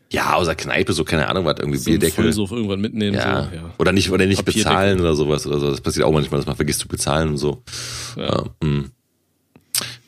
Ja, 0.09 0.35
außer 0.35 0.55
Kneipe, 0.55 0.93
so 0.93 1.03
keine 1.03 1.27
Ahnung, 1.27 1.45
was 1.45 1.59
irgendwie 1.59 1.77
So 1.77 1.89
Bierdeckel. 1.89 2.23
Vollsuff 2.23 2.51
irgendwann 2.51 2.79
mitnehmen. 2.79 3.15
Ja. 3.15 3.49
So, 3.49 3.55
ja. 3.55 3.73
Oder 3.77 3.91
nicht, 3.91 4.09
oder 4.09 4.25
nicht 4.25 4.45
bezahlen 4.45 4.99
oder 5.01 5.15
sowas 5.15 5.45
oder 5.45 5.59
so. 5.59 5.69
Das 5.69 5.81
passiert 5.81 6.05
auch 6.05 6.13
manchmal, 6.13 6.39
dass 6.39 6.47
man 6.47 6.55
vergisst 6.55 6.79
zu 6.79 6.87
bezahlen 6.87 7.29
und 7.29 7.37
so. 7.37 7.63
Ja. 8.15 8.45
hm. 8.63 8.91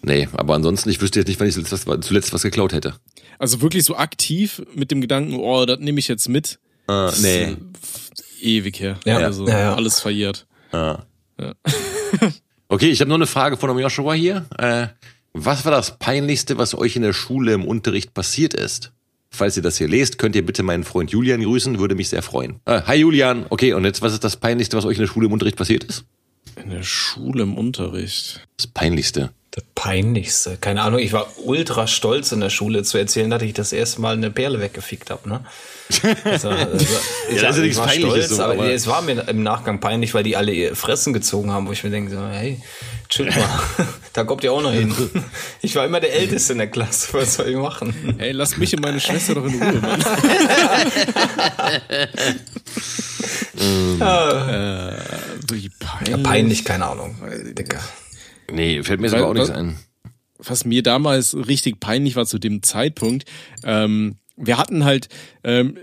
Nee, 0.01 0.30
aber 0.32 0.55
ansonsten, 0.55 0.89
ich 0.89 1.01
wüsste 1.01 1.19
jetzt 1.19 1.27
nicht, 1.27 1.39
wann 1.39 1.47
ich 1.47 1.53
zuletzt 1.53 1.86
was, 1.86 1.99
zuletzt 2.01 2.34
was 2.34 2.41
geklaut 2.41 2.71
hätte. 2.71 2.95
Also 3.38 3.61
wirklich 3.61 3.84
so 3.84 3.97
aktiv 3.97 4.61
mit 4.73 4.91
dem 4.91 5.01
Gedanken, 5.01 5.36
oh, 5.36 5.65
das 5.65 5.80
nehme 5.80 5.99
ich 5.99 6.07
jetzt 6.07 6.30
mit. 6.30 6.59
Das 6.88 7.21
nee. 7.21 7.57
Ewig 8.42 8.80
her. 8.80 9.00
Ja. 9.06 9.18
Also 9.18 9.48
Ja, 9.48 9.60
ja. 9.60 9.76
alles 9.76 10.00
verjährt. 10.00 10.46
Okay, 12.72 12.90
ich 12.90 13.02
habe 13.02 13.10
noch 13.10 13.16
eine 13.16 13.26
Frage 13.26 13.58
von 13.58 13.72
einem 13.72 13.80
Joshua 13.80 14.14
hier. 14.14 14.46
Äh, 14.60 14.88
was 15.34 15.66
war 15.66 15.72
das 15.72 15.98
Peinlichste, 15.98 16.60
was 16.60 16.76
euch 16.76 16.96
in 16.96 17.02
der 17.02 17.14
Schule 17.14 17.54
im 17.54 17.66
Unterricht 17.66 18.14
passiert 18.14 18.54
ist? 18.54 18.92
Falls 19.32 19.58
ihr 19.58 19.64
das 19.64 19.78
hier 19.80 19.88
lest, 19.88 20.20
könnt 20.20 20.36
ihr 20.36 20.46
bitte 20.46 20.62
meinen 20.62 20.84
Freund 20.84 21.12
Julian 21.12 21.42
grüßen, 21.42 21.80
würde 21.80 21.96
mich 21.96 22.10
sehr 22.10 22.22
freuen. 22.22 22.60
Äh, 22.66 22.82
hi 22.86 22.98
Julian. 22.98 23.48
Okay, 23.50 23.74
und 23.74 23.86
jetzt, 23.86 24.04
was 24.04 24.14
ist 24.14 24.24
das 24.24 24.38
Peinlichste, 24.38 24.78
was 24.78 24.86
euch 24.86 24.98
in 24.98 25.02
der 25.02 25.08
Schule 25.08 25.26
im 25.26 25.34
Unterricht 25.34 25.58
passiert 25.58 25.84
ist? 25.84 26.06
In 26.64 26.70
der 26.70 26.84
Schule 26.84 27.42
im 27.42 27.58
Unterricht. 27.58 28.48
Das 28.58 28.68
Peinlichste. 28.68 29.32
Das 29.52 29.64
Peinlichste. 29.74 30.58
Keine 30.58 30.84
Ahnung, 30.84 31.00
ich 31.00 31.12
war 31.12 31.28
ultra 31.44 31.88
stolz 31.88 32.32
in 32.32 32.40
der 32.40 32.52
Schule 32.52 32.84
zu 32.84 33.00
erzählen, 33.00 33.32
dass 33.32 33.42
ich 33.42 33.54
das 33.54 33.74
erste 33.74 34.00
Mal 34.02 34.16
eine 34.16 34.30
Perle 34.30 34.60
weggefickt 34.60 35.10
habe. 35.10 35.28
Ne? 35.28 35.44
Also, 36.24 36.50
also, 36.50 36.50
ich, 36.50 36.52
Ja, 36.52 36.78
das 36.78 36.78
ist 36.78 37.42
ja 37.42 37.50
ich 37.50 37.58
nichts 37.62 37.80
Peinliches 37.80 38.26
stolz, 38.28 38.40
aber, 38.40 38.54
aber- 38.54 38.72
es 38.72 38.86
war 38.88 39.02
mir 39.02 39.28
im 39.28 39.42
Nachgang 39.44 39.80
peinlich, 39.80 40.14
weil 40.14 40.24
die 40.24 40.36
alle 40.38 40.52
ihr 40.54 40.76
Fressen 40.76 41.14
gezogen 41.14 41.52
haben, 41.52 41.68
wo 41.68 41.72
ich 41.72 41.84
mir 41.84 41.90
denke, 41.90 42.12
so, 42.12 42.22
hey, 42.28 42.62
chill 43.10 43.26
mal, 43.26 43.60
da 44.14 44.24
kommt 44.24 44.44
ihr 44.44 44.54
auch 44.54 44.62
noch 44.62 44.72
hin. 44.72 44.94
Ich 45.62 45.76
war 45.76 45.86
immer 45.86 46.00
der 46.00 46.14
Älteste 46.14 46.54
in 46.54 46.60
der 46.60 46.68
Klasse, 46.68 47.10
was 47.14 47.34
soll 47.36 47.50
ich 47.50 47.56
machen? 47.58 48.16
Ey, 48.18 48.32
lass 48.32 48.56
mich 48.58 48.74
und 48.76 48.82
meine 48.82 49.00
Schwester 49.00 49.34
doch 49.36 49.46
in 49.46 49.62
Ruhe, 49.62 49.82
Mann. 49.82 50.02
äh, 54.00 54.94
wie 55.52 55.70
peinlich. 55.80 56.10
Ja, 56.10 56.18
peinlich, 56.18 56.66
keine 56.66 56.86
Ahnung. 56.88 57.16
Digga. 57.58 57.80
Nee, 58.52 58.84
fällt 58.84 59.00
mir 59.02 59.12
aber 59.14 59.28
auch 59.28 59.34
nichts 59.34 59.50
ein. 59.50 59.78
was 60.38 60.66
mir 60.66 60.82
damals 60.84 61.36
richtig 61.36 61.80
peinlich 61.80 62.16
war 62.16 62.26
zu 62.26 62.40
dem 62.40 62.64
Zeitpunkt, 62.64 63.26
ähm, 63.64 64.18
wir 64.40 64.58
hatten 64.58 64.86
halt 64.86 65.10
ähm, 65.44 65.78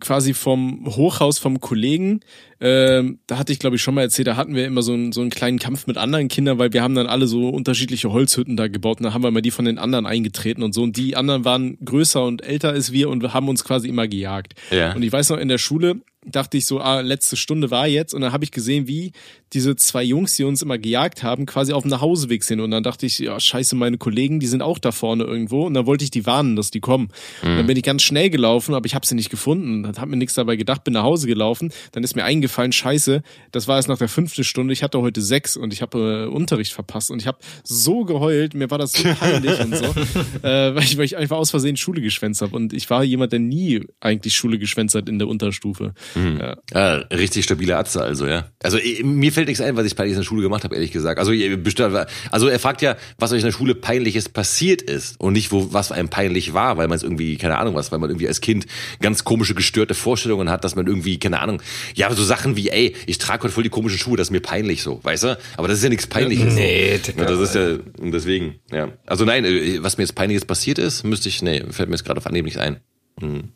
quasi 0.00 0.34
vom 0.34 0.86
Hochhaus 0.86 1.38
vom 1.38 1.60
Kollegen, 1.60 2.20
ähm, 2.60 3.18
da 3.26 3.38
hatte 3.38 3.52
ich 3.52 3.58
glaube 3.58 3.76
ich 3.76 3.82
schon 3.82 3.94
mal 3.94 4.02
erzählt, 4.02 4.28
da 4.28 4.36
hatten 4.36 4.54
wir 4.54 4.66
immer 4.66 4.82
so 4.82 4.92
einen, 4.92 5.12
so 5.12 5.20
einen 5.20 5.30
kleinen 5.30 5.58
Kampf 5.58 5.86
mit 5.86 5.96
anderen 5.96 6.28
Kindern, 6.28 6.58
weil 6.58 6.72
wir 6.72 6.82
haben 6.82 6.94
dann 6.94 7.06
alle 7.06 7.26
so 7.26 7.48
unterschiedliche 7.48 8.12
Holzhütten 8.12 8.56
da 8.56 8.68
gebaut 8.68 8.98
und 8.98 9.04
dann 9.04 9.14
haben 9.14 9.22
wir 9.22 9.30
mal 9.30 9.42
die 9.42 9.50
von 9.50 9.64
den 9.64 9.78
anderen 9.78 10.06
eingetreten 10.06 10.62
und 10.62 10.72
so. 10.74 10.82
Und 10.82 10.96
die 10.96 11.16
anderen 11.16 11.44
waren 11.44 11.78
größer 11.84 12.24
und 12.24 12.42
älter 12.42 12.70
als 12.70 12.92
wir 12.92 13.08
und 13.08 13.32
haben 13.34 13.48
uns 13.48 13.64
quasi 13.64 13.88
immer 13.88 14.08
gejagt. 14.08 14.54
Ja. 14.70 14.94
Und 14.94 15.02
ich 15.02 15.12
weiß 15.12 15.30
noch, 15.30 15.38
in 15.38 15.48
der 15.48 15.58
Schule 15.58 16.00
dachte 16.26 16.56
ich 16.56 16.66
so, 16.66 16.80
ah, 16.80 17.00
letzte 17.00 17.36
Stunde 17.36 17.70
war 17.70 17.86
jetzt. 17.86 18.12
Und 18.12 18.20
dann 18.20 18.32
habe 18.32 18.44
ich 18.44 18.50
gesehen, 18.50 18.88
wie 18.88 19.12
diese 19.52 19.76
zwei 19.76 20.02
Jungs, 20.02 20.34
die 20.34 20.44
uns 20.44 20.60
immer 20.60 20.76
gejagt 20.76 21.22
haben, 21.22 21.46
quasi 21.46 21.72
auf 21.72 21.82
dem 21.82 21.90
Nachhauseweg 21.90 22.42
sind. 22.42 22.60
Und 22.60 22.72
dann 22.72 22.82
dachte 22.82 23.06
ich, 23.06 23.18
ja, 23.20 23.38
scheiße, 23.38 23.76
meine 23.76 23.96
Kollegen, 23.96 24.40
die 24.40 24.46
sind 24.46 24.60
auch 24.60 24.78
da 24.78 24.90
vorne 24.90 25.24
irgendwo. 25.24 25.66
Und 25.66 25.74
dann 25.74 25.86
wollte 25.86 26.04
ich 26.04 26.10
die 26.10 26.26
warnen, 26.26 26.56
dass 26.56 26.70
die 26.70 26.80
kommen. 26.80 27.08
Und 27.42 27.56
dann 27.56 27.66
bin 27.66 27.76
ich 27.76 27.84
ganz 27.84 28.02
schnell 28.02 28.28
gelaufen, 28.28 28.74
aber 28.74 28.86
ich 28.86 28.94
habe 28.94 29.06
sie 29.06 29.14
nicht 29.14 29.30
gefunden, 29.30 29.86
hab 29.96 30.08
mir 30.08 30.16
nichts 30.16 30.34
dabei 30.34 30.56
gedacht, 30.56 30.82
bin 30.84 30.94
nach 30.94 31.04
Hause 31.04 31.28
gelaufen, 31.28 31.72
dann 31.92 32.02
ist 32.02 32.16
mir 32.16 32.24
eingefallen, 32.24 32.45
scheiße, 32.48 33.22
das 33.52 33.68
war 33.68 33.76
erst 33.76 33.88
nach 33.88 33.98
der 33.98 34.08
fünften 34.08 34.44
Stunde, 34.44 34.72
ich 34.72 34.82
hatte 34.82 35.00
heute 35.00 35.22
sechs 35.22 35.56
und 35.56 35.72
ich 35.72 35.82
habe 35.82 36.26
äh, 36.28 36.34
Unterricht 36.34 36.72
verpasst 36.72 37.10
und 37.10 37.20
ich 37.20 37.26
habe 37.26 37.38
so 37.64 38.04
geheult, 38.04 38.54
mir 38.54 38.70
war 38.70 38.78
das 38.78 38.92
so 38.92 39.08
peinlich 39.20 39.58
und 39.60 39.76
so, 39.76 39.84
äh, 40.42 40.74
weil, 40.74 40.82
ich, 40.82 40.96
weil 40.96 41.04
ich 41.04 41.16
einfach 41.16 41.36
aus 41.36 41.50
Versehen 41.50 41.76
Schule 41.76 42.00
geschwänzt 42.00 42.42
habe 42.42 42.54
und 42.56 42.72
ich 42.72 42.88
war 42.90 43.02
jemand, 43.04 43.32
der 43.32 43.40
nie 43.40 43.84
eigentlich 44.00 44.34
Schule 44.34 44.58
geschwänzt 44.58 44.94
hat 44.94 45.08
in 45.08 45.18
der 45.18 45.28
Unterstufe. 45.28 45.94
Ja. 46.14 46.56
Ja, 46.72 46.94
richtig 47.12 47.44
stabile 47.44 47.76
Atze 47.76 48.02
also, 48.02 48.26
ja. 48.26 48.50
Also 48.62 48.78
mir 49.02 49.32
fällt 49.32 49.48
nichts 49.48 49.60
ein, 49.60 49.76
was 49.76 49.86
ich 49.86 49.96
peinlich 49.96 50.14
in 50.14 50.20
der 50.20 50.26
Schule 50.26 50.42
gemacht 50.42 50.64
habe, 50.64 50.74
ehrlich 50.74 50.92
gesagt. 50.92 51.18
Also 51.18 51.32
also 52.30 52.48
er 52.48 52.58
fragt 52.58 52.82
ja, 52.82 52.96
was 53.18 53.32
euch 53.32 53.40
in 53.40 53.46
der 53.46 53.52
Schule 53.52 53.74
peinliches 53.74 54.28
passiert 54.28 54.82
ist 54.82 55.20
und 55.20 55.32
nicht, 55.32 55.52
wo 55.52 55.72
was 55.72 55.92
einem 55.92 56.08
peinlich 56.08 56.54
war, 56.54 56.76
weil 56.76 56.88
man 56.88 56.96
es 56.96 57.02
irgendwie, 57.02 57.36
keine 57.36 57.58
Ahnung 57.58 57.74
was, 57.74 57.92
weil 57.92 57.98
man 57.98 58.10
irgendwie 58.10 58.28
als 58.28 58.40
Kind 58.40 58.66
ganz 59.00 59.24
komische, 59.24 59.54
gestörte 59.54 59.94
Vorstellungen 59.94 60.50
hat, 60.50 60.64
dass 60.64 60.76
man 60.76 60.86
irgendwie, 60.86 61.18
keine 61.18 61.40
Ahnung, 61.40 61.62
ja, 61.94 62.12
so 62.12 62.24
Sachen 62.24 62.35
wie, 62.44 62.68
ey, 62.68 62.94
ich 63.06 63.18
trage 63.18 63.44
heute 63.44 63.52
voll 63.52 63.62
die 63.64 63.70
komischen 63.70 63.98
Schuhe, 63.98 64.16
das 64.16 64.28
ist 64.28 64.32
mir 64.32 64.40
peinlich 64.40 64.82
so, 64.82 65.00
weißt 65.02 65.24
du? 65.24 65.38
Aber 65.56 65.68
das 65.68 65.78
ist 65.78 65.84
ja 65.84 65.90
nichts 65.90 66.06
Peinliches. 66.06 66.54
Nee, 66.54 66.98
so. 67.04 67.12
Das 67.12 67.40
ist 67.40 67.54
ja, 67.54 67.78
und 67.98 68.12
deswegen, 68.12 68.60
ja. 68.70 68.92
Also 69.06 69.24
nein, 69.24 69.44
äh, 69.44 69.82
was 69.82 69.96
mir 69.96 70.04
jetzt 70.04 70.14
Peinliches 70.14 70.44
passiert 70.44 70.78
ist, 70.78 71.04
müsste 71.04 71.28
ich, 71.28 71.42
nee, 71.42 71.62
fällt 71.70 71.88
mir 71.88 71.96
jetzt 71.96 72.04
gerade 72.04 72.18
auf 72.18 72.26
Anhieb 72.26 72.44
nichts 72.44 72.58
ein. 72.58 72.80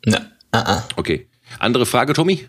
Na, 0.05 0.31
ah, 0.51 0.59
ah. 0.59 0.87
Okay. 0.95 1.27
Andere 1.59 1.85
Frage, 1.85 2.13
Tommy? 2.13 2.47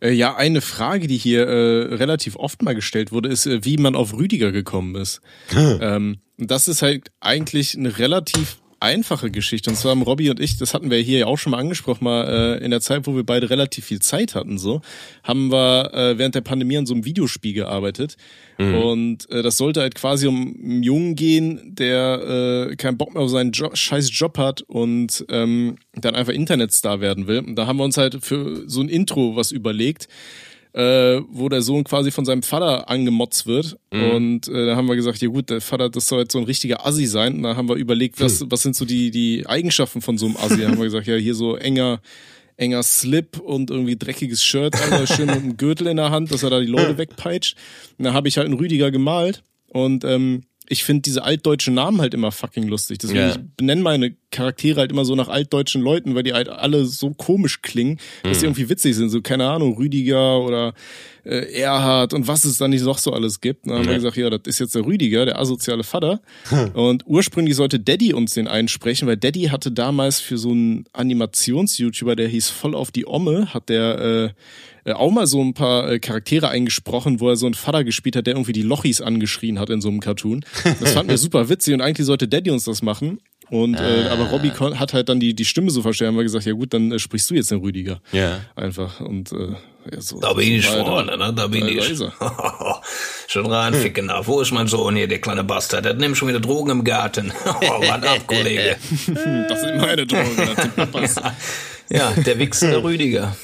Äh, 0.00 0.12
ja, 0.12 0.36
eine 0.36 0.60
Frage, 0.60 1.06
die 1.06 1.16
hier 1.16 1.46
äh, 1.46 1.94
relativ 1.94 2.36
oft 2.36 2.62
mal 2.62 2.74
gestellt 2.74 3.12
wurde, 3.12 3.28
ist, 3.28 3.46
äh, 3.46 3.64
wie 3.64 3.76
man 3.78 3.96
auf 3.96 4.14
Rüdiger 4.14 4.52
gekommen 4.52 4.94
ist. 4.94 5.20
ähm, 5.56 6.18
das 6.36 6.68
ist 6.68 6.82
halt 6.82 7.10
eigentlich 7.20 7.76
eine 7.76 7.98
relativ 7.98 8.58
einfache 8.80 9.30
Geschichte. 9.30 9.70
Und 9.70 9.76
zwar 9.76 9.92
haben 9.92 10.02
Robby 10.02 10.30
und 10.30 10.40
ich, 10.40 10.56
das 10.56 10.74
hatten 10.74 10.90
wir 10.90 10.98
hier 10.98 11.18
ja 11.20 11.26
auch 11.26 11.38
schon 11.38 11.52
mal 11.52 11.58
angesprochen, 11.58 12.04
mal 12.04 12.58
äh, 12.58 12.64
in 12.64 12.70
der 12.70 12.80
Zeit, 12.80 13.06
wo 13.06 13.14
wir 13.14 13.24
beide 13.24 13.50
relativ 13.50 13.86
viel 13.86 14.00
Zeit 14.00 14.34
hatten, 14.34 14.58
so, 14.58 14.80
haben 15.22 15.50
wir 15.50 15.92
äh, 15.94 16.18
während 16.18 16.34
der 16.34 16.40
Pandemie 16.40 16.76
an 16.76 16.86
so 16.86 16.94
einem 16.94 17.04
Videospiel 17.04 17.54
gearbeitet. 17.54 18.16
Und 18.58 19.30
äh, 19.30 19.42
das 19.42 19.56
sollte 19.56 19.80
halt 19.80 19.94
quasi 19.94 20.26
um 20.26 20.56
einen 20.62 20.82
Jungen 20.82 21.14
gehen, 21.14 21.74
der 21.76 22.68
äh, 22.70 22.76
keinen 22.76 22.98
Bock 22.98 23.14
mehr 23.14 23.22
auf 23.22 23.30
seinen 23.30 23.52
jo 23.52 23.70
scheiß 23.72 24.10
Job 24.12 24.36
hat 24.36 24.62
und 24.62 25.24
ähm, 25.28 25.76
dann 25.94 26.16
einfach 26.16 26.32
Internetstar 26.32 27.00
werden 27.00 27.26
will. 27.28 27.38
Und 27.38 27.56
da 27.56 27.66
haben 27.66 27.76
wir 27.76 27.84
uns 27.84 27.96
halt 27.96 28.18
für 28.24 28.68
so 28.68 28.80
ein 28.80 28.88
Intro 28.88 29.36
was 29.36 29.52
überlegt 29.52 30.08
äh, 30.72 31.20
wo 31.30 31.48
der 31.48 31.62
Sohn 31.62 31.84
quasi 31.84 32.10
von 32.10 32.24
seinem 32.24 32.42
Vater 32.42 32.88
angemotzt 32.88 33.46
wird. 33.46 33.78
Und 33.90 34.48
äh, 34.48 34.66
da 34.66 34.76
haben 34.76 34.88
wir 34.88 34.96
gesagt, 34.96 35.20
ja 35.20 35.28
gut, 35.28 35.50
der 35.50 35.60
Vater, 35.60 35.88
das 35.88 36.06
soll 36.06 36.20
jetzt 36.20 36.32
so 36.32 36.38
ein 36.38 36.44
richtiger 36.44 36.86
Assi 36.86 37.06
sein. 37.06 37.36
Und 37.36 37.42
da 37.42 37.56
haben 37.56 37.68
wir 37.68 37.76
überlegt, 37.76 38.20
was, 38.20 38.44
was 38.48 38.62
sind 38.62 38.76
so 38.76 38.84
die, 38.84 39.10
die 39.10 39.46
Eigenschaften 39.46 40.00
von 40.00 40.18
so 40.18 40.26
einem 40.26 40.36
Assi. 40.36 40.60
Da 40.60 40.68
haben 40.68 40.78
wir 40.78 40.84
gesagt, 40.90 41.06
ja, 41.06 41.16
hier 41.16 41.34
so 41.34 41.56
enger, 41.56 42.00
enger 42.56 42.82
Slip 42.82 43.38
und 43.38 43.70
irgendwie 43.70 43.96
dreckiges 43.96 44.42
Shirt, 44.44 44.74
Alter, 44.74 45.06
schön 45.06 45.26
mit 45.26 45.36
einem 45.36 45.56
Gürtel 45.56 45.86
in 45.86 45.96
der 45.96 46.10
Hand, 46.10 46.32
dass 46.32 46.42
er 46.42 46.50
da 46.50 46.60
die 46.60 46.66
Leute 46.66 46.98
wegpeitscht. 46.98 47.56
Und 47.96 48.04
da 48.04 48.12
habe 48.12 48.28
ich 48.28 48.36
halt 48.36 48.46
einen 48.46 48.58
Rüdiger 48.58 48.90
gemalt 48.90 49.42
und 49.68 50.04
ähm, 50.04 50.42
ich 50.70 50.84
finde 50.84 51.02
diese 51.02 51.22
altdeutschen 51.24 51.74
Namen 51.74 52.00
halt 52.00 52.12
immer 52.14 52.30
fucking 52.32 52.68
lustig. 52.68 52.98
Deswegen 52.98 53.20
Ja. 53.20 53.30
ich 53.30 53.38
benenne 53.56 53.82
meine 53.82 54.14
Charaktere 54.30 54.80
halt 54.80 54.92
immer 54.92 55.04
so 55.06 55.14
nach 55.14 55.28
altdeutschen 55.28 55.80
Leuten, 55.80 56.14
weil 56.14 56.22
die 56.22 56.34
halt 56.34 56.48
alle 56.50 56.84
so 56.84 57.10
komisch 57.10 57.62
klingen, 57.62 57.98
dass 58.22 58.38
die 58.38 58.44
Mhm. 58.44 58.50
irgendwie 58.52 58.68
witzig 58.68 58.94
sind. 58.94 59.08
So, 59.08 59.22
keine 59.22 59.48
Ahnung, 59.48 59.76
Rüdiger 59.78 60.40
oder 60.42 60.74
äh, 61.24 61.52
Erhard 61.60 62.14
und 62.14 62.26
was 62.26 62.44
es 62.46 62.56
da 62.58 62.68
nicht 62.68 62.84
noch 62.84 62.98
so 62.98 63.12
alles 63.12 63.40
gibt. 63.40 63.64
Und 63.64 63.70
dann 63.70 63.78
haben 63.80 63.86
wir 63.86 63.92
Ja. 63.92 63.98
gesagt, 63.98 64.16
ja, 64.16 64.30
das 64.30 64.40
ist 64.46 64.60
jetzt 64.60 64.74
der 64.74 64.84
Rüdiger, 64.86 65.26
der 65.26 65.38
asoziale 65.38 65.82
Vater. 65.84 66.20
und 66.74 67.04
ursprünglich 67.06 67.54
sollte 67.56 67.78
Daddy 67.80 68.12
uns 68.14 68.34
den 68.34 68.48
einsprechen, 68.48 69.06
weil 69.08 69.16
Daddy 69.18 69.44
hatte 69.44 69.70
damals 69.72 70.20
für 70.20 70.38
so 70.38 70.50
einen 70.50 70.84
Animations-YouTuber, 70.92 72.16
der 72.16 72.28
hieß 72.28 72.48
voll 72.50 72.74
auf 72.74 72.90
die 72.90 73.06
Omme, 73.06 73.52
hat 73.52 73.68
der 73.68 73.98
äh, 73.98 74.30
auch 74.96 75.10
mal 75.10 75.26
so 75.26 75.42
ein 75.42 75.54
paar 75.54 75.90
äh, 75.90 75.98
Charaktere 75.98 76.48
eingesprochen, 76.48 77.20
wo 77.20 77.28
er 77.28 77.36
so 77.36 77.46
einen 77.46 77.54
Vater 77.54 77.84
gespielt 77.84 78.16
hat, 78.16 78.26
der 78.26 78.34
irgendwie 78.34 78.52
die 78.52 78.62
Lochis 78.62 79.00
angeschrien 79.00 79.58
hat 79.58 79.70
in 79.70 79.80
so 79.80 79.88
einem 79.88 80.00
Cartoon. 80.00 80.44
Das 80.80 80.92
fanden 80.92 81.10
wir 81.10 81.18
super 81.18 81.48
witzig 81.48 81.74
und 81.74 81.80
eigentlich 81.80 82.06
sollte 82.06 82.28
Daddy 82.28 82.50
uns 82.50 82.64
das 82.64 82.82
machen. 82.82 83.20
Und 83.50 83.76
äh, 83.80 84.08
aber 84.10 84.24
Robbie 84.24 84.50
hat 84.50 84.92
halt 84.92 85.08
dann 85.08 85.20
die 85.20 85.34
die 85.34 85.46
Stimme 85.46 85.70
so 85.70 85.80
verstanden, 85.80 86.12
haben 86.12 86.18
wir 86.18 86.24
gesagt, 86.24 86.44
ja 86.44 86.52
gut, 86.52 86.74
dann 86.74 86.92
äh, 86.92 86.98
sprichst 86.98 87.30
du 87.30 87.34
jetzt 87.34 87.50
den 87.50 87.60
Rüdiger. 87.60 88.00
Ja. 88.12 88.40
Einfach 88.56 89.00
und 89.00 89.32
äh, 89.32 89.54
ja, 89.90 90.00
so. 90.00 90.20
Da 90.20 90.34
bin 90.34 90.52
ich 90.52 90.66
vorne, 90.66 91.16
ne? 91.16 91.32
Da 91.34 91.46
bin 91.46 91.66
ich. 91.66 91.98
Schon 93.28 93.46
reinficken 93.46 94.08
da. 94.08 94.26
Wo 94.26 94.40
ist 94.40 94.52
mein 94.52 94.66
Sohn 94.66 94.96
hier, 94.96 95.08
der 95.08 95.20
kleine 95.20 95.44
Bastard? 95.44 95.84
Der 95.84 95.94
nimmt 95.94 96.16
schon 96.16 96.28
wieder 96.28 96.40
Drogen 96.40 96.70
im 96.70 96.84
Garten. 96.84 97.32
Oh, 97.60 97.86
wart 97.86 98.06
ab, 98.06 98.26
Kollege. 98.26 98.76
Das 99.48 99.60
sind 99.62 99.78
meine 99.78 100.06
Drogen, 100.06 100.36
das 100.36 100.56
sind 100.56 100.76
Papas. 100.76 101.16
Ja, 101.90 102.12
der 102.12 102.38
wichsende 102.38 102.82
Rüdiger. 102.82 103.36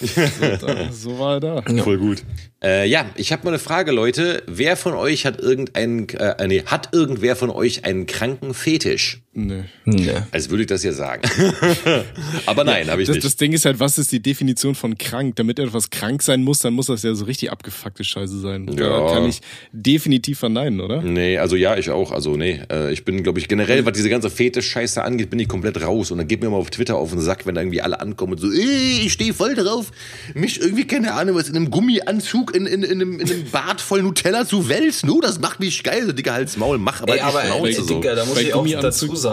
So 0.00 1.18
war 1.18 1.34
er 1.34 1.40
da. 1.40 1.82
Voll 1.82 1.98
gut. 1.98 2.22
Äh, 2.62 2.88
ja, 2.88 3.06
ich 3.16 3.32
habe 3.32 3.44
mal 3.44 3.50
eine 3.50 3.58
Frage, 3.58 3.90
Leute. 3.92 4.42
Wer 4.46 4.76
von 4.76 4.94
euch 4.94 5.26
hat 5.26 5.40
irgendeinen, 5.40 6.08
äh, 6.10 6.46
nee, 6.46 6.62
hat 6.64 6.90
irgendwer 6.92 7.36
von 7.36 7.50
euch 7.50 7.84
einen 7.84 8.06
kranken 8.06 8.54
Fetisch? 8.54 9.22
Nee. 9.40 9.62
Ne. 9.84 10.26
Als 10.32 10.50
würde 10.50 10.62
ich 10.64 10.66
das 10.66 10.82
hier 10.82 10.92
sagen. 10.92 11.22
Aber 12.46 12.64
nein, 12.64 12.90
habe 12.90 13.02
ich 13.02 13.06
Das, 13.06 13.14
nicht. 13.14 13.24
das 13.24 13.36
Ding 13.36 13.52
ist 13.52 13.64
halt, 13.64 13.78
was 13.78 13.96
ist 13.98 14.10
die 14.10 14.20
Definition 14.20 14.74
von 14.74 14.98
krank? 14.98 15.36
Damit 15.36 15.58
etwas 15.58 15.90
krank 15.90 16.22
sein 16.22 16.42
muss, 16.42 16.58
dann 16.58 16.74
muss 16.74 16.86
das 16.86 17.02
ja 17.04 17.14
so 17.14 17.24
richtig 17.24 17.52
abgefuckte 17.52 18.02
Scheiße 18.02 18.40
sein. 18.40 18.66
Da 18.66 18.84
Ja. 19.06 19.12
kann 19.14 19.28
ich 19.28 19.40
definitiv 19.72 20.40
verneinen, 20.40 20.80
oder? 20.80 21.02
Nee, 21.02 21.38
also 21.38 21.54
ja, 21.56 21.76
ich 21.76 21.90
auch. 21.90 22.10
Also 22.10 22.36
nee, 22.36 22.60
äh, 22.70 22.92
ich 22.92 23.04
bin, 23.04 23.22
glaube 23.22 23.38
ich, 23.38 23.46
generell, 23.48 23.86
was 23.86 23.92
diese 23.92 24.08
ganze 24.10 24.28
Fetisch-Scheiße 24.30 25.02
angeht, 25.04 25.30
bin 25.30 25.38
ich 25.38 25.48
komplett 25.48 25.80
raus. 25.82 26.10
Und 26.10 26.18
dann 26.18 26.26
geht 26.26 26.42
mir 26.42 26.50
mal 26.50 26.56
auf 26.56 26.70
Twitter 26.70 26.96
auf 26.96 27.10
den 27.10 27.20
Sack, 27.20 27.46
wenn 27.46 27.54
da 27.54 27.60
irgendwie 27.60 27.80
alle 27.80 28.00
ankommen 28.00 28.32
und 28.32 28.38
so, 28.40 28.50
ey, 28.50 29.02
ich 29.06 29.12
stehe 29.12 29.32
voll 29.32 29.54
drauf, 29.54 29.92
mich 30.34 30.60
irgendwie, 30.60 30.86
keine 30.86 31.14
Ahnung, 31.14 31.36
was 31.36 31.48
in 31.48 31.54
einem 31.56 31.70
Gummianzug 31.70 32.54
in, 32.56 32.66
in, 32.66 32.82
in, 32.82 32.90
einem, 33.00 33.20
in 33.20 33.30
einem 33.30 33.44
Bad 33.52 33.80
voll 33.80 34.02
Nutella 34.02 34.46
zu 34.46 34.68
wälzen. 34.68 35.10
Oh, 35.10 35.20
das 35.20 35.38
macht 35.40 35.60
mich 35.60 35.82
geil. 35.82 36.06
So, 36.06 36.12
Dicker, 36.12 36.32
halt's 36.32 36.56
Maul, 36.56 36.78
mach 36.78 37.02
aber 37.02 37.14
Ey, 37.14 37.20
aber 37.20 37.42
Schnauze 37.44 37.66
ey, 37.68 37.72
so. 37.74 37.94
Digga, 38.00 38.14
da 38.14 38.24
muss 38.24 38.34
Bei 38.34 38.42
ich 38.42 38.54
auch 38.54 38.64
Gummianzug- 38.64 38.80
dazu 38.82 39.16
sagen, 39.16 39.27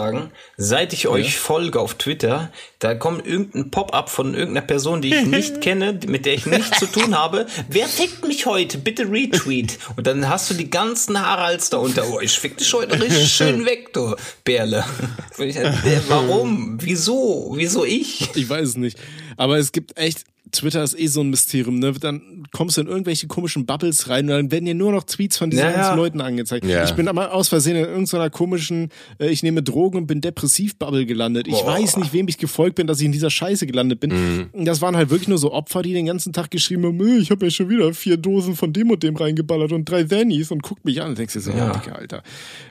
seit 0.57 0.93
ich 0.93 1.07
euch 1.07 1.37
folge 1.37 1.79
auf 1.79 1.95
Twitter, 1.95 2.51
da 2.79 2.95
kommt 2.95 3.25
irgendein 3.25 3.71
Pop-up 3.71 4.09
von 4.09 4.33
irgendeiner 4.33 4.65
Person, 4.65 5.01
die 5.01 5.13
ich 5.13 5.25
nicht 5.25 5.61
kenne, 5.61 5.99
mit 6.07 6.25
der 6.25 6.35
ich 6.35 6.45
nichts 6.45 6.79
zu 6.79 6.85
tun 6.85 7.17
habe. 7.17 7.45
Wer 7.69 7.87
fickt 7.87 8.27
mich 8.27 8.45
heute? 8.45 8.77
Bitte 8.77 9.09
retweet. 9.09 9.77
Und 9.95 10.07
dann 10.07 10.29
hast 10.29 10.49
du 10.49 10.53
die 10.53 10.69
ganzen 10.69 11.19
Haralds 11.19 11.69
da 11.69 11.77
unter. 11.77 12.07
Oh, 12.09 12.19
ich 12.19 12.31
fick 12.31 12.57
dich 12.57 12.73
heute 12.73 13.01
richtig 13.01 13.31
schön 13.33 13.65
weg, 13.65 13.93
du 13.93 14.15
Bärle. 14.43 14.83
Äh, 15.37 15.99
Warum? 16.07 16.77
Wieso? 16.81 17.53
Wieso 17.55 17.83
ich? 17.83 18.29
Ich 18.35 18.49
weiß 18.49 18.69
es 18.69 18.77
nicht. 18.77 18.97
Aber 19.37 19.57
es 19.57 19.71
gibt 19.71 19.97
echt, 19.97 20.23
Twitter 20.51 20.83
ist 20.83 20.97
eh 20.97 21.07
so 21.07 21.21
ein 21.21 21.29
Mysterium, 21.31 21.79
ne? 21.79 21.91
Dann 21.93 22.43
kommst 22.51 22.77
du 22.77 22.81
in 22.81 22.87
irgendwelche 22.87 23.27
komischen 23.27 23.65
Bubbles 23.65 24.09
rein 24.09 24.25
und 24.25 24.29
dann 24.29 24.51
werden 24.51 24.65
dir 24.65 24.75
nur 24.75 24.91
noch 24.91 25.03
Tweets 25.03 25.37
von 25.37 25.49
diesen 25.49 25.63
Ja, 25.65 25.71
ja. 25.71 25.75
ganzen 25.77 25.97
Leuten 25.97 26.21
angezeigt. 26.21 26.65
Ja. 26.65 26.83
Ich 26.85 26.91
bin 26.93 27.07
einmal 27.07 27.29
aus 27.29 27.49
Versehen 27.49 27.75
in 27.75 27.83
irgendeiner 27.85 28.29
komischen, 28.29 28.89
äh, 29.19 29.27
ich 29.29 29.43
nehme 29.43 29.63
Drogen 29.63 29.97
und 29.97 30.07
bin 30.07 30.21
Depressiv-Bubble 30.21 31.05
gelandet. 31.05 31.47
Ich 31.47 31.53
Boah. 31.55 31.67
weiß 31.67 31.97
nicht, 31.97 32.13
wem 32.13 32.27
ich 32.27 32.37
gefolgt 32.37 32.75
bin, 32.75 32.87
dass 32.87 32.99
ich 32.99 33.05
in 33.05 33.11
dieser 33.11 33.29
Scheiße 33.31 33.65
gelandet 33.67 33.99
bin. 33.99 34.11
Mhm. 34.11 34.45
Und 34.53 34.65
Das 34.65 34.81
waren 34.81 34.95
halt 34.95 35.09
wirklich 35.09 35.27
nur 35.27 35.37
so 35.37 35.51
Opfer, 35.51 35.81
die 35.81 35.93
den 35.93 36.05
ganzen 36.05 36.31
Tag 36.31 36.51
geschrieben 36.51 36.85
haben, 36.85 36.99
"Äh, 37.05 37.17
ich 37.17 37.31
habe 37.31 37.45
ja 37.45 37.51
schon 37.51 37.69
wieder 37.69 37.93
vier 37.93 38.17
Dosen 38.17 38.55
von 38.55 38.71
dem 38.71 38.91
und 38.91 39.01
dem 39.03 39.15
reingeballert 39.15 39.71
und 39.71 39.85
drei 39.89 40.03
Zannies 40.03 40.51
und 40.51 40.61
guckt 40.63 40.85
mich 40.85 41.01
an 41.01 41.09
und 41.09 41.17
denkst 41.17 41.33
dir 41.33 41.41
so, 41.41 41.51
ja, 41.51 41.73
Digga, 41.73 41.93
Alter. 41.95 42.23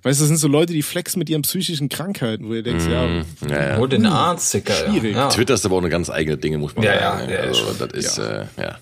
Weißt 0.02 0.20
du, 0.20 0.22
das 0.22 0.28
sind 0.28 0.36
so 0.38 0.48
Leute, 0.48 0.72
die 0.72 0.82
flexen 0.82 1.18
mit 1.18 1.28
ihren 1.28 1.42
psychischen 1.42 1.88
Krankheiten, 1.88 2.46
wo 2.46 2.50
du 2.52 2.62
denkst, 2.62 2.84
ja, 2.90 3.06
Mhm. 3.06 3.24
Ja, 3.48 3.68
ja. 3.70 3.76
Hol 3.78 3.88
den 3.88 4.06
Arzt, 4.06 4.54
Digga. 4.54 4.72
Schwierig. 4.74 5.14
Ja. 5.16 5.28
Twitter 5.28 5.54
ist 5.54 5.66
aber 5.66 5.74
auch 5.76 5.80
eine 5.80 5.88
ganz 5.90 6.08
eigene 6.08 6.36
Dinge, 6.36 6.58
muss 6.58 6.74
man 6.74 6.84
Ja, 6.84 6.98
sagen. 7.18 7.30
ja, 7.30 7.34
ja, 7.36 7.40
also, 7.42 7.63
schon. 7.64 7.78
das 7.78 7.92
ist, 7.92 8.18
äh, 8.18 8.46
ja. 8.58 8.78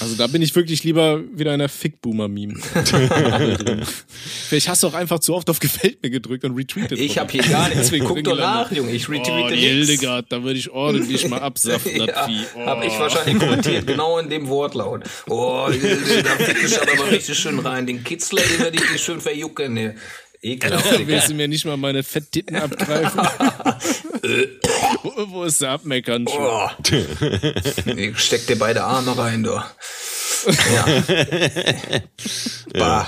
Also 0.00 0.16
da 0.16 0.26
bin 0.26 0.42
ich 0.42 0.54
wirklich 0.54 0.84
lieber 0.84 1.20
wieder 1.32 1.54
in 1.54 1.58
der 1.58 1.68
Fick-Boomer-Meme. 1.70 2.54
Vielleicht 4.48 4.68
hast 4.68 4.82
du 4.82 4.88
auch 4.88 4.94
einfach 4.94 5.18
zu 5.18 5.34
oft 5.34 5.48
auf 5.48 5.60
Gefällt 5.60 6.02
mir 6.02 6.10
gedrückt 6.10 6.44
und 6.44 6.54
retweetet. 6.54 6.98
Ich 6.98 7.16
hab 7.16 7.30
hier 7.30 7.42
gar 7.42 7.68
nichts. 7.68 7.84
Deswegen 7.84 8.04
Guck 8.04 8.22
doch 8.22 8.36
nach, 8.36 8.70
Junge. 8.70 8.90
Ich 8.92 9.08
retweete 9.08 9.32
Oh, 9.32 9.48
nichts. 9.48 9.64
Hildegard, 9.64 10.26
da 10.30 10.42
würde 10.42 10.58
ich 10.58 10.70
ordentlich 10.70 11.26
mal 11.26 11.40
absaften, 11.40 11.98
das 11.98 12.06
Ja, 12.14 12.26
Vieh. 12.26 12.44
Oh. 12.54 12.66
hab 12.66 12.84
ich 12.84 12.98
wahrscheinlich 12.98 13.38
kommentiert, 13.42 13.86
genau 13.86 14.18
in 14.18 14.28
dem 14.28 14.46
Wortlaut. 14.48 15.04
Oh, 15.28 15.68
da 15.68 15.72
fick 16.36 16.64
ich 16.64 16.80
aber 16.80 16.94
mal 16.96 17.08
richtig 17.08 17.38
schön 17.38 17.58
rein. 17.58 17.86
Den 17.86 18.04
Kitzler, 18.04 18.42
den 18.42 18.60
werde 18.60 18.76
ich 18.76 18.90
dir 18.90 18.98
schön 18.98 19.22
verjucken. 19.22 19.72
Ne. 19.72 19.94
Ekelhaft, 20.42 20.86
Da 20.92 20.96
Digga. 20.96 21.08
willst 21.08 21.30
du 21.30 21.34
mir 21.34 21.46
nicht 21.48 21.64
mal 21.64 21.76
meine 21.76 22.02
Fetttitten 22.02 22.56
abgreifen? 22.56 23.20
wo, 25.02 25.12
wo 25.30 25.44
ist 25.44 25.60
der 25.62 25.70
Abmeckern 25.70 26.26
schon? 26.26 26.42
Oh. 26.42 26.68
Ich 27.96 28.18
steck 28.18 28.46
dir 28.48 28.58
beide 28.58 28.82
Arme 28.84 29.16
rein, 29.16 29.42
du. 29.42 29.52
Ja. 30.74 30.84
Bah. 32.74 33.06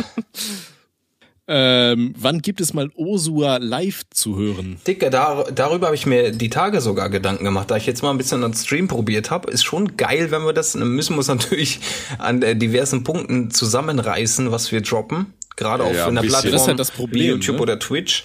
Ähm, 1.46 2.14
wann 2.16 2.40
gibt 2.40 2.60
es 2.60 2.72
mal 2.72 2.90
Osua 2.94 3.58
live 3.58 4.02
zu 4.10 4.38
hören? 4.38 4.78
Dicker, 4.86 5.10
dar 5.10 5.50
darüber 5.52 5.86
habe 5.88 5.96
ich 5.96 6.06
mir 6.06 6.30
die 6.30 6.48
Tage 6.48 6.80
sogar 6.80 7.10
Gedanken 7.10 7.44
gemacht, 7.44 7.70
da 7.70 7.76
ich 7.76 7.84
jetzt 7.86 8.02
mal 8.02 8.10
ein 8.12 8.18
bisschen 8.18 8.42
an 8.44 8.54
Stream 8.54 8.88
probiert 8.88 9.30
habe. 9.30 9.50
Ist 9.50 9.64
schon 9.64 9.96
geil, 9.96 10.30
wenn 10.30 10.42
wir 10.44 10.52
das, 10.54 10.74
müssen 10.74 11.14
wir 11.14 11.18
uns 11.18 11.28
natürlich 11.28 11.80
an 12.18 12.40
äh, 12.42 12.56
diversen 12.56 13.04
Punkten 13.04 13.50
zusammenreißen, 13.50 14.52
was 14.52 14.70
wir 14.72 14.80
droppen. 14.80 15.34
Gerade 15.56 15.84
auf 15.84 15.94
Ja, 15.94 16.06
einer 16.06 16.20
bisschen. 16.22 16.30
Plattform 16.40 16.52
Das 16.52 16.62
ist 16.62 16.68
halt 16.68 16.78
das 16.80 16.90
Problem, 16.90 17.22
wie 17.22 17.28
YouTube 17.28 17.56
ne? 17.56 17.62
oder 17.62 17.78
Twitch. 17.78 18.24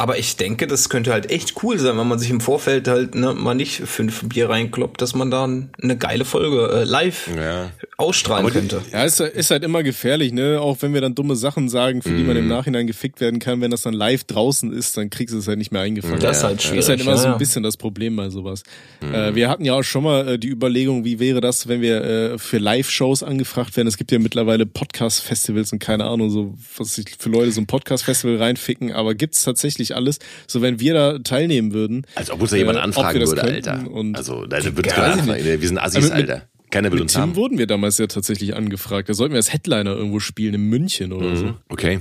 Aber 0.00 0.16
ich 0.16 0.36
denke, 0.36 0.68
das 0.68 0.88
könnte 0.90 1.12
halt 1.12 1.28
echt 1.28 1.54
cool 1.64 1.76
sein, 1.76 1.98
wenn 1.98 2.06
man 2.06 2.20
sich 2.20 2.30
im 2.30 2.40
Vorfeld 2.40 2.86
halt 2.86 3.16
ne, 3.16 3.34
mal 3.34 3.54
nicht 3.54 3.82
fünf 3.84 4.22
Bier 4.28 4.48
reinkloppt, 4.48 5.02
dass 5.02 5.16
man 5.16 5.28
dann 5.30 5.70
eine 5.82 5.96
geile 5.98 6.24
Folge 6.24 6.70
äh, 6.72 6.84
live 6.84 7.28
Ja. 7.36 7.72
ausstrahlen 7.96 8.48
könnte. 8.48 8.80
Ja, 8.92 9.02
ist, 9.02 9.18
ist 9.18 9.50
halt 9.50 9.64
immer 9.64 9.82
gefährlich, 9.82 10.32
ne? 10.32 10.60
Auch 10.60 10.76
wenn 10.82 10.94
wir 10.94 11.00
dann 11.00 11.16
dumme 11.16 11.34
Sachen 11.34 11.68
sagen, 11.68 12.00
für 12.02 12.10
die 12.10 12.22
man 12.22 12.36
im 12.36 12.46
Nachhinein 12.46 12.86
gefickt 12.86 13.20
werden 13.20 13.40
kann, 13.40 13.60
wenn 13.60 13.72
das 13.72 13.82
dann 13.82 13.92
live 13.92 14.22
draußen 14.22 14.72
ist, 14.72 14.96
dann 14.96 15.10
kriegst 15.10 15.34
du 15.34 15.38
es 15.40 15.48
halt 15.48 15.58
nicht 15.58 15.72
mehr 15.72 15.82
eingefangen. 15.82 16.20
Das 16.20 16.38
ist 16.38 16.44
halt 16.44 16.62
schwierig. 16.62 16.76
Das 16.76 16.84
ist 16.84 16.88
halt 16.90 17.00
immer 17.00 17.10
ja, 17.10 17.16
so 17.16 17.28
ein 17.30 17.38
bisschen 17.38 17.64
das 17.64 17.76
Problem 17.76 18.14
bei 18.14 18.30
sowas. 18.30 18.62
Äh, 19.02 19.34
wir 19.34 19.48
hatten 19.48 19.64
ja 19.64 19.74
auch 19.74 19.82
schon 19.82 20.04
mal 20.04 20.28
äh, 20.28 20.38
die 20.38 20.48
Überlegung, 20.48 21.04
wie 21.04 21.18
wäre 21.18 21.40
das, 21.40 21.66
wenn 21.66 21.80
wir 21.80 22.04
äh, 22.04 22.38
für 22.38 22.58
Live-Shows 22.58 23.24
angefragt 23.24 23.76
werden. 23.76 23.88
Es 23.88 23.96
gibt 23.96 24.12
ja 24.12 24.20
mittlerweile 24.20 24.64
Podcast-Festivals 24.64 25.72
und 25.72 25.80
keine 25.80 26.04
Ahnung, 26.04 26.30
so 26.30 26.54
was 26.76 26.94
sich 26.94 27.16
für 27.18 27.30
Leute 27.30 27.50
so 27.50 27.60
ein 27.60 27.66
Podcast-Festival 27.66 28.36
reinficken, 28.36 28.92
aber 28.92 29.16
gibt's 29.16 29.42
tatsächlich 29.42 29.87
alles. 29.96 30.18
So 30.46 30.62
wenn 30.62 30.80
wir 30.80 30.94
da 30.94 31.18
teilnehmen 31.18 31.72
würden. 31.72 32.06
Als 32.14 32.30
ob 32.30 32.40
uns 32.40 32.50
da 32.50 32.56
jemand 32.56 32.78
äh, 32.78 32.82
anfragen 32.82 33.20
würde, 33.20 33.40
könnten 33.40 33.68
Alter. 33.68 34.16
Also, 34.18 34.46
da 34.46 34.62
wird 34.64 34.86
keiner 34.86 35.12
anfragen. 35.14 35.44
Wir 35.44 35.68
sind 35.68 35.78
Assis, 35.78 36.04
mit- 36.04 36.12
Alter. 36.12 36.42
Keiner 36.70 36.90
will 36.90 36.96
mit 36.96 37.02
uns 37.04 37.12
Tim 37.14 37.22
haben. 37.22 37.36
wurden 37.36 37.56
wir 37.56 37.66
damals 37.66 37.96
ja 37.96 38.06
tatsächlich 38.08 38.54
angefragt. 38.54 39.08
Da 39.08 39.14
sollten 39.14 39.32
wir 39.32 39.38
als 39.38 39.52
Headliner 39.52 39.92
irgendwo 39.96 40.20
spielen, 40.20 40.52
in 40.52 40.62
München 40.68 41.12
oder 41.14 41.34
so. 41.34 41.54
Okay. 41.70 42.00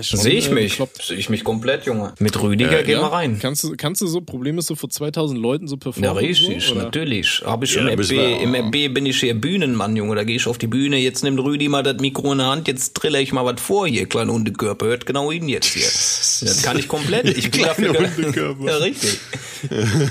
Sehe 0.00 0.32
ich 0.34 0.48
äh, 0.48 0.54
mich. 0.54 0.78
Sehe 1.02 1.16
ich 1.16 1.28
mich 1.28 1.44
komplett, 1.44 1.86
Junge. 1.86 2.14
Mit 2.18 2.40
Rüdiger 2.40 2.82
gehen 2.82 3.00
wir 3.00 3.12
rein. 3.12 3.38
Kannst 3.40 3.62
du, 3.64 3.74
kannst 3.76 4.00
du 4.02 4.06
so, 4.06 4.20
Problem 4.20 4.58
ist 4.58 4.66
so 4.66 4.74
vor 4.74 4.88
2000 4.88 5.38
Leuten 5.40 5.68
so 5.68 5.76
performen? 5.76 6.04
Ja, 6.04 6.12
richtig, 6.12 6.64
so, 6.64 6.74
natürlich. 6.74 7.42
Hab 7.44 7.62
ich 7.62 7.74
Ja, 7.74 7.82
im, 7.86 7.98
RB, 8.00 8.08
wir- 8.10 8.40
Im 8.40 8.54
RB 8.54 8.92
bin 8.94 9.06
ich 9.06 9.20
hier 9.20 9.34
Bühnenmann, 9.34 9.94
Junge. 9.96 10.14
Da 10.16 10.24
gehe 10.24 10.36
ich 10.36 10.46
auf 10.46 10.58
die 10.58 10.66
Bühne. 10.66 10.96
Jetzt 10.96 11.22
nimmt 11.24 11.38
Rüdi 11.40 11.68
mal 11.68 11.82
das 11.82 11.98
Mikro 12.00 12.32
in 12.32 12.38
der 12.38 12.46
Hand. 12.48 12.68
Jetzt 12.68 12.94
trille 12.94 13.20
ich 13.20 13.32
mal 13.32 13.44
was 13.44 13.60
vor 13.60 13.86
hier, 13.86 14.06
kleiner 14.06 14.32
Hundekörper. 14.32 14.86
Hört 14.86 15.06
genau 15.06 15.30
ihn 15.30 15.48
jetzt 15.48 15.66
hier. 15.66 15.86
Das 16.46 16.62
kann 16.62 16.78
ich 16.78 16.86
komplett. 16.86 17.36
Ich 17.36 17.50
bin 17.50 17.62
dafür. 17.62 17.94
Ja, 18.66 18.76
richtig. 18.76 19.18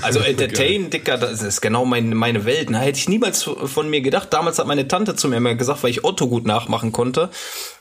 Also 0.02 0.18
Entertain, 0.26 0.90
Dicker, 0.90 1.18
das 1.18 1.42
ist 1.42 1.60
genau 1.60 1.84
mein, 1.84 2.10
meine 2.14 2.44
Welt. 2.44 2.68
Na, 2.70 2.78
hätte 2.80 2.98
ich 2.98 3.08
niemals 3.08 3.42
von 3.42 3.88
mir 3.88 4.00
gedacht. 4.00 4.32
Damals 4.32 4.58
hat 4.58 4.66
meine 4.66 4.88
Tante 4.88 5.14
zu 5.14 5.28
mir 5.28 5.36
immer 5.36 5.54
gesagt, 5.54 5.82
weil 5.82 5.90
ich 5.90 6.04
Otto 6.04 6.26
gut 6.28 6.46
nachmachen 6.46 6.90
konnte. 6.92 7.30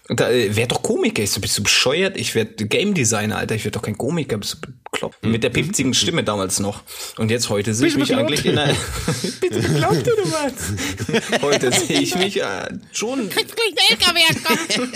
Da, 0.08 0.30
äh, 0.30 0.56
werd 0.56 0.72
doch 0.72 0.84
Komiker. 0.84 1.26
So, 1.26 1.42
bist 1.42 1.58
du 1.58 1.64
bescheuert? 1.64 2.18
Ich 2.18 2.36
werd 2.36 2.70
Game 2.70 2.94
Designer, 2.94 3.38
Alter. 3.38 3.56
Ich 3.56 3.64
werd 3.64 3.76
doch 3.76 3.82
kein 3.82 3.98
Komiker. 3.98 4.38
Bist 4.38 4.60
du 4.62 4.72
bekloppt. 4.96 5.26
Mit 5.26 5.44
der 5.44 5.50
pipzigen 5.50 5.94
Stimme 5.94 6.24
damals 6.24 6.60
noch. 6.60 6.82
Und 7.18 7.32
jetzt 7.32 7.50
heute 7.50 7.74
sehe 7.74 7.88
ich 7.88 7.98
mich 7.98 8.16
eigentlich 8.16 8.46
in 8.46 8.58
einer. 8.58 8.74
Bitte 9.42 9.60
bekloppt, 9.60 10.08
du 10.08 10.12
was? 10.32 11.42
Heute 11.42 11.72
sehe 11.72 12.00
ich 12.00 12.16
mich 12.16 12.42
äh, 12.42 12.46
schon. 12.92 13.30
Kriegst 13.30 13.56
gleich 13.56 13.74
der 13.76 13.98
LKW 13.98 14.20
ankommen. 14.30 14.92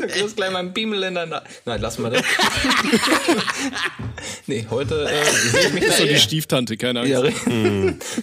Du 0.00 0.06
kriegst 0.06 0.36
gleich 0.36 0.50
mal 0.50 0.58
einen 0.60 0.72
Bimmel 0.74 1.02
in 1.04 1.14
der 1.14 1.26
Na 1.26 1.42
Nein, 1.64 1.80
lass 1.80 1.98
mal 1.98 2.10
das. 2.10 2.22
nee, 4.46 4.66
heute 4.70 5.08
äh, 5.08 5.50
sehe 5.50 5.68
ich 5.68 5.72
mich 5.72 5.84
da 5.86 5.92
So 5.92 6.04
die 6.04 6.16
Stiefttante, 6.18 6.76
keine 6.76 7.00
Angst. 7.00 7.12
ja, 7.12 7.22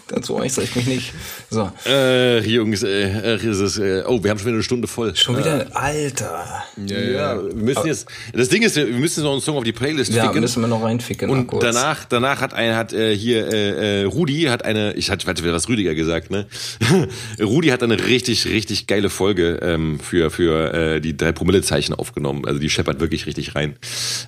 Dazu 0.08 0.36
äußere 0.36 0.64
ich 0.66 0.76
mich 0.76 0.88
nicht. 0.88 1.14
So. 1.50 1.72
Äh, 1.86 2.40
Jungs, 2.48 2.84
äh, 2.84 3.36
äh, 3.36 3.46
ist 3.50 3.60
es, 3.60 3.78
äh, 3.78 4.04
oh, 4.06 4.24
wir 4.24 4.32
haben 4.32 4.38
schon 4.38 4.48
wieder 4.48 4.56
eine 4.56 4.64
Stunde 4.64 4.88
voll. 4.88 5.16
Schon 5.16 5.38
wieder, 5.38 5.68
Alter. 5.76 6.64
Ja, 6.86 7.42
wir 7.44 7.54
müssen 7.56 7.88
jetzt, 7.88 8.08
das 8.34 8.50
Ding 8.50 8.62
ist, 8.64 8.76
wir 8.76 8.86
müssen 8.86 9.24
noch 9.24 9.34
einen 9.34 9.42
Song 9.42 9.58
auf 9.58 9.64
die 9.64 9.74
Playlist 9.74 10.14
Ja, 10.14 10.26
ficken. 10.26 10.42
müssen 10.42 10.62
wir 10.62 10.68
noch 10.68 10.84
reinficken. 11.00 11.30
mal 11.30 11.40
Und 11.40 11.48
kurz. 11.48 11.64
danach, 11.64 12.06
danach 12.06 12.42
hat 12.42 12.54
ein, 12.54 12.76
hat 12.76 12.94
äh, 12.94 13.16
hier 13.16 13.48
äh, 13.52 14.02
äh, 14.02 14.04
Rudi 14.04 14.44
hat 14.44 14.64
eine, 14.66 14.94
ich 14.94 15.10
hatte, 15.10 15.26
warte, 15.28 15.44
was 15.52 15.68
Rüdiger 15.70 15.96
gesagt, 15.96 16.32
ne? 16.32 16.48
Rudi 17.40 17.70
hat 17.70 17.84
eine 17.84 18.06
richtig, 18.06 18.46
richtig 18.46 18.88
geile 18.88 19.10
Folge 19.10 19.60
ähm, 19.62 20.00
für 20.00 20.30
für 20.30 20.74
äh, 20.74 21.02
die 21.02 21.16
drei 21.16 21.32
Promille 21.32 21.62
Zeichen 21.62 21.94
aufgenommen. 21.94 22.46
Also 22.46 22.60
die 22.60 22.70
scheppert 22.70 23.00
wirklich 23.00 23.26
richtig 23.26 23.56
rein. 23.56 23.76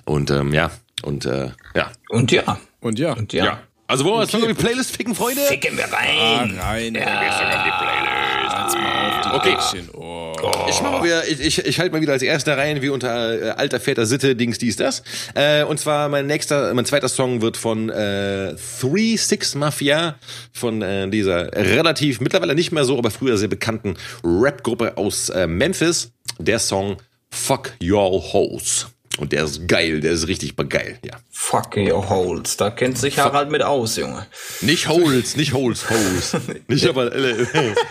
Und 0.04 0.30
ähm, 0.30 0.52
ja 0.52 0.70
und 1.02 1.26
äh, 1.26 1.50
ja, 1.74 1.90
Und 2.08 2.30
ja. 2.32 2.58
Und 2.80 2.98
ja, 2.98 3.12
Und 3.12 3.32
ja. 3.32 3.44
ja. 3.44 3.62
Also 3.86 4.04
wollen 4.04 4.16
wir 4.16 4.22
jetzt 4.22 4.32
noch 4.32 4.40
auf 4.40 4.48
die 4.48 4.54
Playlist 4.54 4.96
ficken, 4.96 5.14
Freunde? 5.14 5.42
Ficken 5.42 5.76
wir 5.76 5.84
ah, 5.92 5.96
rein. 5.96 6.58
rein. 6.58 6.94
Ja. 6.94 7.22
Jetzt 7.22 8.74
mal 8.74 9.08
auf 9.08 9.20
die 9.20 9.34
Okay. 9.34 9.56
Päckchen. 9.56 9.88
Oh. 9.92 10.21
Ich 10.68 10.80
mach 10.82 10.92
mal 10.92 11.04
wieder, 11.04 11.26
ich, 11.28 11.40
ich, 11.40 11.58
ich 11.58 11.78
halte 11.78 11.94
mal 11.94 12.00
wieder 12.00 12.12
als 12.12 12.22
erster 12.22 12.56
rein, 12.56 12.82
wie 12.82 12.88
unter 12.88 13.42
äh, 13.42 13.50
alter 13.50 13.80
Väter 13.80 14.06
Sitte, 14.06 14.34
Dings, 14.34 14.58
dies, 14.58 14.76
das. 14.76 15.02
Äh, 15.34 15.64
und 15.64 15.78
zwar 15.78 16.08
mein 16.08 16.26
nächster, 16.26 16.74
mein 16.74 16.84
zweiter 16.84 17.08
Song 17.08 17.42
wird 17.42 17.56
von 17.56 17.88
äh, 17.90 18.54
Three 18.80 19.16
Six 19.16 19.54
Mafia, 19.54 20.16
von 20.52 20.82
äh, 20.82 21.08
dieser 21.08 21.52
relativ, 21.52 22.20
mittlerweile 22.20 22.54
nicht 22.54 22.72
mehr 22.72 22.84
so, 22.84 22.98
aber 22.98 23.10
früher 23.10 23.36
sehr 23.36 23.48
bekannten 23.48 23.96
Rap-Gruppe 24.24 24.96
aus 24.96 25.28
äh, 25.28 25.46
Memphis. 25.46 26.12
Der 26.38 26.58
Song 26.58 26.96
Fuck 27.30 27.72
Your 27.82 28.32
Hoes. 28.32 28.86
Und 29.18 29.32
der 29.32 29.44
ist 29.44 29.68
geil, 29.68 30.00
der 30.00 30.12
ist 30.12 30.26
richtig 30.26 30.56
geil, 30.70 30.98
ja. 31.04 31.18
Fuck 31.30 31.76
your 31.76 32.08
holes. 32.08 32.56
Da 32.56 32.70
kennt 32.70 32.96
sich 32.96 33.18
Harald 33.18 33.50
mit 33.50 33.62
aus, 33.62 33.96
Junge. 33.96 34.26
Nicht 34.62 34.88
Holes, 34.88 35.36
nicht 35.36 35.52
Holes, 35.52 35.84
Hoes. 35.90 36.36
Nicht 36.68 36.86
aber, 36.86 37.14
äh, 37.14 37.46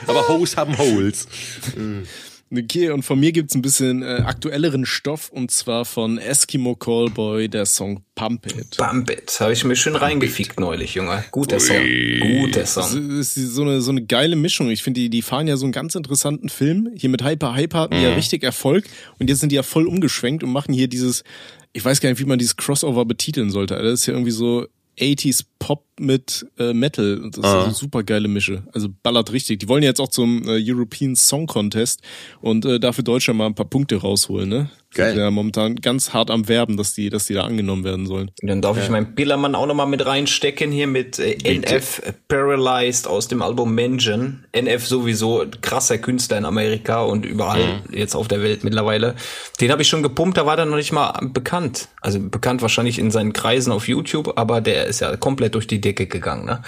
aber 0.08 0.28
Hoes 0.28 0.58
haben 0.58 0.78
Holes. 0.78 1.28
Okay, 2.54 2.90
und 2.90 3.04
von 3.04 3.18
mir 3.20 3.32
gibt's 3.32 3.56
ein 3.56 3.62
bisschen 3.62 4.04
äh, 4.04 4.24
aktuelleren 4.26 4.86
Stoff 4.86 5.30
und 5.30 5.52
zwar 5.52 5.86
von 5.86 6.18
Eskimo 6.18 6.76
Callboy, 6.76 7.48
der 7.48 7.66
Song 7.66 8.04
Pump 8.16 8.46
It. 8.48 8.76
Bump 8.78 9.10
it. 9.10 9.40
Habe 9.40 9.54
ich 9.54 9.64
mir 9.64 9.78
schön 9.78 9.96
reingefickt 9.96 10.60
neulich, 10.60 10.96
Junge. 10.96 11.24
Guter 11.32 11.62
Song. 11.62 11.78
Guter 12.20 12.60
Das 12.62 12.74
Song. 12.74 13.20
ist 13.20 13.36
so 13.36 13.62
eine, 13.62 13.80
so 13.82 13.92
eine 13.92 14.04
geile 14.06 14.36
Mischung. 14.36 14.70
Ich 14.70 14.84
finde, 14.84 15.00
die, 15.00 15.10
die 15.10 15.22
fahren 15.22 15.48
ja 15.48 15.56
so 15.56 15.66
einen 15.66 15.72
ganz 15.72 15.96
interessanten 15.96 16.50
Film. 16.50 16.90
Hier 16.96 17.10
mit 17.10 17.24
Hyper 17.24 17.56
Hyper 17.56 17.80
hatten 17.80 17.96
die 17.96 18.02
ja 18.04 18.14
richtig 18.14 18.44
Erfolg 18.44 18.84
und 19.18 19.30
jetzt 19.30 19.40
sind 19.40 19.52
die 19.52 19.56
ja 19.56 19.64
voll 19.64 19.88
umgeschwenkt 19.88 20.44
und 20.44 20.52
machen 20.52 20.74
hier 20.74 20.90
dieses, 20.90 21.24
ich 21.72 21.86
weiß 21.86 22.02
gar 22.02 22.10
nicht, 22.10 22.20
wie 22.20 22.26
man 22.26 22.38
dieses 22.38 22.58
Crossover 22.58 23.06
betiteln 23.06 23.50
sollte. 23.50 23.76
Alter. 23.76 23.90
Das 23.92 24.02
ist 24.02 24.06
ja 24.08 24.14
irgendwie 24.14 24.32
so 24.32 24.68
80s 25.00 25.46
Pop 25.60 25.86
mit 26.00 26.46
äh, 26.58 26.74
Metal. 26.74 27.20
Und 27.20 27.38
Das 27.38 27.46
ist 27.46 27.52
eine 27.52 27.74
super 27.74 28.04
geile 28.04 28.28
Mische. 28.28 28.64
Also 28.74 28.90
ballert 29.04 29.32
richtig. 29.32 29.60
Die 29.60 29.68
wollen 29.68 29.84
ja 29.84 29.90
jetzt 29.90 30.02
auch 30.02 30.10
zum 30.10 30.48
äh, 30.48 30.60
European 30.62 31.16
Song 31.16 31.48
Contest 31.48 32.02
und 32.42 32.66
äh, 32.66 32.80
dafür 32.80 33.04
Deutschland 33.04 33.38
mal 33.38 33.46
ein 33.46 33.56
paar 33.56 33.68
Punkte 33.68 33.98
rausholen, 33.98 34.50
ne? 34.50 34.70
Geil. 34.94 35.14
Sind 35.14 35.20
Ja, 35.20 35.32
momentan 35.32 35.76
ganz 35.76 36.14
hart 36.14 36.30
am 36.30 36.48
Werben, 36.48 36.76
dass 36.76 36.94
die, 36.94 37.10
dass 37.10 37.26
die 37.26 37.34
da 37.34 37.44
angenommen 37.44 37.84
werden 37.84 38.06
sollen. 38.06 38.32
Dann 38.42 38.62
darf 38.62 38.78
ich 38.78 38.90
meinen 38.90 39.16
Pillermann 39.16 39.56
auch 39.56 39.66
nochmal 39.66 39.88
mit 39.88 40.06
reinstecken 40.06 40.72
hier 40.72 40.88
mit 40.88 41.18
äh, 41.18 41.38
NF 41.44 42.02
Paralyzed 42.28 43.08
aus 43.08 43.28
dem 43.28 43.42
Album 43.42 43.74
Mention. 43.74 44.46
NF 44.52 44.86
sowieso 44.86 45.46
krasser 45.62 45.98
Künstler 45.98 46.38
in 46.38 46.46
Amerika 46.46 47.04
und 47.04 47.26
überall 47.26 47.82
jetzt 47.92 48.16
auf 48.16 48.28
der 48.28 48.42
Welt 48.42 48.64
mittlerweile. 48.64 49.16
Den 49.62 49.72
habe 49.72 49.82
ich 49.82 49.88
schon 49.88 50.04
gepumpt, 50.04 50.38
da 50.38 50.46
war 50.46 50.58
der 50.58 50.66
noch 50.66 50.76
nicht 50.76 50.92
mal 50.92 51.14
bekannt. 51.22 51.88
Also 52.02 52.20
bekannt 52.20 52.62
wahrscheinlich 52.62 53.00
in 53.00 53.12
seinen 53.12 53.32
Kreisen 53.32 53.72
auf 53.72 53.88
YouTube, 53.88 54.34
aber 54.38 54.60
der 54.60 54.88
ist 54.88 55.00
ja 55.00 55.16
komplett 55.16 55.56
durch 55.56 55.68
die 55.68 55.80
Decke 55.80 56.08
gegangen. 56.08 56.46
Ne? 56.46 56.62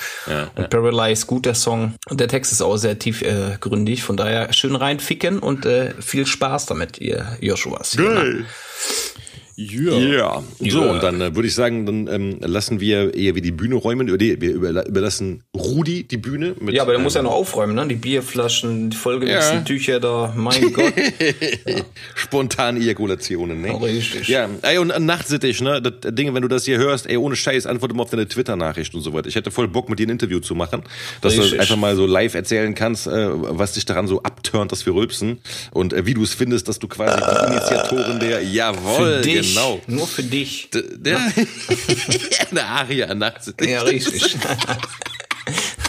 und 0.55 0.69
Paralyzed, 0.69 1.27
guter 1.27 1.55
Song. 1.55 1.95
Und 2.09 2.19
der 2.19 2.27
Text 2.27 2.51
ist 2.51 2.61
auch 2.61 2.77
sehr 2.77 2.99
tiefgründig, 2.99 3.53
äh, 3.53 3.57
gründig. 3.59 4.03
von 4.03 4.15
daher 4.15 4.53
schön 4.53 4.75
reinficken 4.75 5.39
und 5.39 5.65
äh, 5.65 5.93
viel 5.99 6.25
Spaß 6.25 6.67
damit, 6.67 6.99
ihr 6.99 7.37
Joshuas. 7.41 7.97
Geil. 8.15 8.45
Ja. 9.55 9.97
Ja. 9.97 10.43
So, 10.59 10.65
Ja. 10.83 10.91
und 10.91 11.03
dann 11.03 11.21
äh, 11.21 11.35
würde 11.35 11.47
ich 11.47 11.53
sagen, 11.55 11.85
dann 11.85 12.07
ähm, 12.07 12.37
lassen 12.41 12.79
wir 12.79 13.13
eher 13.13 13.35
wie 13.35 13.41
die 13.41 13.51
Bühne 13.51 13.75
räumen. 13.75 14.07
Über 14.07 14.17
die, 14.17 14.39
wir 14.41 14.51
überla 14.53 14.83
überlassen 14.85 15.43
Rudi 15.55 16.03
die 16.03 16.17
Bühne. 16.17 16.55
Mit, 16.59 16.73
Ja, 16.75 16.81
aber 16.81 16.91
der 16.93 16.97
ähm, 16.99 17.03
muss 17.03 17.13
ja 17.13 17.21
noch 17.21 17.31
aufräumen, 17.33 17.75
ne? 17.75 17.87
Die 17.87 17.95
Bierflaschen, 17.95 18.89
die 18.89 18.97
vollgemixten 18.97 19.59
Ja. 19.59 19.63
Tücher 19.63 19.99
da, 19.99 20.33
mein 20.35 20.73
Gott. 20.73 20.93
spontane 22.15 22.79
Ejakulationen, 22.79 23.61
ne? 23.61 23.79
Richtig. 23.81 24.27
Ja, 24.27 24.49
ey, 24.61 24.77
und 24.77 24.89
äh, 24.89 24.99
nachtsittig, 24.99 25.61
ne? 25.61 25.81
Das 25.81 25.93
Ding, 26.13 26.33
wenn 26.33 26.41
du 26.41 26.47
das 26.47 26.65
hier 26.65 26.77
hörst, 26.77 27.07
ey, 27.07 27.17
ohne 27.17 27.35
Scheiß, 27.35 27.65
antworte 27.65 27.93
mal 27.95 28.03
auf 28.03 28.09
deine 28.09 28.27
Twitter-Nachricht 28.27 28.93
und 28.95 29.01
so 29.01 29.13
weiter. 29.13 29.27
Ich 29.27 29.35
hätte 29.35 29.51
voll 29.51 29.67
Bock, 29.67 29.89
mit 29.89 29.99
dir 29.99 30.07
ein 30.07 30.11
Interview 30.11 30.39
zu 30.39 30.55
machen, 30.55 30.83
dass 31.21 31.33
Richtig. 31.33 31.51
du 31.53 31.59
einfach 31.59 31.77
mal 31.77 31.95
so 31.95 32.05
live 32.05 32.33
erzählen 32.33 32.73
kannst, 32.75 33.07
äh, 33.07 33.11
was 33.31 33.73
dich 33.73 33.85
daran 33.85 34.07
so 34.07 34.21
abturnt, 34.23 34.71
dass 34.71 34.85
wir 34.85 34.93
rülpsen 34.95 35.39
und 35.71 35.93
äh, 35.93 36.05
wie 36.05 36.13
du 36.13 36.23
es 36.23 36.33
findest, 36.33 36.67
dass 36.67 36.79
du 36.79 36.87
quasi 36.87 37.17
die 37.17 37.51
Initiatorin 37.51 38.19
der, 38.19 38.41
jawohl, 38.43 38.95
Für 39.17 39.21
dich. 39.21 39.52
Genau. 39.53 39.81
Nur 39.87 40.07
für 40.07 40.23
dich. 40.23 40.69
D- 40.71 40.83
Der, 40.97 41.19
eine 42.51 42.65
Aria 42.65 43.13
nachtsittig. 43.13 43.69
Ja, 43.69 43.81
richtig. 43.83 44.35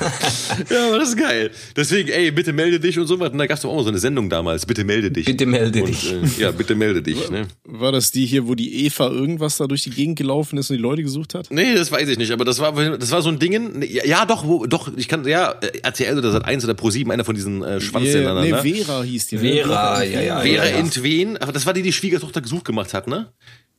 Ja, 0.71 0.89
aber 0.89 0.99
das 0.99 1.11
ist 1.11 1.17
geil. 1.19 1.51
Deswegen, 1.77 2.09
ey, 2.11 2.31
bitte 2.31 2.53
melde 2.53 2.81
dich 2.81 2.99
und 2.99 3.07
so 3.07 3.19
was. 3.21 3.31
Und 3.31 3.39
da 3.39 3.47
gab's 3.47 3.63
doch 3.63 3.71
auch 3.71 3.83
so 3.83 3.89
eine 3.89 3.99
Sendung 3.99 4.29
damals. 4.31 4.67
Bitte 4.67 4.85
melde 4.85 5.11
dich. 5.11 5.27
Bitte 5.27 5.47
melde 5.47 5.83
und, 5.83 5.89
dich. 5.89 6.13
Äh, 6.13 6.43
ja, 6.43 6.51
bitte 6.51 6.75
melde 6.75 7.03
dich. 7.03 7.31
Ne? 7.31 7.47
War 7.65 7.93
das 7.93 8.11
die 8.11 8.27
hier, 8.27 8.47
wo 8.47 8.55
die 8.55 8.85
Eva 8.87 9.09
irgendwas 9.11 9.57
da 9.57 9.67
durch 9.67 9.83
die 9.83 9.91
Gegend 9.91 10.17
gelaufen 10.17 10.59
ist 10.59 10.71
und 10.71 10.77
die 10.77 10.83
Leute 10.83 11.03
gesucht 11.03 11.35
hat? 11.35 11.49
Nee, 11.51 11.75
das 11.75 11.91
weiß 11.91 12.09
ich 12.09 12.19
nicht, 12.19 12.31
aber 12.33 12.45
das 12.45 12.59
war 12.59 12.73
das 12.73 13.11
war 13.11 13.23
so 13.23 13.29
ein 13.29 13.39
Ding. 13.39 13.83
Ja, 13.83 14.05
ja, 14.05 14.27
doch, 14.27 14.45
wo, 14.47 14.67
doch, 14.67 14.91
ich 14.97 15.09
kann 15.09 15.27
ja 15.27 15.53
äh, 15.61 15.79
RTL 15.83 16.19
oder 16.19 16.31
Sat 16.33 16.45
1 16.45 16.65
oder 16.65 16.75
Pro 16.75 16.91
7, 16.91 17.11
einer 17.11 17.25
von 17.25 17.35
diesen 17.35 17.63
äh, 17.63 17.81
Schwanzsendern, 17.81 18.43
nee, 18.43 18.51
ne? 18.51 18.63
Vera 18.63 19.03
hieß 19.03 19.27
die. 19.29 19.37
ne? 19.37 19.43
Vera, 19.43 20.03
ja, 20.03 20.21
ja. 20.21 20.41
Vera 20.41 20.67
ja. 20.67 20.77
Entwen, 20.77 21.37
aber 21.37 21.53
das 21.53 21.67
war 21.67 21.73
die, 21.73 21.83
die 21.83 21.93
Schwiegertochter 21.93 22.41
gesucht 22.41 22.65
gemacht 22.65 22.95
hat, 22.95 23.07
ne? 23.09 23.33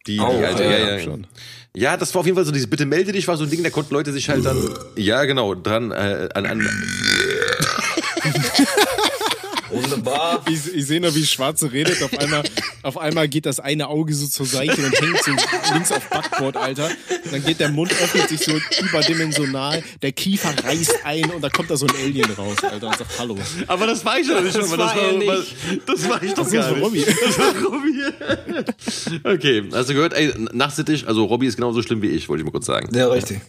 Die, 0.08 0.20
Oh, 0.20 0.36
die 0.38 0.46
alte, 0.46 0.64
ja, 0.64 0.70
ja, 0.72 0.78
ja, 0.78 0.86
ja, 0.88 0.98
ja. 0.98 1.00
schon. 1.00 1.28
Ja, 1.76 1.98
das 1.98 2.14
war 2.16 2.22
auf 2.22 2.26
jeden 2.26 2.36
Fall 2.36 2.46
so 2.46 2.52
dieses 2.52 2.70
Bitte 2.70 2.86
melde 2.86 3.12
dich 3.12 3.28
war 3.28 3.38
so 3.38 3.44
ein 3.44 3.50
Ding, 3.50 3.64
da 3.64 3.70
konnten 3.70 3.94
Leute 3.94 4.14
sich 4.14 4.30
halt 4.30 4.46
dann, 4.46 4.58
ja 4.96 5.26
genau, 5.26 5.56
dran 5.56 5.92
äh, 5.92 6.30
an, 6.34 6.46
an 6.46 6.68
Wunderbar. 9.70 10.44
Ich, 10.50 10.74
ich 10.74 10.86
sehe 10.86 11.02
noch, 11.02 11.14
wie 11.16 11.26
Schwarze 11.26 11.72
redet. 11.72 12.02
Auf 12.04 12.18
einmal, 12.18 12.44
auf 12.84 12.98
einmal 12.98 13.28
geht 13.28 13.46
das 13.46 13.60
eine 13.60 13.88
Auge 13.88 14.14
so 14.14 14.28
zur 14.28 14.46
Seite 14.46 14.76
und 14.86 14.94
hängt 15.02 15.24
so 15.24 15.32
links 15.74 15.92
auf 15.92 16.08
Backbord, 16.10 16.58
Alter. 16.58 16.90
Dann 17.32 17.44
geht 17.44 17.60
der 17.60 17.70
Mund, 17.70 17.92
öffnet 17.92 18.30
sich 18.30 18.42
so 18.42 18.52
überdimensional, 18.86 19.84
der 20.02 20.12
Kiefer 20.12 20.54
reißt 20.64 21.06
ein 21.06 21.30
und 21.32 21.42
da 21.42 21.50
kommt 21.50 21.70
da 21.72 21.78
so 21.78 21.88
ein 21.88 21.96
Alien 21.96 22.30
raus, 22.32 22.58
Alter, 22.64 22.88
und 22.88 22.98
sagt 22.98 23.20
Hallo. 23.20 23.38
Aber 23.68 23.88
das 23.88 24.04
war 24.06 24.20
ich 24.20 24.28
doch 24.28 24.42
nicht, 24.42 24.56
Das 24.56 24.78
war 24.78 24.96
er 24.96 25.14
nicht. 25.14 25.56
das 25.86 26.10
war 26.10 26.22
ich 26.24 26.34
doch 26.34 26.44
Das 26.44 26.52
gar 26.52 26.70
ist 26.70 26.76
nicht. 26.76 26.84
Robby. 26.86 27.06
Das 27.26 27.38
war 27.40 27.64
Robby. 27.72 28.02
okay, 29.24 29.64
hast 29.74 29.90
du 29.90 29.94
gehört, 29.94 30.14
ey, 30.14 30.34
nachtsittig, 30.54 31.08
also 31.08 31.26
Robby 31.26 31.48
ist 31.48 31.56
genauso 31.56 31.82
schlimm 31.82 32.02
wie 32.02 32.10
ich, 32.10 32.30
wollte 32.30 32.42
ich 32.42 32.46
mal 32.46 32.52
kurz 32.52 32.66
sagen. 32.66 32.96
Ja, 32.96 33.08
richtig. 33.08 33.42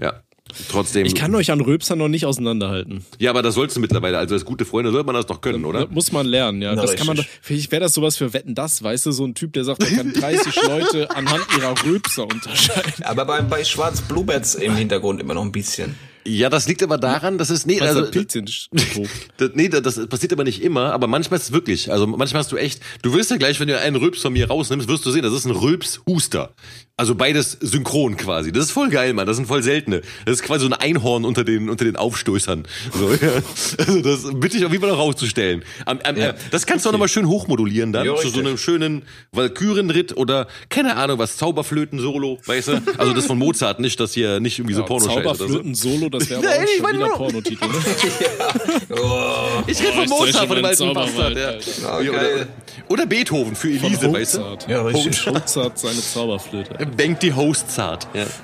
Ja. 0.00 0.22
Trotzdem. 0.70 1.06
Ich 1.06 1.14
kann 1.14 1.34
euch 1.34 1.50
an 1.50 1.60
Röpser 1.60 1.96
noch 1.96 2.08
nicht 2.08 2.26
auseinanderhalten. 2.26 3.04
ja, 3.18 3.30
aber 3.30 3.42
das 3.42 3.54
sollst 3.54 3.76
du 3.76 3.80
mittlerweile. 3.80 4.18
Also 4.18 4.34
als 4.34 4.44
gute 4.44 4.64
Freunde 4.64 4.90
sollte 4.90 5.06
man 5.06 5.14
das 5.14 5.26
doch 5.26 5.40
können, 5.40 5.64
oder? 5.64 5.86
Das 5.86 5.90
muss 5.90 6.12
man 6.12 6.26
lernen, 6.26 6.62
ja. 6.62 6.74
Na, 6.74 6.82
das 6.82 6.96
kann 6.96 7.06
man 7.06 7.16
doch, 7.16 7.24
vielleicht 7.42 7.70
wäre 7.70 7.80
das 7.80 7.94
sowas 7.94 8.16
für 8.16 8.32
Wetten 8.32 8.54
das, 8.54 8.82
weißt 8.82 9.06
du, 9.06 9.12
so 9.12 9.24
ein 9.24 9.34
Typ, 9.34 9.52
der 9.52 9.64
sagt, 9.64 9.82
er 9.82 9.96
kann 9.96 10.12
30 10.14 10.62
Leute 10.66 11.10
anhand 11.10 11.44
ihrer 11.56 11.74
Röpser 11.84 12.24
unterscheiden. 12.24 13.04
Aber 13.04 13.24
bei, 13.24 13.40
bei 13.42 13.64
Schwarz 13.64 14.00
Bluebirds 14.02 14.54
im 14.54 14.76
Hintergrund 14.76 15.20
immer 15.20 15.34
noch 15.34 15.42
ein 15.42 15.52
bisschen. 15.52 15.94
Ja, 16.28 16.50
das 16.50 16.68
liegt 16.68 16.82
aber 16.82 16.98
daran, 16.98 17.38
dass 17.38 17.48
es 17.48 17.64
nee, 17.64 17.80
Also, 17.80 18.02
das, 19.36 19.50
nee, 19.54 19.68
das, 19.68 19.82
das 19.82 20.06
passiert 20.08 20.32
aber 20.32 20.44
nicht 20.44 20.62
immer, 20.62 20.92
aber 20.92 21.06
manchmal 21.06 21.38
ist 21.38 21.46
es 21.46 21.52
wirklich. 21.52 21.90
Also 21.90 22.06
manchmal 22.06 22.40
hast 22.40 22.52
du 22.52 22.56
echt, 22.56 22.82
du 23.02 23.14
wirst 23.14 23.30
ja 23.30 23.38
gleich, 23.38 23.58
wenn 23.60 23.68
du 23.68 23.78
einen 23.78 23.96
Rülps 23.96 24.22
von 24.22 24.32
mir 24.32 24.48
rausnimmst, 24.48 24.88
wirst 24.88 25.06
du 25.06 25.10
sehen, 25.10 25.22
das 25.22 25.32
ist 25.32 25.46
ein 25.46 25.52
Rülps-Huster. 25.52 26.54
Also 26.98 27.14
beides 27.14 27.56
synchron 27.60 28.16
quasi. 28.16 28.50
Das 28.50 28.64
ist 28.64 28.70
voll 28.72 28.90
geil, 28.90 29.12
Mann. 29.12 29.24
Das 29.26 29.36
sind 29.36 29.46
voll 29.46 29.62
seltene. 29.62 30.02
Das 30.26 30.34
ist 30.34 30.42
quasi 30.42 30.64
so 30.64 30.66
ein 30.66 30.72
Einhorn 30.72 31.24
unter 31.24 31.44
den 31.44 31.70
unter 31.70 31.84
den 31.84 31.94
Aufstößern. 31.94 32.64
So, 32.92 33.08
ja. 33.24 33.30
Also 33.78 34.00
das 34.02 34.24
bitte 34.34 34.56
ich 34.56 34.64
auf 34.66 34.72
jeden 34.72 34.82
Fall 34.82 34.90
noch 34.90 34.98
rauszustellen. 34.98 35.62
Am, 35.86 36.00
am, 36.02 36.16
Ja. 36.16 36.30
äh, 36.30 36.34
das 36.50 36.66
kannst 36.66 36.84
du 36.84 36.88
auch 36.88 36.92
nochmal 36.92 37.06
schön 37.08 37.28
hochmodulieren 37.28 37.92
dann 37.92 38.04
Ja, 38.04 38.16
zu 38.16 38.30
so 38.30 38.40
einem 38.40 38.58
schönen 38.58 39.04
Walkürenritt 39.30 40.16
oder 40.16 40.48
keine 40.70 40.96
Ahnung 40.96 41.20
was 41.20 41.36
Zauberflöten-Solo, 41.36 42.40
weißt 42.44 42.68
du? 42.68 42.82
Also 42.98 43.12
das 43.12 43.26
von 43.26 43.38
Mozart, 43.38 43.78
nicht 43.78 44.00
das 44.00 44.14
hier, 44.14 44.40
nicht 44.40 44.58
irgendwie 44.58 44.74
oder 44.74 44.98
so. 44.98 45.06
Zauberflöten 45.08 45.76
Solo, 45.76 46.08
das 46.08 46.28
wäre 46.28 46.40
aber 46.44 46.48
auch 46.48 46.64
ich 46.64 46.80
schon 46.80 46.96
wieder 46.96 47.08
Pornotitel. 47.10 47.64
Ne? 47.64 47.74
Ich 49.68 49.80
rede 49.80 49.92
von 49.92 50.04
ist 50.04 50.10
Mozart, 50.10 50.46
von 50.48 50.56
dem 50.56 50.64
alten 50.64 50.94
Bastard. 50.94 51.36
Ja. 51.36 52.00
Ja, 52.00 52.10
oder, 52.10 52.46
oder 52.88 53.06
Beethoven 53.06 53.54
für 53.54 53.68
Elise, 53.68 54.12
weißt 54.12 54.34
du? 54.34 54.38
Mozart. 54.40 54.68
Ja, 54.68 54.82
richtig. 54.82 55.26
Mozart 55.26 55.78
seine 55.78 56.00
Zauberflöte. 56.00 56.87
Bankt 56.96 57.22
die 57.22 57.32
Host 57.32 57.70
zart. 57.70 58.06
Ja. 58.14 58.24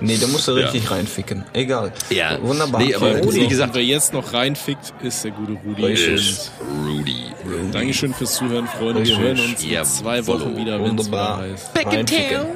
Nee, 0.00 0.18
da 0.18 0.26
musst 0.28 0.48
du 0.48 0.52
richtig 0.52 0.90
reinficken. 0.90 1.44
Egal. 1.52 1.92
Ja. 2.10 2.40
Wunderbar. 2.42 2.80
Nee, 2.82 2.94
aber 2.94 3.16
wie 3.16 3.20
Rudi, 3.20 3.46
gesagt- 3.46 3.74
wer 3.74 3.82
jetzt 3.82 4.12
noch 4.12 4.32
reinfickt, 4.32 4.92
ist 5.02 5.24
der 5.24 5.30
gute 5.32 5.52
Rudi. 5.64 5.82
Richtig. 5.84 6.50
Rudy. 6.86 7.26
Und 7.44 7.74
Dankeschön 7.74 8.12
fürs 8.14 8.34
Zuhören, 8.34 8.66
Freunde. 8.66 9.04
Wir 9.04 9.18
hören 9.18 9.40
uns 9.40 9.62
in 9.62 9.70
Ja, 9.70 9.82
zwei. 9.84 10.26
Wochen 10.26 10.56
wieder, 10.56 10.82
wenn 10.82 10.98
es 10.98 11.06
wieder 11.08 11.36
heißt. 11.38 11.70
Reinficken. 11.76 12.46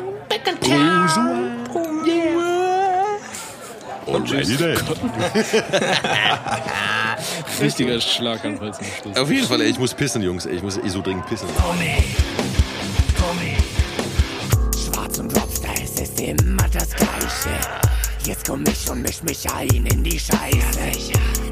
Und 4.07 4.27
tschüss. 4.27 4.59
Richtiger 7.61 8.01
Schlaganfall 8.01 8.75
zum 8.75 8.85
Schluss. 9.01 9.17
Auf 9.17 9.31
jeden 9.31 9.47
Fall, 9.47 9.61
ey, 9.63 9.69
ich 9.71 9.79
muss 9.79 9.95
pissen, 9.95 10.23
Jungs. 10.23 10.45
ey, 10.47 10.57
Ich 10.57 10.63
muss 10.63 10.77
eh 10.77 10.89
so 10.89 11.01
dringend 11.01 11.27
pissen. 11.27 11.49
Schwarz 11.49 11.77
Gleiche. 17.45 17.61
Jetzt 18.27 18.47
komm 18.47 18.65
ich 18.67 18.91
und 18.91 19.03
misch 19.03 19.23
mich 19.23 19.51
ein 19.51 19.69
in 19.87 20.03
die 20.03 20.19
Scheiße. 20.19 20.81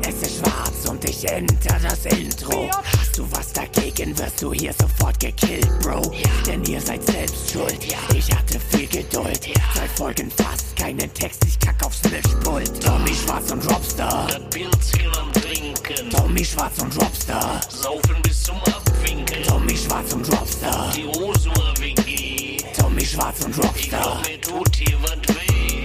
Es 0.08 0.22
ist 0.22 0.38
schwarz 0.38 0.88
und 0.88 1.04
ich 1.08 1.28
enter 1.28 1.76
das 1.82 2.06
Intro. 2.06 2.70
Hast 2.98 3.18
du 3.18 3.30
was 3.30 3.52
dagegen, 3.52 4.16
wirst 4.18 4.40
du 4.40 4.52
hier 4.52 4.72
sofort 4.72 5.20
gekillt, 5.20 5.68
Bro. 5.80 6.00
Denn 6.46 6.64
ihr 6.64 6.80
seid 6.80 7.04
selbst 7.04 7.52
schuld. 7.52 7.78
Ich 8.14 8.34
hatte 8.34 8.58
viel 8.70 8.86
Geduld. 8.86 9.42
Zwei 9.74 9.88
Folgen 9.96 10.30
fast, 10.30 10.74
keinen 10.76 11.12
Text, 11.12 11.44
ich 11.46 11.58
kack 11.60 11.84
aufs 11.84 12.02
Mischpult. 12.04 12.82
Tommy 12.82 13.14
Schwarz 13.14 13.50
und 13.52 13.70
Robster. 13.70 14.26
Pilzchen 14.50 15.10
am 15.20 15.32
Trinken, 15.32 16.10
Tommy 16.10 16.44
Schwarz 16.44 16.78
und 16.80 16.96
Robster. 16.96 17.60
saufen 17.68 18.16
bis 18.22 18.42
zum 18.44 18.56
Abwinken, 18.56 19.42
Tommy 19.42 19.76
Schwarz 19.76 20.12
und 20.14 20.26
Robster. 20.32 20.90
die 20.96 21.02
Rosua 21.02 21.74
WG. 21.78 22.56
Tommy 22.78 23.04
Schwarz 23.04 23.44
und 23.44 23.58
Robster. 23.58 24.20
Mir 24.26 24.40
tut 24.40 24.76
hier 24.76 24.96
was 25.02 25.36
weh. 25.36 25.81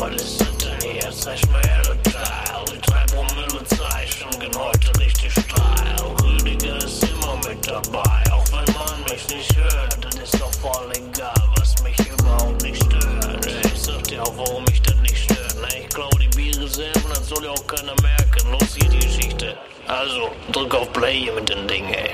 Was 0.00 0.14
ist 0.14 0.40
das 0.40 0.58
denn? 0.58 1.12
Zeig 1.12 1.50
mal 1.50 1.60
her, 1.62 1.82
das 1.82 2.12
Teil. 2.12 2.64
Die 2.72 2.80
drei 2.82 3.04
Promille 3.06 3.64
Zeichen 3.64 4.30
gehen 4.38 4.52
heute 4.56 5.00
richtig 5.00 5.32
steil. 5.32 6.14
Rüdiger 6.22 6.76
ist 6.76 7.02
immer 7.02 7.36
mit 7.48 7.66
dabei, 7.66 8.22
auch 8.32 8.44
wenn 8.52 8.74
man 8.74 9.02
mich 9.10 9.28
nicht 9.28 9.56
hört. 9.56 9.98
Das 10.00 10.14
ist 10.14 10.40
doch 10.40 10.52
voll 10.54 10.92
egal, 10.92 11.34
was 11.56 11.82
mich 11.82 11.98
überhaupt 11.98 12.62
nicht 12.62 12.76
stört. 12.84 13.46
Ich 13.46 13.82
sag 13.82 14.02
dir 14.04 14.22
auch, 14.22 14.36
warum 14.36 14.64
mich 14.64 14.80
das 14.82 14.94
nicht 15.02 15.18
stört. 15.18 15.56
Ich 15.76 15.88
klau 15.88 16.10
die 16.10 16.28
Biere 16.36 16.68
selber, 16.68 17.08
das 17.08 17.28
soll 17.28 17.44
ja 17.44 17.50
auch 17.50 17.66
keiner 17.66 17.94
merken. 18.00 18.52
Los 18.52 18.76
hier 18.76 18.88
die 18.88 19.00
Geschichte. 19.00 19.56
Also, 19.88 20.30
drück 20.52 20.74
auf 20.74 20.92
Play 20.92 21.22
hier 21.22 21.32
mit 21.32 21.48
dem 21.48 21.66
Ding, 21.66 21.86
ey. 21.88 22.10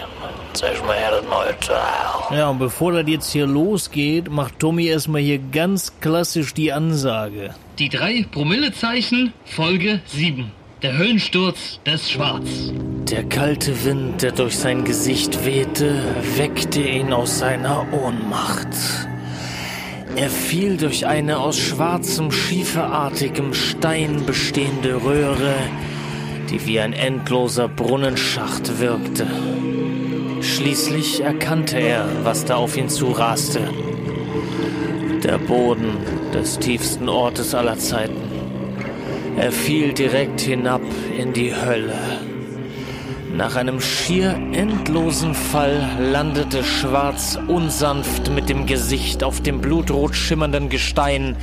Zeig 0.55 0.85
mal 0.87 0.97
her, 0.97 1.11
das 1.11 1.25
neue 1.25 1.59
Teil. 1.61 2.39
Ja, 2.39 2.49
und 2.49 2.61
bevor 2.61 2.93
das 2.93 3.05
jetzt 3.09 3.31
hier 3.33 3.47
losgeht, 3.47 4.31
macht 4.31 4.59
Tommy 4.59 4.87
erstmal 4.87 5.21
hier 5.21 5.39
ganz 5.39 5.93
klassisch 6.01 6.55
die 6.55 6.73
Ansage. 6.73 7.55
Die 7.81 7.89
drei 7.89 8.25
Promillezeichen, 8.31 9.33
Folge 9.45 10.01
7. 10.07 10.53
Der 10.83 10.97
Höllensturz 10.97 11.81
des 11.85 12.09
Schwarz. 12.09 12.73
Der 13.11 13.25
kalte 13.25 13.85
Wind, 13.85 14.23
der 14.23 14.31
durch 14.31 14.57
sein 14.57 14.85
Gesicht 14.85 15.45
wehte, 15.45 16.01
weckte 16.37 16.81
ihn 16.81 17.13
aus 17.13 17.41
seiner 17.41 17.85
Ohnmacht. 17.93 18.69
Er 20.15 20.31
fiel 20.31 20.77
durch 20.77 21.09
eine 21.09 21.41
aus 21.41 21.59
schwarzem, 21.59 22.31
schieferartigem 22.31 23.53
Stein 23.55 24.25
bestehende 24.25 25.03
Röhre, 25.03 25.57
die 26.51 26.65
wie 26.67 26.79
ein 26.79 26.93
endloser 26.93 27.67
Brunnenschacht 27.67 28.79
wirkte. 28.79 29.27
Schließlich 30.43 31.23
erkannte 31.23 31.81
er, 31.81 32.09
was 32.23 32.45
da 32.45 32.55
auf 32.55 32.77
ihn 32.77 32.89
zuraste. 32.89 33.69
Der 35.25 35.39
Boden 35.39 35.97
des 36.35 36.59
tiefsten 36.59 37.09
Ortes 37.09 37.55
aller 37.55 37.79
Zeiten. 37.79 38.21
Er 39.39 39.53
fiel 39.53 39.95
direkt 39.95 40.43
hinab 40.43 40.83
in 41.19 41.33
die 41.33 41.55
Hölle. 41.55 41.95
Nach 43.35 43.57
einem 43.57 43.81
schier 43.81 44.35
endlosen 44.53 45.35
Fall 45.35 45.89
landete 45.99 46.63
Schwarz 46.63 47.39
unsanft 47.49 48.31
mit 48.33 48.51
dem 48.51 48.67
Gesicht 48.67 49.25
auf 49.25 49.41
dem 49.41 49.63
blutrot 49.63 50.15
schimmernden 50.15 50.69
Gestein 50.69 51.37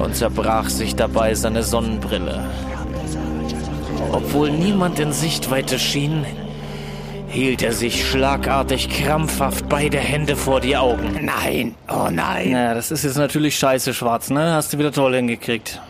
und 0.00 0.14
zerbrach 0.14 0.68
sich 0.68 0.94
dabei 0.94 1.34
seine 1.34 1.64
Sonnenbrille. 1.64 2.48
Obwohl 4.12 4.52
niemand 4.52 5.00
in 5.00 5.12
Sichtweite 5.12 5.80
schien, 5.80 6.24
hielt 7.30 7.62
er 7.62 7.72
sich 7.72 8.08
schlagartig 8.08 8.88
krampfhaft 8.88 9.68
beide 9.68 9.98
Hände 9.98 10.36
vor 10.36 10.60
die 10.60 10.76
Augen. 10.76 11.24
Nein, 11.24 11.74
oh 11.88 12.08
nein. 12.10 12.50
Naja, 12.52 12.74
das 12.74 12.90
ist 12.90 13.04
jetzt 13.04 13.16
natürlich 13.16 13.56
scheiße, 13.56 13.94
Schwarz, 13.94 14.30
ne? 14.30 14.52
Hast 14.54 14.72
du 14.72 14.78
wieder 14.78 14.92
toll 14.92 15.14
hingekriegt. 15.14 15.80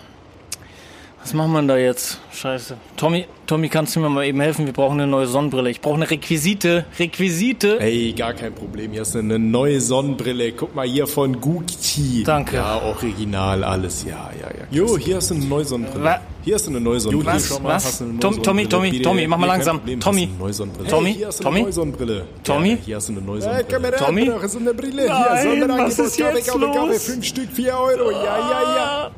Was 1.22 1.34
machen 1.34 1.52
wir 1.52 1.62
da 1.62 1.76
jetzt? 1.76 2.18
Scheiße. 2.32 2.76
Tommy, 2.97 3.26
Tommy, 3.47 3.68
kannst 3.68 3.94
du 3.94 4.01
mir 4.01 4.09
mal 4.09 4.24
eben 4.24 4.40
helfen? 4.40 4.64
Wir 4.64 4.72
brauchen 4.72 4.98
eine 5.01 5.06
neue 5.10 5.26
Sonnenbrille. 5.26 5.68
Ich 5.70 5.80
brauche 5.82 5.97
eine 5.97 6.10
Requisite. 6.10 6.86
Requisite. 6.98 7.76
Hey, 7.78 8.12
gar 8.14 8.32
kein 8.32 8.55
Problem. 8.55 8.92
Hier 8.92 9.02
ist 9.02 9.14
eine 9.14 9.38
neue 9.38 9.80
Sonnenbrille. 9.80 10.52
Guck 10.52 10.74
mal 10.74 10.86
hier 10.88 11.06
von 11.06 11.38
Gucci. 11.38 12.22
Danke. 12.24 12.56
Ja, 12.56 12.80
original 12.82 13.62
alles. 13.64 14.05
Ja, 14.05 14.30
ja, 14.40 14.47
ja. 14.48 14.66
Jo, 14.70 14.97
hier 14.97 15.16
hast 15.16 15.30
du 15.30 15.34
eine 15.34 15.44
neue 15.44 15.64
Sonnenbrille. 15.66 16.05
Wa- 16.05 16.20
Hier 16.42 16.55
hast 16.55 16.66
du 16.66 16.70
eine 16.70 16.80
neue 16.80 16.98
Sonnenbrille. 17.01 17.34
Was? 17.36 17.60
Mal, 17.60 17.68
Was? 17.68 17.84
hast 17.84 18.01
du 18.01 18.05
eine 18.05 18.12
neue 18.14 18.20
Tom- 18.20 18.42
Tommy, 18.42 18.42
Sonnenbrille. 18.44 18.68
Tommy, 18.70 18.90
Bitte. 18.92 19.02
Tommy, 19.02 19.26
mach 19.26 19.38
mal 19.38 19.47
langsam. 19.47 19.76
Problem, 19.78 20.01
Tommy. 20.01 20.20
hast 20.20 20.30
du 20.30 20.34
eine 20.34 20.38
neue 20.38 20.52
Sonnenbrille. 20.55 20.88
Tommy, 20.90 21.10
Hey, 21.10 21.16
hier 21.18 21.26
hast 21.26 21.38
du 21.40 21.44
Tommy. 21.44 21.56
eine 21.59 21.64
neue 21.64 21.72
Sonnenbrille. 21.74 22.26
Tommy? 22.44 22.68
Ja, 22.70 22.76
hier 22.86 22.97
hast 22.97 23.09
du 23.09 23.12
eine 23.12 23.20
neue 23.20 23.40
Sonnenbrille. 23.42 23.97
Tommy? 23.98 24.22
Hier 24.24 24.42
ist 24.42 24.56
eine 24.56 24.74
Brille. 24.74 25.06
Nein, 25.06 25.52
hier, 25.59 25.68
was 25.68 25.98
ist 25.98 26.18
jetzt 26.18 26.47
Kaffee. 26.48 26.59
los? 26.88 27.02
Fünf 27.05 27.24
Stück, 27.26 27.48
vier 27.52 27.74
Euro. 27.74 28.10
Ja, 28.10 28.38
ja, 28.38 28.62
ja. 28.76 29.10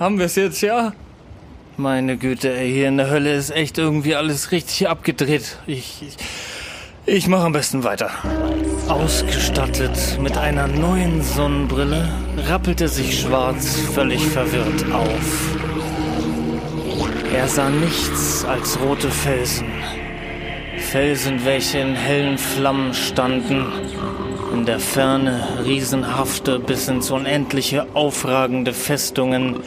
Haben 0.00 0.18
wir 0.18 0.24
es 0.24 0.36
jetzt, 0.36 0.62
ja? 0.62 0.94
Meine 1.76 2.16
Güte, 2.16 2.56
ey, 2.56 2.72
hier 2.72 2.88
in 2.88 2.96
der 2.96 3.10
Hölle 3.10 3.34
ist 3.34 3.50
echt 3.50 3.76
irgendwie 3.76 4.14
alles 4.14 4.50
richtig 4.50 4.88
abgedreht. 4.88 5.58
Ich, 5.66 6.00
ich, 6.00 6.16
ich 7.04 7.28
mache 7.28 7.42
am 7.42 7.52
besten 7.52 7.84
weiter. 7.84 8.10
Ausgestattet 8.88 10.18
mit 10.18 10.38
einer 10.38 10.68
neuen 10.68 11.22
Sonnenbrille 11.22 12.08
rappelte 12.48 12.88
sich 12.88 13.20
Schwarz 13.20 13.76
völlig 13.76 14.26
verwirrt 14.26 14.90
auf. 14.90 15.58
Er 17.34 17.46
sah 17.46 17.68
nichts 17.68 18.46
als 18.46 18.80
rote 18.80 19.10
Felsen. 19.10 19.68
Felsen, 20.78 21.44
welche 21.44 21.78
in 21.78 21.94
hellen 21.94 22.38
Flammen 22.38 22.94
standen. 22.94 23.66
In 24.52 24.66
der 24.66 24.80
Ferne 24.80 25.42
riesenhafte, 25.64 26.58
bis 26.58 26.88
ins 26.88 27.10
Unendliche 27.10 27.86
aufragende 27.94 28.72
Festungen 28.72 29.60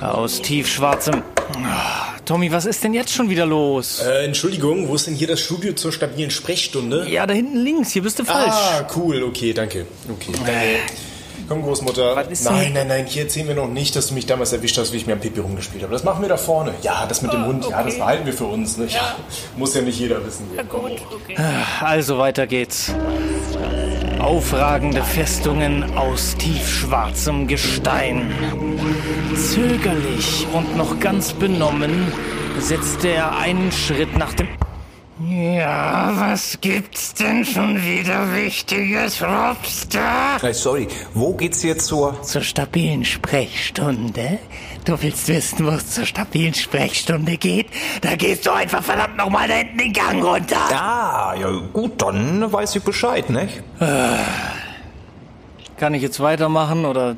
aus 0.00 0.40
tiefschwarzem. 0.40 1.22
Ah, 1.64 2.14
Tommy, 2.24 2.50
was 2.52 2.64
ist 2.64 2.82
denn 2.84 2.94
jetzt 2.94 3.12
schon 3.12 3.28
wieder 3.28 3.44
los? 3.44 4.00
Äh, 4.00 4.24
Entschuldigung, 4.24 4.88
wo 4.88 4.94
ist 4.94 5.06
denn 5.06 5.14
hier 5.14 5.28
das 5.28 5.40
Studio 5.40 5.74
zur 5.74 5.92
stabilen 5.92 6.30
Sprechstunde? 6.30 7.08
Ja, 7.08 7.26
da 7.26 7.34
hinten 7.34 7.58
links, 7.58 7.90
hier 7.92 8.02
bist 8.02 8.18
du 8.18 8.24
falsch. 8.24 8.52
Ah, 8.52 8.86
cool, 8.96 9.22
okay, 9.24 9.52
danke. 9.52 9.86
Okay, 10.08 10.32
danke. 10.32 10.52
Komm, 11.48 11.62
Großmutter. 11.62 12.14
Nein, 12.44 12.72
nein, 12.72 12.88
nein, 12.88 13.06
hier 13.06 13.24
erzählen 13.24 13.48
wir 13.48 13.54
noch 13.54 13.68
nicht, 13.68 13.94
dass 13.96 14.06
du 14.06 14.14
mich 14.14 14.26
damals 14.26 14.52
erwischt 14.52 14.78
hast, 14.78 14.92
wie 14.92 14.96
ich 14.96 15.06
mir 15.06 15.14
am 15.14 15.20
Pipi 15.20 15.40
rumgespielt 15.40 15.82
habe. 15.82 15.92
Das 15.92 16.04
machen 16.04 16.22
wir 16.22 16.28
da 16.28 16.36
vorne. 16.36 16.72
Ja, 16.82 17.04
das 17.06 17.20
mit 17.20 17.32
dem 17.32 17.44
Hund, 17.44 17.66
ja, 17.68 17.82
das 17.82 17.98
behalten 17.98 18.24
wir 18.24 18.32
für 18.32 18.44
uns. 18.44 18.78
Ne? 18.78 18.86
Ja, 18.86 19.16
muss 19.56 19.74
ja 19.74 19.82
nicht 19.82 19.98
jeder 19.98 20.24
wissen. 20.24 20.48
Ja, 20.56 20.62
komm. 20.66 20.86
Also 21.80 22.18
weiter 22.18 22.46
geht's. 22.46 22.92
Aufragende 24.22 25.02
Festungen 25.02 25.96
aus 25.96 26.36
tiefschwarzem 26.36 27.48
Gestein. 27.48 28.32
Zögerlich 29.34 30.46
und 30.52 30.76
noch 30.76 31.00
ganz 31.00 31.32
benommen 31.32 32.12
setzte 32.60 33.08
er 33.08 33.36
einen 33.36 33.72
Schritt 33.72 34.16
nach 34.16 34.32
dem. 34.34 34.46
Ja, 35.28 36.12
was 36.14 36.58
gibt's 36.60 37.14
denn 37.14 37.44
schon 37.44 37.82
wieder 37.82 38.32
Wichtiges, 38.34 39.22
Robster? 39.22 40.38
Hey, 40.40 40.54
sorry, 40.54 40.86
wo 41.14 41.34
geht's 41.34 41.62
jetzt 41.64 41.86
zur... 41.86 42.22
Zur 42.22 42.42
stabilen 42.42 43.04
Sprechstunde? 43.04 44.38
Du 44.84 45.00
willst 45.00 45.28
wissen, 45.28 45.64
wo 45.64 45.70
es 45.70 45.90
zur 45.90 46.04
stabilen 46.04 46.54
Sprechstunde 46.54 47.36
geht? 47.36 47.66
Da 48.00 48.16
gehst 48.16 48.44
du 48.46 48.50
einfach 48.50 48.82
verdammt 48.82 49.16
nochmal 49.16 49.46
da 49.46 49.54
hinten 49.54 49.78
den 49.78 49.92
Gang 49.92 50.24
runter. 50.24 50.56
Ah, 50.72 51.34
ja 51.38 51.50
gut, 51.72 52.02
dann 52.02 52.52
weiß 52.52 52.74
ich 52.76 52.82
Bescheid, 52.82 53.30
nicht? 53.30 53.62
Kann 55.78 55.94
ich 55.94 56.02
jetzt 56.02 56.18
weitermachen 56.20 56.84
oder 56.84 57.16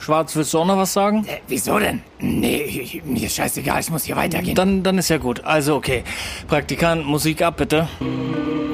Schwarz, 0.00 0.34
willst 0.36 0.54
du 0.54 0.58
auch 0.60 0.66
noch 0.66 0.76
was 0.76 0.92
sagen? 0.92 1.24
Äh, 1.26 1.38
wieso 1.48 1.78
denn? 1.78 2.02
Nee, 2.20 2.62
ich- 2.62 3.02
mir 3.04 3.26
ist 3.26 3.34
scheißegal, 3.36 3.78
es 3.80 3.90
muss 3.90 4.04
hier 4.04 4.14
weitergehen. 4.16 4.54
Dann, 4.54 4.82
dann 4.84 4.98
ist 4.98 5.08
ja 5.08 5.18
gut. 5.18 5.44
Also 5.44 5.74
okay. 5.76 6.04
Praktikant, 6.46 7.04
Musik 7.06 7.42
ab 7.42 7.56
bitte. 7.58 7.88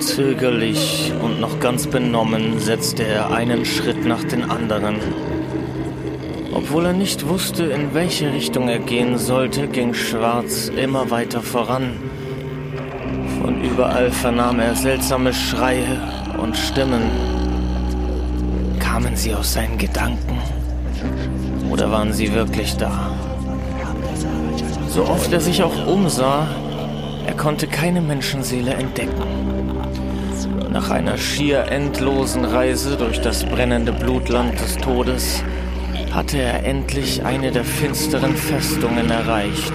Zögerlich 0.00 1.12
und 1.22 1.40
noch 1.40 1.60
ganz 1.60 1.86
benommen 1.86 2.58
setzte 2.60 3.04
er 3.06 3.30
einen 3.32 3.64
Schritt 3.64 4.04
nach 4.04 4.22
den 4.24 4.50
anderen. 4.50 4.96
Obwohl 6.54 6.86
er 6.86 6.92
nicht 6.92 7.26
wusste, 7.26 7.64
in 7.64 7.94
welche 7.94 8.32
Richtung 8.32 8.68
er 8.68 8.78
gehen 8.78 9.18
sollte, 9.18 9.66
ging 9.66 9.92
Schwarz 9.92 10.68
immer 10.68 11.10
weiter 11.10 11.42
voran. 11.42 11.94
Von 13.40 13.60
überall 13.60 14.12
vernahm 14.12 14.60
er 14.60 14.76
seltsame 14.76 15.34
Schreie 15.34 16.00
und 16.40 16.56
Stimmen. 16.56 17.02
Kamen 18.78 19.16
sie 19.16 19.34
aus 19.34 19.54
seinen 19.54 19.78
Gedanken? 19.78 20.38
Oder 21.70 21.90
waren 21.90 22.12
sie 22.12 22.32
wirklich 22.32 22.76
da? 22.76 23.10
So 24.86 25.08
oft 25.08 25.32
er 25.32 25.40
sich 25.40 25.60
auch 25.60 25.86
umsah, 25.88 26.46
er 27.26 27.34
konnte 27.34 27.66
keine 27.66 28.00
Menschenseele 28.00 28.74
entdecken. 28.74 29.24
Nach 30.70 30.88
einer 30.90 31.16
schier 31.18 31.64
endlosen 31.64 32.44
Reise 32.44 32.96
durch 32.96 33.20
das 33.20 33.44
brennende 33.44 33.92
Blutland 33.92 34.60
des 34.60 34.76
Todes 34.76 35.42
hatte 36.14 36.38
er 36.38 36.64
endlich 36.64 37.24
eine 37.24 37.50
der 37.50 37.64
finsteren 37.64 38.36
Festungen 38.36 39.10
erreicht. 39.10 39.72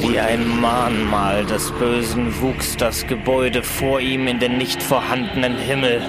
Wie 0.00 0.18
ein 0.18 0.60
Mahnmal 0.60 1.46
des 1.46 1.70
Bösen 1.70 2.40
wuchs 2.40 2.76
das 2.76 3.06
Gebäude 3.06 3.62
vor 3.62 4.00
ihm 4.00 4.26
in 4.26 4.40
den 4.40 4.58
nicht 4.58 4.82
vorhandenen 4.82 5.56
Himmel. 5.56 6.02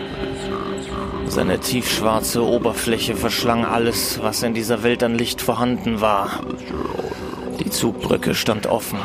Seine 1.28 1.60
tiefschwarze 1.60 2.44
Oberfläche 2.44 3.16
verschlang 3.16 3.64
alles, 3.64 4.20
was 4.24 4.42
in 4.42 4.56
dieser 4.56 4.82
Welt 4.82 5.04
an 5.04 5.16
Licht 5.16 5.40
vorhanden 5.40 6.02
war. 6.02 6.42
Die 7.60 7.70
Zugbrücke 7.70 8.34
stand 8.34 8.66
offen. 8.66 9.00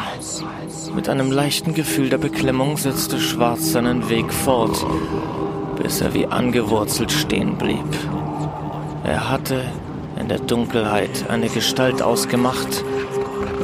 Mit 0.94 1.10
einem 1.10 1.30
leichten 1.30 1.74
Gefühl 1.74 2.08
der 2.08 2.18
Beklemmung 2.18 2.78
setzte 2.78 3.20
Schwarz 3.20 3.72
seinen 3.72 4.08
Weg 4.08 4.32
fort, 4.32 4.84
bis 5.80 6.00
er 6.00 6.14
wie 6.14 6.26
angewurzelt 6.26 7.12
stehen 7.12 7.56
blieb. 7.58 7.84
Er 9.04 9.30
hatte 9.30 9.64
in 10.20 10.28
der 10.28 10.38
Dunkelheit 10.38 11.28
eine 11.28 11.48
Gestalt 11.48 12.02
ausgemacht, 12.02 12.84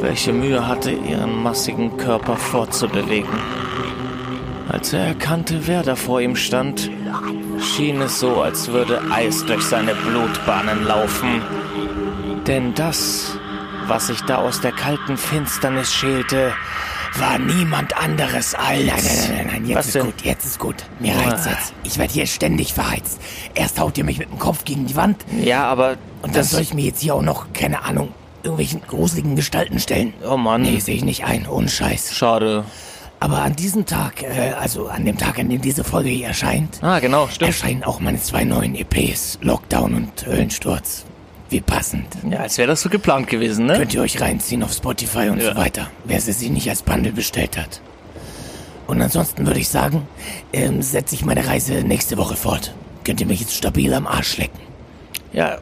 welche 0.01 0.33
Mühe 0.33 0.67
hatte, 0.67 0.91
ihren 0.91 1.41
massigen 1.41 1.97
Körper 1.97 2.35
fortzubewegen. 2.35 3.39
Als 4.67 4.91
er 4.91 5.05
erkannte, 5.07 5.67
wer 5.67 5.83
da 5.83 5.95
vor 5.95 6.19
ihm 6.19 6.35
stand, 6.35 6.89
schien 7.59 8.01
es 8.01 8.19
so, 8.19 8.41
als 8.41 8.67
würde 8.69 9.01
Eis 9.11 9.45
durch 9.45 9.63
seine 9.63 9.95
Blutbahnen 9.95 10.83
laufen. 10.83 11.41
Denn 12.47 12.73
das, 12.73 13.37
was 13.87 14.07
sich 14.07 14.21
da 14.23 14.37
aus 14.37 14.59
der 14.59 14.71
kalten 14.71 15.15
Finsternis 15.15 15.93
schälte, 15.93 16.53
war 17.19 17.37
niemand 17.39 17.95
anderes 17.97 18.53
als... 18.55 18.79
Nein, 18.85 18.87
nein, 18.87 19.03
nein, 19.03 19.29
nein, 19.37 19.47
nein, 19.51 19.65
jetzt 19.67 19.77
Was 19.77 19.85
ist 19.87 19.95
denn? 19.95 20.05
gut, 20.05 20.21
jetzt 20.23 20.45
ist 20.45 20.59
gut. 20.59 20.75
Mir 20.99 21.15
reicht's 21.15 21.45
jetzt. 21.45 21.73
Ich 21.83 21.97
werde 21.97 22.13
hier 22.13 22.27
ständig 22.27 22.73
verheizt. 22.73 23.19
Erst 23.55 23.79
haut 23.79 23.97
ihr 23.97 24.03
mich 24.03 24.17
mit 24.19 24.29
dem 24.29 24.39
Kopf 24.39 24.63
gegen 24.65 24.85
die 24.85 24.95
Wand 24.95 25.23
Ja, 25.41 25.65
aber 25.65 25.97
und 26.21 26.35
dann 26.35 26.43
soll 26.43 26.61
ich 26.61 26.73
mir 26.73 26.85
jetzt 26.85 27.01
hier 27.01 27.15
auch 27.15 27.21
noch, 27.21 27.47
keine 27.53 27.83
Ahnung, 27.83 28.09
irgendwelchen 28.43 28.81
gruseligen 28.87 29.35
Gestalten 29.35 29.79
stellen. 29.79 30.13
Oh 30.27 30.37
Mann, 30.37 30.61
Nee, 30.63 30.79
sehe 30.79 30.95
ich 30.95 31.03
nicht 31.03 31.25
ein, 31.25 31.47
ohne 31.47 31.69
Scheiß. 31.69 32.13
schade. 32.15 32.65
Aber 33.19 33.41
an 33.41 33.55
diesem 33.55 33.85
Tag, 33.87 34.21
äh, 34.21 34.51
also 34.59 34.87
an 34.89 35.03
dem 35.03 35.17
Tag, 35.17 35.39
an 35.39 35.49
dem 35.49 35.59
diese 35.61 35.83
Folge 35.83 36.09
hier 36.09 36.27
erscheint, 36.27 36.77
Ah, 36.83 36.99
genau, 36.99 37.27
stimmt. 37.27 37.49
erscheinen 37.49 37.83
auch 37.83 37.99
meine 37.99 38.21
zwei 38.21 38.43
neuen 38.43 38.75
EPs, 38.75 39.39
Lockdown 39.41 39.95
und 39.95 40.25
Höllensturz. 40.27 41.03
Wie 41.49 41.61
passend. 41.61 42.07
Ja, 42.29 42.39
als 42.39 42.57
wäre 42.57 42.67
das 42.67 42.81
so 42.81 42.89
geplant 42.89 43.27
gewesen, 43.27 43.65
ne? 43.67 43.77
Könnt 43.77 43.93
ihr 43.93 44.01
euch 44.01 44.19
reinziehen 44.19 44.63
auf 44.63 44.73
Spotify 44.73 45.29
und 45.29 45.41
Ja. 45.41 45.51
so 45.53 45.57
weiter, 45.57 45.87
wer 46.03 46.19
sie 46.19 46.33
sich 46.33 46.49
nicht 46.49 46.69
als 46.69 46.81
Bundle 46.81 47.13
bestellt 47.13 47.57
hat. 47.57 47.81
Und 48.85 49.01
ansonsten 49.01 49.45
würde 49.47 49.59
ich 49.59 49.69
sagen, 49.69 50.07
ähm, 50.53 50.81
setze 50.81 51.15
ich 51.15 51.23
meine 51.25 51.45
Reise 51.47 51.73
nächste 51.83 52.17
Woche 52.17 52.35
fort. 52.35 52.73
Könnt 53.05 53.21
ihr 53.21 53.27
mich 53.27 53.39
jetzt 53.41 53.55
stabil 53.55 53.93
am 53.93 54.07
Arsch 54.07 54.37
lecken. 54.37 54.59
Ja, 55.33 55.59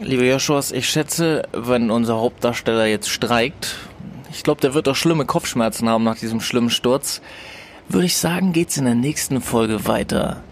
liebe 0.00 0.26
Joshuas, 0.26 0.72
ich 0.72 0.88
schätze, 0.88 1.42
wenn 1.52 1.90
unser 1.90 2.16
Hauptdarsteller 2.16 2.86
jetzt 2.86 3.08
streikt, 3.08 3.76
ich 4.32 4.42
glaube, 4.42 4.60
der 4.60 4.74
wird 4.74 4.88
auch 4.88 4.94
schlimme 4.96 5.24
Kopfschmerzen 5.24 5.88
haben 5.88 6.04
nach 6.04 6.18
diesem 6.18 6.40
schlimmen 6.40 6.70
Sturz, 6.70 7.20
würde 7.88 8.06
ich 8.06 8.16
sagen, 8.16 8.52
geht's 8.52 8.76
in 8.76 8.84
der 8.84 8.94
nächsten 8.94 9.40
Folge 9.40 9.86
weiter 9.86 10.42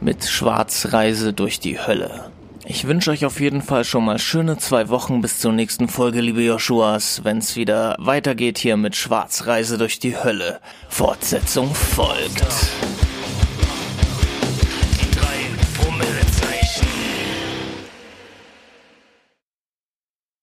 mit 0.00 0.24
Schwarzreise 0.24 1.32
durch 1.32 1.58
die 1.58 1.78
Hölle. 1.80 2.30
Ich 2.68 2.88
wünsche 2.88 3.12
euch 3.12 3.24
auf 3.24 3.38
jeden 3.38 3.62
Fall 3.62 3.84
schon 3.84 4.04
mal 4.04 4.18
schöne 4.18 4.58
zwei 4.58 4.88
Wochen 4.88 5.20
bis 5.20 5.38
zur 5.38 5.52
nächsten 5.52 5.86
Folge, 5.88 6.20
liebe 6.20 6.42
Joshuas, 6.42 7.22
wenn's 7.22 7.54
wieder 7.54 7.94
weitergeht 8.00 8.58
hier 8.58 8.76
mit 8.76 8.96
Schwarzreise 8.96 9.78
durch 9.78 10.00
die 10.00 10.16
Hölle. 10.16 10.58
Fortsetzung 10.88 11.72
folgt. 11.72 12.44